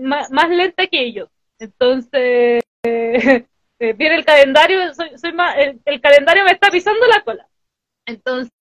más, 0.01 0.31
lenta 0.49 0.87
que 0.87 1.01
ellos. 1.01 1.29
Entonces, 1.59 2.63
eh, 2.85 3.47
viene 3.79 4.17
el 4.17 4.25
calendario, 4.25 4.95
soy, 4.95 5.17
soy 5.19 5.33
más, 5.33 5.57
el, 5.85 6.01
calendario 6.01 6.45
me 6.45 6.53
está 6.53 6.71
pisando 6.71 7.07
la 7.07 7.23
cola. 7.23 7.49
Entonces, 8.07 8.53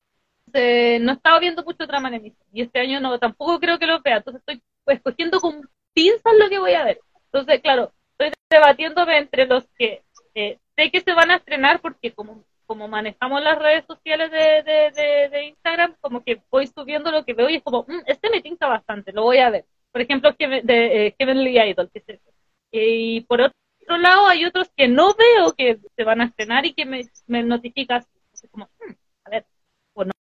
no 0.53 1.11
he 1.11 1.15
estado 1.15 1.39
viendo 1.39 1.63
mucho 1.63 1.87
drama 1.87 2.09
en 2.09 2.15
emisión. 2.15 2.47
Y 2.53 2.61
este 2.61 2.79
año 2.79 2.99
no, 2.99 3.19
tampoco 3.19 3.59
creo 3.59 3.79
que 3.79 3.87
lo 3.87 4.01
vea. 4.01 4.17
Entonces 4.17 4.41
estoy 4.41 4.61
pues, 4.85 4.97
escogiendo 4.97 5.39
con 5.39 5.67
pinzas 5.93 6.33
lo 6.39 6.49
que 6.49 6.59
voy 6.59 6.73
a 6.73 6.85
ver. 6.85 6.99
Entonces, 7.25 7.61
claro, 7.61 7.91
estoy 8.17 8.33
debatiéndome 8.49 9.17
entre 9.17 9.47
los 9.47 9.65
que 9.77 10.03
eh, 10.35 10.59
sé 10.75 10.91
que 10.91 11.01
se 11.01 11.13
van 11.13 11.31
a 11.31 11.37
estrenar 11.37 11.81
porque 11.81 12.13
como 12.13 12.43
como 12.65 12.87
manejamos 12.87 13.41
las 13.43 13.59
redes 13.59 13.85
sociales 13.85 14.31
de, 14.31 14.63
de, 14.63 14.91
de, 14.91 15.29
de, 15.29 15.45
Instagram, 15.47 15.95
como 16.01 16.23
que 16.23 16.41
voy 16.49 16.67
subiendo 16.67 17.11
lo 17.11 17.25
que 17.25 17.33
veo 17.33 17.49
y 17.49 17.57
es 17.57 17.63
como, 17.63 17.83
mmm, 17.87 18.01
este 18.07 18.29
me 18.29 18.41
tinta 18.41 18.67
bastante, 18.67 19.11
lo 19.11 19.23
voy 19.23 19.37
a 19.39 19.49
ver. 19.49 19.65
Por 19.91 20.01
ejemplo, 20.01 20.31
de 20.39 21.07
eh, 21.07 21.15
Heavenly 21.19 21.59
Idol, 21.59 21.89
que 21.91 21.99
es 21.99 22.09
eso. 22.09 22.31
Y 22.71 23.21
por 23.21 23.41
otro 23.41 23.97
lado, 23.97 24.27
hay 24.27 24.45
otros 24.45 24.69
que 24.75 24.87
no 24.87 25.13
veo 25.13 25.53
que 25.55 25.79
se 25.95 26.03
van 26.03 26.21
a 26.21 26.25
estrenar 26.25 26.65
y 26.65 26.73
que 26.73 26.85
me, 26.85 27.03
me 27.27 27.43
notificas, 27.43 28.07
como, 28.51 28.69
mmm, 28.79 28.93
a 29.25 29.29
ver, 29.29 29.45
o 29.93 30.05
no. 30.05 30.11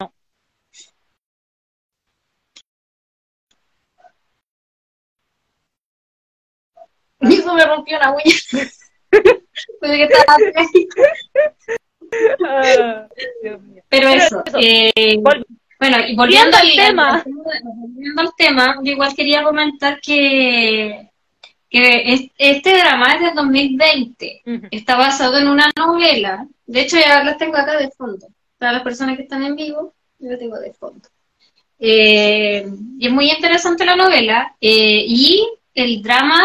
no. 0.00 0.12
Eso 7.30 7.54
me 7.54 7.64
rompió 7.64 7.98
la 7.98 8.10
uña. 8.10 8.24
que 9.80 10.02
estaba 10.04 10.36
ah, 12.48 13.06
Pero 13.88 14.08
eso, 14.08 14.42
eh, 14.60 15.18
bueno, 15.18 15.96
y 16.06 16.16
volviendo 16.16 16.56
al 16.56 16.72
tema, 16.74 17.22
volviendo 17.24 18.22
al 18.22 18.30
tema, 18.36 18.76
yo 18.82 18.92
igual 18.92 19.14
quería 19.14 19.42
comentar 19.42 20.00
que, 20.00 21.10
que 21.68 22.30
este 22.38 22.78
drama 22.78 23.14
es 23.14 23.20
del 23.20 23.34
2020, 23.34 24.42
está 24.70 24.96
basado 24.96 25.38
en 25.38 25.48
una 25.48 25.70
novela, 25.76 26.46
de 26.66 26.80
hecho 26.80 26.96
ya 26.98 27.22
la 27.24 27.36
tengo 27.36 27.56
acá 27.56 27.76
de 27.76 27.90
fondo, 27.90 28.28
para 28.58 28.72
las 28.72 28.82
personas 28.82 29.16
que 29.16 29.24
están 29.24 29.42
en 29.42 29.56
vivo, 29.56 29.92
yo 30.18 30.30
la 30.30 30.38
tengo 30.38 30.58
de 30.58 30.72
fondo. 30.72 31.08
Eh, 31.78 32.64
y 32.98 33.06
es 33.06 33.12
muy 33.12 33.28
interesante 33.28 33.84
la 33.84 33.96
novela, 33.96 34.54
eh, 34.60 35.04
y 35.06 35.48
el 35.74 36.00
drama 36.00 36.44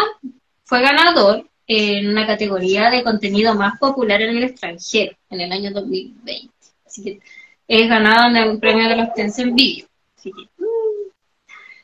fue 0.67 0.81
ganador 0.81 1.47
en 1.65 2.09
una 2.09 2.27
categoría 2.27 2.89
de 2.89 3.03
contenido 3.03 3.55
más 3.55 3.79
popular 3.79 4.21
en 4.21 4.35
el 4.35 4.43
extranjero 4.43 5.15
en 5.29 5.41
el 5.41 5.51
año 5.53 5.71
2020. 5.71 6.53
Así 6.85 7.03
que 7.03 7.19
es 7.67 7.89
ganado 7.89 8.29
en 8.29 8.35
el 8.35 8.59
premio 8.59 8.89
de 8.89 8.97
los 8.97 9.13
Tencent 9.13 9.55
Video. 9.55 9.87
Así 10.17 10.31
que, 10.33 10.43
mm. 10.57 11.11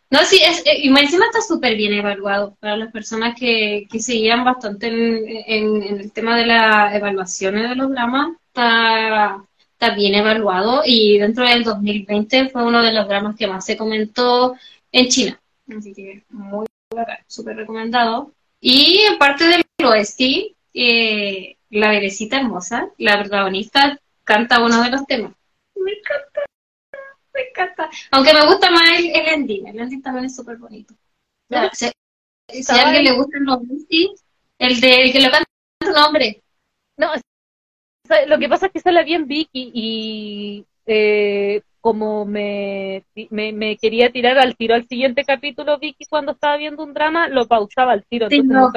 no, 0.09 0.19
sí, 0.25 0.41
es, 0.43 0.65
eh, 0.65 0.81
y 0.83 0.89
encima 0.89 1.25
está 1.27 1.41
súper 1.41 1.77
bien 1.77 1.93
evaluado 1.93 2.55
para 2.59 2.75
las 2.75 2.91
personas 2.91 3.39
que, 3.39 3.87
que 3.89 3.99
seguían 3.99 4.43
bastante 4.43 4.87
en, 4.87 5.83
el 5.83 6.11
tema 6.11 6.37
de 6.37 6.45
las 6.45 6.93
evaluaciones 6.93 7.69
de 7.69 7.75
los 7.75 7.89
dramas. 7.89 8.35
Está, 8.47 9.45
está 9.71 9.95
bien 9.95 10.15
evaluado 10.15 10.83
y 10.85 11.19
dentro 11.19 11.45
del 11.45 11.63
2020 11.63 12.49
fue 12.49 12.65
uno 12.65 12.81
de 12.81 12.91
los 12.91 13.07
dramas 13.07 13.37
que 13.37 13.47
más 13.47 13.65
se 13.65 13.77
comentó 13.77 14.55
en 14.91 15.07
China. 15.07 15.39
Así 15.69 15.93
que 15.93 16.23
muy 16.29 16.65
súper 17.27 17.55
recomendado. 17.55 18.33
Y 18.65 18.99
en 18.99 19.17
parte 19.17 19.43
del 19.43 19.61
oeste, 19.85 20.55
eh, 20.73 21.57
la 21.69 21.89
bebecita 21.89 22.37
hermosa, 22.37 22.89
la 22.97 23.19
protagonista, 23.19 23.99
canta 24.23 24.63
uno 24.63 24.81
de 24.81 24.89
los 24.89 25.05
temas. 25.05 25.33
Me 25.75 25.91
encanta, 25.91 26.45
me 27.33 27.41
encanta. 27.41 27.89
Aunque 28.11 28.33
me 28.33 28.47
gusta 28.47 28.71
más 28.71 28.83
el, 28.99 29.07
el 29.07 29.27
ending, 29.33 29.67
el 29.67 29.79
ending 29.81 30.01
también 30.01 30.25
es 30.27 30.35
súper 30.37 30.55
bonito. 30.55 30.93
si, 31.73 31.91
si 32.63 32.71
a 32.71 32.87
alguien 32.87 33.03
le 33.03 33.11
gusta 33.17 33.37
el 33.37 33.49
OST, 33.49 33.91
el, 34.59 34.79
de, 34.79 34.95
el 34.95 35.11
que 35.11 35.19
lo 35.19 35.29
canta 35.29 35.49
su 35.83 35.91
nombre. 35.91 36.41
No, 36.95 37.11
lo 38.27 38.39
que 38.39 38.47
pasa 38.47 38.67
es 38.67 38.71
que 38.71 38.79
sale 38.79 39.03
bien 39.03 39.27
Vicky 39.27 39.71
y 39.73 40.65
eh, 40.85 41.61
como 41.81 42.25
me, 42.25 43.03
me, 43.29 43.51
me, 43.51 43.77
quería 43.77 44.09
tirar 44.09 44.37
al 44.37 44.55
tiro 44.55 44.73
al 44.73 44.87
siguiente 44.87 45.25
capítulo, 45.25 45.79
Vicky, 45.79 46.05
cuando 46.05 46.31
estaba 46.31 46.55
viendo 46.55 46.81
un 46.83 46.93
drama, 46.93 47.27
lo 47.27 47.45
pausaba 47.45 47.91
al 47.91 48.05
tiro. 48.05 48.29
Te 48.29 48.41
lo 48.41 48.71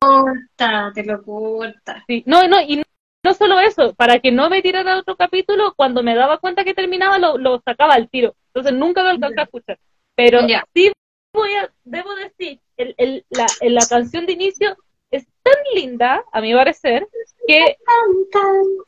corta, 0.00 0.92
te 0.92 1.04
lo 1.04 1.22
corta. 1.22 2.02
Sí. 2.08 2.24
No, 2.26 2.48
no, 2.48 2.60
y 2.60 2.82
no 3.22 3.34
solo 3.34 3.60
eso, 3.60 3.94
para 3.94 4.18
que 4.18 4.32
no 4.32 4.50
me 4.50 4.62
tirara 4.62 4.98
otro 4.98 5.16
capítulo, 5.16 5.74
cuando 5.76 6.02
me 6.02 6.16
daba 6.16 6.38
cuenta 6.38 6.64
que 6.64 6.74
terminaba, 6.74 7.18
lo, 7.18 7.38
lo 7.38 7.60
sacaba 7.64 7.94
al 7.94 8.08
tiro. 8.08 8.34
Entonces 8.48 8.72
nunca 8.72 9.02
lo 9.02 9.10
alcancé 9.10 9.40
a 9.40 9.44
escuchar. 9.44 9.78
Pero 10.16 10.44
yeah. 10.46 10.64
sí 10.74 10.90
voy 11.32 11.52
a, 11.54 11.70
debo 11.84 12.14
decir, 12.16 12.58
el, 12.76 12.94
el, 12.98 13.24
la, 13.30 13.46
la 13.60 13.86
canción 13.88 14.26
de 14.26 14.32
inicio 14.32 14.76
es 15.10 15.26
tan 15.42 15.54
linda, 15.74 16.24
a 16.32 16.40
mi 16.40 16.52
parecer, 16.52 17.06
que, 17.46 17.76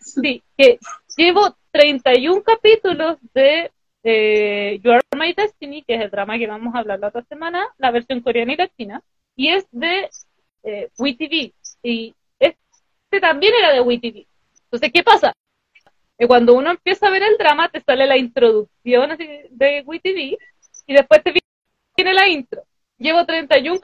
sí, 0.01 0.43
que 0.57 0.79
llevo 1.17 1.57
31 1.73 2.43
capítulos 2.43 3.17
de 3.35 3.73
eh, 4.05 4.79
You 4.83 4.93
Are 4.93 5.03
My 5.17 5.33
Destiny, 5.33 5.83
que 5.83 5.95
es 5.95 6.03
el 6.03 6.11
drama 6.11 6.39
que 6.39 6.47
vamos 6.47 6.75
a 6.75 6.79
hablar 6.79 7.01
la 7.01 7.09
otra 7.09 7.23
semana, 7.23 7.67
la 7.79 7.91
versión 7.91 8.21
coreana 8.21 8.53
y 8.53 8.57
latina, 8.57 9.03
y 9.35 9.49
es 9.49 9.67
de 9.71 10.11
eh, 10.63 10.91
WeTV. 10.99 11.53
Y 11.83 12.15
este 12.39 13.21
también 13.21 13.55
era 13.55 13.73
de 13.73 13.81
WeTV. 13.81 14.27
Entonces, 14.65 14.93
¿qué 14.93 15.03
pasa? 15.03 15.33
Que 16.19 16.27
cuando 16.27 16.55
uno 16.55 16.71
empieza 16.71 17.09
a 17.09 17.11
ver 17.11 17.23
el 17.23 17.39
drama, 17.39 17.69
te 17.69 17.81
sale 17.81 18.07
la 18.07 18.19
introducción 18.19 19.11
así, 19.11 19.27
de 19.51 19.83
WeTV 19.87 20.39
y 20.87 20.95
después 20.95 21.23
te 21.23 21.33
viene 21.97 22.15
la 22.15 22.29
intro. 22.29 22.63
Llevo 22.99 23.25
31 23.25 23.81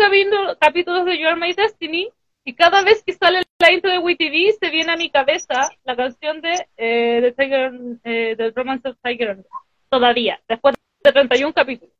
capítulos 0.61 1.05
de 1.05 1.18
You 1.18 1.26
Are 1.26 1.41
My 1.41 1.53
Destiny 1.53 2.09
y 2.49 2.55
cada 2.55 2.82
vez 2.82 3.03
que 3.05 3.12
sale 3.12 3.42
la 3.59 3.72
intro 3.72 3.90
de 3.90 3.99
WeTV 3.99 4.57
se 4.59 4.70
viene 4.70 4.90
a 4.90 4.96
mi 4.96 5.11
cabeza 5.11 5.68
la 5.84 5.94
canción 5.94 6.40
de, 6.40 6.66
eh, 6.78 7.20
de 7.20 7.32
Tiger, 7.32 7.72
eh, 8.05 8.36
del 8.38 8.55
Romance 8.55 8.88
of 8.88 8.96
Tiger 9.05 9.44
todavía, 9.90 10.40
después 10.49 10.74
de 11.05 11.12
31 11.12 11.53
capítulos. 11.53 11.94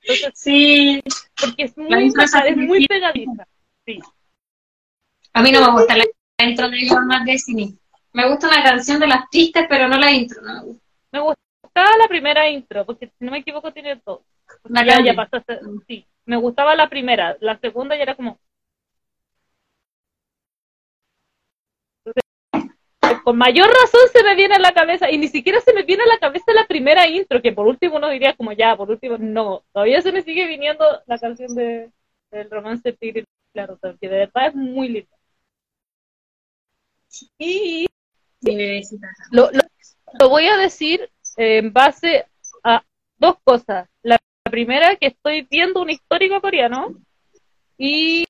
Entonces, 0.00 0.32
sí, 0.34 1.00
porque 1.40 1.62
es 1.62 1.78
muy, 1.78 2.12
es 2.12 2.56
muy 2.56 2.86
pegadiza. 2.88 3.46
Sí. 3.86 4.00
A 5.32 5.42
mí 5.44 5.52
no 5.52 5.60
me 5.60 5.70
gusta 5.70 5.96
la 5.96 6.04
intro 6.44 6.68
de 6.70 6.88
Your 6.88 7.06
My 7.06 7.24
Destiny. 7.24 7.78
Me 8.14 8.28
gusta 8.28 8.48
la 8.48 8.64
canción 8.64 8.98
de 8.98 9.06
las 9.06 9.28
pistas, 9.30 9.66
pero 9.68 9.86
no 9.86 9.96
la 9.96 10.10
intro, 10.10 10.42
no 10.42 10.54
me 10.54 10.60
gusta. 10.62 10.82
Me 11.12 11.20
gustaba 11.20 11.96
la 11.98 12.08
primera 12.08 12.50
intro, 12.50 12.84
porque 12.84 13.12
si 13.16 13.24
no 13.24 13.30
me 13.30 13.38
equivoco 13.38 13.72
tiene 13.72 14.02
dos. 14.04 14.22
Ya, 14.70 15.00
ya 15.04 15.14
pasó, 15.14 15.40
sí. 15.86 16.04
Me 16.24 16.36
gustaba 16.36 16.74
la 16.74 16.88
primera, 16.88 17.36
la 17.40 17.60
segunda 17.60 17.94
ya 17.94 18.02
era 18.02 18.16
como, 18.16 18.40
con 23.22 23.36
mayor 23.36 23.66
razón 23.66 24.00
se 24.12 24.22
me 24.22 24.34
viene 24.34 24.54
a 24.54 24.58
la 24.58 24.72
cabeza, 24.72 25.10
y 25.10 25.18
ni 25.18 25.28
siquiera 25.28 25.60
se 25.60 25.72
me 25.72 25.82
viene 25.82 26.02
a 26.04 26.06
la 26.06 26.18
cabeza 26.18 26.52
la 26.52 26.66
primera 26.66 27.08
intro, 27.08 27.42
que 27.42 27.52
por 27.52 27.66
último 27.66 27.96
uno 27.96 28.08
diría 28.08 28.34
como 28.34 28.52
ya, 28.52 28.76
por 28.76 28.90
último, 28.90 29.16
no, 29.18 29.64
todavía 29.72 30.00
se 30.02 30.12
me 30.12 30.22
sigue 30.22 30.46
viniendo 30.46 30.84
la 31.06 31.18
canción 31.18 31.54
de, 31.54 31.90
del 32.30 32.50
romance 32.50 32.92
Tigre 32.92 33.24
claro, 33.52 33.78
que 34.00 34.08
de 34.08 34.18
verdad 34.18 34.48
es 34.48 34.54
muy 34.54 34.88
linda. 34.88 35.16
Y 37.38 37.86
lo, 39.30 39.50
lo, 39.52 39.60
lo, 40.18 40.28
voy 40.28 40.46
a 40.48 40.56
decir 40.56 41.08
en 41.36 41.72
base 41.72 42.26
a 42.64 42.82
dos 43.16 43.36
cosas. 43.44 43.88
La 44.02 44.18
primera, 44.50 44.96
que 44.96 45.06
estoy 45.06 45.42
viendo 45.48 45.80
un 45.80 45.90
histórico 45.90 46.40
coreano, 46.40 46.88
y 47.78 48.23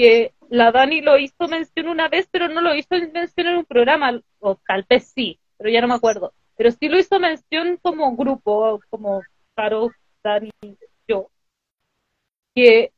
que 0.00 0.32
la 0.48 0.72
Dani 0.72 1.02
lo 1.02 1.18
hizo 1.18 1.46
mención 1.46 1.88
una 1.88 2.08
vez, 2.08 2.26
pero 2.32 2.48
no 2.48 2.62
lo 2.62 2.74
hizo 2.74 2.88
mención 3.12 3.48
en 3.48 3.58
un 3.58 3.66
programa, 3.66 4.18
o 4.38 4.58
tal 4.66 4.86
vez 4.88 5.12
sí, 5.14 5.38
pero 5.58 5.68
ya 5.68 5.82
no 5.82 5.88
me 5.88 5.94
acuerdo. 5.94 6.32
Pero 6.56 6.70
sí 6.70 6.88
lo 6.88 6.98
hizo 6.98 7.20
mención 7.20 7.78
como 7.82 8.16
grupo, 8.16 8.80
como 8.88 9.20
Caro, 9.54 9.90
Dani, 10.24 10.50
yo. 11.06 11.30
Que 12.54 12.94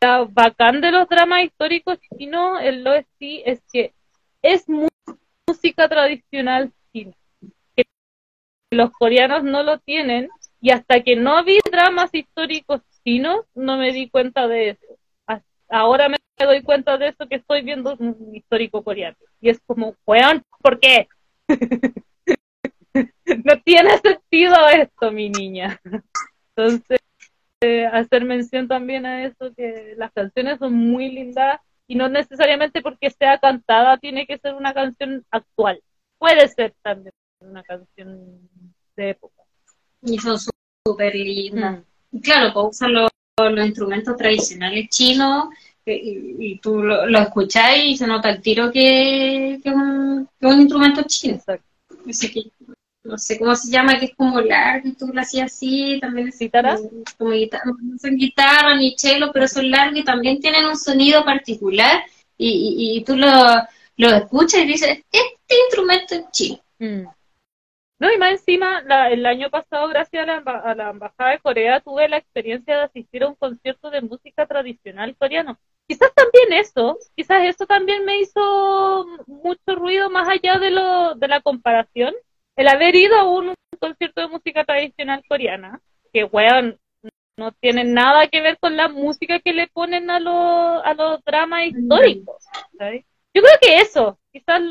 la 0.00 0.24
bacán 0.28 0.80
de 0.80 0.90
los 0.90 1.08
dramas 1.08 1.44
históricos 1.44 2.00
chinos, 2.18 2.58
el 2.62 2.84
OST, 2.84 3.20
es 3.46 3.62
que 3.72 3.94
es 4.42 4.66
música 5.46 5.88
tradicional 5.88 6.72
china. 6.92 7.14
Que 7.76 7.84
los 8.72 8.90
coreanos 8.90 9.44
no 9.44 9.62
lo 9.62 9.78
tienen, 9.78 10.30
y 10.60 10.72
hasta 10.72 11.00
que 11.00 11.14
no 11.14 11.44
vi 11.44 11.60
dramas 11.70 12.12
históricos 12.12 12.80
chinos, 13.04 13.46
no 13.54 13.76
me 13.76 13.92
di 13.92 14.10
cuenta 14.10 14.48
de 14.48 14.70
eso 14.70 14.93
ahora 15.74 16.08
me 16.08 16.16
doy 16.38 16.62
cuenta 16.62 16.96
de 16.96 17.08
eso 17.08 17.26
que 17.28 17.36
estoy 17.36 17.62
viendo 17.62 17.96
un 17.98 18.34
histórico 18.34 18.82
coreano. 18.82 19.16
Y 19.40 19.50
es 19.50 19.60
como, 19.66 19.96
weón, 20.06 20.42
¿por 20.62 20.78
qué? 20.78 21.08
no 22.94 23.60
tiene 23.64 23.98
sentido 23.98 24.54
esto, 24.68 25.10
mi 25.10 25.30
niña. 25.30 25.80
Entonces, 26.54 27.00
eh, 27.60 27.86
hacer 27.86 28.24
mención 28.24 28.68
también 28.68 29.04
a 29.04 29.24
eso, 29.24 29.52
que 29.56 29.94
las 29.96 30.12
canciones 30.12 30.58
son 30.60 30.74
muy 30.74 31.10
lindas 31.10 31.60
y 31.88 31.96
no 31.96 32.08
necesariamente 32.08 32.80
porque 32.80 33.10
sea 33.10 33.38
cantada 33.38 33.98
tiene 33.98 34.26
que 34.26 34.38
ser 34.38 34.54
una 34.54 34.72
canción 34.72 35.24
actual. 35.30 35.82
Puede 36.18 36.46
ser 36.48 36.72
también 36.82 37.12
una 37.40 37.64
canción 37.64 38.48
de 38.96 39.10
época. 39.10 39.42
Y 40.02 40.18
son 40.18 40.38
súper 40.86 41.14
lindas. 41.14 41.80
Mm. 42.12 42.18
Claro, 42.20 42.52
pues 42.54 42.66
usan 42.70 42.92
los, 42.92 43.10
los 43.38 43.66
instrumentos 43.66 44.16
tradicionales 44.16 44.88
chinos 44.90 45.48
y, 45.86 46.58
tú 46.58 46.82
lo, 46.82 47.06
lo 47.06 47.18
escuchás 47.18 47.76
y 47.84 47.96
se 47.96 48.06
nota 48.06 48.30
el 48.30 48.40
tiro 48.40 48.70
que, 48.70 49.60
que, 49.62 49.68
es, 49.68 49.74
un, 49.74 50.28
que 50.40 50.46
un 50.46 50.60
instrumento 50.60 51.02
chino. 51.06 51.40
Así 52.08 52.32
que 52.32 52.50
no 53.04 53.18
sé 53.18 53.38
cómo 53.38 53.54
se 53.54 53.70
llama, 53.70 53.98
que 53.98 54.06
es 54.06 54.14
como 54.16 54.40
largo, 54.40 54.88
y 54.88 54.94
tú 54.94 55.08
lo 55.12 55.20
hacías 55.20 55.52
así, 55.52 55.98
también 56.00 56.28
es 56.28 56.38
¿Guitarra? 56.38 56.78
Como, 57.18 57.32
guitarra, 57.32 57.64
no 57.66 57.98
son 57.98 58.16
guitarra 58.16 58.76
ni 58.76 58.96
cello, 58.96 59.30
pero 59.32 59.46
son 59.46 59.70
largos 59.70 59.98
y 59.98 60.04
también 60.04 60.40
tienen 60.40 60.64
un 60.64 60.76
sonido 60.76 61.22
particular 61.22 62.02
y, 62.38 62.96
y, 62.96 63.04
tú 63.04 63.14
lo, 63.14 63.28
lo, 63.98 64.08
escuchas 64.08 64.62
y 64.62 64.66
dices, 64.66 65.04
este 65.12 65.54
instrumento 65.66 66.14
es 66.14 66.30
chino. 66.30 66.58
Mm. 66.78 67.06
No, 67.98 68.12
y 68.12 68.18
más 68.18 68.32
encima, 68.32 68.82
la, 68.82 69.10
el 69.10 69.24
año 69.26 69.50
pasado, 69.50 69.86
gracias 69.88 70.26
a 70.26 70.26
la, 70.26 70.38
a 70.38 70.74
la 70.74 70.90
Embajada 70.90 71.30
de 71.32 71.38
Corea, 71.38 71.80
tuve 71.80 72.08
la 72.08 72.16
experiencia 72.16 72.76
de 72.76 72.84
asistir 72.84 73.22
a 73.22 73.28
un 73.28 73.34
concierto 73.34 73.90
de 73.90 74.00
música 74.00 74.46
tradicional 74.46 75.14
coreano. 75.16 75.58
Quizás 75.86 76.12
también 76.14 76.60
eso, 76.60 76.98
quizás 77.14 77.44
eso 77.44 77.66
también 77.66 78.04
me 78.04 78.18
hizo 78.18 79.06
mucho 79.26 79.74
ruido 79.74 80.08
más 80.08 80.28
allá 80.28 80.58
de, 80.58 80.70
lo, 80.70 81.14
de 81.14 81.28
la 81.28 81.42
comparación. 81.42 82.14
El 82.56 82.68
haber 82.68 82.94
ido 82.96 83.16
a 83.16 83.24
un, 83.24 83.54
concierto 83.78 84.22
de 84.22 84.28
música 84.28 84.64
tradicional 84.64 85.22
coreana, 85.28 85.80
que, 86.12 86.24
weón, 86.24 86.78
no 87.36 87.52
tiene 87.52 87.84
nada 87.84 88.28
que 88.28 88.40
ver 88.40 88.58
con 88.58 88.76
la 88.76 88.88
música 88.88 89.40
que 89.40 89.52
le 89.52 89.66
ponen 89.66 90.08
a, 90.10 90.20
los 90.20 90.84
a 90.84 90.94
los 90.94 91.22
dramas 91.24 91.66
históricos. 91.66 92.44
Yo 92.78 93.42
creo 93.42 93.58
que 93.60 93.78
eso, 93.78 94.18
quizás, 94.32 94.62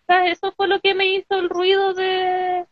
quizás 0.00 0.26
eso 0.26 0.52
fue 0.52 0.68
lo 0.68 0.80
que 0.80 0.94
me 0.94 1.06
hizo 1.06 1.38
el 1.40 1.48
ruido 1.48 1.94
de... 1.94 2.66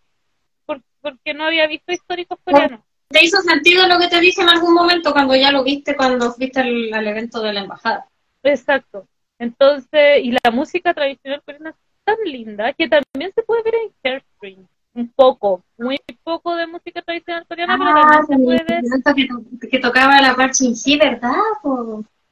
porque 0.66 1.34
no 1.34 1.45
había 1.45 1.66
visto 1.66 1.93
históricos 1.93 2.38
coreanos 2.45 2.82
te 3.11 3.24
hizo 3.24 3.40
sentido 3.42 3.86
lo 3.88 3.98
que 3.98 4.08
te 4.08 4.20
dije 4.20 4.40
en 4.40 4.48
algún 4.48 4.72
momento 4.72 5.12
cuando 5.12 5.34
ya 5.34 5.50
lo 5.50 5.64
viste, 5.64 5.96
cuando 5.96 6.32
fuiste 6.32 6.61
al, 6.61 7.06
evento 7.06 7.42
de 7.42 7.52
la 7.52 7.61
embajada. 7.61 8.08
Exacto. 8.42 9.06
Entonces, 9.38 10.20
y 10.22 10.32
la 10.32 10.50
música 10.52 10.94
tradicional 10.94 11.42
coreana 11.44 11.70
es 11.70 11.76
tan 12.04 12.16
linda 12.24 12.72
que 12.72 12.88
también 12.88 13.32
se 13.34 13.42
puede 13.42 13.62
ver 13.64 13.74
en 13.74 13.92
Hairspring. 14.02 14.68
Un 14.92 15.08
poco, 15.14 15.62
muy 15.78 15.98
poco 16.24 16.56
de 16.56 16.66
música 16.66 17.00
tradicional 17.02 17.46
coreana, 17.46 17.78
pero 17.78 17.94
también 17.94 18.26
se 18.26 18.44
puede 18.44 18.64
ver. 18.64 19.58
Que, 19.61 19.68
que 19.68 19.78
tocaba 19.78 20.20
la 20.20 20.34
parche 20.34 20.74
sí, 20.74 20.98
¿verdad? 20.98 21.32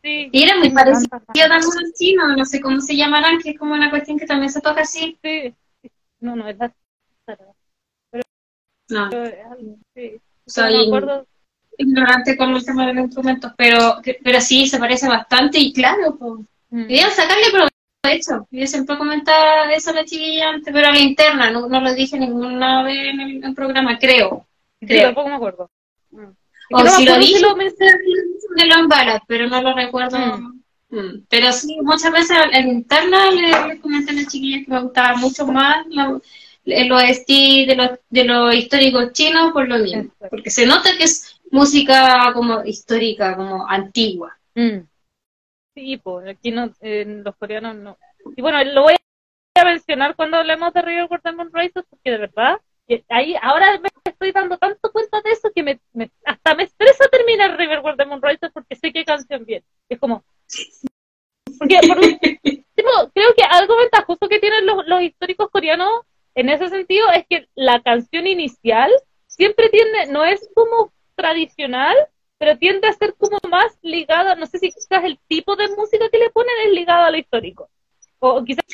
Sí. 0.03 0.29
Y 0.33 0.43
era 0.43 0.57
muy 0.59 0.71
parecido 0.71 1.17
a 1.17 1.57
un 1.57 1.93
chino, 1.97 2.37
no 2.37 2.45
sé 2.45 2.61
cómo 2.61 2.81
se 2.81 2.97
llamarán, 2.97 3.39
que 3.39 3.51
es 3.51 3.59
como 3.59 3.75
una 3.75 3.91
cuestión 3.91 4.19
que 4.19 4.27
también 4.27 4.51
se 4.51 4.61
toca 4.61 4.81
así. 4.83 5.19
Sí. 5.23 5.55
No, 6.21 6.35
no, 6.35 6.49
es 6.49 6.59
la. 6.59 6.73
Pero, 7.25 8.23
no. 8.89 9.11
sí 9.95 10.21
soy 10.49 10.91
ignorante 11.79 12.37
con 12.37 12.55
el 12.55 12.65
tema 12.65 12.87
de 12.87 12.95
los 12.95 13.05
instrumentos, 13.05 13.53
pero, 13.57 13.99
pero 14.23 14.41
sí, 14.41 14.67
se 14.67 14.79
parece 14.79 15.09
bastante 15.09 15.59
y 15.59 15.73
claro, 15.73 16.17
pues, 16.19 16.41
mm. 16.71 17.11
sacarle 17.15 17.71
provecho. 18.03 18.49
Yo 18.51 18.67
siempre 18.67 18.99
comentaba 18.99 19.73
eso 19.73 19.91
a 19.91 19.95
la 19.95 20.05
chiquilla 20.05 20.51
antes, 20.51 20.73
pero 20.73 20.89
a 20.89 20.93
la 20.93 20.99
interna, 20.99 21.51
no, 21.51 21.69
no 21.69 21.81
lo 21.81 21.95
dije 21.95 22.19
ninguna 22.19 22.83
vez 22.83 23.15
en 23.15 23.45
el, 23.45 23.55
programa, 23.55 23.97
creo. 23.99 24.47
creo. 24.81 25.05
tampoco 25.05 25.29
me 25.29 25.35
acuerdo. 25.37 25.71
Mm. 26.11 26.25
O 26.73 26.87
si 26.87 27.05
lo 27.05 27.17
dije, 27.17 27.41
lo 27.41 27.55
de 27.55 28.67
los 28.67 28.89
balas, 28.89 29.23
pero 29.27 29.47
no 29.47 29.63
lo 29.63 29.75
recuerdo. 29.75 30.19
Mm. 30.91 31.25
Pero 31.29 31.53
sí, 31.53 31.79
muchas 31.83 32.13
veces 32.13 32.37
en 32.53 32.69
interna 32.69 33.31
le, 33.31 33.79
comenté 33.81 34.11
a 34.11 34.15
las 34.15 34.27
chiquillas 34.27 34.65
que 34.65 34.73
me 34.73 34.83
gustaba 34.83 35.17
mucho 35.17 35.47
más 35.47 35.87
los 36.69 37.03
de 37.27 37.75
los, 37.77 37.91
de 38.11 38.25
los 38.25 38.55
históricos 38.55 39.13
chinos 39.13 39.53
por 39.53 39.69
lo 39.69 39.79
mismo, 39.79 40.13
porque 40.31 40.51
se 40.51 40.67
nota 40.67 40.91
que 40.97 41.05
es 41.05 41.41
música 41.51 42.31
como 42.35 42.65
histórica, 42.65 43.37
como 43.37 43.67
antigua. 43.67 44.39
Mm. 44.55 44.81
Sí, 45.75 45.97
pues 45.99 46.29
aquí 46.29 46.51
no, 46.51 46.71
los 46.83 47.37
coreanos 47.37 47.77
no. 47.77 47.99
Y 48.37 48.43
bueno, 48.43 48.63
lo 48.65 48.83
voy 48.83 48.97
a 49.55 49.65
mencionar 49.65 50.15
cuando 50.17 50.37
hablemos 50.37 50.73
de 50.75 50.83
River 50.83 51.07
World 51.11 51.25
Demon 51.25 51.51
Races, 51.53 51.85
porque 51.89 52.11
de 52.11 52.19
verdad, 52.19 52.59
ahí 53.09 53.35
ahora 53.41 53.79
me 53.81 53.89
estoy 54.05 54.33
dando 54.33 54.59
tanto 54.59 54.91
cuenta 54.93 55.21
de 55.23 55.31
eso 55.31 55.51
que 55.55 55.63
me, 55.63 55.81
hasta 56.25 56.55
me 56.55 56.65
estresa 56.65 57.09
terminar 57.09 57.57
River 57.57 57.81
World 57.81 57.99
Demon 57.99 58.23
Races 58.23 58.51
porque 58.53 58.77
sé 58.77 58.93
qué 58.93 59.05
canción 59.05 59.45
bien. 59.45 59.63
Es 59.89 59.99
como... 59.99 60.25
Porque 61.59 61.79
por 61.87 61.99
creo 63.13 63.35
que 63.35 63.43
algo 63.43 63.77
ventajoso 63.77 64.29
que 64.29 64.39
tienen 64.39 64.67
los, 64.67 64.87
los 64.87 65.03
históricos 65.03 65.51
coreanos 65.51 66.03
en 66.39 66.49
ese 66.51 66.69
sentido 66.69 67.11
es 67.11 67.27
que 67.29 67.49
la 67.57 67.83
canción 67.83 68.27
inicial 68.29 68.93
siempre 69.27 69.69
tiende, 69.71 70.07
no 70.07 70.25
es 70.25 70.49
como 70.55 70.93
tradicional, 71.17 71.97
pero 72.39 72.57
tiende 72.57 72.87
a 72.87 72.93
ser 72.93 73.15
como 73.19 73.39
más 73.51 73.77
ligada, 73.83 74.37
no 74.37 74.47
sé 74.47 74.61
si 74.61 74.71
quizás 74.71 75.03
el 75.03 75.19
tipo 75.27 75.57
de 75.57 75.67
música 75.69 76.09
que 76.09 76.19
le 76.19 76.31
ponen 76.31 76.55
es 76.67 76.73
ligado 76.73 77.05
a 77.05 77.11
lo 77.11 77.19
histórico. 77.19 77.69
O 78.21 78.45
quizás 78.45 78.65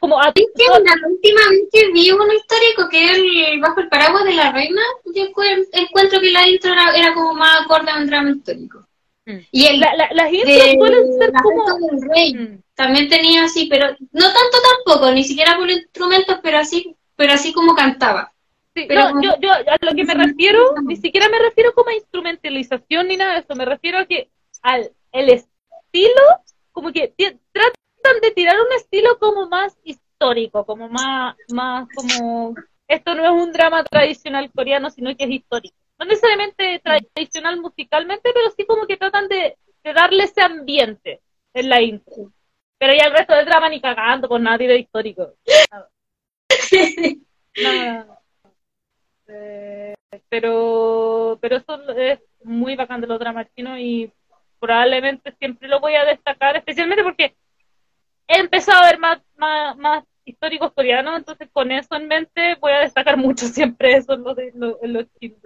como 0.00 0.20
a 0.20 0.32
ti. 0.32 0.46
La 0.56 1.08
última 1.08 1.40
vez 1.50 1.68
que 1.72 1.92
vi 1.92 2.10
uno 2.10 2.32
histórico 2.32 2.88
que 2.88 3.04
es 3.04 3.18
el 3.18 3.60
Bajo 3.60 3.80
el 3.80 3.88
Paraguas 3.88 4.24
de 4.24 4.34
la 4.34 4.52
Reina, 4.52 4.82
yo 5.14 5.24
encuentro 5.24 6.20
que 6.20 6.30
la 6.30 6.48
intro 6.48 6.72
era, 6.72 7.14
como 7.14 7.34
más 7.34 7.64
acorde 7.64 7.90
a 7.90 7.98
un 7.98 8.06
drama 8.06 8.30
histórico. 8.30 8.86
Mm. 9.26 9.38
Y 9.50 9.66
el, 9.66 9.80
la, 9.80 10.08
las 10.12 10.32
intros 10.32 10.76
pueden 10.78 11.18
ser 11.18 11.32
como... 11.32 11.64
Del 11.78 12.10
rey. 12.10 12.34
Mm 12.34 12.62
también 12.74 13.08
tenía 13.08 13.44
así, 13.44 13.66
pero 13.66 13.90
no 13.90 14.24
tanto 14.24 14.58
tampoco, 14.84 15.12
ni 15.12 15.24
siquiera 15.24 15.56
por 15.56 15.70
instrumentos, 15.70 16.38
pero 16.42 16.58
así, 16.58 16.96
pero 17.16 17.32
así 17.32 17.52
como 17.52 17.74
cantaba. 17.74 18.32
Sí, 18.74 18.86
pero 18.88 19.10
yo, 19.20 19.38
yo 19.40 19.52
a 19.52 19.78
lo 19.82 19.94
que 19.94 20.04
me 20.04 20.14
refiero, 20.14 20.74
ni 20.82 20.96
siquiera 20.96 21.28
me 21.28 21.38
refiero 21.38 21.74
como 21.74 21.90
a 21.90 21.94
instrumentalización 21.94 23.08
ni 23.08 23.16
nada 23.16 23.34
de 23.34 23.40
eso, 23.40 23.54
me 23.54 23.66
refiero 23.66 23.98
a 23.98 24.06
que 24.06 24.30
al 24.62 24.90
el 25.12 25.28
estilo, 25.28 26.22
como 26.72 26.90
que 26.90 27.12
tratan 27.16 28.20
de 28.22 28.30
tirar 28.30 28.56
un 28.58 28.72
estilo 28.76 29.18
como 29.18 29.46
más 29.48 29.76
histórico, 29.84 30.64
como 30.64 30.88
más, 30.88 31.36
más 31.52 31.86
como 31.94 32.54
esto 32.88 33.14
no 33.14 33.24
es 33.24 33.30
un 33.30 33.52
drama 33.52 33.84
tradicional 33.84 34.50
coreano, 34.50 34.90
sino 34.90 35.14
que 35.14 35.24
es 35.24 35.30
histórico. 35.30 35.76
No 36.02 36.08
necesariamente 36.08 36.80
tradicional 36.80 37.60
musicalmente, 37.60 38.32
pero 38.34 38.50
sí 38.50 38.66
como 38.66 38.88
que 38.88 38.96
tratan 38.96 39.28
de, 39.28 39.56
de 39.84 39.92
darle 39.92 40.24
ese 40.24 40.42
ambiente 40.42 41.20
en 41.54 41.68
la 41.68 41.80
intro. 41.80 42.32
Pero 42.76 42.92
ya 42.92 43.06
el 43.06 43.12
resto 43.12 43.34
del 43.34 43.46
drama 43.46 43.68
ni 43.68 43.80
cagando, 43.80 44.28
por 44.28 44.40
nadie 44.40 44.66
de 44.66 44.78
histórico. 44.80 45.34
Eh, 49.34 49.94
pero, 50.28 51.38
pero 51.40 51.56
eso 51.56 51.90
es 51.92 52.20
muy 52.42 52.76
bacán 52.76 53.00
de 53.00 53.06
los 53.06 53.18
dramas 53.18 53.46
chinos 53.54 53.78
y 53.78 54.12
probablemente 54.58 55.32
siempre 55.38 55.68
lo 55.68 55.80
voy 55.80 55.94
a 55.94 56.04
destacar, 56.04 56.56
especialmente 56.56 57.02
porque 57.02 57.34
he 58.28 58.40
empezado 58.40 58.82
a 58.82 58.90
ver 58.90 58.98
más, 58.98 59.22
más, 59.36 60.04
históricos 60.24 60.72
coreanos, 60.72 61.18
entonces 61.18 61.48
con 61.52 61.70
eso 61.72 61.94
en 61.94 62.08
mente 62.08 62.56
voy 62.60 62.72
a 62.72 62.80
destacar 62.80 63.16
mucho 63.16 63.46
siempre 63.46 63.96
eso 63.96 64.14
en 64.14 64.22
los, 64.22 64.36
de, 64.36 64.52
los 64.54 65.06
chinos, 65.18 65.40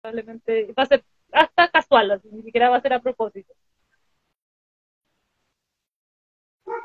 Probablemente 0.00 0.72
va 0.78 0.82
a 0.82 0.86
ser 0.86 1.04
hasta 1.32 1.68
casual, 1.68 2.20
ni 2.30 2.42
siquiera 2.42 2.70
va 2.70 2.76
a 2.76 2.82
ser 2.82 2.92
a 2.92 3.00
propósito. 3.00 3.52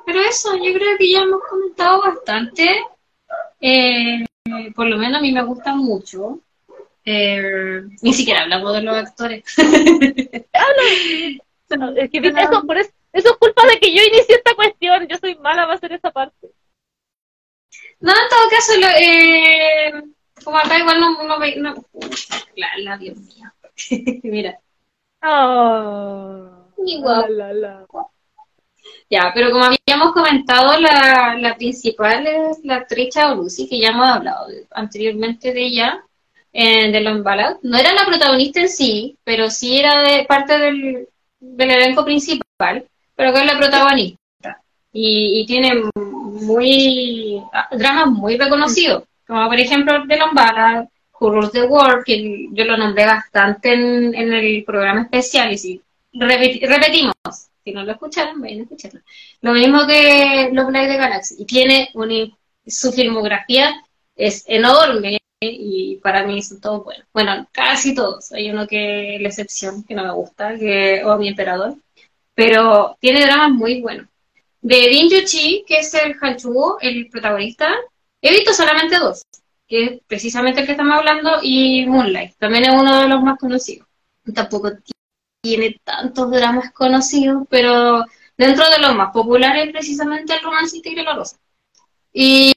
Pero 0.05 0.19
eso, 0.21 0.55
yo 0.55 0.73
creo 0.73 0.97
que 0.97 1.11
ya 1.11 1.21
hemos 1.21 1.41
comentado 1.47 2.01
bastante. 2.01 2.81
Eh, 3.61 4.25
por 4.75 4.87
lo 4.87 4.97
menos 4.97 5.19
a 5.19 5.21
mí 5.21 5.31
me 5.31 5.43
gusta 5.43 5.75
mucho. 5.75 6.39
Eh, 7.05 7.83
ni 8.01 8.13
siquiera 8.13 8.41
hablamos 8.41 8.73
de 8.73 8.81
los 8.81 8.95
actores. 8.95 9.43
es 9.57 10.45
que 12.09 12.17
eso, 12.17 12.63
por 12.65 12.77
eso, 12.77 12.91
eso, 13.13 13.29
es 13.31 13.37
culpa 13.37 13.65
de 13.67 13.79
que 13.79 13.93
yo 13.93 14.01
inicié 14.03 14.35
esta 14.35 14.55
cuestión. 14.55 15.07
Yo 15.07 15.17
soy 15.17 15.35
mala 15.35 15.63
para 15.63 15.75
hacer 15.75 15.93
esa 15.93 16.11
parte. 16.11 16.49
No, 17.99 18.11
en 18.11 18.29
todo 18.29 18.49
caso, 18.49 18.79
lo, 18.79 18.87
eh, 18.97 19.91
como 20.43 20.57
acá 20.57 20.77
igual 20.77 20.99
no, 20.99 21.23
no, 21.23 21.37
no 21.37 21.85
la, 22.55 22.67
la, 22.77 22.97
Dios 22.97 23.17
mío. 23.17 23.51
Mira. 24.23 24.59
Oh, 25.21 26.67
igual. 26.85 27.37
La, 27.37 27.53
la, 27.53 27.87
ya, 29.09 29.31
pero 29.33 29.51
como 29.51 29.65
habíamos 29.65 30.13
comentado, 30.13 30.79
la, 30.79 31.35
la 31.39 31.55
principal 31.57 32.25
es 32.27 32.59
la 32.63 32.75
actriz 32.75 33.15
Lucy, 33.35 33.67
que 33.67 33.79
ya 33.79 33.89
hemos 33.89 34.07
hablado 34.07 34.47
anteriormente 34.71 35.53
de 35.53 35.65
ella, 35.65 36.03
eh, 36.53 36.91
de 36.91 37.01
los 37.01 37.23
Ballad. 37.23 37.57
No 37.63 37.77
era 37.77 37.93
la 37.93 38.05
protagonista 38.05 38.61
en 38.61 38.69
sí, 38.69 39.17
pero 39.23 39.49
sí 39.49 39.79
era 39.79 40.01
de 40.01 40.25
parte 40.25 40.57
del, 40.59 41.07
del 41.39 41.71
elenco 41.71 42.05
principal, 42.05 42.87
pero 43.19 43.33
que 43.33 43.39
es 43.41 43.45
la 43.47 43.57
protagonista. 43.57 44.61
Y, 44.93 45.41
y 45.41 45.45
tiene 45.45 45.73
muy 45.93 47.43
dramas 47.71 48.07
muy 48.07 48.37
reconocidos, 48.37 49.03
como 49.27 49.45
por 49.49 49.59
ejemplo 49.59 50.05
de 50.05 50.15
Lombala, 50.15 50.87
Who 51.19 51.29
Rules 51.29 51.51
the 51.51 51.63
World, 51.63 52.05
que 52.05 52.47
yo 52.53 52.63
lo 52.63 52.77
nombré 52.77 53.05
bastante 53.05 53.73
en, 53.73 54.15
en 54.15 54.31
el 54.31 54.63
programa 54.63 55.01
especial, 55.01 55.51
y 55.51 55.57
si 55.57 55.81
repeti- 56.13 56.65
repetimos, 56.65 57.13
si 57.61 57.73
no 57.73 57.83
lo 57.83 57.91
escucharon, 57.91 58.39
vayan 58.39 58.61
a 58.61 58.63
escucharlo. 58.63 59.01
Lo 59.41 59.51
mismo 59.51 59.85
que 59.85 60.49
Love 60.53 60.71
Live 60.71 60.87
de 60.87 60.97
Galaxy, 60.97 61.35
y 61.39 61.45
tiene 61.45 61.89
su 62.65 62.93
filmografía 62.93 63.83
es 64.15 64.45
enorme, 64.47 65.19
y 65.41 65.97
para 65.97 66.25
mí 66.25 66.41
son 66.41 66.61
todos 66.61 66.85
buenos. 66.85 67.05
Bueno, 67.13 67.47
casi 67.51 67.93
todos. 67.93 68.31
Hay 68.31 68.49
uno 68.49 68.65
que 68.65 69.17
la 69.19 69.27
excepción, 69.27 69.83
que 69.83 69.93
no 69.93 70.05
me 70.05 70.13
gusta, 70.13 70.57
que 70.57 71.01
es 71.01 71.17
Mi 71.17 71.27
Emperador. 71.27 71.75
Pero 72.39 72.95
tiene 73.01 73.25
dramas 73.25 73.51
muy 73.51 73.81
buenos. 73.81 74.07
De 74.61 74.87
Din 74.87 75.09
Chi, 75.25 75.65
que 75.67 75.79
es 75.79 75.93
el 75.93 76.15
Hanchugo, 76.15 76.77
el 76.79 77.09
protagonista, 77.09 77.75
he 78.21 78.31
visto 78.31 78.53
solamente 78.53 78.97
dos, 78.97 79.23
que 79.67 79.83
es 79.83 80.01
precisamente 80.07 80.61
el 80.61 80.65
que 80.65 80.71
estamos 80.71 80.97
hablando, 80.97 81.39
y 81.43 81.85
Moonlight, 81.85 82.37
también 82.37 82.63
es 82.63 82.69
uno 82.69 83.01
de 83.01 83.09
los 83.09 83.21
más 83.21 83.37
conocidos. 83.37 83.85
Tampoco 84.33 84.71
tiene 85.41 85.81
tantos 85.83 86.31
dramas 86.31 86.71
conocidos, 86.71 87.43
pero 87.49 88.05
dentro 88.37 88.63
de 88.69 88.79
los 88.79 88.95
más 88.95 89.11
populares, 89.11 89.73
precisamente 89.73 90.33
el 90.33 90.41
Romancito 90.41 90.89
y 90.89 90.95
la 90.95 91.13
Rosa. 91.13 91.35
Y, 92.13 92.53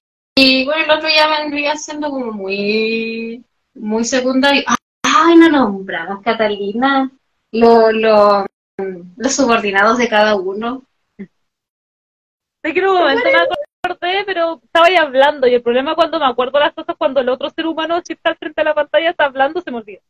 bueno, 0.65 0.85
el 0.85 0.91
otro 0.93 1.09
ya 1.09 1.41
vendría 1.41 1.75
siendo 1.75 2.09
como 2.09 2.31
muy, 2.31 3.45
muy 3.75 4.05
secundario. 4.05 4.63
Ay, 5.03 5.35
no 5.39 5.49
nombramos, 5.49 6.23
Catalina, 6.23 7.11
lo, 7.51 7.91
lo, 7.91 8.47
los 8.79 9.35
subordinados 9.35 9.99
de 9.99 10.09
cada 10.09 10.37
uno. 10.37 10.85
Sé 11.19 12.73
que 12.73 12.79
en 12.81 12.87
un 12.87 12.99
momento 12.99 13.25
me 13.25 13.91
acordé, 13.91 14.25
pero 14.25 14.61
estaba 14.63 14.87
ahí 14.87 14.97
hablando. 14.97 15.47
Y 15.47 15.55
el 15.55 15.63
problema 15.63 15.95
cuando 15.95 16.19
me 16.19 16.27
acuerdo 16.27 16.59
las 16.59 16.73
cosas, 16.73 16.97
cuando 16.97 17.21
el 17.21 17.29
otro 17.29 17.51
ser 17.51 17.67
humano 17.67 18.01
si 18.05 18.13
está 18.13 18.31
al 18.31 18.37
frente 18.37 18.61
de 18.61 18.65
la 18.65 18.75
pantalla, 18.75 19.11
está 19.11 19.25
hablando, 19.25 19.61
se 19.61 19.71
me 19.71 19.79
olvida. 19.79 20.01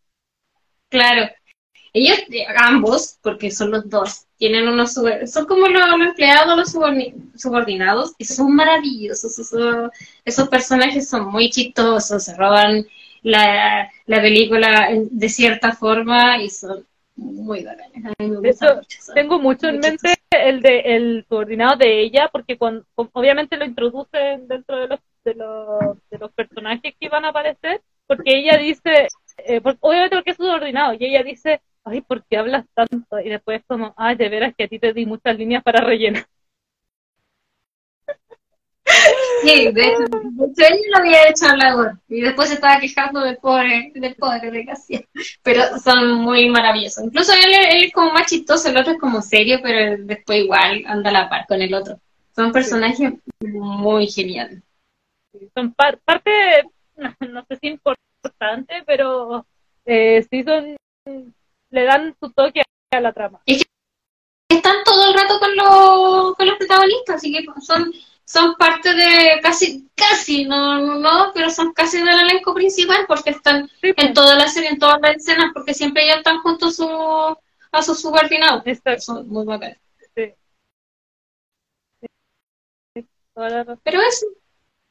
Claro. 0.89 1.30
Ellos, 1.94 2.18
eh, 2.30 2.47
ambos, 2.56 3.18
porque 3.22 3.51
son 3.51 3.70
los 3.70 3.89
dos, 3.89 4.26
tienen 4.39 4.66
unos 4.66 4.94
son 4.94 5.47
como 5.47 5.66
los, 5.68 5.89
los 5.89 6.09
empleados, 6.09 6.56
los 6.56 6.72
subordinados, 7.36 8.14
y 8.16 8.24
son 8.24 8.55
maravillosos. 8.55 9.39
Esos, 9.39 9.90
esos 10.24 10.48
personajes 10.48 11.09
son 11.09 11.26
muy 11.30 11.51
chistosos, 11.51 12.24
se 12.24 12.34
roban 12.34 12.86
la, 13.22 13.90
la 14.06 14.20
película 14.22 14.89
de 15.10 15.28
cierta 15.28 15.72
forma 15.72 16.43
y 16.43 16.48
son 16.48 16.86
muy 17.23 17.65
bacanes. 17.65 18.05
A 18.05 18.23
mí 18.23 18.31
me 18.31 18.36
mucho. 18.40 18.81
Tengo 19.15 19.39
mucho 19.39 19.69
en 19.69 19.81
mente 19.81 20.15
el 20.31 20.62
de 20.62 20.81
el 20.81 21.24
subordinado 21.28 21.77
de 21.77 22.01
ella, 22.01 22.28
porque 22.32 22.57
cuando, 22.59 22.85
obviamente 22.94 23.57
lo 23.57 23.65
introducen 23.65 24.49
dentro 24.49 24.77
de 24.78 24.89
los, 24.89 25.01
de 25.24 25.35
los, 25.35 25.97
de 26.11 26.19
los 26.19 26.32
personajes 26.32 26.94
que 26.99 27.09
van 27.09 27.24
a 27.24 27.28
aparecer, 27.28 27.81
porque 28.07 28.39
ella 28.39 28.57
dice, 28.57 29.09
eh, 29.39 29.61
por- 29.61 29.77
obviamente 29.81 30.16
porque 30.16 30.31
es 30.31 30.36
subordinado, 30.36 30.94
y 30.94 31.05
ella 31.05 31.23
dice, 31.23 31.61
ay, 31.85 32.01
¿por 32.01 32.24
qué 32.24 32.39
hablas 32.39 32.65
tanto? 32.74 33.20
Y 33.20 33.28
después 33.28 33.62
como, 33.66 33.94
ay, 33.97 34.16
de 34.16 34.28
veras 34.28 34.55
que 34.57 34.65
a 34.65 34.69
ti 34.69 34.78
te 34.78 34.93
di 34.93 35.07
muchas 35.07 35.36
líneas 35.39 35.62
para 35.62 35.85
rellenar. 35.85 36.24
Sí, 39.43 39.73
de 39.73 39.86
hecho, 39.86 39.98
de 40.09 40.44
hecho, 40.47 40.74
él 40.74 40.81
lo 40.90 40.98
había 40.98 41.28
hecho 41.28 41.47
hablador 41.47 41.98
y 42.09 42.20
después 42.20 42.48
se 42.48 42.55
estaba 42.55 42.78
quejando 42.78 43.20
del 43.20 43.36
pobre, 43.39 43.90
del 43.94 44.14
pobre 44.14 44.51
de 44.51 44.64
Cassia. 44.64 45.05
Pero 45.43 45.78
son 45.78 46.14
muy 46.20 46.48
maravillosos. 46.48 47.05
Incluso 47.05 47.32
él, 47.32 47.52
él 47.73 47.85
es 47.85 47.93
como 47.93 48.12
más 48.12 48.27
chistoso, 48.27 48.69
el 48.69 48.77
otro 48.77 48.93
es 48.93 48.98
como 49.01 49.20
serio, 49.20 49.59
pero 49.62 49.97
después 50.05 50.44
igual 50.44 50.85
anda 50.86 51.10
a 51.10 51.12
la 51.12 51.28
par 51.28 51.47
con 51.47 51.60
el 51.60 51.74
otro. 51.74 51.98
Son 52.35 52.52
personajes 52.52 53.12
muy 53.40 54.06
geniales. 54.06 54.62
Son 55.55 55.73
par- 55.74 55.98
parte, 55.98 56.31
no, 56.97 57.14
no 57.28 57.44
sé 57.48 57.56
si 57.56 57.69
importante, 57.69 58.82
pero 58.86 59.44
eh, 59.85 60.24
sí 60.31 60.43
son, 60.44 60.77
le 61.70 61.85
dan 61.85 62.14
su 62.20 62.31
toque 62.31 62.62
a 62.93 63.01
la 63.01 63.12
trama. 63.12 63.40
Están 64.48 64.77
todo 64.85 65.09
el 65.09 65.14
rato 65.14 65.40
con 65.40 65.56
los, 65.56 66.36
con 66.36 66.47
los 66.47 66.56
protagonistas, 66.59 67.16
así 67.16 67.32
que 67.32 67.44
son, 67.62 67.93
son 68.32 68.54
parte 68.54 68.94
de 68.94 69.40
casi, 69.42 69.90
casi, 69.94 70.46
no, 70.46 70.78
no, 70.78 70.98
no, 70.98 71.32
pero 71.34 71.50
son 71.50 71.74
casi 71.74 71.98
del 71.98 72.18
elenco 72.18 72.54
principal 72.54 73.04
porque 73.06 73.28
están 73.28 73.70
pues, 73.78 73.92
en 73.98 74.14
toda 74.14 74.36
la 74.36 74.48
serie, 74.48 74.70
en 74.70 74.78
todas 74.78 74.98
las 75.02 75.16
escenas, 75.16 75.50
porque 75.52 75.74
siempre 75.74 76.04
ellos 76.04 76.16
están 76.16 76.38
junto 76.40 76.68
a, 76.68 76.70
su, 76.70 77.36
a 77.72 77.82
sus 77.82 78.00
subordinados. 78.00 78.62
Son 79.04 79.28
muy 79.28 79.44
bacanas. 79.44 79.76
sí. 80.14 80.32
Sí. 82.94 83.06
Pero 83.34 84.00
eso, 84.00 84.26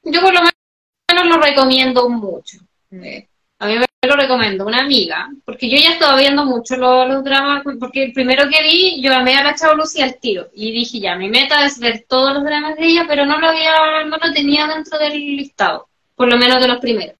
yo 0.03 0.22
por 0.22 0.34
lo 0.35 0.41
menos 0.41 1.35
lo 1.35 1.41
recomiendo 1.41 2.09
mucho. 2.09 2.59
Eh, 2.91 3.27
a 3.62 3.68
mí 3.68 3.76
me 3.78 4.10
lo 4.10 4.16
recomiendo 4.16 4.66
una 4.66 4.80
amiga, 4.80 5.30
porque 5.46 5.70
yo 5.70 5.78
ya 5.78 5.92
estaba 5.92 6.18
viendo 6.18 6.44
mucho 6.46 6.76
los, 6.78 7.08
los 7.08 7.24
dramas, 7.24 7.64
porque 7.80 8.06
el 8.06 8.12
primero 8.12 8.50
que 8.50 8.64
vi, 8.64 9.02
yo 9.04 9.14
amé 9.14 9.36
a 9.36 9.44
la 9.44 9.56
Lucy 9.76 10.02
al 10.02 10.20
tiro, 10.20 10.48
y 10.56 10.72
dije 10.72 11.00
ya, 11.00 11.16
mi 11.16 11.30
meta 11.30 11.64
es 11.64 11.78
ver 11.78 12.06
todos 12.08 12.34
los 12.34 12.44
dramas 12.44 12.76
de 12.76 12.88
ella, 12.88 13.06
pero 13.08 13.24
no 13.24 13.40
lo 13.40 13.50
había, 13.50 14.04
no 14.06 14.18
lo 14.18 14.34
tenía 14.34 14.66
dentro 14.66 14.98
del 14.98 15.14
listado, 15.14 15.88
por 16.16 16.28
lo 16.28 16.38
menos 16.38 16.60
de 16.60 16.68
los 16.68 16.80
primeros. 16.80 17.16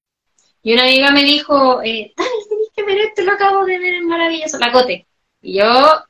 Y 0.64 0.72
una 0.72 0.82
amiga 0.82 1.12
me 1.12 1.22
dijo, 1.22 1.80
eh, 1.82 2.12
Dani, 2.16 2.30
tenés 2.48 2.68
que 2.74 2.82
ver 2.82 2.98
este, 2.98 3.22
lo 3.22 3.32
acabo 3.32 3.64
de 3.64 3.78
ver, 3.78 3.94
es 3.94 4.02
maravilloso, 4.02 4.58
la 4.58 4.72
cote. 4.72 5.06
Y 5.42 5.58
yo 5.58 6.04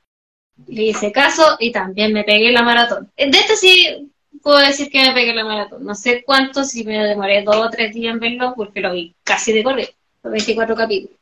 le 0.66 0.82
hice 0.82 1.12
caso 1.12 1.56
y 1.60 1.72
también 1.72 2.14
me 2.14 2.24
pegué 2.24 2.52
la 2.52 2.62
maratón. 2.62 3.12
Eh, 3.16 3.30
De 3.30 3.38
este 3.38 3.56
sí 3.56 4.10
puedo 4.42 4.58
decir 4.58 4.90
que 4.90 5.06
me 5.06 5.12
pegué 5.12 5.34
la 5.34 5.44
maratón. 5.44 5.84
No 5.84 5.94
sé 5.94 6.22
cuánto, 6.24 6.64
si 6.64 6.84
me 6.84 6.98
demoré 7.04 7.42
dos 7.42 7.56
o 7.56 7.70
tres 7.70 7.94
días 7.94 8.14
en 8.14 8.20
verlo, 8.20 8.54
porque 8.56 8.80
lo 8.80 8.92
vi 8.92 9.14
casi 9.22 9.52
de 9.52 9.62
correr, 9.62 9.88
los 9.88 10.01
24 10.30 10.74
capítulos. 10.76 11.18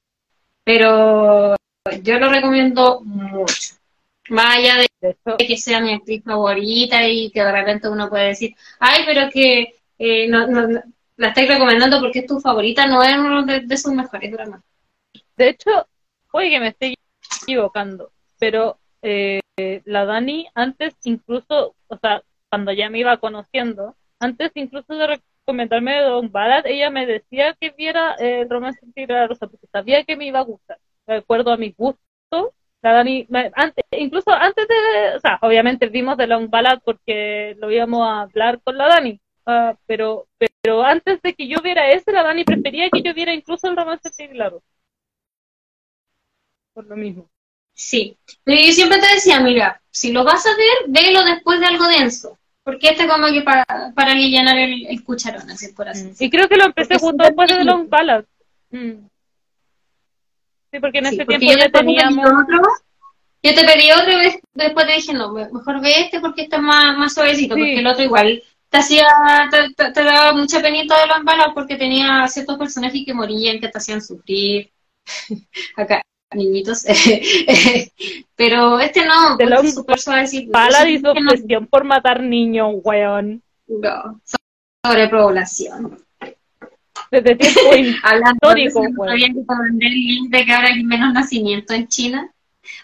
Pero 0.64 1.56
yo 2.02 2.18
lo 2.18 2.31
recomiendo 2.31 3.01
mucho. 3.02 3.74
Más 4.31 4.56
allá 4.59 4.77
de 4.78 5.16
que 5.47 5.56
sea 5.56 5.81
mi 5.81 5.93
actriz 5.94 6.22
favorita 6.24 7.06
y 7.09 7.31
que 7.31 7.43
de 7.43 7.52
repente 7.52 7.89
uno 7.89 8.09
puede 8.09 8.28
decir, 8.28 8.55
ay, 8.78 9.02
pero 9.06 9.31
que 9.31 9.74
eh, 9.98 10.28
no, 10.28 10.47
no, 10.47 10.68
no- 10.68 10.82
la 11.16 11.28
estáis 11.28 11.48
recomendando 11.48 12.01
porque 12.01 12.20
es 12.20 12.27
tu 12.27 12.40
favorita, 12.40 12.86
no 12.86 13.02
es 13.02 13.16
uno 13.18 13.44
de, 13.44 13.60
de 13.60 13.77
sus 13.77 13.93
mejores 13.93 14.32
dramas. 14.32 14.62
de 15.36 15.48
hecho, 15.51 15.70
puede 16.31 16.51
que 16.51 16.60
me 16.60 16.68
esté 16.68 16.94
equivocando, 17.43 18.12
pero 18.39 18.78
eh, 19.02 19.40
la 19.85 20.05
Dani 20.05 20.47
antes 20.55 20.94
incluso, 21.05 21.74
o 21.89 21.97
sea, 21.98 22.22
cuando 22.48 22.72
ya 22.72 22.90
me 22.90 22.98
iba 23.01 23.16
conociendo, 23.18 23.97
antes 24.18 24.52
incluso 24.55 24.94
de 24.94 25.06
recomendarme 25.51 26.01
Don 26.02 26.31
Ballad, 26.31 26.66
ella 26.66 26.90
me 26.90 27.06
decía 27.06 27.56
que 27.60 27.70
viera 27.70 28.14
el 28.14 28.48
romance 28.48 28.81
de 28.94 29.06
la 29.06 29.27
Rosa, 29.27 29.48
porque 29.48 29.66
sabía 29.72 30.05
que 30.05 30.16
me 30.16 30.27
iba 30.27 30.39
a 30.40 30.44
gustar. 30.44 30.78
De 31.06 31.16
acuerdo 31.16 31.52
a 31.52 31.56
mis 31.56 31.77
gustos, 31.77 32.01
la 32.82 32.93
Dani, 32.93 33.27
antes, 33.55 33.85
incluso 33.90 34.31
antes 34.31 34.68
de, 34.68 35.16
o 35.16 35.20
sea, 35.20 35.39
obviamente 35.43 35.89
vimos 35.89 36.16
de 36.16 36.27
Long 36.28 36.48
Ballad 36.48 36.81
porque 36.85 37.56
lo 37.59 37.70
íbamos 37.70 38.06
a 38.06 38.22
hablar 38.22 38.60
con 38.62 38.78
la 38.78 38.86
Dani, 38.89 39.20
ah, 39.47 39.74
pero, 39.86 40.28
pero 40.39 40.82
antes 40.85 41.20
de 41.22 41.35
que 41.35 41.48
yo 41.48 41.60
viera 41.62 41.90
ese, 41.90 42.12
la 42.12 42.22
Dani 42.22 42.44
prefería 42.44 42.89
que 42.90 43.02
yo 43.02 43.12
viera 43.12 43.35
incluso 43.35 43.68
el 43.68 43.77
romance 43.77 44.09
de 44.16 44.35
la 44.35 44.51
Rosa. 44.51 44.64
Por 46.72 46.86
lo 46.86 46.97
mismo. 46.97 47.28
Sí. 47.74 48.16
Pero 48.44 48.60
yo 48.60 48.72
siempre 48.72 49.01
te 49.01 49.14
decía, 49.14 49.40
mira, 49.40 49.82
si 49.90 50.12
lo 50.12 50.22
vas 50.22 50.47
a 50.47 50.56
ver, 50.56 50.89
velo 50.89 51.24
después 51.24 51.59
de 51.60 51.66
algo 51.66 51.89
denso. 51.89 52.39
Porque 52.62 52.91
este 52.91 53.09
como 53.09 53.27
que 53.28 53.41
para, 53.43 53.65
para 53.95 54.12
aliviar 54.12 54.57
el, 54.57 54.87
el 54.87 55.03
cucharón, 55.05 55.51
así 55.51 55.73
por 55.73 55.89
así. 55.89 56.12
Y 56.19 56.31
creo 56.31 56.49
que 56.49 56.57
lo 56.57 56.66
empecé 56.66 56.95
Porque 56.99 57.07
justo 57.07 57.24
después 57.24 57.49
de 57.49 57.65
Long 57.65 57.89
Ballad. 57.89 58.24
Mm. 58.70 59.07
Sí, 60.73 60.78
porque 60.81 60.99
en 60.99 61.07
Sí, 61.07 61.15
ese 61.16 61.24
porque 61.24 61.39
tiempo 61.39 61.53
yo 61.53 61.59
ya 61.59 61.65
después 61.65 61.82
te 61.82 61.87
pedí 61.87 61.97
teníamos... 61.97 62.43
otro, 62.45 62.59
yo 63.43 63.55
te 63.55 63.65
pedí 63.65 63.91
otro 63.91 64.12
y 64.12 64.20
des- 64.24 64.39
después 64.55 64.87
te 64.87 64.93
dije, 64.93 65.12
no, 65.15 65.32
me- 65.32 65.49
mejor 65.51 65.81
ve 65.81 66.01
este 66.01 66.20
porque 66.20 66.43
está 66.43 66.59
más, 66.59 66.97
más 66.97 67.15
suavecito, 67.15 67.55
Sí. 67.55 67.61
porque 67.61 67.78
el 67.78 67.87
otro 67.87 68.05
igual 68.05 68.43
te 68.69 68.78
hacía, 68.78 69.07
te, 69.51 69.74
te- 69.74 69.91
te 69.93 70.05
daba 70.05 70.32
mucha 70.35 70.61
penita 70.61 71.01
de 71.01 71.07
los 71.09 71.24
balas 71.24 71.49
porque 71.55 71.77
tenía 71.77 72.28
ciertos 72.28 72.57
personajes 72.59 73.03
que 73.05 73.15
morían, 73.15 73.59
que 73.59 73.69
te 73.69 73.78
hacían 73.78 74.01
sufrir. 74.03 74.70
Acá, 75.77 76.03
niñitos. 76.32 76.85
Pero 78.36 78.81
este 78.81 79.05
no, 79.05 79.36
De 79.36 79.47
Long 79.47 79.65
es 79.66 79.74
súper 79.74 79.98
suavecito. 79.98 80.52
Que 80.52 81.20
no- 81.20 81.31
obsesión 81.32 81.66
por 81.66 81.85
matar 81.85 82.23
niños, 82.23 82.74
weón. 82.85 83.43
no, 83.66 84.20
sobrepoblación. 84.85 85.98
Desde 87.11 87.35
tiempo 87.36 87.61
Hablando 88.05 88.55
de 88.55 88.62
Histórico, 88.62 88.85
eso, 88.85 88.93
pues. 88.97 89.11
había 89.11 89.27
que 89.28 89.40
poner 89.47 89.86
el 89.89 89.93
link 89.93 90.31
de 90.31 90.44
que 90.44 90.52
ahora 90.52 90.69
hay 90.69 90.85
menos 90.85 91.12
nacimientos 91.12 91.77
en 91.77 91.89
China. 91.89 92.32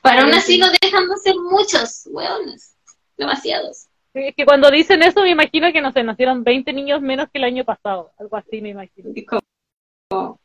Para 0.03 0.23
aún 0.23 0.33
Sí, 0.33 0.39
así 0.39 0.53
sí. 0.55 0.59
no 0.59 0.67
dejan 0.83 1.09
de 1.09 1.17
ser 1.17 1.35
muchos, 1.37 2.09
hueones. 2.11 2.75
Demasiados. 3.17 3.87
Es 4.15 4.35
que 4.35 4.45
cuando 4.45 4.71
dicen 4.71 5.03
eso 5.03 5.23
me 5.23 5.31
imagino 5.31 5.73
que 5.73 5.81
no 5.81 5.93
sé, 5.93 6.03
nacieron 6.03 6.43
20 6.43 6.73
niños 6.73 7.01
menos 7.03 7.29
que 7.31 7.39
el 7.39 7.45
año 7.45 7.65
pasado, 7.65 8.11
algo 8.19 8.37
así 8.37 8.61
me 8.61 8.71
imagino. 8.71 9.11
Como- 10.09 10.41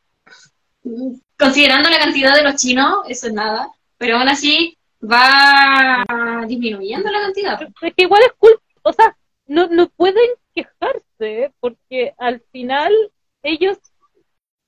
considerando 1.42 1.90
la 1.90 1.98
cantidad 1.98 2.34
de 2.34 2.42
los 2.42 2.56
chinos, 2.56 2.98
eso 3.08 3.26
es 3.28 3.32
nada. 3.32 3.68
Pero 3.98 4.18
aún 4.18 4.28
así, 4.28 4.76
va 5.02 6.04
disminuyendo 6.46 7.10
la 7.10 7.20
cantidad. 7.20 7.58
Que 7.96 8.02
igual 8.04 8.22
es 8.24 8.32
culpa, 8.38 8.62
o 8.82 8.92
sea, 8.92 9.16
no, 9.46 9.66
no 9.68 9.88
pueden 9.90 10.28
quejarse 10.54 11.52
porque 11.60 12.14
al 12.18 12.40
final 12.52 12.92
ellos 13.42 13.78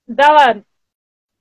daban 0.07 0.65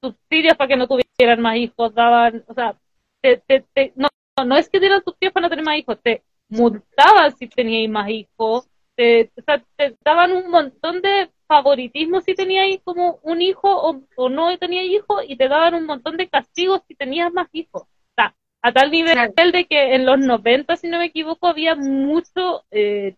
subsidios 0.01 0.57
para 0.57 0.67
que 0.69 0.77
no 0.77 0.87
tuvieran 0.87 1.41
más 1.41 1.57
hijos, 1.57 1.93
daban, 1.95 2.43
o 2.47 2.53
sea, 2.53 2.75
te, 3.21 3.37
te, 3.47 3.65
te- 3.73 3.93
no, 3.95 4.09
no 4.45 4.57
es 4.57 4.69
que 4.69 4.79
dieran 4.79 5.03
subsidios 5.03 5.33
para 5.33 5.45
no 5.47 5.49
tener 5.49 5.65
más 5.65 5.77
hijos, 5.77 5.99
te 6.01 6.23
multaban 6.49 7.35
si 7.37 7.47
teníais 7.47 7.89
más 7.89 8.09
hijos, 8.09 8.67
te, 8.95 9.31
o 9.37 9.41
sea, 9.43 9.63
te 9.77 9.97
daban 10.03 10.31
un 10.33 10.49
montón 10.51 11.01
de 11.01 11.31
favoritismo 11.47 12.21
si 12.21 12.35
teníais 12.35 12.81
como 12.83 13.19
un 13.23 13.41
hijo 13.41 13.69
o, 13.69 14.01
o 14.15 14.29
no 14.29 14.57
teníais 14.57 14.91
hijos 14.91 15.23
y 15.27 15.35
te 15.37 15.47
daban 15.47 15.75
un 15.75 15.85
montón 15.85 16.17
de 16.17 16.29
castigos 16.29 16.81
si 16.87 16.95
tenías 16.95 17.31
más 17.33 17.47
hijos. 17.53 17.83
O 17.83 17.87
sea, 18.15 18.35
a 18.61 18.71
tal 18.71 18.91
nivel 18.91 19.13
Claro. 19.13 19.33
de 19.51 19.65
que 19.65 19.95
en 19.95 20.05
los 20.05 20.19
90, 20.19 20.75
si 20.75 20.87
no 20.87 20.99
me 20.99 21.05
equivoco, 21.05 21.47
había 21.47 21.75
mucho 21.75 22.63
eh, 22.71 23.15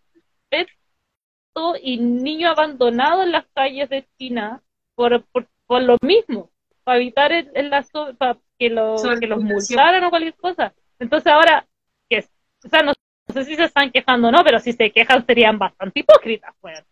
y 1.82 1.98
niño 1.98 2.50
abandonado 2.50 3.24
en 3.24 3.32
las 3.32 3.46
calles 3.54 3.90
de 3.90 4.08
China 4.18 4.62
por, 4.96 5.24
por, 5.26 5.48
por 5.66 5.82
lo 5.84 5.98
mismo, 6.02 6.50
para 6.84 6.98
evitar 6.98 7.32
la 7.54 7.84
so- 7.84 8.14
para 8.18 8.38
que, 8.60 8.70
lo, 8.70 8.96
que 9.20 9.28
los 9.28 9.42
multaran 9.42 10.04
o 10.04 10.10
cualquier 10.10 10.36
cosa. 10.36 10.74
Entonces 11.00 11.32
ahora, 11.32 11.66
que, 12.10 12.20
o 12.64 12.70
sea, 12.70 12.82
no, 12.82 12.94
no 13.28 13.34
sé 13.34 13.46
si 13.46 13.56
se 13.56 13.66
están 13.66 13.92
quejando 13.92 14.28
o 14.28 14.32
no, 14.32 14.44
pero 14.44 14.60
si 14.60 14.74
se 14.74 14.92
quejan 14.92 15.26
serían 15.26 15.58
bastante 15.58 16.02
hipócritas, 16.02 16.54
pues. 16.62 16.84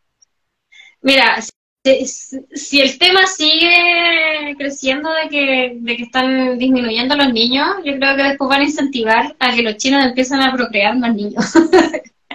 Mira, 1.03 1.39
si, 1.41 2.05
si 2.55 2.81
el 2.81 2.97
tema 2.97 3.27
sigue 3.27 4.55
creciendo 4.57 5.11
de 5.11 5.29
que, 5.29 5.73
de 5.79 5.97
que 5.97 6.03
están 6.03 6.57
disminuyendo 6.57 7.15
los 7.15 7.31
niños, 7.33 7.67
yo 7.83 7.95
creo 7.97 8.15
que 8.15 8.23
después 8.23 8.49
van 8.49 8.61
a 8.61 8.65
incentivar 8.65 9.35
a 9.39 9.53
que 9.53 9.61
los 9.61 9.77
chinos 9.77 10.03
empiecen 10.05 10.41
a 10.41 10.53
procrear 10.53 10.97
más 10.97 11.13
niños. 11.13 11.45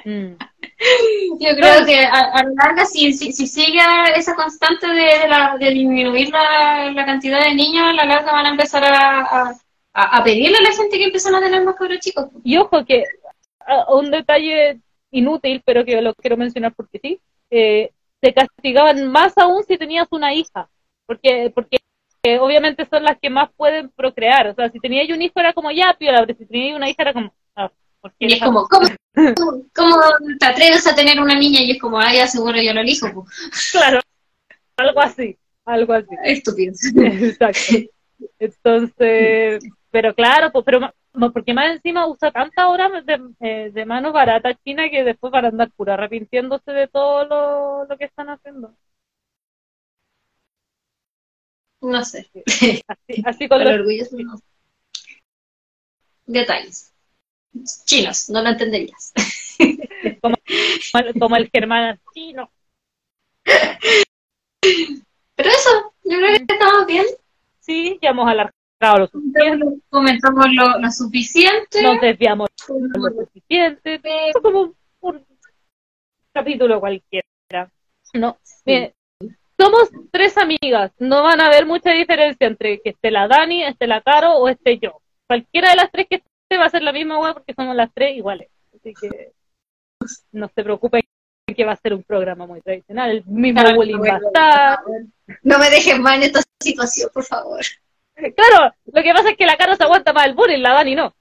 Mm. 0.05 0.35
Yo 1.41 1.57
creo 1.57 1.85
que 1.85 2.05
a, 2.05 2.21
a 2.21 2.43
la 2.45 2.51
larga, 2.57 2.85
si, 2.87 3.13
si, 3.13 3.33
si 3.33 3.49
sigue 3.49 3.81
esa 4.15 4.37
constante 4.37 4.87
de, 4.87 5.19
de, 5.23 5.29
la- 5.29 5.57
de 5.59 5.71
disminuir 5.71 6.31
la, 6.31 6.93
la 6.93 7.05
cantidad 7.05 7.43
de 7.43 7.55
niños, 7.55 7.85
a 7.89 7.93
la 7.95 8.05
larga 8.05 8.31
van 8.31 8.47
a 8.47 8.51
empezar 8.51 8.85
a, 8.85 9.21
a, 9.23 9.55
a- 9.93 10.23
pedirle 10.25 10.57
a 10.57 10.63
la 10.63 10.73
gente 10.73 10.97
que 10.99 11.05
empiecen 11.07 11.35
a 11.35 11.41
tener 11.41 11.65
más 11.65 11.75
cabros 11.75 11.99
chicos. 11.99 12.27
Y 12.45 12.57
ojo 12.59 12.85
que 12.85 13.05
un 13.89 14.11
detalle 14.13 14.79
inútil, 15.11 15.63
pero 15.65 15.85
que 15.85 16.01
lo 16.01 16.15
quiero 16.15 16.37
mencionar 16.37 16.73
porque 16.75 17.01
sí, 17.03 17.21
eh, 17.51 17.91
te 18.21 18.35
castigaban 18.35 19.11
más 19.11 19.37
aún 19.37 19.65
si 19.65 19.77
tenías 19.79 20.09
una 20.11 20.35
hija, 20.35 20.69
porque 21.07 21.51
porque 21.55 21.79
eh, 22.23 22.39
obviamente 22.39 22.87
son 22.87 23.05
las 23.05 23.19
que 23.19 23.31
más 23.31 23.51
pueden 23.57 23.91
procrear, 23.91 24.49
o 24.49 24.55
sea, 24.55 24.71
si 24.71 24.81
tenías 24.81 25.09
un 25.11 25.23
hijo 25.23 25.39
era 25.39 25.53
como 25.53 25.71
ya, 25.71 25.95
piola, 25.99 26.25
pero 26.27 26.39
si 26.39 26.47
tenías 26.47 26.77
una 26.77 26.89
hija 26.89 27.03
era 27.03 27.13
como, 27.13 27.33
ah, 27.57 27.71
¿por 28.01 28.13
qué 28.13 28.27
Y 28.27 28.33
es 28.33 28.41
como, 28.41 28.67
¿cómo, 28.69 28.87
cómo 29.75 29.97
te 30.39 30.47
atreves 30.47 30.87
a 30.87 30.95
tener 30.95 31.21
una 31.21 31.35
niña? 31.35 31.61
Y 31.63 31.73
es 31.73 31.81
como, 31.81 31.99
ah, 31.99 32.13
ya 32.13 32.27
seguro 32.27 32.61
yo 32.61 32.73
lo 32.73 32.81
elijo. 32.81 33.13
po. 33.13 33.25
claro, 33.73 34.01
algo 34.77 35.01
así, 35.01 35.37
algo 35.65 35.93
así. 35.93 36.09
Estúpido. 36.25 36.73
Exacto. 36.97 37.75
Entonces, 38.39 39.63
pero 39.91 40.15
claro, 40.15 40.51
pues, 40.53 40.65
pero 40.65 40.93
porque 41.19 41.55
más 41.55 41.71
encima 41.75 42.07
usa 42.07 42.31
tanta 42.31 42.69
hora 42.69 42.89
de, 43.03 43.21
eh, 43.41 43.71
de 43.73 43.87
mano 43.87 44.13
barata 44.13 44.55
China 44.65 44.89
que 44.91 45.05
después 45.05 45.33
van 45.33 45.45
a 45.47 45.49
andar 45.49 45.71
pura 45.73 45.95
arrepintiéndose 45.95 46.73
de 46.73 46.89
todo 46.89 47.25
lo, 47.25 47.85
lo 47.87 47.99
que 47.99 48.05
están 48.07 48.29
haciendo. 48.31 48.75
No 51.81 52.05
sé. 52.05 52.31
Así, 52.87 53.23
así 53.25 53.49
con 53.49 53.59
los 53.65 53.73
orgullo 53.73 54.05
no. 54.13 54.41
Detalles. 56.27 56.93
Chinos, 57.87 58.31
no 58.31 58.43
lo 58.43 58.51
entenderías. 58.51 59.13
como, 60.23 60.37
como 61.19 61.37
el 61.37 61.51
germán 61.51 61.99
chino. 62.15 62.51
Pero 65.37 65.51
eso, 65.51 65.95
yo 66.05 66.17
creo 66.19 66.37
que 66.47 66.53
estamos 66.53 66.87
bien. 66.87 67.07
Sí, 67.61 67.99
ya 68.03 68.11
hemos 68.11 68.29
lo 68.81 69.07
suficiente, 69.09 69.67
Comentamos 69.91 70.47
lo, 70.55 70.79
lo 70.79 70.91
suficiente. 70.91 71.83
nos 71.83 72.01
desviamos 72.01 72.49
lo 72.69 73.25
suficiente, 73.25 74.01
es 74.03 74.37
como 74.43 74.75
un, 75.01 75.27
capítulo 76.33 76.81
cualquiera. 76.81 77.27
No, 78.15 78.39
somos 79.59 79.91
tres 80.13 80.39
amigas, 80.39 80.93
no 80.99 81.23
van 81.23 81.41
a 81.41 81.47
haber 81.47 81.67
mucha 81.67 81.91
diferencia 81.91 82.47
entre 82.47 82.81
que 82.81 82.91
esté 82.91 83.11
la 83.11 83.27
Dani, 83.27 83.65
esté 83.65 83.87
la 83.87 84.01
Caro 84.01 84.35
o 84.35 84.49
esté 84.49 84.79
yo. 84.79 85.01
Cualquiera 85.27 85.71
de 85.71 85.77
las 85.77 85.91
tres 85.91 86.07
que 86.09 86.17
esté 86.17 86.59
va 86.59 86.67
a 86.67 86.71
ser 86.71 86.83
la 86.83 86.93
misma 86.93 87.19
web 87.19 87.35
porque 87.35 87.55
somos 87.55 87.75
las 87.75 87.93
tres 87.93 88.17
iguales. 88.17 88.49
Así 88.75 88.95
que 88.95 89.33
no 90.33 90.49
se 90.55 90.63
preocupen 90.63 91.03
que 91.55 91.65
va 91.65 91.73
a 91.73 91.77
ser 91.77 91.95
un 91.95 92.05
programa 92.05 92.47
muy 92.47 92.61
tradicional. 92.61 93.11
El 93.11 93.25
mismo 93.27 93.61
Claro, 93.61 93.77
bullying 93.77 94.01
va 94.01 94.15
a 94.15 94.19
estar. 94.19 94.79
No 95.43 95.59
me 95.59 95.71
dejes 95.71 95.99
mal 95.99 96.17
en 96.17 96.25
esta 96.25 96.41
situación, 96.61 97.11
por 97.13 97.25
favor. 97.25 97.61
Claro, 98.19 98.75
lo 98.87 99.03
que 99.03 99.13
pasa 99.13 99.31
es 99.31 99.37
que 99.37 99.47
la 99.47 99.57
Caro 99.57 99.77
se 99.77 99.85
aguanta 99.85 100.13
más 100.13 100.27
el 100.27 100.35
bullying, 100.35 100.59
la 100.59 100.73
Dani 100.73 100.95
no. 100.97 101.15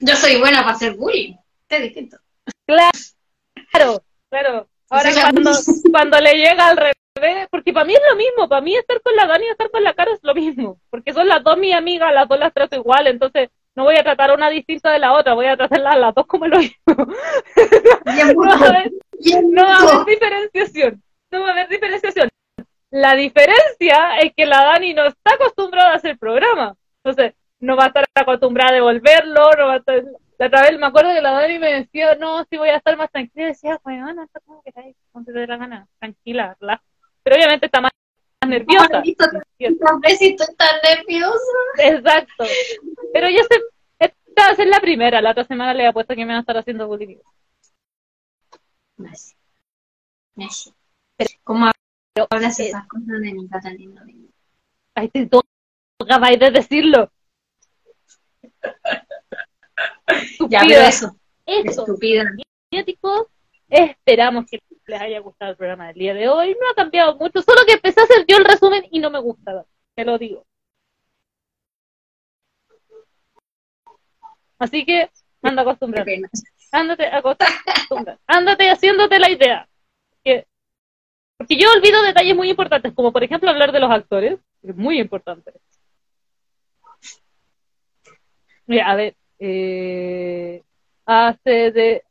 Yo 0.00 0.14
soy 0.16 0.38
buena 0.38 0.60
para 0.60 0.72
hacer 0.72 0.94
bullying. 0.94 1.36
Es 1.68 1.82
distinto. 1.82 2.18
Claro, 2.66 4.02
claro. 4.28 4.68
Ahora 4.90 5.10
cuando, 5.12 5.50
cuando 5.92 6.20
le 6.20 6.34
llega 6.34 6.68
al 6.68 6.76
revés, 6.76 7.46
porque 7.50 7.72
para 7.72 7.84
mí 7.84 7.94
es 7.94 8.00
lo 8.10 8.16
mismo, 8.16 8.48
para 8.48 8.60
mí 8.60 8.74
estar 8.76 9.00
con 9.02 9.14
la 9.14 9.26
Dani 9.26 9.46
y 9.46 9.50
estar 9.50 9.70
con 9.70 9.84
la 9.84 9.94
Caro 9.94 10.12
es 10.12 10.20
lo 10.22 10.34
mismo, 10.34 10.80
porque 10.90 11.12
son 11.12 11.28
las 11.28 11.42
dos 11.44 11.56
mis 11.58 11.74
amigas, 11.74 12.12
las 12.12 12.28
dos 12.28 12.38
las 12.38 12.52
trato 12.52 12.76
igual, 12.76 13.06
entonces 13.06 13.50
no 13.76 13.84
voy 13.84 13.96
a 13.96 14.02
tratar 14.02 14.32
una 14.32 14.50
distinta 14.50 14.90
de 14.90 14.98
la 14.98 15.12
otra, 15.12 15.34
voy 15.34 15.46
a 15.46 15.56
tratarlas 15.56 15.94
a 15.94 15.98
las 15.98 16.14
dos 16.14 16.26
como 16.26 16.46
lo 16.48 16.58
mismo. 16.58 16.76
No 18.34 18.40
va 18.40 18.52
a 18.52 18.68
haber, 18.68 18.92
bien, 19.20 19.50
no 19.52 19.62
va 19.62 19.76
a 19.76 19.78
haber 19.78 20.06
diferenciación, 20.06 21.02
no 21.30 21.40
va 21.42 21.48
a 21.48 21.52
haber 21.52 21.68
diferenciación. 21.68 22.28
La 22.90 23.14
diferencia 23.14 24.18
es 24.20 24.32
que 24.34 24.46
la 24.46 24.64
Dani 24.64 24.94
no 24.94 25.06
está 25.06 25.34
acostumbrada 25.34 25.92
a 25.92 25.96
hacer 25.96 26.18
programa, 26.18 26.74
entonces 27.02 27.34
no 27.60 27.76
va 27.76 27.84
a 27.84 27.86
estar 27.88 28.04
acostumbrada 28.14 28.70
a 28.70 28.74
devolverlo, 28.74 29.50
no 29.56 29.66
va 29.66 29.74
a 29.74 29.76
estar... 29.78 30.02
La 30.38 30.46
otra 30.46 30.62
vez 30.62 30.78
me 30.78 30.86
acuerdo 30.86 31.12
que 31.12 31.20
la 31.20 31.32
Dani 31.32 31.58
me 31.58 31.74
decía, 31.74 32.14
no, 32.14 32.44
si 32.44 32.56
voy 32.56 32.68
a 32.68 32.76
estar 32.76 32.96
más 32.96 33.10
tranquila, 33.10 33.46
y 33.46 33.48
decía, 33.48 33.78
bueno, 33.82 34.22
está 34.22 34.40
como 34.40 34.62
que 34.62 34.72
ahí, 34.76 34.94
donde 35.12 35.32
te 35.32 35.38
dé 35.40 35.46
la 35.46 35.56
gana, 35.56 35.88
tranquila, 35.98 36.56
relaja. 36.60 36.82
Pero 37.24 37.36
obviamente 37.36 37.66
está 37.66 37.80
más, 37.80 37.90
nerviosa. 38.46 39.02
nerviosa. 39.02 39.42
Exacto. 41.78 42.44
Pero 43.12 43.28
yo 43.30 43.38
sé, 43.50 43.60
esta 43.98 44.42
va 44.42 44.48
a 44.52 44.56
ser 44.56 44.68
la 44.68 44.80
primera, 44.80 45.20
la 45.20 45.32
otra 45.32 45.44
semana 45.44 45.74
le 45.74 45.86
he 45.86 45.92
puesto 45.92 46.14
que 46.14 46.20
me 46.20 46.28
van 46.28 46.36
a 46.36 46.40
estar 46.40 46.56
haciendo 46.56 46.86
bullying. 46.86 47.18
Messi. 48.96 49.34
Messi. 50.36 50.72
¿Cómo 52.26 52.38
hablas 52.38 52.60
esas 52.60 52.86
cosas 52.86 53.06
de 53.06 53.32
mi? 53.32 53.48
Ay, 54.94 55.08
te 55.08 55.28
acabáis 56.00 56.38
de 56.38 56.50
decirlo. 56.50 57.10
Ya, 60.48 60.60
pero 60.66 60.80
eso. 60.80 61.16
Eso. 61.44 61.82
Estúpida. 61.82 62.24
Esperamos 63.68 64.46
que 64.50 64.58
les 64.86 65.00
haya 65.00 65.20
gustado 65.20 65.50
el 65.50 65.56
programa 65.56 65.88
del 65.88 65.96
día 65.96 66.14
de 66.14 66.28
hoy. 66.28 66.56
No 66.58 66.70
ha 66.70 66.74
cambiado 66.74 67.16
mucho, 67.16 67.42
solo 67.42 67.62
que 67.66 67.74
empecé 67.74 68.00
a 68.00 68.04
hacer 68.04 68.24
yo 68.26 68.38
el 68.38 68.44
resumen 68.44 68.84
y 68.90 68.98
no 68.98 69.10
me 69.10 69.20
gusta, 69.20 69.64
te 69.94 70.04
lo 70.04 70.18
digo. 70.18 70.46
Así 74.58 74.84
que 74.84 75.10
anda 75.42 75.76
pena. 76.04 76.28
Ándate 76.72 77.06
acostumbrando. 77.06 78.18
Ándate 78.26 78.70
haciéndote 78.70 79.18
la 79.18 79.30
idea. 79.30 79.67
Que- 81.38 81.44
porque 81.44 81.56
yo 81.56 81.70
olvido 81.72 82.02
detalles 82.02 82.36
muy 82.36 82.50
importantes, 82.50 82.92
como 82.94 83.12
por 83.12 83.22
ejemplo 83.24 83.50
hablar 83.50 83.72
de 83.72 83.80
los 83.80 83.90
actores, 83.90 84.38
que 84.62 84.70
es 84.70 84.76
muy 84.76 85.00
importante. 85.00 85.52
Mira, 88.66 88.90
a 88.90 88.96
ver, 88.96 89.16
eh, 89.38 90.62
hace 91.06 91.72
de 91.72 92.02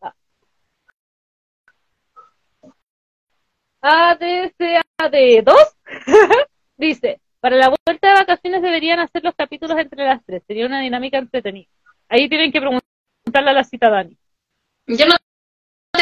ADCAD2 3.82 5.56
dice, 6.78 7.22
para 7.40 7.56
la 7.56 7.70
vuelta 7.70 8.08
de 8.08 8.14
vacaciones 8.14 8.62
deberían 8.62 9.00
hacer 9.00 9.24
los 9.24 9.36
capítulos 9.36 9.78
entre 9.78 10.06
las 10.06 10.24
tres, 10.26 10.44
sería 10.48 10.66
una 10.66 10.82
dinámica 10.82 11.18
entretenida. 11.18 11.68
Ahí 12.10 12.30
tienen 12.30 12.52
que 12.52 12.62
preguntarle 12.62 13.52
a 13.52 13.54
la 13.54 13.64
cita 13.64 13.90
Dani. 13.90 14.18
Yo 14.88 15.06
no 15.08 15.16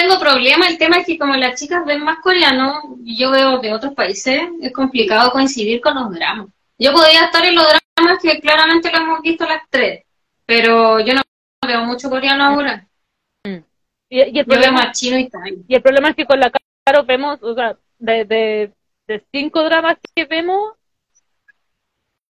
tengo 0.06 0.20
problema, 0.20 0.68
el 0.68 0.78
tema 0.78 0.98
es 0.98 1.06
que 1.06 1.18
como 1.18 1.36
las 1.36 1.60
chicas 1.60 1.84
ven 1.86 2.04
más 2.04 2.20
coreano, 2.20 2.98
y 3.04 3.18
yo 3.18 3.32
veo 3.32 3.60
de 3.60 3.74
otros 3.74 3.94
países, 3.94 4.42
es 4.62 4.72
complicado 4.72 5.32
coincidir 5.32 5.82
con 5.82 5.96
los 5.96 6.12
dramas. 6.14 6.48
Yo 6.78 6.92
podría 6.92 7.26
estar 7.26 7.44
en 7.46 7.56
los 7.56 7.66
dramas 7.96 8.20
que 8.22 8.40
claramente 8.40 8.92
lo 8.92 8.98
hemos 8.98 9.22
visto 9.22 9.46
las 9.46 9.64
tres, 9.70 10.04
pero 10.46 11.00
yo 11.00 11.14
no 11.14 11.22
veo 11.66 11.86
mucho 11.86 12.10
coreano 12.10 12.44
ahora. 12.44 12.88
Y, 14.08 14.18
y 14.18 14.40
el 14.40 14.46
Yo 14.46 14.60
veo 14.60 14.72
más 14.72 14.98
chino 14.98 15.18
y 15.18 15.28
tal. 15.30 15.64
y 15.68 15.76
el 15.76 15.82
problema 15.82 16.10
es 16.10 16.16
que 16.16 16.26
con 16.26 16.40
la 16.40 16.52
Caro 16.86 17.04
vemos, 17.06 17.42
o 17.42 17.56
sea, 17.56 17.76
de, 17.98 18.26
de, 18.26 18.74
de 19.08 19.26
cinco 19.32 19.64
dramas 19.64 19.98
que 20.16 20.26
vemos, 20.26 20.74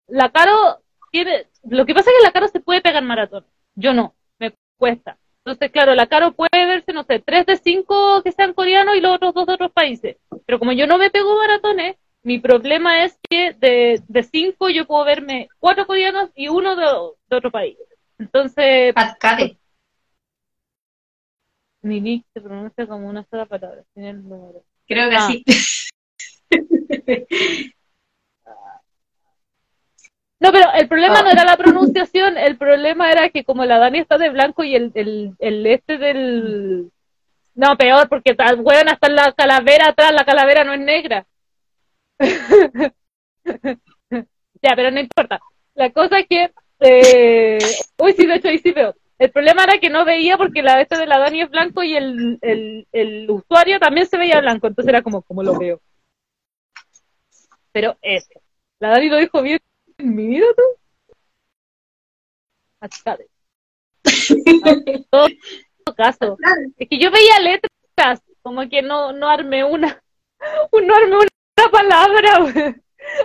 la 0.08 0.30
Caro 0.30 0.82
tiene, 1.12 1.48
lo 1.64 1.86
que 1.86 1.96
pasa 1.96 2.12
es 2.12 2.18
que 2.18 2.24
la 2.24 2.32
Caro 2.32 2.48
se 2.48 2.60
puede 2.60 2.82
pegar 2.82 3.04
maratón, 3.04 3.46
yo 3.74 3.94
no, 3.94 4.14
me 4.38 4.54
cuesta. 4.78 5.18
Entonces, 5.46 5.72
claro, 5.72 5.94
la 5.94 6.08
Caro 6.08 6.32
puede 6.34 6.66
verse, 6.66 6.92
no 6.92 7.04
sé, 7.04 7.20
tres 7.20 7.46
de 7.46 7.58
cinco 7.58 8.24
que 8.24 8.32
sean 8.32 8.54
coreanos 8.54 8.96
y 8.96 9.00
los 9.02 9.14
otros 9.16 9.34
dos 9.36 9.46
de 9.46 9.54
otros 9.54 9.72
países. 9.72 10.18
Pero 10.48 10.58
como 10.58 10.72
yo 10.72 10.88
no 10.88 10.98
me 10.98 11.12
pego 11.12 11.38
maratones, 11.38 11.98
mi 12.24 12.40
problema 12.40 13.04
es 13.06 13.20
que 13.30 13.54
de, 13.54 14.02
de 14.08 14.24
cinco 14.24 14.70
yo 14.70 14.88
puedo 14.88 15.06
verme 15.06 15.48
cuatro 15.60 15.86
coreanos 15.86 16.32
y 16.34 16.48
uno 16.48 16.76
de, 16.76 16.86
de 17.30 17.36
otro 17.36 17.52
país. 17.52 17.78
Entonces, 18.18 18.94
Pascale. 18.96 19.60
Ninik 21.84 22.26
se 22.34 22.42
pronuncia 22.42 22.88
como 22.88 23.08
una 23.08 23.24
sola 23.30 23.46
palabra, 23.46 23.84
tiene 23.94 24.10
el 24.10 24.28
número. 24.28 24.64
Creo 24.88 25.10
que 25.12 25.16
Ah. 25.16 25.28
sí. 25.28 25.46
No, 30.46 30.52
pero 30.52 30.72
el 30.76 30.88
problema 30.88 31.20
Ah. 31.20 31.24
no 31.24 31.32
era 31.32 31.44
la 31.44 31.58
pronunciación, 31.64 32.38
el 32.38 32.56
problema 32.56 33.12
era 33.12 33.30
que 33.30 33.44
como 33.44 33.66
la 33.66 33.80
Dani 33.80 33.98
está 33.98 34.20
de 34.20 34.30
blanco 34.30 34.64
y 34.64 34.76
el, 34.76 34.92
el, 34.94 35.34
el 35.40 35.66
este 35.66 35.98
del... 35.98 36.92
No, 37.56 37.76
peor, 37.78 38.08
porque 38.10 38.36
weón 38.60 38.90
hasta 38.90 39.10
la 39.10 39.32
calavera 39.32 39.88
atrás, 39.90 40.12
la 40.14 40.24
calavera 40.24 40.64
no 40.64 40.74
es 40.74 40.80
negra. 40.82 41.26
ya, 44.62 44.76
pero 44.76 44.92
no 44.92 45.00
importa. 45.00 45.40
La 45.74 45.90
cosa 45.92 46.20
es 46.20 46.28
que... 46.28 46.52
Eh... 46.82 47.58
Uy, 47.98 48.14
sí, 48.14 48.28
de 48.28 48.36
hecho 48.36 48.50
ahí 48.50 48.60
sí 48.60 48.72
veo. 48.72 48.94
El 49.18 49.32
problema 49.32 49.64
era 49.64 49.80
que 49.80 49.90
no 49.90 50.06
veía 50.06 50.38
porque 50.38 50.62
la 50.62 50.80
este 50.80 50.98
de 50.98 51.08
la 51.08 51.18
Dani 51.18 51.42
es 51.42 51.50
blanco 51.50 51.82
y 51.82 51.96
el, 51.96 52.38
el, 52.42 52.88
el 52.92 53.32
usuario 53.32 53.80
también 53.80 54.06
se 54.06 54.18
veía 54.20 54.42
blanco, 54.42 54.68
entonces 54.68 54.90
era 54.90 55.02
como, 55.02 55.24
¿cómo 55.24 55.42
lo 55.42 55.58
veo? 55.58 55.82
Pero 57.72 57.98
eso. 58.04 58.40
La 58.80 58.90
Dani 58.90 59.10
lo 59.10 59.18
dijo 59.18 59.42
bien. 59.42 59.60
Mira 59.98 60.48
tú. 60.56 60.64
Achicade. 62.80 63.28
En 64.86 65.04
todo 65.10 65.28
caso. 65.96 66.38
Es 66.78 66.90
que 66.90 66.98
yo 66.98 67.12
veía 67.12 67.40
letras, 67.40 68.22
como 68.42 68.68
que 68.70 68.82
no, 68.82 69.12
no 69.14 69.30
armé 69.30 69.64
una, 69.64 70.02
no 70.72 70.96
armé 70.96 71.16
una 71.16 71.72
palabra. 71.72 72.76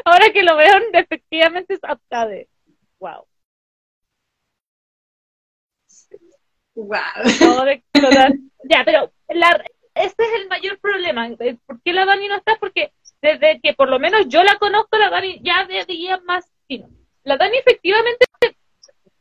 Ahora 0.05 0.33
que 0.33 0.43
lo 0.43 0.57
veo, 0.57 0.75
efectivamente 0.93 1.75
es 1.75 1.81
arcade. 1.83 2.49
Wow. 2.99 3.27
Wow. 6.75 7.65
De 7.65 7.73
explotar. 7.93 8.33
Ya, 8.65 8.83
pero 8.85 9.13
la, 9.29 9.65
este 9.95 10.23
es 10.25 10.41
el 10.41 10.49
mayor 10.49 10.79
problema. 10.81 11.29
¿Por 11.67 11.83
qué 11.83 11.93
la 11.93 12.05
Dani 12.05 12.29
no 12.29 12.37
está? 12.37 12.57
Porque 12.59 12.93
desde 13.21 13.61
que 13.61 13.75
por 13.75 13.89
lo 13.89 13.99
menos 13.99 14.29
yo 14.29 14.43
la 14.43 14.59
conozco, 14.59 14.97
la 14.99 15.11
Dani 15.11 15.41
ya 15.43 15.67
veía 15.67 16.19
más 16.19 16.51
La 17.25 17.37
Dani 17.37 17.59
efectivamente, 17.59 18.27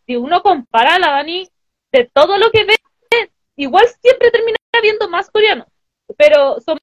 si 0.06 0.16
uno 0.16 0.42
compara 0.42 0.96
a 0.96 1.00
la 1.00 1.12
Dani 1.12 1.48
de 1.92 2.10
todo 2.14 2.38
lo 2.38 2.52
que 2.52 2.66
ve, 2.66 2.76
igual 3.56 3.86
siempre 4.02 4.32
termina 4.32 4.58
viendo 4.82 5.10
más 5.10 5.30
coreanos. 5.30 5.68
Pero 6.18 6.60
son 6.62 6.78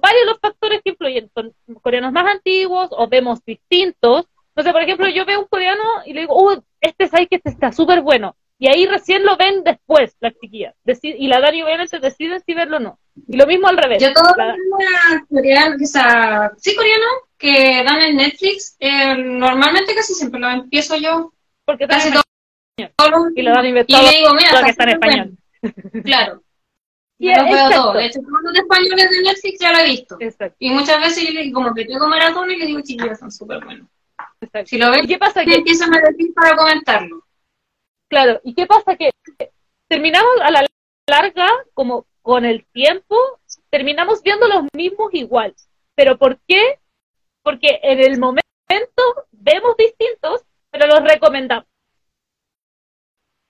varios 0.00 0.26
los 0.26 0.38
factores 0.40 0.80
que 0.82 0.90
influyen. 0.90 1.30
Son 1.34 1.54
coreanos 1.82 2.12
más 2.12 2.26
antiguos 2.26 2.88
o 2.90 3.08
vemos 3.08 3.44
distintos. 3.44 4.26
Sé, 4.56 4.72
por 4.72 4.82
ejemplo, 4.82 5.06
yo 5.08 5.24
veo 5.26 5.40
un 5.40 5.46
coreano 5.46 5.82
y 6.06 6.14
le 6.14 6.22
digo, 6.22 6.34
oh, 6.34 6.62
este 6.80 7.08
sabe 7.08 7.26
que 7.26 7.36
este 7.36 7.50
está 7.50 7.72
súper 7.72 8.00
bueno. 8.00 8.36
Y 8.58 8.68
ahí 8.68 8.86
recién 8.86 9.24
lo 9.24 9.36
ven 9.36 9.62
después, 9.64 10.16
las 10.20 10.32
chiquillas. 10.40 10.74
Deci- 10.84 11.14
y 11.18 11.28
la 11.28 11.40
Dani 11.40 11.62
obviamente 11.62 12.00
deciden 12.00 12.40
si 12.40 12.54
verlo 12.54 12.78
o 12.78 12.80
no. 12.80 12.98
Y 13.28 13.36
lo 13.36 13.46
mismo 13.46 13.68
al 13.68 13.76
revés. 13.78 14.02
Yo 14.02 14.12
todo 14.12 14.34
La- 14.36 14.54
coreano, 15.28 15.76
que 15.78 15.86
sea, 15.86 16.52
sí 16.58 16.74
coreano, 16.76 17.06
que 17.38 17.82
dan 17.84 18.00
en 18.02 18.16
Netflix, 18.16 18.76
eh, 18.78 19.14
normalmente 19.16 19.94
casi 19.94 20.14
siempre 20.14 20.40
lo 20.40 20.48
empiezo 20.50 20.96
yo. 20.96 21.32
porque 21.64 21.86
Casi 21.86 22.12
todo. 22.12 22.22
Y 23.34 23.42
la 23.42 23.52
Dani 23.52 23.72
ve 23.72 23.84
y 23.86 23.92
le 23.92 24.10
digo, 24.10 24.34
mira, 24.34 24.58
lo 24.60 24.64
que 24.64 24.70
está 24.70 24.84
en 24.84 24.90
español. 24.90 25.38
bueno. 25.62 26.02
Claro. 26.04 26.42
Y 27.18 27.28
veo 27.28 27.46
exacto. 27.46 27.76
todo. 27.76 27.92
De 27.94 28.04
hecho, 28.04 28.20
todos 28.20 28.40
los 28.42 28.54
españoles 28.54 29.08
de 29.10 29.22
Netflix 29.22 29.58
ya 29.58 29.72
lo 29.72 29.78
he 29.78 29.84
visto. 29.86 30.16
Exacto, 30.20 30.56
Y 30.58 30.68
muchas 30.68 31.00
veces 31.00 31.26
yo 31.26 31.32
le- 31.32 31.50
como 31.50 31.72
que 31.74 31.86
tengo 31.86 32.06
maratón 32.08 32.50
y 32.50 32.56
le 32.56 32.66
digo, 32.66 32.80
chiquillos, 32.82 33.18
son 33.18 33.32
súper 33.32 33.64
buenos. 33.64 33.88
exacto. 34.38 34.68
Si 34.68 34.76
lo 34.76 34.90
ven, 34.90 35.04
¿Y 35.06 35.08
qué 35.08 35.16
pasa? 35.16 35.42
Que, 35.42 35.54
empiezan 35.54 35.94
a 35.94 36.00
decir 36.00 36.34
para 36.34 36.54
comentarlo. 36.54 37.24
claro, 38.10 38.38
¿y 38.44 38.54
qué 38.54 38.66
pasa? 38.66 38.96
Que 38.96 39.10
terminamos 39.88 40.30
a 40.42 40.50
la 40.50 40.66
larga, 41.08 41.48
como 41.72 42.04
con 42.26 42.44
el 42.44 42.66
tiempo, 42.72 43.16
terminamos 43.70 44.20
viendo 44.20 44.48
los 44.48 44.64
mismos 44.74 45.14
igual. 45.14 45.54
¿Pero 45.94 46.18
por 46.18 46.40
qué? 46.48 46.80
Porque 47.44 47.78
en 47.84 48.00
el 48.00 48.18
momento 48.18 48.50
vemos 49.30 49.76
distintos, 49.76 50.42
pero 50.72 50.88
los 50.88 51.04
recomendamos. 51.04 51.68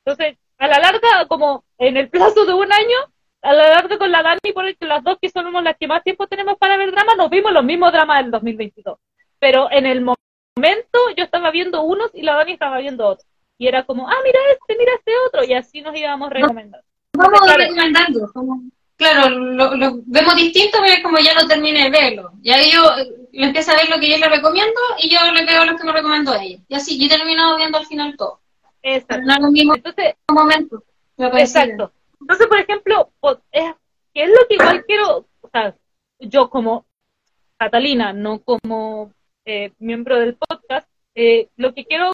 Entonces, 0.04 0.36
a 0.58 0.66
la 0.68 0.78
larga, 0.78 1.26
como 1.26 1.64
en 1.78 1.96
el 1.96 2.10
plazo 2.10 2.44
de 2.44 2.52
un 2.52 2.70
año, 2.70 2.98
a 3.40 3.54
la 3.54 3.68
larga 3.70 3.96
con 3.96 4.12
la 4.12 4.22
Dani, 4.22 4.52
por 4.52 4.66
el 4.66 4.76
que 4.76 4.84
las 4.84 5.02
dos 5.02 5.16
que 5.22 5.30
somos 5.30 5.62
las 5.62 5.78
que 5.78 5.88
más 5.88 6.02
tiempo 6.04 6.26
tenemos 6.26 6.58
para 6.58 6.76
ver 6.76 6.90
drama, 6.92 7.14
nos 7.14 7.30
vimos 7.30 7.52
los 7.52 7.64
mismos 7.64 7.92
dramas 7.92 8.22
del 8.24 8.30
2022. 8.30 8.98
Pero 9.38 9.70
en 9.72 9.86
el 9.86 10.02
mo- 10.02 10.16
momento 10.54 10.98
yo 11.16 11.24
estaba 11.24 11.50
viendo 11.50 11.82
unos 11.82 12.10
y 12.14 12.20
la 12.20 12.34
Dani 12.34 12.52
estaba 12.52 12.76
viendo 12.78 13.06
otros. 13.06 13.26
Y 13.56 13.68
era 13.68 13.84
como, 13.86 14.06
ah, 14.06 14.20
mira 14.22 14.38
este, 14.52 14.76
mira 14.78 14.92
este 14.96 15.12
otro, 15.28 15.44
y 15.44 15.54
así 15.54 15.80
nos 15.80 15.96
íbamos 15.96 16.28
recomendando. 16.28 16.85
Vamos 17.16 17.40
Claro. 17.40 17.58
recomendando. 17.58 18.32
como- 18.32 18.62
claro, 18.96 19.28
lo, 19.30 19.76
lo 19.76 19.98
vemos 20.06 20.36
distinto, 20.36 20.78
pero 20.80 20.94
es 20.94 21.02
como 21.02 21.18
ya 21.18 21.34
lo 21.34 21.46
terminé 21.46 21.84
de 21.84 21.90
verlo. 21.90 22.32
Y 22.42 22.50
ahí 22.50 22.70
yo 22.72 22.82
eh, 22.98 23.28
le 23.32 23.46
empiezo 23.46 23.72
a 23.72 23.76
ver 23.76 23.88
lo 23.90 23.98
que 24.00 24.08
yo 24.10 24.16
le 24.18 24.28
recomiendo 24.28 24.80
y 24.98 25.10
yo 25.10 25.18
le 25.32 25.44
veo 25.44 25.64
lo 25.64 25.76
que 25.76 25.84
me 25.84 25.92
recomendó 25.92 26.32
a 26.32 26.42
ella. 26.42 26.58
Y 26.68 26.74
así, 26.74 26.98
yo 26.98 27.06
he 27.06 27.18
terminado 27.18 27.56
viendo 27.56 27.78
al 27.78 27.86
final 27.86 28.16
todo. 28.16 28.40
Exacto. 28.82 29.24
no 29.26 29.46
el 29.46 29.52
mismo 29.52 29.74
Entonces, 29.74 30.14
momento. 30.32 30.82
lo. 31.16 31.36
Exacto. 31.36 31.92
Entonces, 32.20 32.46
por 32.46 32.58
ejemplo, 32.60 33.10
po- 33.20 33.40
es, 33.52 33.74
¿qué 34.14 34.22
es 34.24 34.30
lo 34.30 34.46
que 34.48 34.54
igual 34.54 34.84
quiero? 34.86 35.26
O 35.40 35.48
sea, 35.52 35.74
yo 36.20 36.48
como 36.50 36.86
Catalina, 37.58 38.12
no 38.12 38.38
como 38.40 39.12
eh, 39.44 39.72
miembro 39.78 40.18
del 40.18 40.36
podcast, 40.36 40.88
eh, 41.14 41.48
lo 41.56 41.72
que 41.74 41.84
quiero 41.84 42.12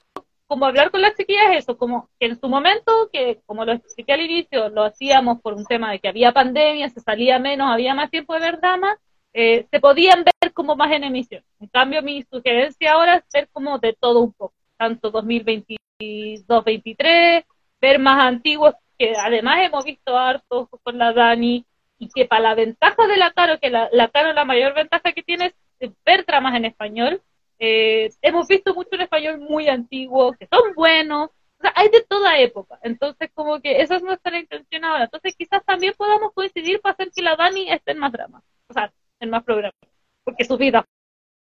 como 0.53 0.67
hablar 0.67 0.91
con 0.91 1.01
las 1.01 1.17
chiquillas 1.17 1.53
es 1.53 1.61
eso, 1.61 1.79
como 1.79 2.11
que 2.21 2.27
en 2.27 2.39
su 2.39 2.47
momento, 2.47 3.09
que 3.11 3.41
como 3.47 3.65
lo 3.65 3.73
expliqué 3.73 4.13
al 4.13 4.21
inicio, 4.21 4.69
lo 4.69 4.85
hacíamos 4.85 5.41
por 5.41 5.55
un 5.55 5.65
tema 5.65 5.91
de 5.91 5.99
que 5.99 6.09
había 6.09 6.33
pandemia, 6.33 6.91
se 6.91 7.01
salía 7.01 7.39
menos, 7.39 7.71
había 7.71 7.95
más 7.95 8.11
tiempo 8.11 8.35
de 8.35 8.41
ver 8.41 8.61
dramas, 8.61 8.99
eh, 9.33 9.67
se 9.71 9.81
podían 9.81 10.25
ver 10.25 10.53
como 10.53 10.77
más 10.77 10.93
en 10.93 11.05
emisión. 11.05 11.43
En 11.59 11.69
cambio, 11.69 12.03
mi 12.03 12.23
sugerencia 12.31 12.93
ahora 12.93 13.17
es 13.17 13.25
ver 13.33 13.49
como 13.51 13.79
de 13.79 13.95
todo 13.95 14.21
un 14.21 14.35
poco, 14.35 14.53
tanto 14.77 15.11
2022-23, 15.11 17.47
ver 17.81 17.99
más 17.99 18.23
antiguos, 18.23 18.75
que 18.99 19.15
además 19.17 19.61
hemos 19.63 19.87
visto 19.87 20.19
hartos 20.19 20.69
con 20.83 20.99
la 20.99 21.15
Dani, 21.15 21.65
y 21.99 22.11
que 22.11 22.27
para 22.27 22.43
la 22.43 22.55
ventaja 22.55 23.07
de 23.07 23.17
la 23.17 23.31
Caro, 23.31 23.59
que 23.59 23.71
la, 23.71 23.89
la 23.91 24.09
Caro 24.09 24.35
la 24.35 24.45
mayor 24.45 24.75
ventaja 24.75 25.13
que 25.13 25.23
tiene 25.23 25.55
es 25.81 25.93
ver 26.05 26.27
dramas 26.27 26.55
en 26.57 26.67
español, 26.67 27.23
eh, 27.63 28.11
hemos 28.23 28.49
visto 28.49 28.75
mucho 28.75 28.91
en 28.95 29.03
español 29.03 29.39
muy 29.41 29.69
antiguo, 29.69 30.35
que 30.35 30.49
son 30.53 30.75
buenos, 30.75 31.31
o 31.31 31.63
sea, 31.63 31.73
hay 31.77 31.89
de 31.91 32.03
toda 32.05 32.39
época, 32.41 32.79
entonces 32.83 33.31
como 33.35 33.61
que 33.63 33.83
esa 33.83 33.97
es 33.97 34.03
nuestra 34.05 34.39
intención 34.39 34.85
ahora, 34.85 35.05
entonces 35.05 35.37
quizás 35.39 35.65
también 35.65 35.95
podamos 35.97 36.33
coincidir 36.35 36.81
para 36.83 36.95
hacer 36.95 37.13
que 37.15 37.23
la 37.23 37.37
Dani 37.37 37.71
esté 37.71 37.93
en 37.93 38.01
más 38.01 38.13
dramas, 38.13 38.43
o 38.69 38.75
sea, 38.75 38.93
en 39.21 39.31
más 39.31 39.45
programas, 39.45 39.77
porque 40.25 40.45
su 40.47 40.59
vida 40.59 40.85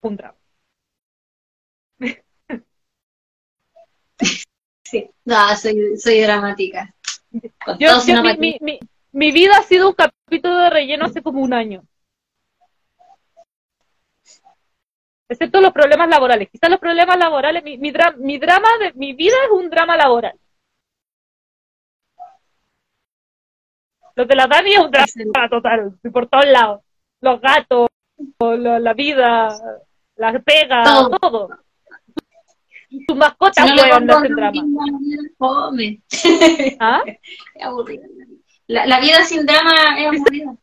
fue 0.01 0.11
un 0.11 0.17
drama. 0.19 0.39
Sí. 4.85 5.09
No, 5.25 5.57
soy, 5.57 5.97
soy 5.97 6.21
dramática. 6.21 6.95
Yo, 7.79 7.89
yo- 8.07 8.23
mi, 8.23 8.37
mi, 8.39 8.59
mi, 8.61 8.79
mi 9.13 9.33
vida 9.33 9.57
ha 9.59 9.63
sido 9.63 9.89
un 9.89 9.95
capítulo 9.95 10.57
de 10.59 10.71
relleno 10.71 11.07
hace 11.07 11.23
como 11.23 11.41
un 11.43 11.55
año. 11.55 11.85
Excepto 15.31 15.61
los 15.61 15.73
problemas 15.73 16.09
laborales. 16.09 16.49
Quizás 16.51 16.69
los 16.69 16.81
problemas 16.81 17.17
laborales, 17.17 17.63
mi, 17.63 17.79
mi, 17.79 17.93
dra- 17.93 18.17
mi 18.17 18.37
drama 18.39 18.69
de 18.81 18.93
mi 18.95 19.13
vida 19.15 19.37
es 19.47 19.51
un 19.53 19.71
drama 19.71 19.97
laboral. 19.97 20.37
Lo 24.17 24.25
de 24.27 24.35
la 24.35 24.47
Dani 24.47 24.73
es 24.73 24.79
un 24.81 24.91
drama 24.91 25.49
total, 25.49 25.93
por 26.13 26.29
todos 26.29 26.47
lados. 26.47 26.81
Los 27.21 27.41
gatos, 27.41 27.89
lo- 28.41 28.79
la 28.81 28.93
vida, 28.93 29.49
las 30.17 30.43
pegas, 30.43 30.85
Todo. 30.85 31.11
todo. 31.19 31.49
Tu 33.07 33.15
mascota, 33.15 33.63
Si 33.65 33.73
no 33.73 33.83
pongo 33.89 34.19
es 34.19 34.25
el 34.31 34.35
drama. 34.35 34.63
fome. 35.39 36.01
¿Ah? 36.81 37.03
Es 37.55 37.65
aburrida. 37.65 38.07
La, 38.67 38.87
la 38.87 39.01
vida 39.01 39.23
sin 39.25 39.47
drama 39.47 39.73
es 39.97 40.07
aburrida. 40.09 40.55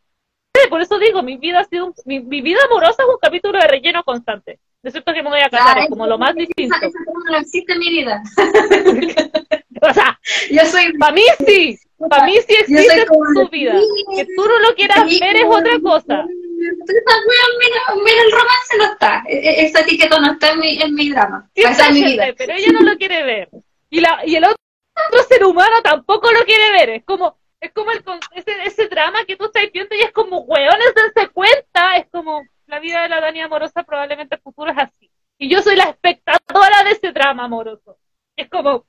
Por 0.69 0.81
eso 0.81 0.97
digo, 0.99 1.21
mi 1.23 1.38
vida 1.38 1.59
ha 1.59 1.63
sido 1.65 1.88
un- 1.88 1.93
mi, 2.05 2.19
mi 2.19 2.41
vida 2.41 2.59
amorosa 2.69 3.03
es 3.03 3.09
un 3.09 3.17
capítulo 3.21 3.59
de 3.59 3.67
relleno 3.67 4.03
constante. 4.03 4.59
De 4.84 4.91
cierto 4.91 5.13
que 5.13 5.23
me 5.23 5.29
voy 5.29 5.39
a 5.41 5.49
casar, 5.49 5.79
es 5.79 5.89
como 5.89 6.05
lo 6.07 6.17
más 6.17 6.35
distinto. 6.35 6.75
Esa, 6.75 6.89
no 7.31 7.38
existe 7.38 7.73
en 7.73 7.79
mi 7.79 7.89
vida. 7.89 8.21
O 9.79 9.93
sea, 9.93 10.19
Yo 10.51 10.65
soy 10.65 10.97
para 10.97 11.11
mí 11.13 11.21
sí, 11.45 11.77
para 12.09 12.25
mí 12.25 12.34
sí 12.47 12.55
existe 12.59 13.05
tu 13.05 13.47
vida. 13.49 13.73
Que 14.15 14.25
tú 14.35 14.45
no 14.47 14.59
lo 14.59 14.73
quieras 14.75 15.05
ver 15.05 15.35
es 15.35 15.43
otra 15.45 15.79
cosa. 15.81 16.25
menos, 16.25 18.03
menos 18.03 18.25
el 18.25 18.31
romance 18.31 18.77
no 18.77 18.85
está. 18.85 19.23
E- 19.27 19.38
e- 19.38 19.65
Esa 19.65 19.81
etiqueta 19.81 20.19
no 20.19 20.31
está 20.34 20.51
en 20.51 20.59
mi, 20.59 20.81
en 20.81 20.93
mi 20.95 21.09
drama. 21.11 21.49
Sí, 21.55 21.63
mi 21.93 22.03
vida. 22.03 22.34
pero 22.38 22.53
ella 22.53 22.71
no 22.71 22.81
lo 22.81 22.97
quiere 22.97 23.23
ver. 23.23 23.49
Y, 23.89 24.01
la, 24.01 24.21
y 24.25 24.35
el 24.35 24.45
otro 24.45 25.23
ser 25.29 25.43
humano 25.45 25.81
tampoco 25.84 26.31
lo 26.31 26.43
quiere 26.45 26.71
ver. 26.71 26.89
Es 26.89 27.03
como, 27.05 27.38
es 27.68 27.73
como 27.73 27.91
el, 27.91 28.03
con- 28.03 28.19
ese, 28.34 28.52
ese 28.64 28.88
drama 28.88 29.26
que 29.26 29.35
tú 29.35 29.45
estás 29.45 29.64
viendo 29.72 29.95
y 29.95 30.02
es 30.02 30.11
como, 30.11 30.39
weones, 30.41 30.94
dense 30.95 31.30
cuenta. 31.31 31.98
Es 31.98 32.07
como, 32.11 32.41
la 32.65 32.80
vida 32.80 33.02
de 33.03 33.10
la 33.10 33.22
Dani 33.22 33.41
amorosa 33.41 33.84
probablemente 33.84 34.35
el 34.35 34.41
futuro 34.41 34.72
es 34.72 34.77
así. 34.77 35.10
Y 35.38 35.49
yo 35.49 35.61
soy 35.61 35.76
la 35.76 35.85
espectadora 35.85 36.84
de 36.84 36.91
ese 36.91 37.11
drama 37.11 37.45
amoroso. 37.45 37.98
Es 38.35 38.49
como, 38.49 38.85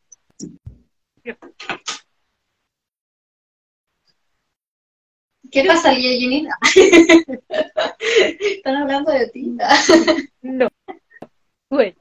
¿Qué 5.50 5.64
pasa, 5.64 5.92
Lía 5.92 6.20
Junina? 6.20 6.55
Están 8.40 8.76
hablando 8.76 9.12
de 9.12 9.28
ti. 9.30 9.56
no. 10.42 10.68
Güey, 11.70 11.94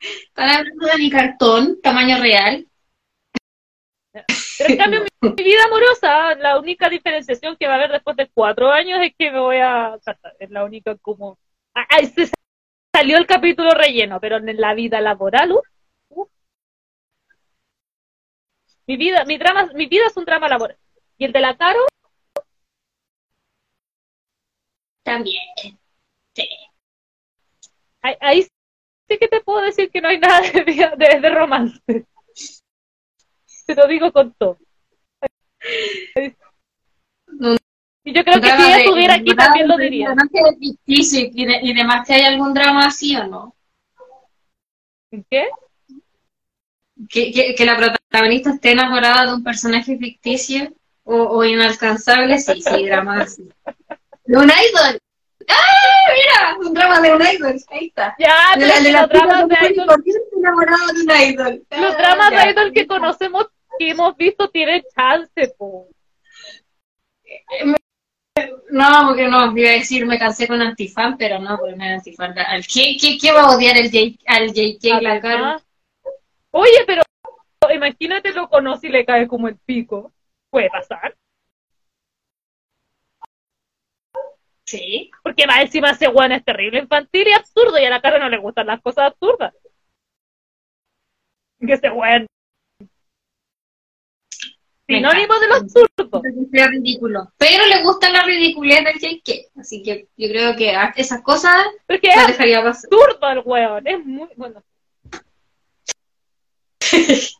Están 0.00 0.48
hablando 0.50 0.86
de 0.86 0.98
mi 0.98 1.10
cartón, 1.10 1.80
tamaño 1.82 2.18
real. 2.20 2.66
Pero 4.12 4.70
en 4.70 4.76
cambio, 4.76 5.02
mi, 5.02 5.08
mi 5.30 5.42
vida 5.44 5.64
amorosa, 5.64 6.34
la 6.36 6.58
única 6.58 6.88
diferenciación 6.88 7.56
que 7.56 7.66
va 7.66 7.74
a 7.74 7.76
haber 7.76 7.92
después 7.92 8.16
de 8.16 8.30
cuatro 8.32 8.70
años 8.70 9.00
es 9.02 9.14
que 9.16 9.30
me 9.30 9.40
voy 9.40 9.56
a 9.58 9.98
casar. 10.04 10.36
Es 10.38 10.50
la 10.50 10.64
única 10.64 10.96
como. 10.98 11.38
Ah, 11.74 11.86
ah, 11.90 12.04
se 12.04 12.30
salió 12.94 13.16
el 13.18 13.26
capítulo 13.26 13.72
relleno, 13.72 14.20
pero 14.20 14.36
en 14.36 14.60
la 14.60 14.74
vida 14.74 15.00
laboral, 15.00 15.52
uf. 16.08 16.28
Mi 18.86 18.96
vida, 18.96 19.24
mi 19.24 19.38
drama, 19.38 19.70
mi 19.74 19.86
vida 19.86 20.06
es 20.06 20.16
un 20.16 20.24
drama 20.24 20.48
laboral. 20.48 20.78
Y 21.18 21.24
el 21.24 21.32
de 21.32 21.40
la 21.40 21.56
Caro, 21.56 21.80
También. 25.04 25.78
Sí. 26.34 26.48
ahí, 28.02 28.16
ahí 28.20 28.42
sí 28.42 29.18
que 29.18 29.28
te 29.28 29.40
puedo 29.40 29.60
decir 29.60 29.90
que 29.90 30.00
no 30.00 30.08
hay 30.08 30.18
nada 30.18 30.40
de, 30.40 30.64
de, 30.64 31.20
de 31.20 31.30
romance. 31.30 31.80
Te 33.66 33.74
lo 33.74 33.86
digo 33.86 34.12
con 34.12 34.32
todo. 34.34 34.58
Y 38.06 38.12
yo 38.12 38.22
creo 38.22 38.40
que 38.40 38.48
si 38.50 38.62
ella 38.62 38.76
estuviera 38.78 39.14
aquí 39.14 39.34
también 39.34 39.68
lo 39.68 39.76
diría. 39.78 40.14
que 40.30 40.40
es 40.86 41.12
y, 41.14 41.44
de- 41.46 41.60
y 41.62 41.74
demás 41.74 42.06
que 42.06 42.14
hay 42.14 42.22
algún 42.22 42.52
drama 42.52 42.86
así 42.86 43.16
o 43.16 43.26
no. 43.26 43.54
¿Qué? 45.30 45.48
Que, 47.08 47.32
que, 47.32 47.54
que 47.54 47.64
la 47.64 47.76
protagonista 47.76 48.50
esté 48.50 48.72
enamorada 48.72 49.26
de 49.26 49.34
un 49.34 49.42
personaje 49.42 49.96
ficticio 49.96 50.72
o, 51.04 51.16
o 51.16 51.44
inalcanzable, 51.44 52.38
sí, 52.38 52.60
sí, 52.60 52.86
drama 52.86 53.20
así. 53.22 53.48
De 54.24 54.36
un 54.36 54.44
idol. 54.44 54.98
¡Ah! 55.48 55.54
Mira, 56.14 56.58
un 56.68 56.74
drama 56.74 57.00
de 57.00 57.14
un 57.14 57.22
idol. 57.22 57.56
Ahí 57.70 57.86
está. 57.88 58.14
Ya, 58.18 58.56
De 58.56 58.66
la, 58.66 58.80
de 58.80 58.92
los 58.92 59.08
dramas 59.08 59.48
de 59.48 59.72
idol 59.72 59.86
de 59.86 61.02
un 61.02 61.10
idol. 61.32 61.66
Los 61.70 61.96
dramas 61.96 62.30
de 62.30 62.50
idol 62.50 62.72
que 62.72 62.86
conocemos, 62.86 63.46
que 63.78 63.90
hemos 63.90 64.16
visto, 64.16 64.48
tienen 64.50 64.82
chance, 64.94 65.54
po. 65.56 65.88
No, 68.70 69.06
porque 69.08 69.28
no, 69.28 69.56
iba 69.56 69.70
a 69.70 69.72
decir 69.72 70.04
me 70.06 70.18
cansé 70.18 70.48
con 70.48 70.60
antifan, 70.60 71.16
pero 71.16 71.38
no, 71.38 71.56
porque 71.58 71.76
no 71.76 71.84
es 71.84 71.92
antifan. 71.92 72.34
¿Qué, 72.72 72.96
qué, 73.00 73.18
qué 73.20 73.32
va 73.32 73.42
a 73.42 73.56
odiar 73.56 73.76
el 73.76 73.90
J, 73.90 74.18
al 74.26 74.52
JK 74.52 75.02
la 75.02 75.20
cara? 75.20 75.62
Oye, 76.50 76.84
pero 76.86 77.02
imagínate 77.72 78.32
lo 78.32 78.48
conoce 78.48 78.88
y 78.88 78.90
le 78.90 79.04
cae 79.04 79.26
como 79.28 79.48
el 79.48 79.56
pico. 79.56 80.12
Puede 80.50 80.70
pasar. 80.70 81.16
Sí. 84.64 85.10
Porque 85.22 85.46
va 85.46 85.62
encima 85.62 85.90
ese 85.90 86.08
weón 86.08 86.32
es 86.32 86.44
terrible, 86.44 86.80
infantil 86.80 87.28
y 87.28 87.32
absurdo, 87.32 87.78
y 87.78 87.84
a 87.84 87.90
la 87.90 88.00
cara 88.00 88.18
no 88.18 88.28
le 88.28 88.38
gustan 88.38 88.66
las 88.66 88.80
cosas 88.80 89.06
absurdas. 89.12 89.54
Que 91.58 91.72
ese 91.72 91.90
weón. 91.90 92.26
Sinónimo 94.86 95.34
de 95.38 95.46
lo 95.48 95.56
encanta. 95.56 95.64
absurdo. 95.64 95.88
Entonces, 95.98 96.34
sea 96.52 96.66
ridículo. 96.68 97.32
Pero 97.38 97.66
le 97.66 97.82
gusta 97.82 98.10
la 98.10 98.22
ridiculez 98.22 98.84
del 98.84 98.98
JK. 99.00 99.58
Así 99.58 99.82
que 99.82 100.08
yo 100.16 100.28
creo 100.28 100.54
que 100.56 100.74
esas 100.96 101.22
cosas 101.22 101.54
Porque 101.86 102.08
las 102.08 102.18
es 102.22 102.26
dejaría 102.28 102.62
pasar. 102.62 102.90
absurdo 102.92 103.28
el 103.30 103.42
weón. 103.44 103.86
Es 103.86 104.04
muy. 104.04 104.28
Bueno. 104.36 104.62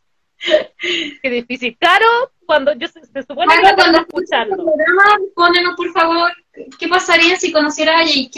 Qué 1.21 1.29
difícil. 1.29 1.77
Caro, 1.79 2.05
cuando 2.45 2.73
yo 2.73 2.87
se, 2.87 3.03
se 3.05 3.23
supone 3.23 3.53
que 3.55 3.61
Claro, 3.61 3.75
cuando 3.77 3.97
que 3.99 4.03
escucharlo. 4.07 4.53
escuches 4.55 4.73
el 4.79 4.85
programa, 4.85 5.19
pónenos 5.35 5.75
por 5.75 5.91
favor 5.91 6.31
qué 6.77 6.87
pasaría 6.87 7.35
si 7.37 7.51
conocieras 7.51 8.01
a 8.01 8.03
JK 8.05 8.37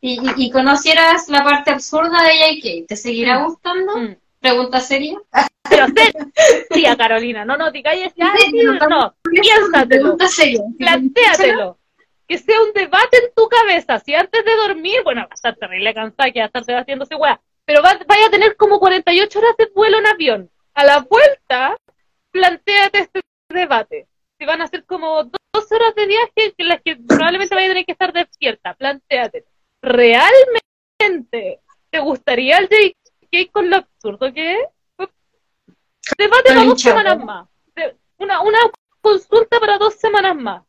y, 0.00 0.12
y, 0.12 0.18
y 0.36 0.50
conocieras 0.50 1.28
la 1.28 1.42
parte 1.42 1.70
absurda 1.72 2.22
de 2.22 2.60
JK. 2.60 2.86
¿Te 2.88 2.96
seguirá 2.96 3.38
Mm. 3.40 3.44
gustando? 3.44 3.96
Mm. 3.96 4.16
Pregunta 4.40 4.80
seria. 4.80 5.18
Pero 5.68 5.86
sí, 6.72 6.86
a 6.86 6.96
Carolina, 6.96 7.44
no, 7.44 7.56
no 7.56 7.70
te 7.70 7.82
calles 7.82 8.12
ya, 8.16 8.32
Sí, 8.36 8.50
sí, 8.50 8.62
no, 8.64 8.88
no, 8.88 9.14
piénsatelo, 9.22 9.88
Pregunta 9.88 10.28
seria. 10.28 10.60
plantéatelo, 10.78 11.78
que 12.26 12.38
sea 12.38 12.60
un 12.62 12.72
debate 12.72 13.18
en 13.18 13.32
tu 13.36 13.48
cabeza, 13.48 13.98
si 14.00 14.14
antes 14.14 14.44
de 14.44 14.56
dormir, 14.56 15.02
bueno, 15.04 15.22
va 15.22 15.28
a 15.30 15.34
estar 15.34 15.54
terrible 15.56 15.94
cansada, 15.94 16.30
que 16.32 16.40
va 16.40 16.50
a 16.52 16.58
estar 16.58 16.80
haciéndose 16.80 17.14
weá, 17.14 17.40
pero 17.64 17.82
va, 17.82 17.98
vaya 18.06 18.26
a 18.26 18.30
tener 18.30 18.56
como 18.56 18.80
48 18.80 19.38
horas 19.38 19.56
de 19.58 19.66
vuelo 19.74 19.98
en 19.98 20.06
avión, 20.06 20.50
a 20.74 20.84
la 20.84 21.00
vuelta, 21.00 21.76
plantéate 22.32 22.98
este 23.00 23.20
debate, 23.50 24.08
si 24.38 24.46
van 24.46 24.62
a 24.62 24.66
ser 24.66 24.84
como 24.86 25.24
dos, 25.24 25.40
dos 25.52 25.70
horas 25.72 25.94
de 25.94 26.06
viaje, 26.06 26.54
en 26.56 26.68
las 26.68 26.80
que 26.82 26.96
probablemente 26.96 27.54
vaya 27.54 27.66
a 27.68 27.70
tener 27.70 27.84
que 27.84 27.92
estar 27.92 28.12
despierta, 28.12 28.74
plantéate, 28.74 29.44
¿realmente 29.82 31.60
te 31.90 31.98
gustaría 32.00 32.58
el 32.58 32.68
JK 33.32 33.50
con 33.52 33.70
lo 33.70 33.76
absurdo 33.76 34.32
que 34.32 34.52
es? 34.54 34.68
Debate 36.18 36.48
para 36.48 36.64
dos 36.64 36.80
semanas 36.80 37.24
más. 37.24 37.48
Una, 38.18 38.40
una 38.42 38.58
consulta 39.00 39.58
para 39.60 39.78
dos 39.78 39.94
semanas 39.94 40.36
más. 40.36 40.62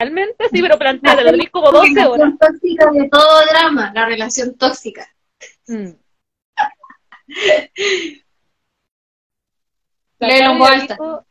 ¿Realmente? 0.00 0.48
Sí, 0.52 0.62
pero 0.62 0.78
planteate, 0.78 1.24
lo 1.24 1.30
tenéis 1.32 1.50
como 1.50 1.72
La 1.72 1.78
12 1.80 2.06
horas. 2.06 2.10
relación 2.18 2.38
tóxica 2.38 2.90
de 2.92 3.08
todo 3.08 3.46
drama, 3.50 3.92
la 3.94 4.06
relación 4.06 4.56
tóxica. 4.56 5.08
Mm. 5.66 5.90
Léelo 10.20 10.64
alta. 10.64 10.94
dijo- 10.94 11.24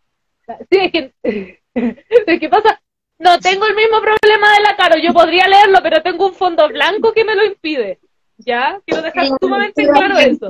Sí, 0.69 0.77
es 0.79 0.91
que, 0.91 1.13
es 2.25 2.39
que 2.39 2.49
pasa, 2.49 2.81
no 3.19 3.37
tengo 3.39 3.65
el 3.67 3.75
mismo 3.75 3.99
problema 4.01 4.53
de 4.53 4.61
la 4.63 4.75
Caro, 4.77 4.97
yo 4.97 5.13
podría 5.13 5.45
leerlo, 5.47 5.79
pero 5.83 6.01
tengo 6.01 6.27
un 6.27 6.33
fondo 6.33 6.67
blanco 6.69 7.11
que 7.13 7.25
me 7.25 7.35
lo 7.35 7.43
impide. 7.45 7.99
¿Ya? 8.37 8.79
Quiero 8.85 9.01
dejar 9.03 9.27
sumamente 9.39 9.87
claro 9.87 10.17
eso. 10.17 10.49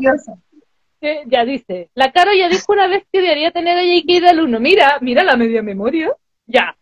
Eh, 1.00 1.22
ya 1.28 1.46
dice, 1.46 1.90
la 1.94 2.12
Caro 2.12 2.34
ya 2.34 2.50
dijo 2.50 2.74
una 2.74 2.88
vez 2.88 3.04
que 3.12 3.22
debería 3.22 3.52
tener 3.52 3.78
a 3.78 3.84
JK 3.84 4.20
de 4.22 4.30
alumno. 4.30 4.60
Mira, 4.60 4.98
mira 5.02 5.24
la 5.24 5.38
media 5.38 5.62
memoria. 5.62 6.12
Ya. 6.48 6.76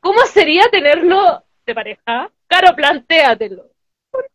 ¿Cómo 0.00 0.20
sería 0.26 0.68
tenerlo 0.70 1.42
de 1.64 1.74
pareja? 1.74 2.30
Caro, 2.48 2.74
plantéatelo. 2.74 3.66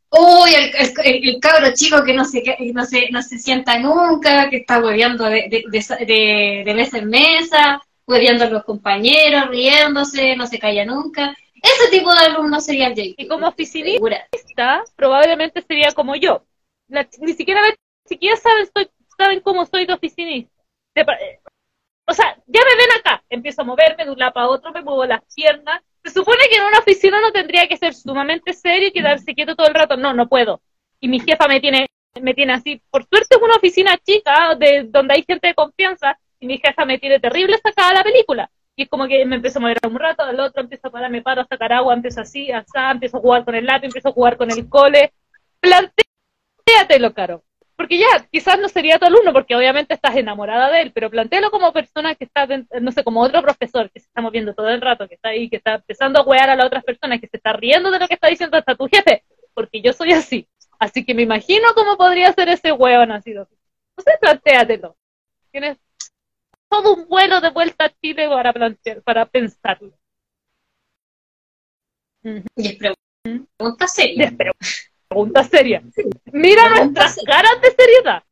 Uy, 0.09 0.51
el, 0.55 0.71
el, 1.03 1.39
cabro 1.41 1.73
chico 1.73 2.01
que 2.03 2.13
no 2.13 2.23
se, 2.23 2.41
no 2.73 2.85
se, 2.85 3.09
no 3.11 3.21
se 3.21 3.37
sienta 3.37 3.77
nunca, 3.77 4.49
que 4.49 4.57
está 4.57 4.79
hueveando 4.79 5.25
de, 5.25 5.49
de, 5.49 5.63
de, 5.69 6.05
de- 6.05 6.63
de 6.65 6.73
mesa 6.73 6.97
en 6.99 7.09
mesa, 7.09 7.81
hueveando 8.07 8.45
a 8.45 8.49
los 8.49 8.63
compañeros, 8.63 9.49
riéndose, 9.49 10.37
no 10.37 10.47
se 10.47 10.59
calla 10.59 10.85
nunca. 10.85 11.35
Ese 11.61 11.89
tipo 11.91 12.11
de 12.13 12.19
alumno 12.19 12.59
sería 12.61 12.88
el 12.88 12.95
JK. 12.95 13.15
Y 13.17 13.27
como 13.27 13.47
oficinista, 13.47 14.27
Segura. 14.31 14.84
probablemente 14.95 15.61
sería 15.61 15.91
como 15.93 16.15
yo. 16.15 16.45
La- 16.88 17.07
ni 17.19 17.34
siquiera 17.34 17.61
ni 17.69 17.75
siquiera 18.09 18.38
saben, 18.38 18.67
soy- 18.73 18.89
saben 19.17 19.41
cómo 19.41 19.65
soy 19.65 19.85
de 19.85 19.93
oficinista. 19.93 20.51
De 20.95 21.01
eh, 21.01 21.39
o 22.07 22.13
sea, 22.13 22.35
ya 22.47 22.61
me 22.61 22.75
ven 22.77 22.91
acá, 22.99 23.23
empiezo 23.29 23.61
a 23.61 23.65
moverme 23.65 24.05
de 24.05 24.11
un 24.11 24.17
lado 24.19 24.34
para 24.34 24.47
otro, 24.47 24.71
me 24.71 24.81
muevo 24.81 25.05
las 25.05 25.21
piernas. 25.35 25.81
Se 26.03 26.11
supone 26.11 26.38
que 26.49 26.55
en 26.57 26.63
una 26.63 26.79
oficina 26.79 27.19
no 27.19 27.31
tendría 27.31 27.67
que 27.67 27.75
ser 27.77 27.93
sumamente 27.93 28.53
serio 28.53 28.88
y 28.88 28.91
quedarse 28.93 29.34
quieto 29.35 29.55
todo 29.55 29.67
el 29.67 29.73
rato. 29.73 29.97
No, 29.97 30.13
no 30.13 30.27
puedo. 30.29 30.61
Y 31.01 31.09
mi 31.09 31.19
jefa 31.19 31.47
me 31.47 31.59
tiene, 31.59 31.88
me 32.21 32.34
tiene 32.34 32.53
así. 32.53 32.81
Por 32.89 33.05
suerte 33.07 33.35
es 33.35 33.41
una 33.41 33.55
oficina 33.55 33.97
chica 33.97 34.55
de 34.55 34.84
donde 34.85 35.15
hay 35.15 35.23
gente 35.27 35.47
de 35.47 35.53
confianza 35.55 36.17
y 36.39 36.47
mi 36.47 36.59
jefa 36.59 36.85
me 36.85 36.97
tiene 36.97 37.19
terrible 37.19 37.57
sacada 37.61 37.93
la 37.93 38.03
película. 38.03 38.49
Y 38.79 38.83
es 38.83 38.89
como 38.89 39.07
que 39.07 39.25
me 39.25 39.37
empiezo 39.37 39.57
a 39.57 39.61
mover 39.63 39.79
un 39.87 39.97
rato, 39.97 40.21
al 40.21 40.39
otro 40.39 40.61
empiezo 40.61 40.87
a 40.87 40.91
parar, 40.91 41.09
me 41.09 41.23
paro 41.23 41.41
a 41.41 41.47
sacar 41.47 41.73
agua, 41.73 41.95
empiezo 41.95 42.21
así, 42.21 42.51
asá, 42.51 42.91
empiezo 42.91 43.17
a 43.17 43.21
jugar 43.21 43.43
con 43.43 43.55
el 43.55 43.65
lápiz, 43.65 43.87
empiezo 43.87 44.09
a 44.09 44.11
jugar 44.11 44.37
con 44.37 44.51
el 44.51 44.69
cole. 44.69 45.11
Plantéatelo, 45.59 47.11
Caro. 47.15 47.43
Porque 47.75 47.97
ya, 47.97 48.05
quizás 48.31 48.59
no 48.59 48.69
sería 48.69 48.99
tu 48.99 49.07
alumno, 49.07 49.33
porque 49.33 49.55
obviamente 49.55 49.95
estás 49.95 50.15
enamorada 50.15 50.69
de 50.69 50.81
él, 50.81 50.91
pero 50.93 51.09
plantéalo 51.09 51.49
como 51.49 51.73
persona 51.73 52.13
que 52.13 52.25
está, 52.25 52.47
no 52.79 52.91
sé, 52.91 53.03
como 53.03 53.21
otro 53.21 53.41
profesor 53.41 53.89
que 53.89 53.99
se 53.99 54.05
está 54.05 54.21
moviendo 54.21 54.53
todo 54.53 54.69
el 54.69 54.81
rato, 54.81 55.07
que 55.07 55.15
está 55.15 55.29
ahí, 55.29 55.49
que 55.49 55.57
está 55.57 55.75
empezando 55.75 56.19
a 56.19 56.23
wear 56.23 56.47
a 56.47 56.55
las 56.55 56.67
otras 56.67 56.83
personas, 56.83 57.19
que 57.19 57.27
se 57.27 57.37
está 57.37 57.53
riendo 57.53 57.89
de 57.89 57.97
lo 57.97 58.07
que 58.07 58.13
está 58.13 58.27
diciendo 58.27 58.57
hasta 58.57 58.75
tu 58.75 58.87
jefe, 58.87 59.23
porque 59.55 59.81
yo 59.81 59.91
soy 59.91 60.11
así. 60.11 60.47
Así 60.77 61.03
que 61.03 61.15
me 61.15 61.23
imagino 61.23 61.67
cómo 61.73 61.97
podría 61.97 62.31
ser 62.33 62.49
ese 62.49 62.71
hueón 62.71 63.11
así. 63.11 63.33
Sé, 63.33 64.17
plantéatelo. 64.21 64.95
Tienes 65.51 65.79
todo 66.69 66.95
un 66.95 67.07
vuelo 67.07 67.41
de 67.41 67.49
vuelta 67.52 67.85
a 67.85 67.89
Chile 68.02 68.27
para 68.27 68.53
plantear, 68.53 69.02
para 69.03 69.26
pensarlo. 69.26 69.94
Y 72.56 72.68
es 72.68 72.77
pregunta 73.57 73.88
seria. 73.88 74.34
Pero, 74.38 74.52
pregunta 75.07 75.44
seria. 75.44 75.81
Mira 76.26 76.64
Pregunta 76.64 76.84
nuestras 76.84 77.15
seria. 77.15 77.35
caras 77.35 77.61
de 77.61 77.72
seriedad. 77.72 78.23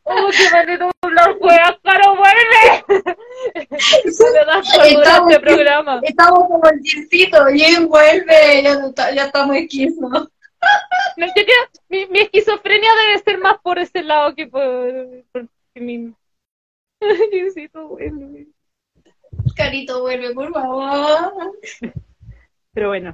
¡Oh, 0.06 0.30
qué 0.32 0.50
manera 0.52 0.86
de 0.86 0.92
hablar! 1.02 1.80
¡Caro, 1.84 2.16
vuelve! 2.16 2.86
Estamos- 3.54 5.32
este 5.32 5.40
programa. 5.40 6.00
Estamos 6.04 6.40
como 6.48 6.62
el 6.70 6.80
Jimcito, 6.84 7.46
Jim 7.48 7.88
vuelve, 7.88 8.64
ya, 8.64 9.12
ya 9.14 9.26
estamos 9.26 9.56
esquizos. 9.56 10.00
No, 11.18 11.26
yo 11.26 11.32
creo- 11.34 11.70
mi, 11.90 12.06
mi 12.08 12.20
esquizofrenia 12.20 12.90
debe 13.08 13.20
ser 13.20 13.38
más 13.38 13.58
por 13.62 13.80
ese 13.80 14.02
lado 14.04 14.34
que 14.34 14.48
por, 14.48 14.92
por 15.32 15.48
mi... 15.76 16.14
Diosito, 17.32 17.90
vuelve. 17.90 18.48
Carito, 19.56 20.02
vuelve, 20.02 20.34
por 20.34 20.54
favor. 20.54 21.34
Pero 22.74 22.88
bueno, 22.88 23.14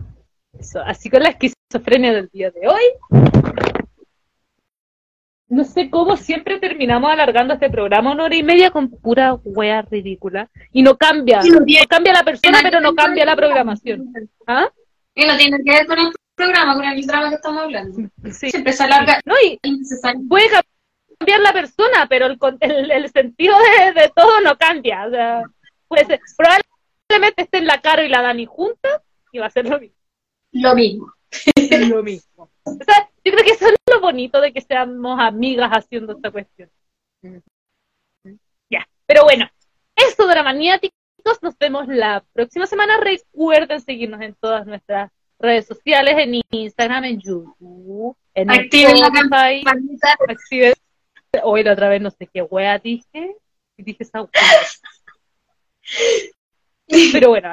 eso. 0.57 0.79
Así 0.81 1.09
con 1.09 1.23
la 1.23 1.29
esquizofrenia 1.29 2.13
del 2.13 2.29
día 2.29 2.51
de 2.51 2.67
hoy. 2.67 2.83
No 5.49 5.63
sé 5.63 5.89
cómo 5.89 6.15
siempre 6.15 6.59
terminamos 6.59 7.11
alargando 7.11 7.55
este 7.55 7.71
programa 7.71 8.11
una 8.11 8.25
hora 8.25 8.35
y 8.35 8.43
media 8.43 8.69
con 8.69 8.89
pura 8.89 9.33
wea 9.43 9.81
ridícula. 9.81 10.47
Y 10.71 10.83
no 10.83 10.95
cambia. 10.95 11.41
No 11.41 11.65
cambia 11.89 12.13
la 12.13 12.23
persona, 12.23 12.59
pero 12.61 12.79
no 12.79 12.93
cambia 12.93 13.25
la 13.25 13.35
programación. 13.35 14.13
¿Ah? 14.45 14.69
Y 15.15 15.25
no 15.25 15.35
tiene 15.37 15.57
que 15.65 15.71
ver 15.71 15.87
con 15.87 15.97
el 15.97 16.11
programa, 16.35 16.75
con 16.75 16.85
el 16.85 17.05
drama 17.05 17.29
que 17.29 17.35
estamos 17.35 17.63
hablando. 17.63 18.09
Sí. 18.31 18.51
Siempre 18.51 18.73
se 18.73 18.83
alarga 18.83 19.19
No, 19.25 19.33
y 19.43 19.59
puede 20.29 20.49
cambiar 21.17 21.39
la 21.41 21.51
persona, 21.51 22.07
pero 22.07 22.27
el, 22.27 22.37
el, 22.61 22.91
el 22.91 23.11
sentido 23.11 23.55
de, 23.57 24.01
de 24.01 24.11
todo 24.15 24.41
no 24.41 24.55
cambia. 24.55 25.07
O 25.07 25.09
sea, 25.09 25.43
puede 25.87 26.05
ser, 26.05 26.19
probablemente 26.37 27.41
estén 27.41 27.65
la 27.65 27.81
Caro 27.81 28.03
y 28.03 28.09
la 28.09 28.21
Dani 28.21 28.45
juntas 28.45 29.01
y 29.31 29.39
va 29.39 29.47
a 29.47 29.51
ser 29.51 29.67
lo 29.67 29.79
mismo. 29.79 29.97
Lo 30.51 30.75
mismo. 30.75 31.13
lo 31.89 32.03
mismo. 32.03 32.49
O 32.63 32.71
sea, 32.85 33.09
yo 33.29 33.35
creo 33.35 33.45
que 33.45 33.51
eso 33.51 33.67
es 33.67 33.75
lo 33.91 34.01
bonito 34.01 34.41
de 34.41 34.51
que 34.51 34.61
seamos 34.61 35.19
amigas 35.19 35.69
haciendo 35.71 36.13
esta 36.13 36.31
cuestión. 36.31 36.69
Ya, 38.69 38.87
pero 39.05 39.23
bueno, 39.23 39.47
eso 39.95 40.27
Dramaniáticos, 40.27 40.93
nos 41.41 41.57
vemos 41.59 41.87
la 41.87 42.23
próxima 42.33 42.65
semana. 42.65 42.99
Recuerden 42.99 43.81
seguirnos 43.81 44.21
en 44.21 44.33
todas 44.35 44.65
nuestras 44.65 45.11
redes 45.37 45.67
sociales, 45.67 46.15
en 46.17 46.41
Instagram, 46.49 47.03
en 47.05 47.19
YouTube, 47.19 48.17
en 48.33 48.49
Activen 48.49 48.99
la 48.99 49.07
Spotify. 49.07 49.63
Manita, 49.63 50.17
Activen. 50.27 50.73
Hoy 51.43 51.63
la 51.63 51.73
otra 51.73 51.89
vez 51.89 52.01
no 52.01 52.09
sé 52.09 52.27
qué 52.27 52.41
wea 52.41 52.79
dije. 52.79 53.35
Y 53.77 53.83
dije 53.83 54.03
esa 54.03 54.23
wea. 54.23 54.31
Pero 57.13 57.29
bueno, 57.29 57.51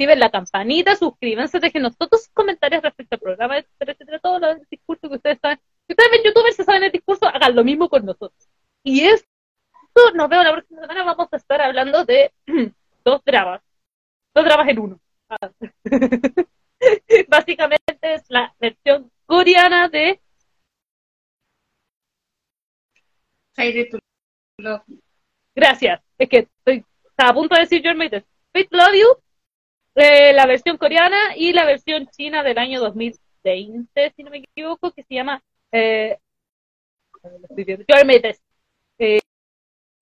activen 0.00 0.18
la 0.18 0.30
campanita, 0.30 0.96
suscríbanse, 0.96 1.60
déjenos 1.60 1.94
todos 1.94 2.22
sus 2.22 2.32
comentarios 2.32 2.82
respecto 2.82 3.16
al 3.16 3.20
programa, 3.20 3.58
etcétera, 3.58 3.92
etcétera, 3.92 4.18
todo 4.18 4.40
del 4.40 4.66
discurso 4.70 5.10
que 5.10 5.16
ustedes 5.16 5.38
saben. 5.42 5.60
Si 5.86 5.92
ustedes 5.92 6.10
ven 6.10 6.22
youtubers 6.24 6.56
se 6.56 6.64
saben 6.64 6.84
el 6.84 6.92
discurso, 6.92 7.26
hagan 7.26 7.54
lo 7.54 7.62
mismo 7.62 7.86
con 7.90 8.06
nosotros. 8.06 8.48
Y 8.82 9.02
esto 9.04 9.28
nos 10.14 10.30
vemos 10.30 10.46
la 10.46 10.52
próxima 10.52 10.80
semana, 10.80 11.04
vamos 11.04 11.28
a 11.30 11.36
estar 11.36 11.60
hablando 11.60 12.06
de 12.06 12.32
dos 13.04 13.20
dramas. 13.26 13.60
Dos 14.34 14.44
dramas 14.46 14.68
en 14.68 14.78
uno. 14.78 15.00
Ah. 15.28 15.50
Básicamente 17.28 17.98
es 18.00 18.24
la 18.30 18.54
versión 18.58 19.10
coreana 19.26 19.90
de. 19.90 20.18
Gracias. 25.54 26.00
Es 26.16 26.28
que 26.30 26.38
estoy 26.38 26.86
estaba 27.04 27.30
a 27.32 27.34
punto 27.34 27.54
de 27.54 27.60
decir 27.60 27.82
Your. 27.82 27.96
Fate 27.98 28.68
Love 28.70 28.94
You, 28.94 29.22
eh, 29.94 30.32
la 30.32 30.46
versión 30.46 30.76
coreana 30.76 31.16
y 31.36 31.52
la 31.52 31.64
versión 31.64 32.06
china 32.08 32.42
del 32.42 32.58
año 32.58 32.80
2020, 32.80 34.12
si 34.16 34.22
no 34.22 34.30
me 34.30 34.38
equivoco, 34.38 34.92
que 34.92 35.02
se 35.04 35.14
llama 35.14 35.42
eh. 35.72 36.18
Eh, 38.98 39.20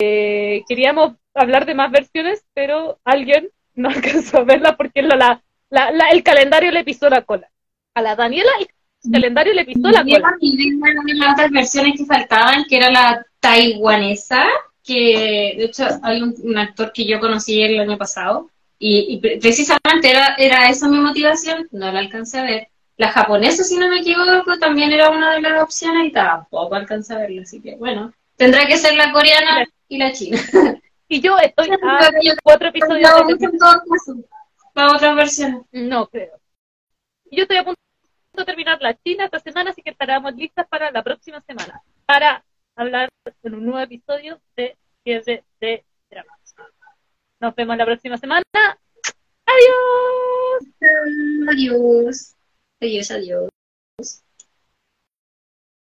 eh, 0.01 0.63
queríamos 0.69 1.15
hablar 1.35 1.67
de 1.67 1.75
más 1.75 1.91
versiones, 1.91 2.45
pero 2.55 2.99
alguien 3.05 3.51
no 3.75 3.89
alcanzó 3.95 4.39
a 4.39 4.45
verla 4.45 4.77
porque 4.77 5.03
la, 5.03 5.17
la, 5.71 5.91
la- 5.93 6.11
el 6.11 6.23
calendario 6.23 6.71
le 6.71 6.85
pisó 6.85 7.09
la 7.09 7.23
cola. 7.23 7.49
A 7.95 8.03
la 8.03 8.15
Daniela 8.17 8.51
el 8.61 9.13
calendario 9.13 9.55
le 9.55 9.65
pisó 9.65 9.89
la 9.91 10.03
cola. 10.05 10.37
de 10.41 11.15
las 11.15 11.33
otras 11.33 11.51
versiones 11.51 11.99
que 11.99 12.05
faltaban, 12.07 12.65
que 12.69 12.77
era 12.77 12.91
la 12.91 13.25
taiwanesa, 13.41 14.45
que 14.85 15.55
de 15.57 15.65
hecho 15.65 15.85
hay 16.03 16.23
un 16.23 16.59
actor 16.59 16.93
que 16.93 17.07
yo 17.07 17.21
conocí 17.21 17.63
el 17.63 17.79
año 17.81 17.97
pasado, 17.99 18.51
y, 18.79 19.15
y 19.15 19.19
pre- 19.21 19.39
precisamente 19.39 20.11
era, 20.11 20.35
era 20.37 20.69
esa 20.69 20.89
mi 20.89 20.99
motivación, 20.99 21.69
no 21.73 21.91
la 21.93 22.01
alcancé 22.01 22.39
a 22.39 22.45
ver. 22.45 22.69
La 22.97 23.11
japonesa, 23.11 23.63
si 23.63 23.77
no 23.77 23.89
me 23.89 24.01
equivoco, 24.01 24.59
también 24.59 24.91
era 24.93 25.11
una 25.11 25.35
de 25.35 25.41
las 25.41 25.63
opciones 25.63 26.09
y 26.09 26.13
tampoco 26.13 26.75
alcancé 26.75 27.15
a 27.15 27.19
verla, 27.19 27.43
así 27.43 27.61
que 27.61 27.77
bueno, 27.77 28.13
tendrá 28.37 28.67
que 28.67 28.77
ser 28.77 28.95
la 28.97 29.13
coreana 29.13 29.65
y 29.89 29.99
la 29.99 30.13
china. 30.13 30.39
Y 31.09 31.21
yo 31.21 31.39
estoy 31.39 31.71
a 31.71 31.79
cuatro 32.43 32.69
episodios 32.69 33.11
No, 33.11 33.27
de 33.27 33.49
las 34.75 34.95
otras 34.95 35.17
versiones. 35.17 35.63
No 35.73 36.07
creo. 36.07 36.39
Yo 37.31 37.43
estoy 37.43 37.57
a 37.57 37.65
punto 37.65 37.81
de 38.35 38.45
terminar 38.45 38.79
la 38.81 38.95
China 38.95 39.25
esta 39.25 39.41
semana, 39.41 39.71
así 39.71 39.83
que 39.83 39.91
estaremos 39.91 40.35
listas 40.35 40.67
para 40.69 40.91
la 40.91 41.03
próxima 41.03 41.41
semana, 41.41 41.83
para 42.05 42.45
hablar 42.77 43.09
en 43.43 43.55
un 43.55 43.65
nuevo 43.65 43.81
episodio 43.81 44.41
de 44.57 44.77
Fiebre 45.03 45.45
de. 45.61 45.85
Nos 47.41 47.55
vemos 47.55 47.77
la 47.77 47.85
próxima 47.85 48.17
semana. 48.17 48.43
Adiós. 49.47 50.75
Adiós. 51.49 52.37
Adiós, 52.81 53.11
adiós. 53.11 53.49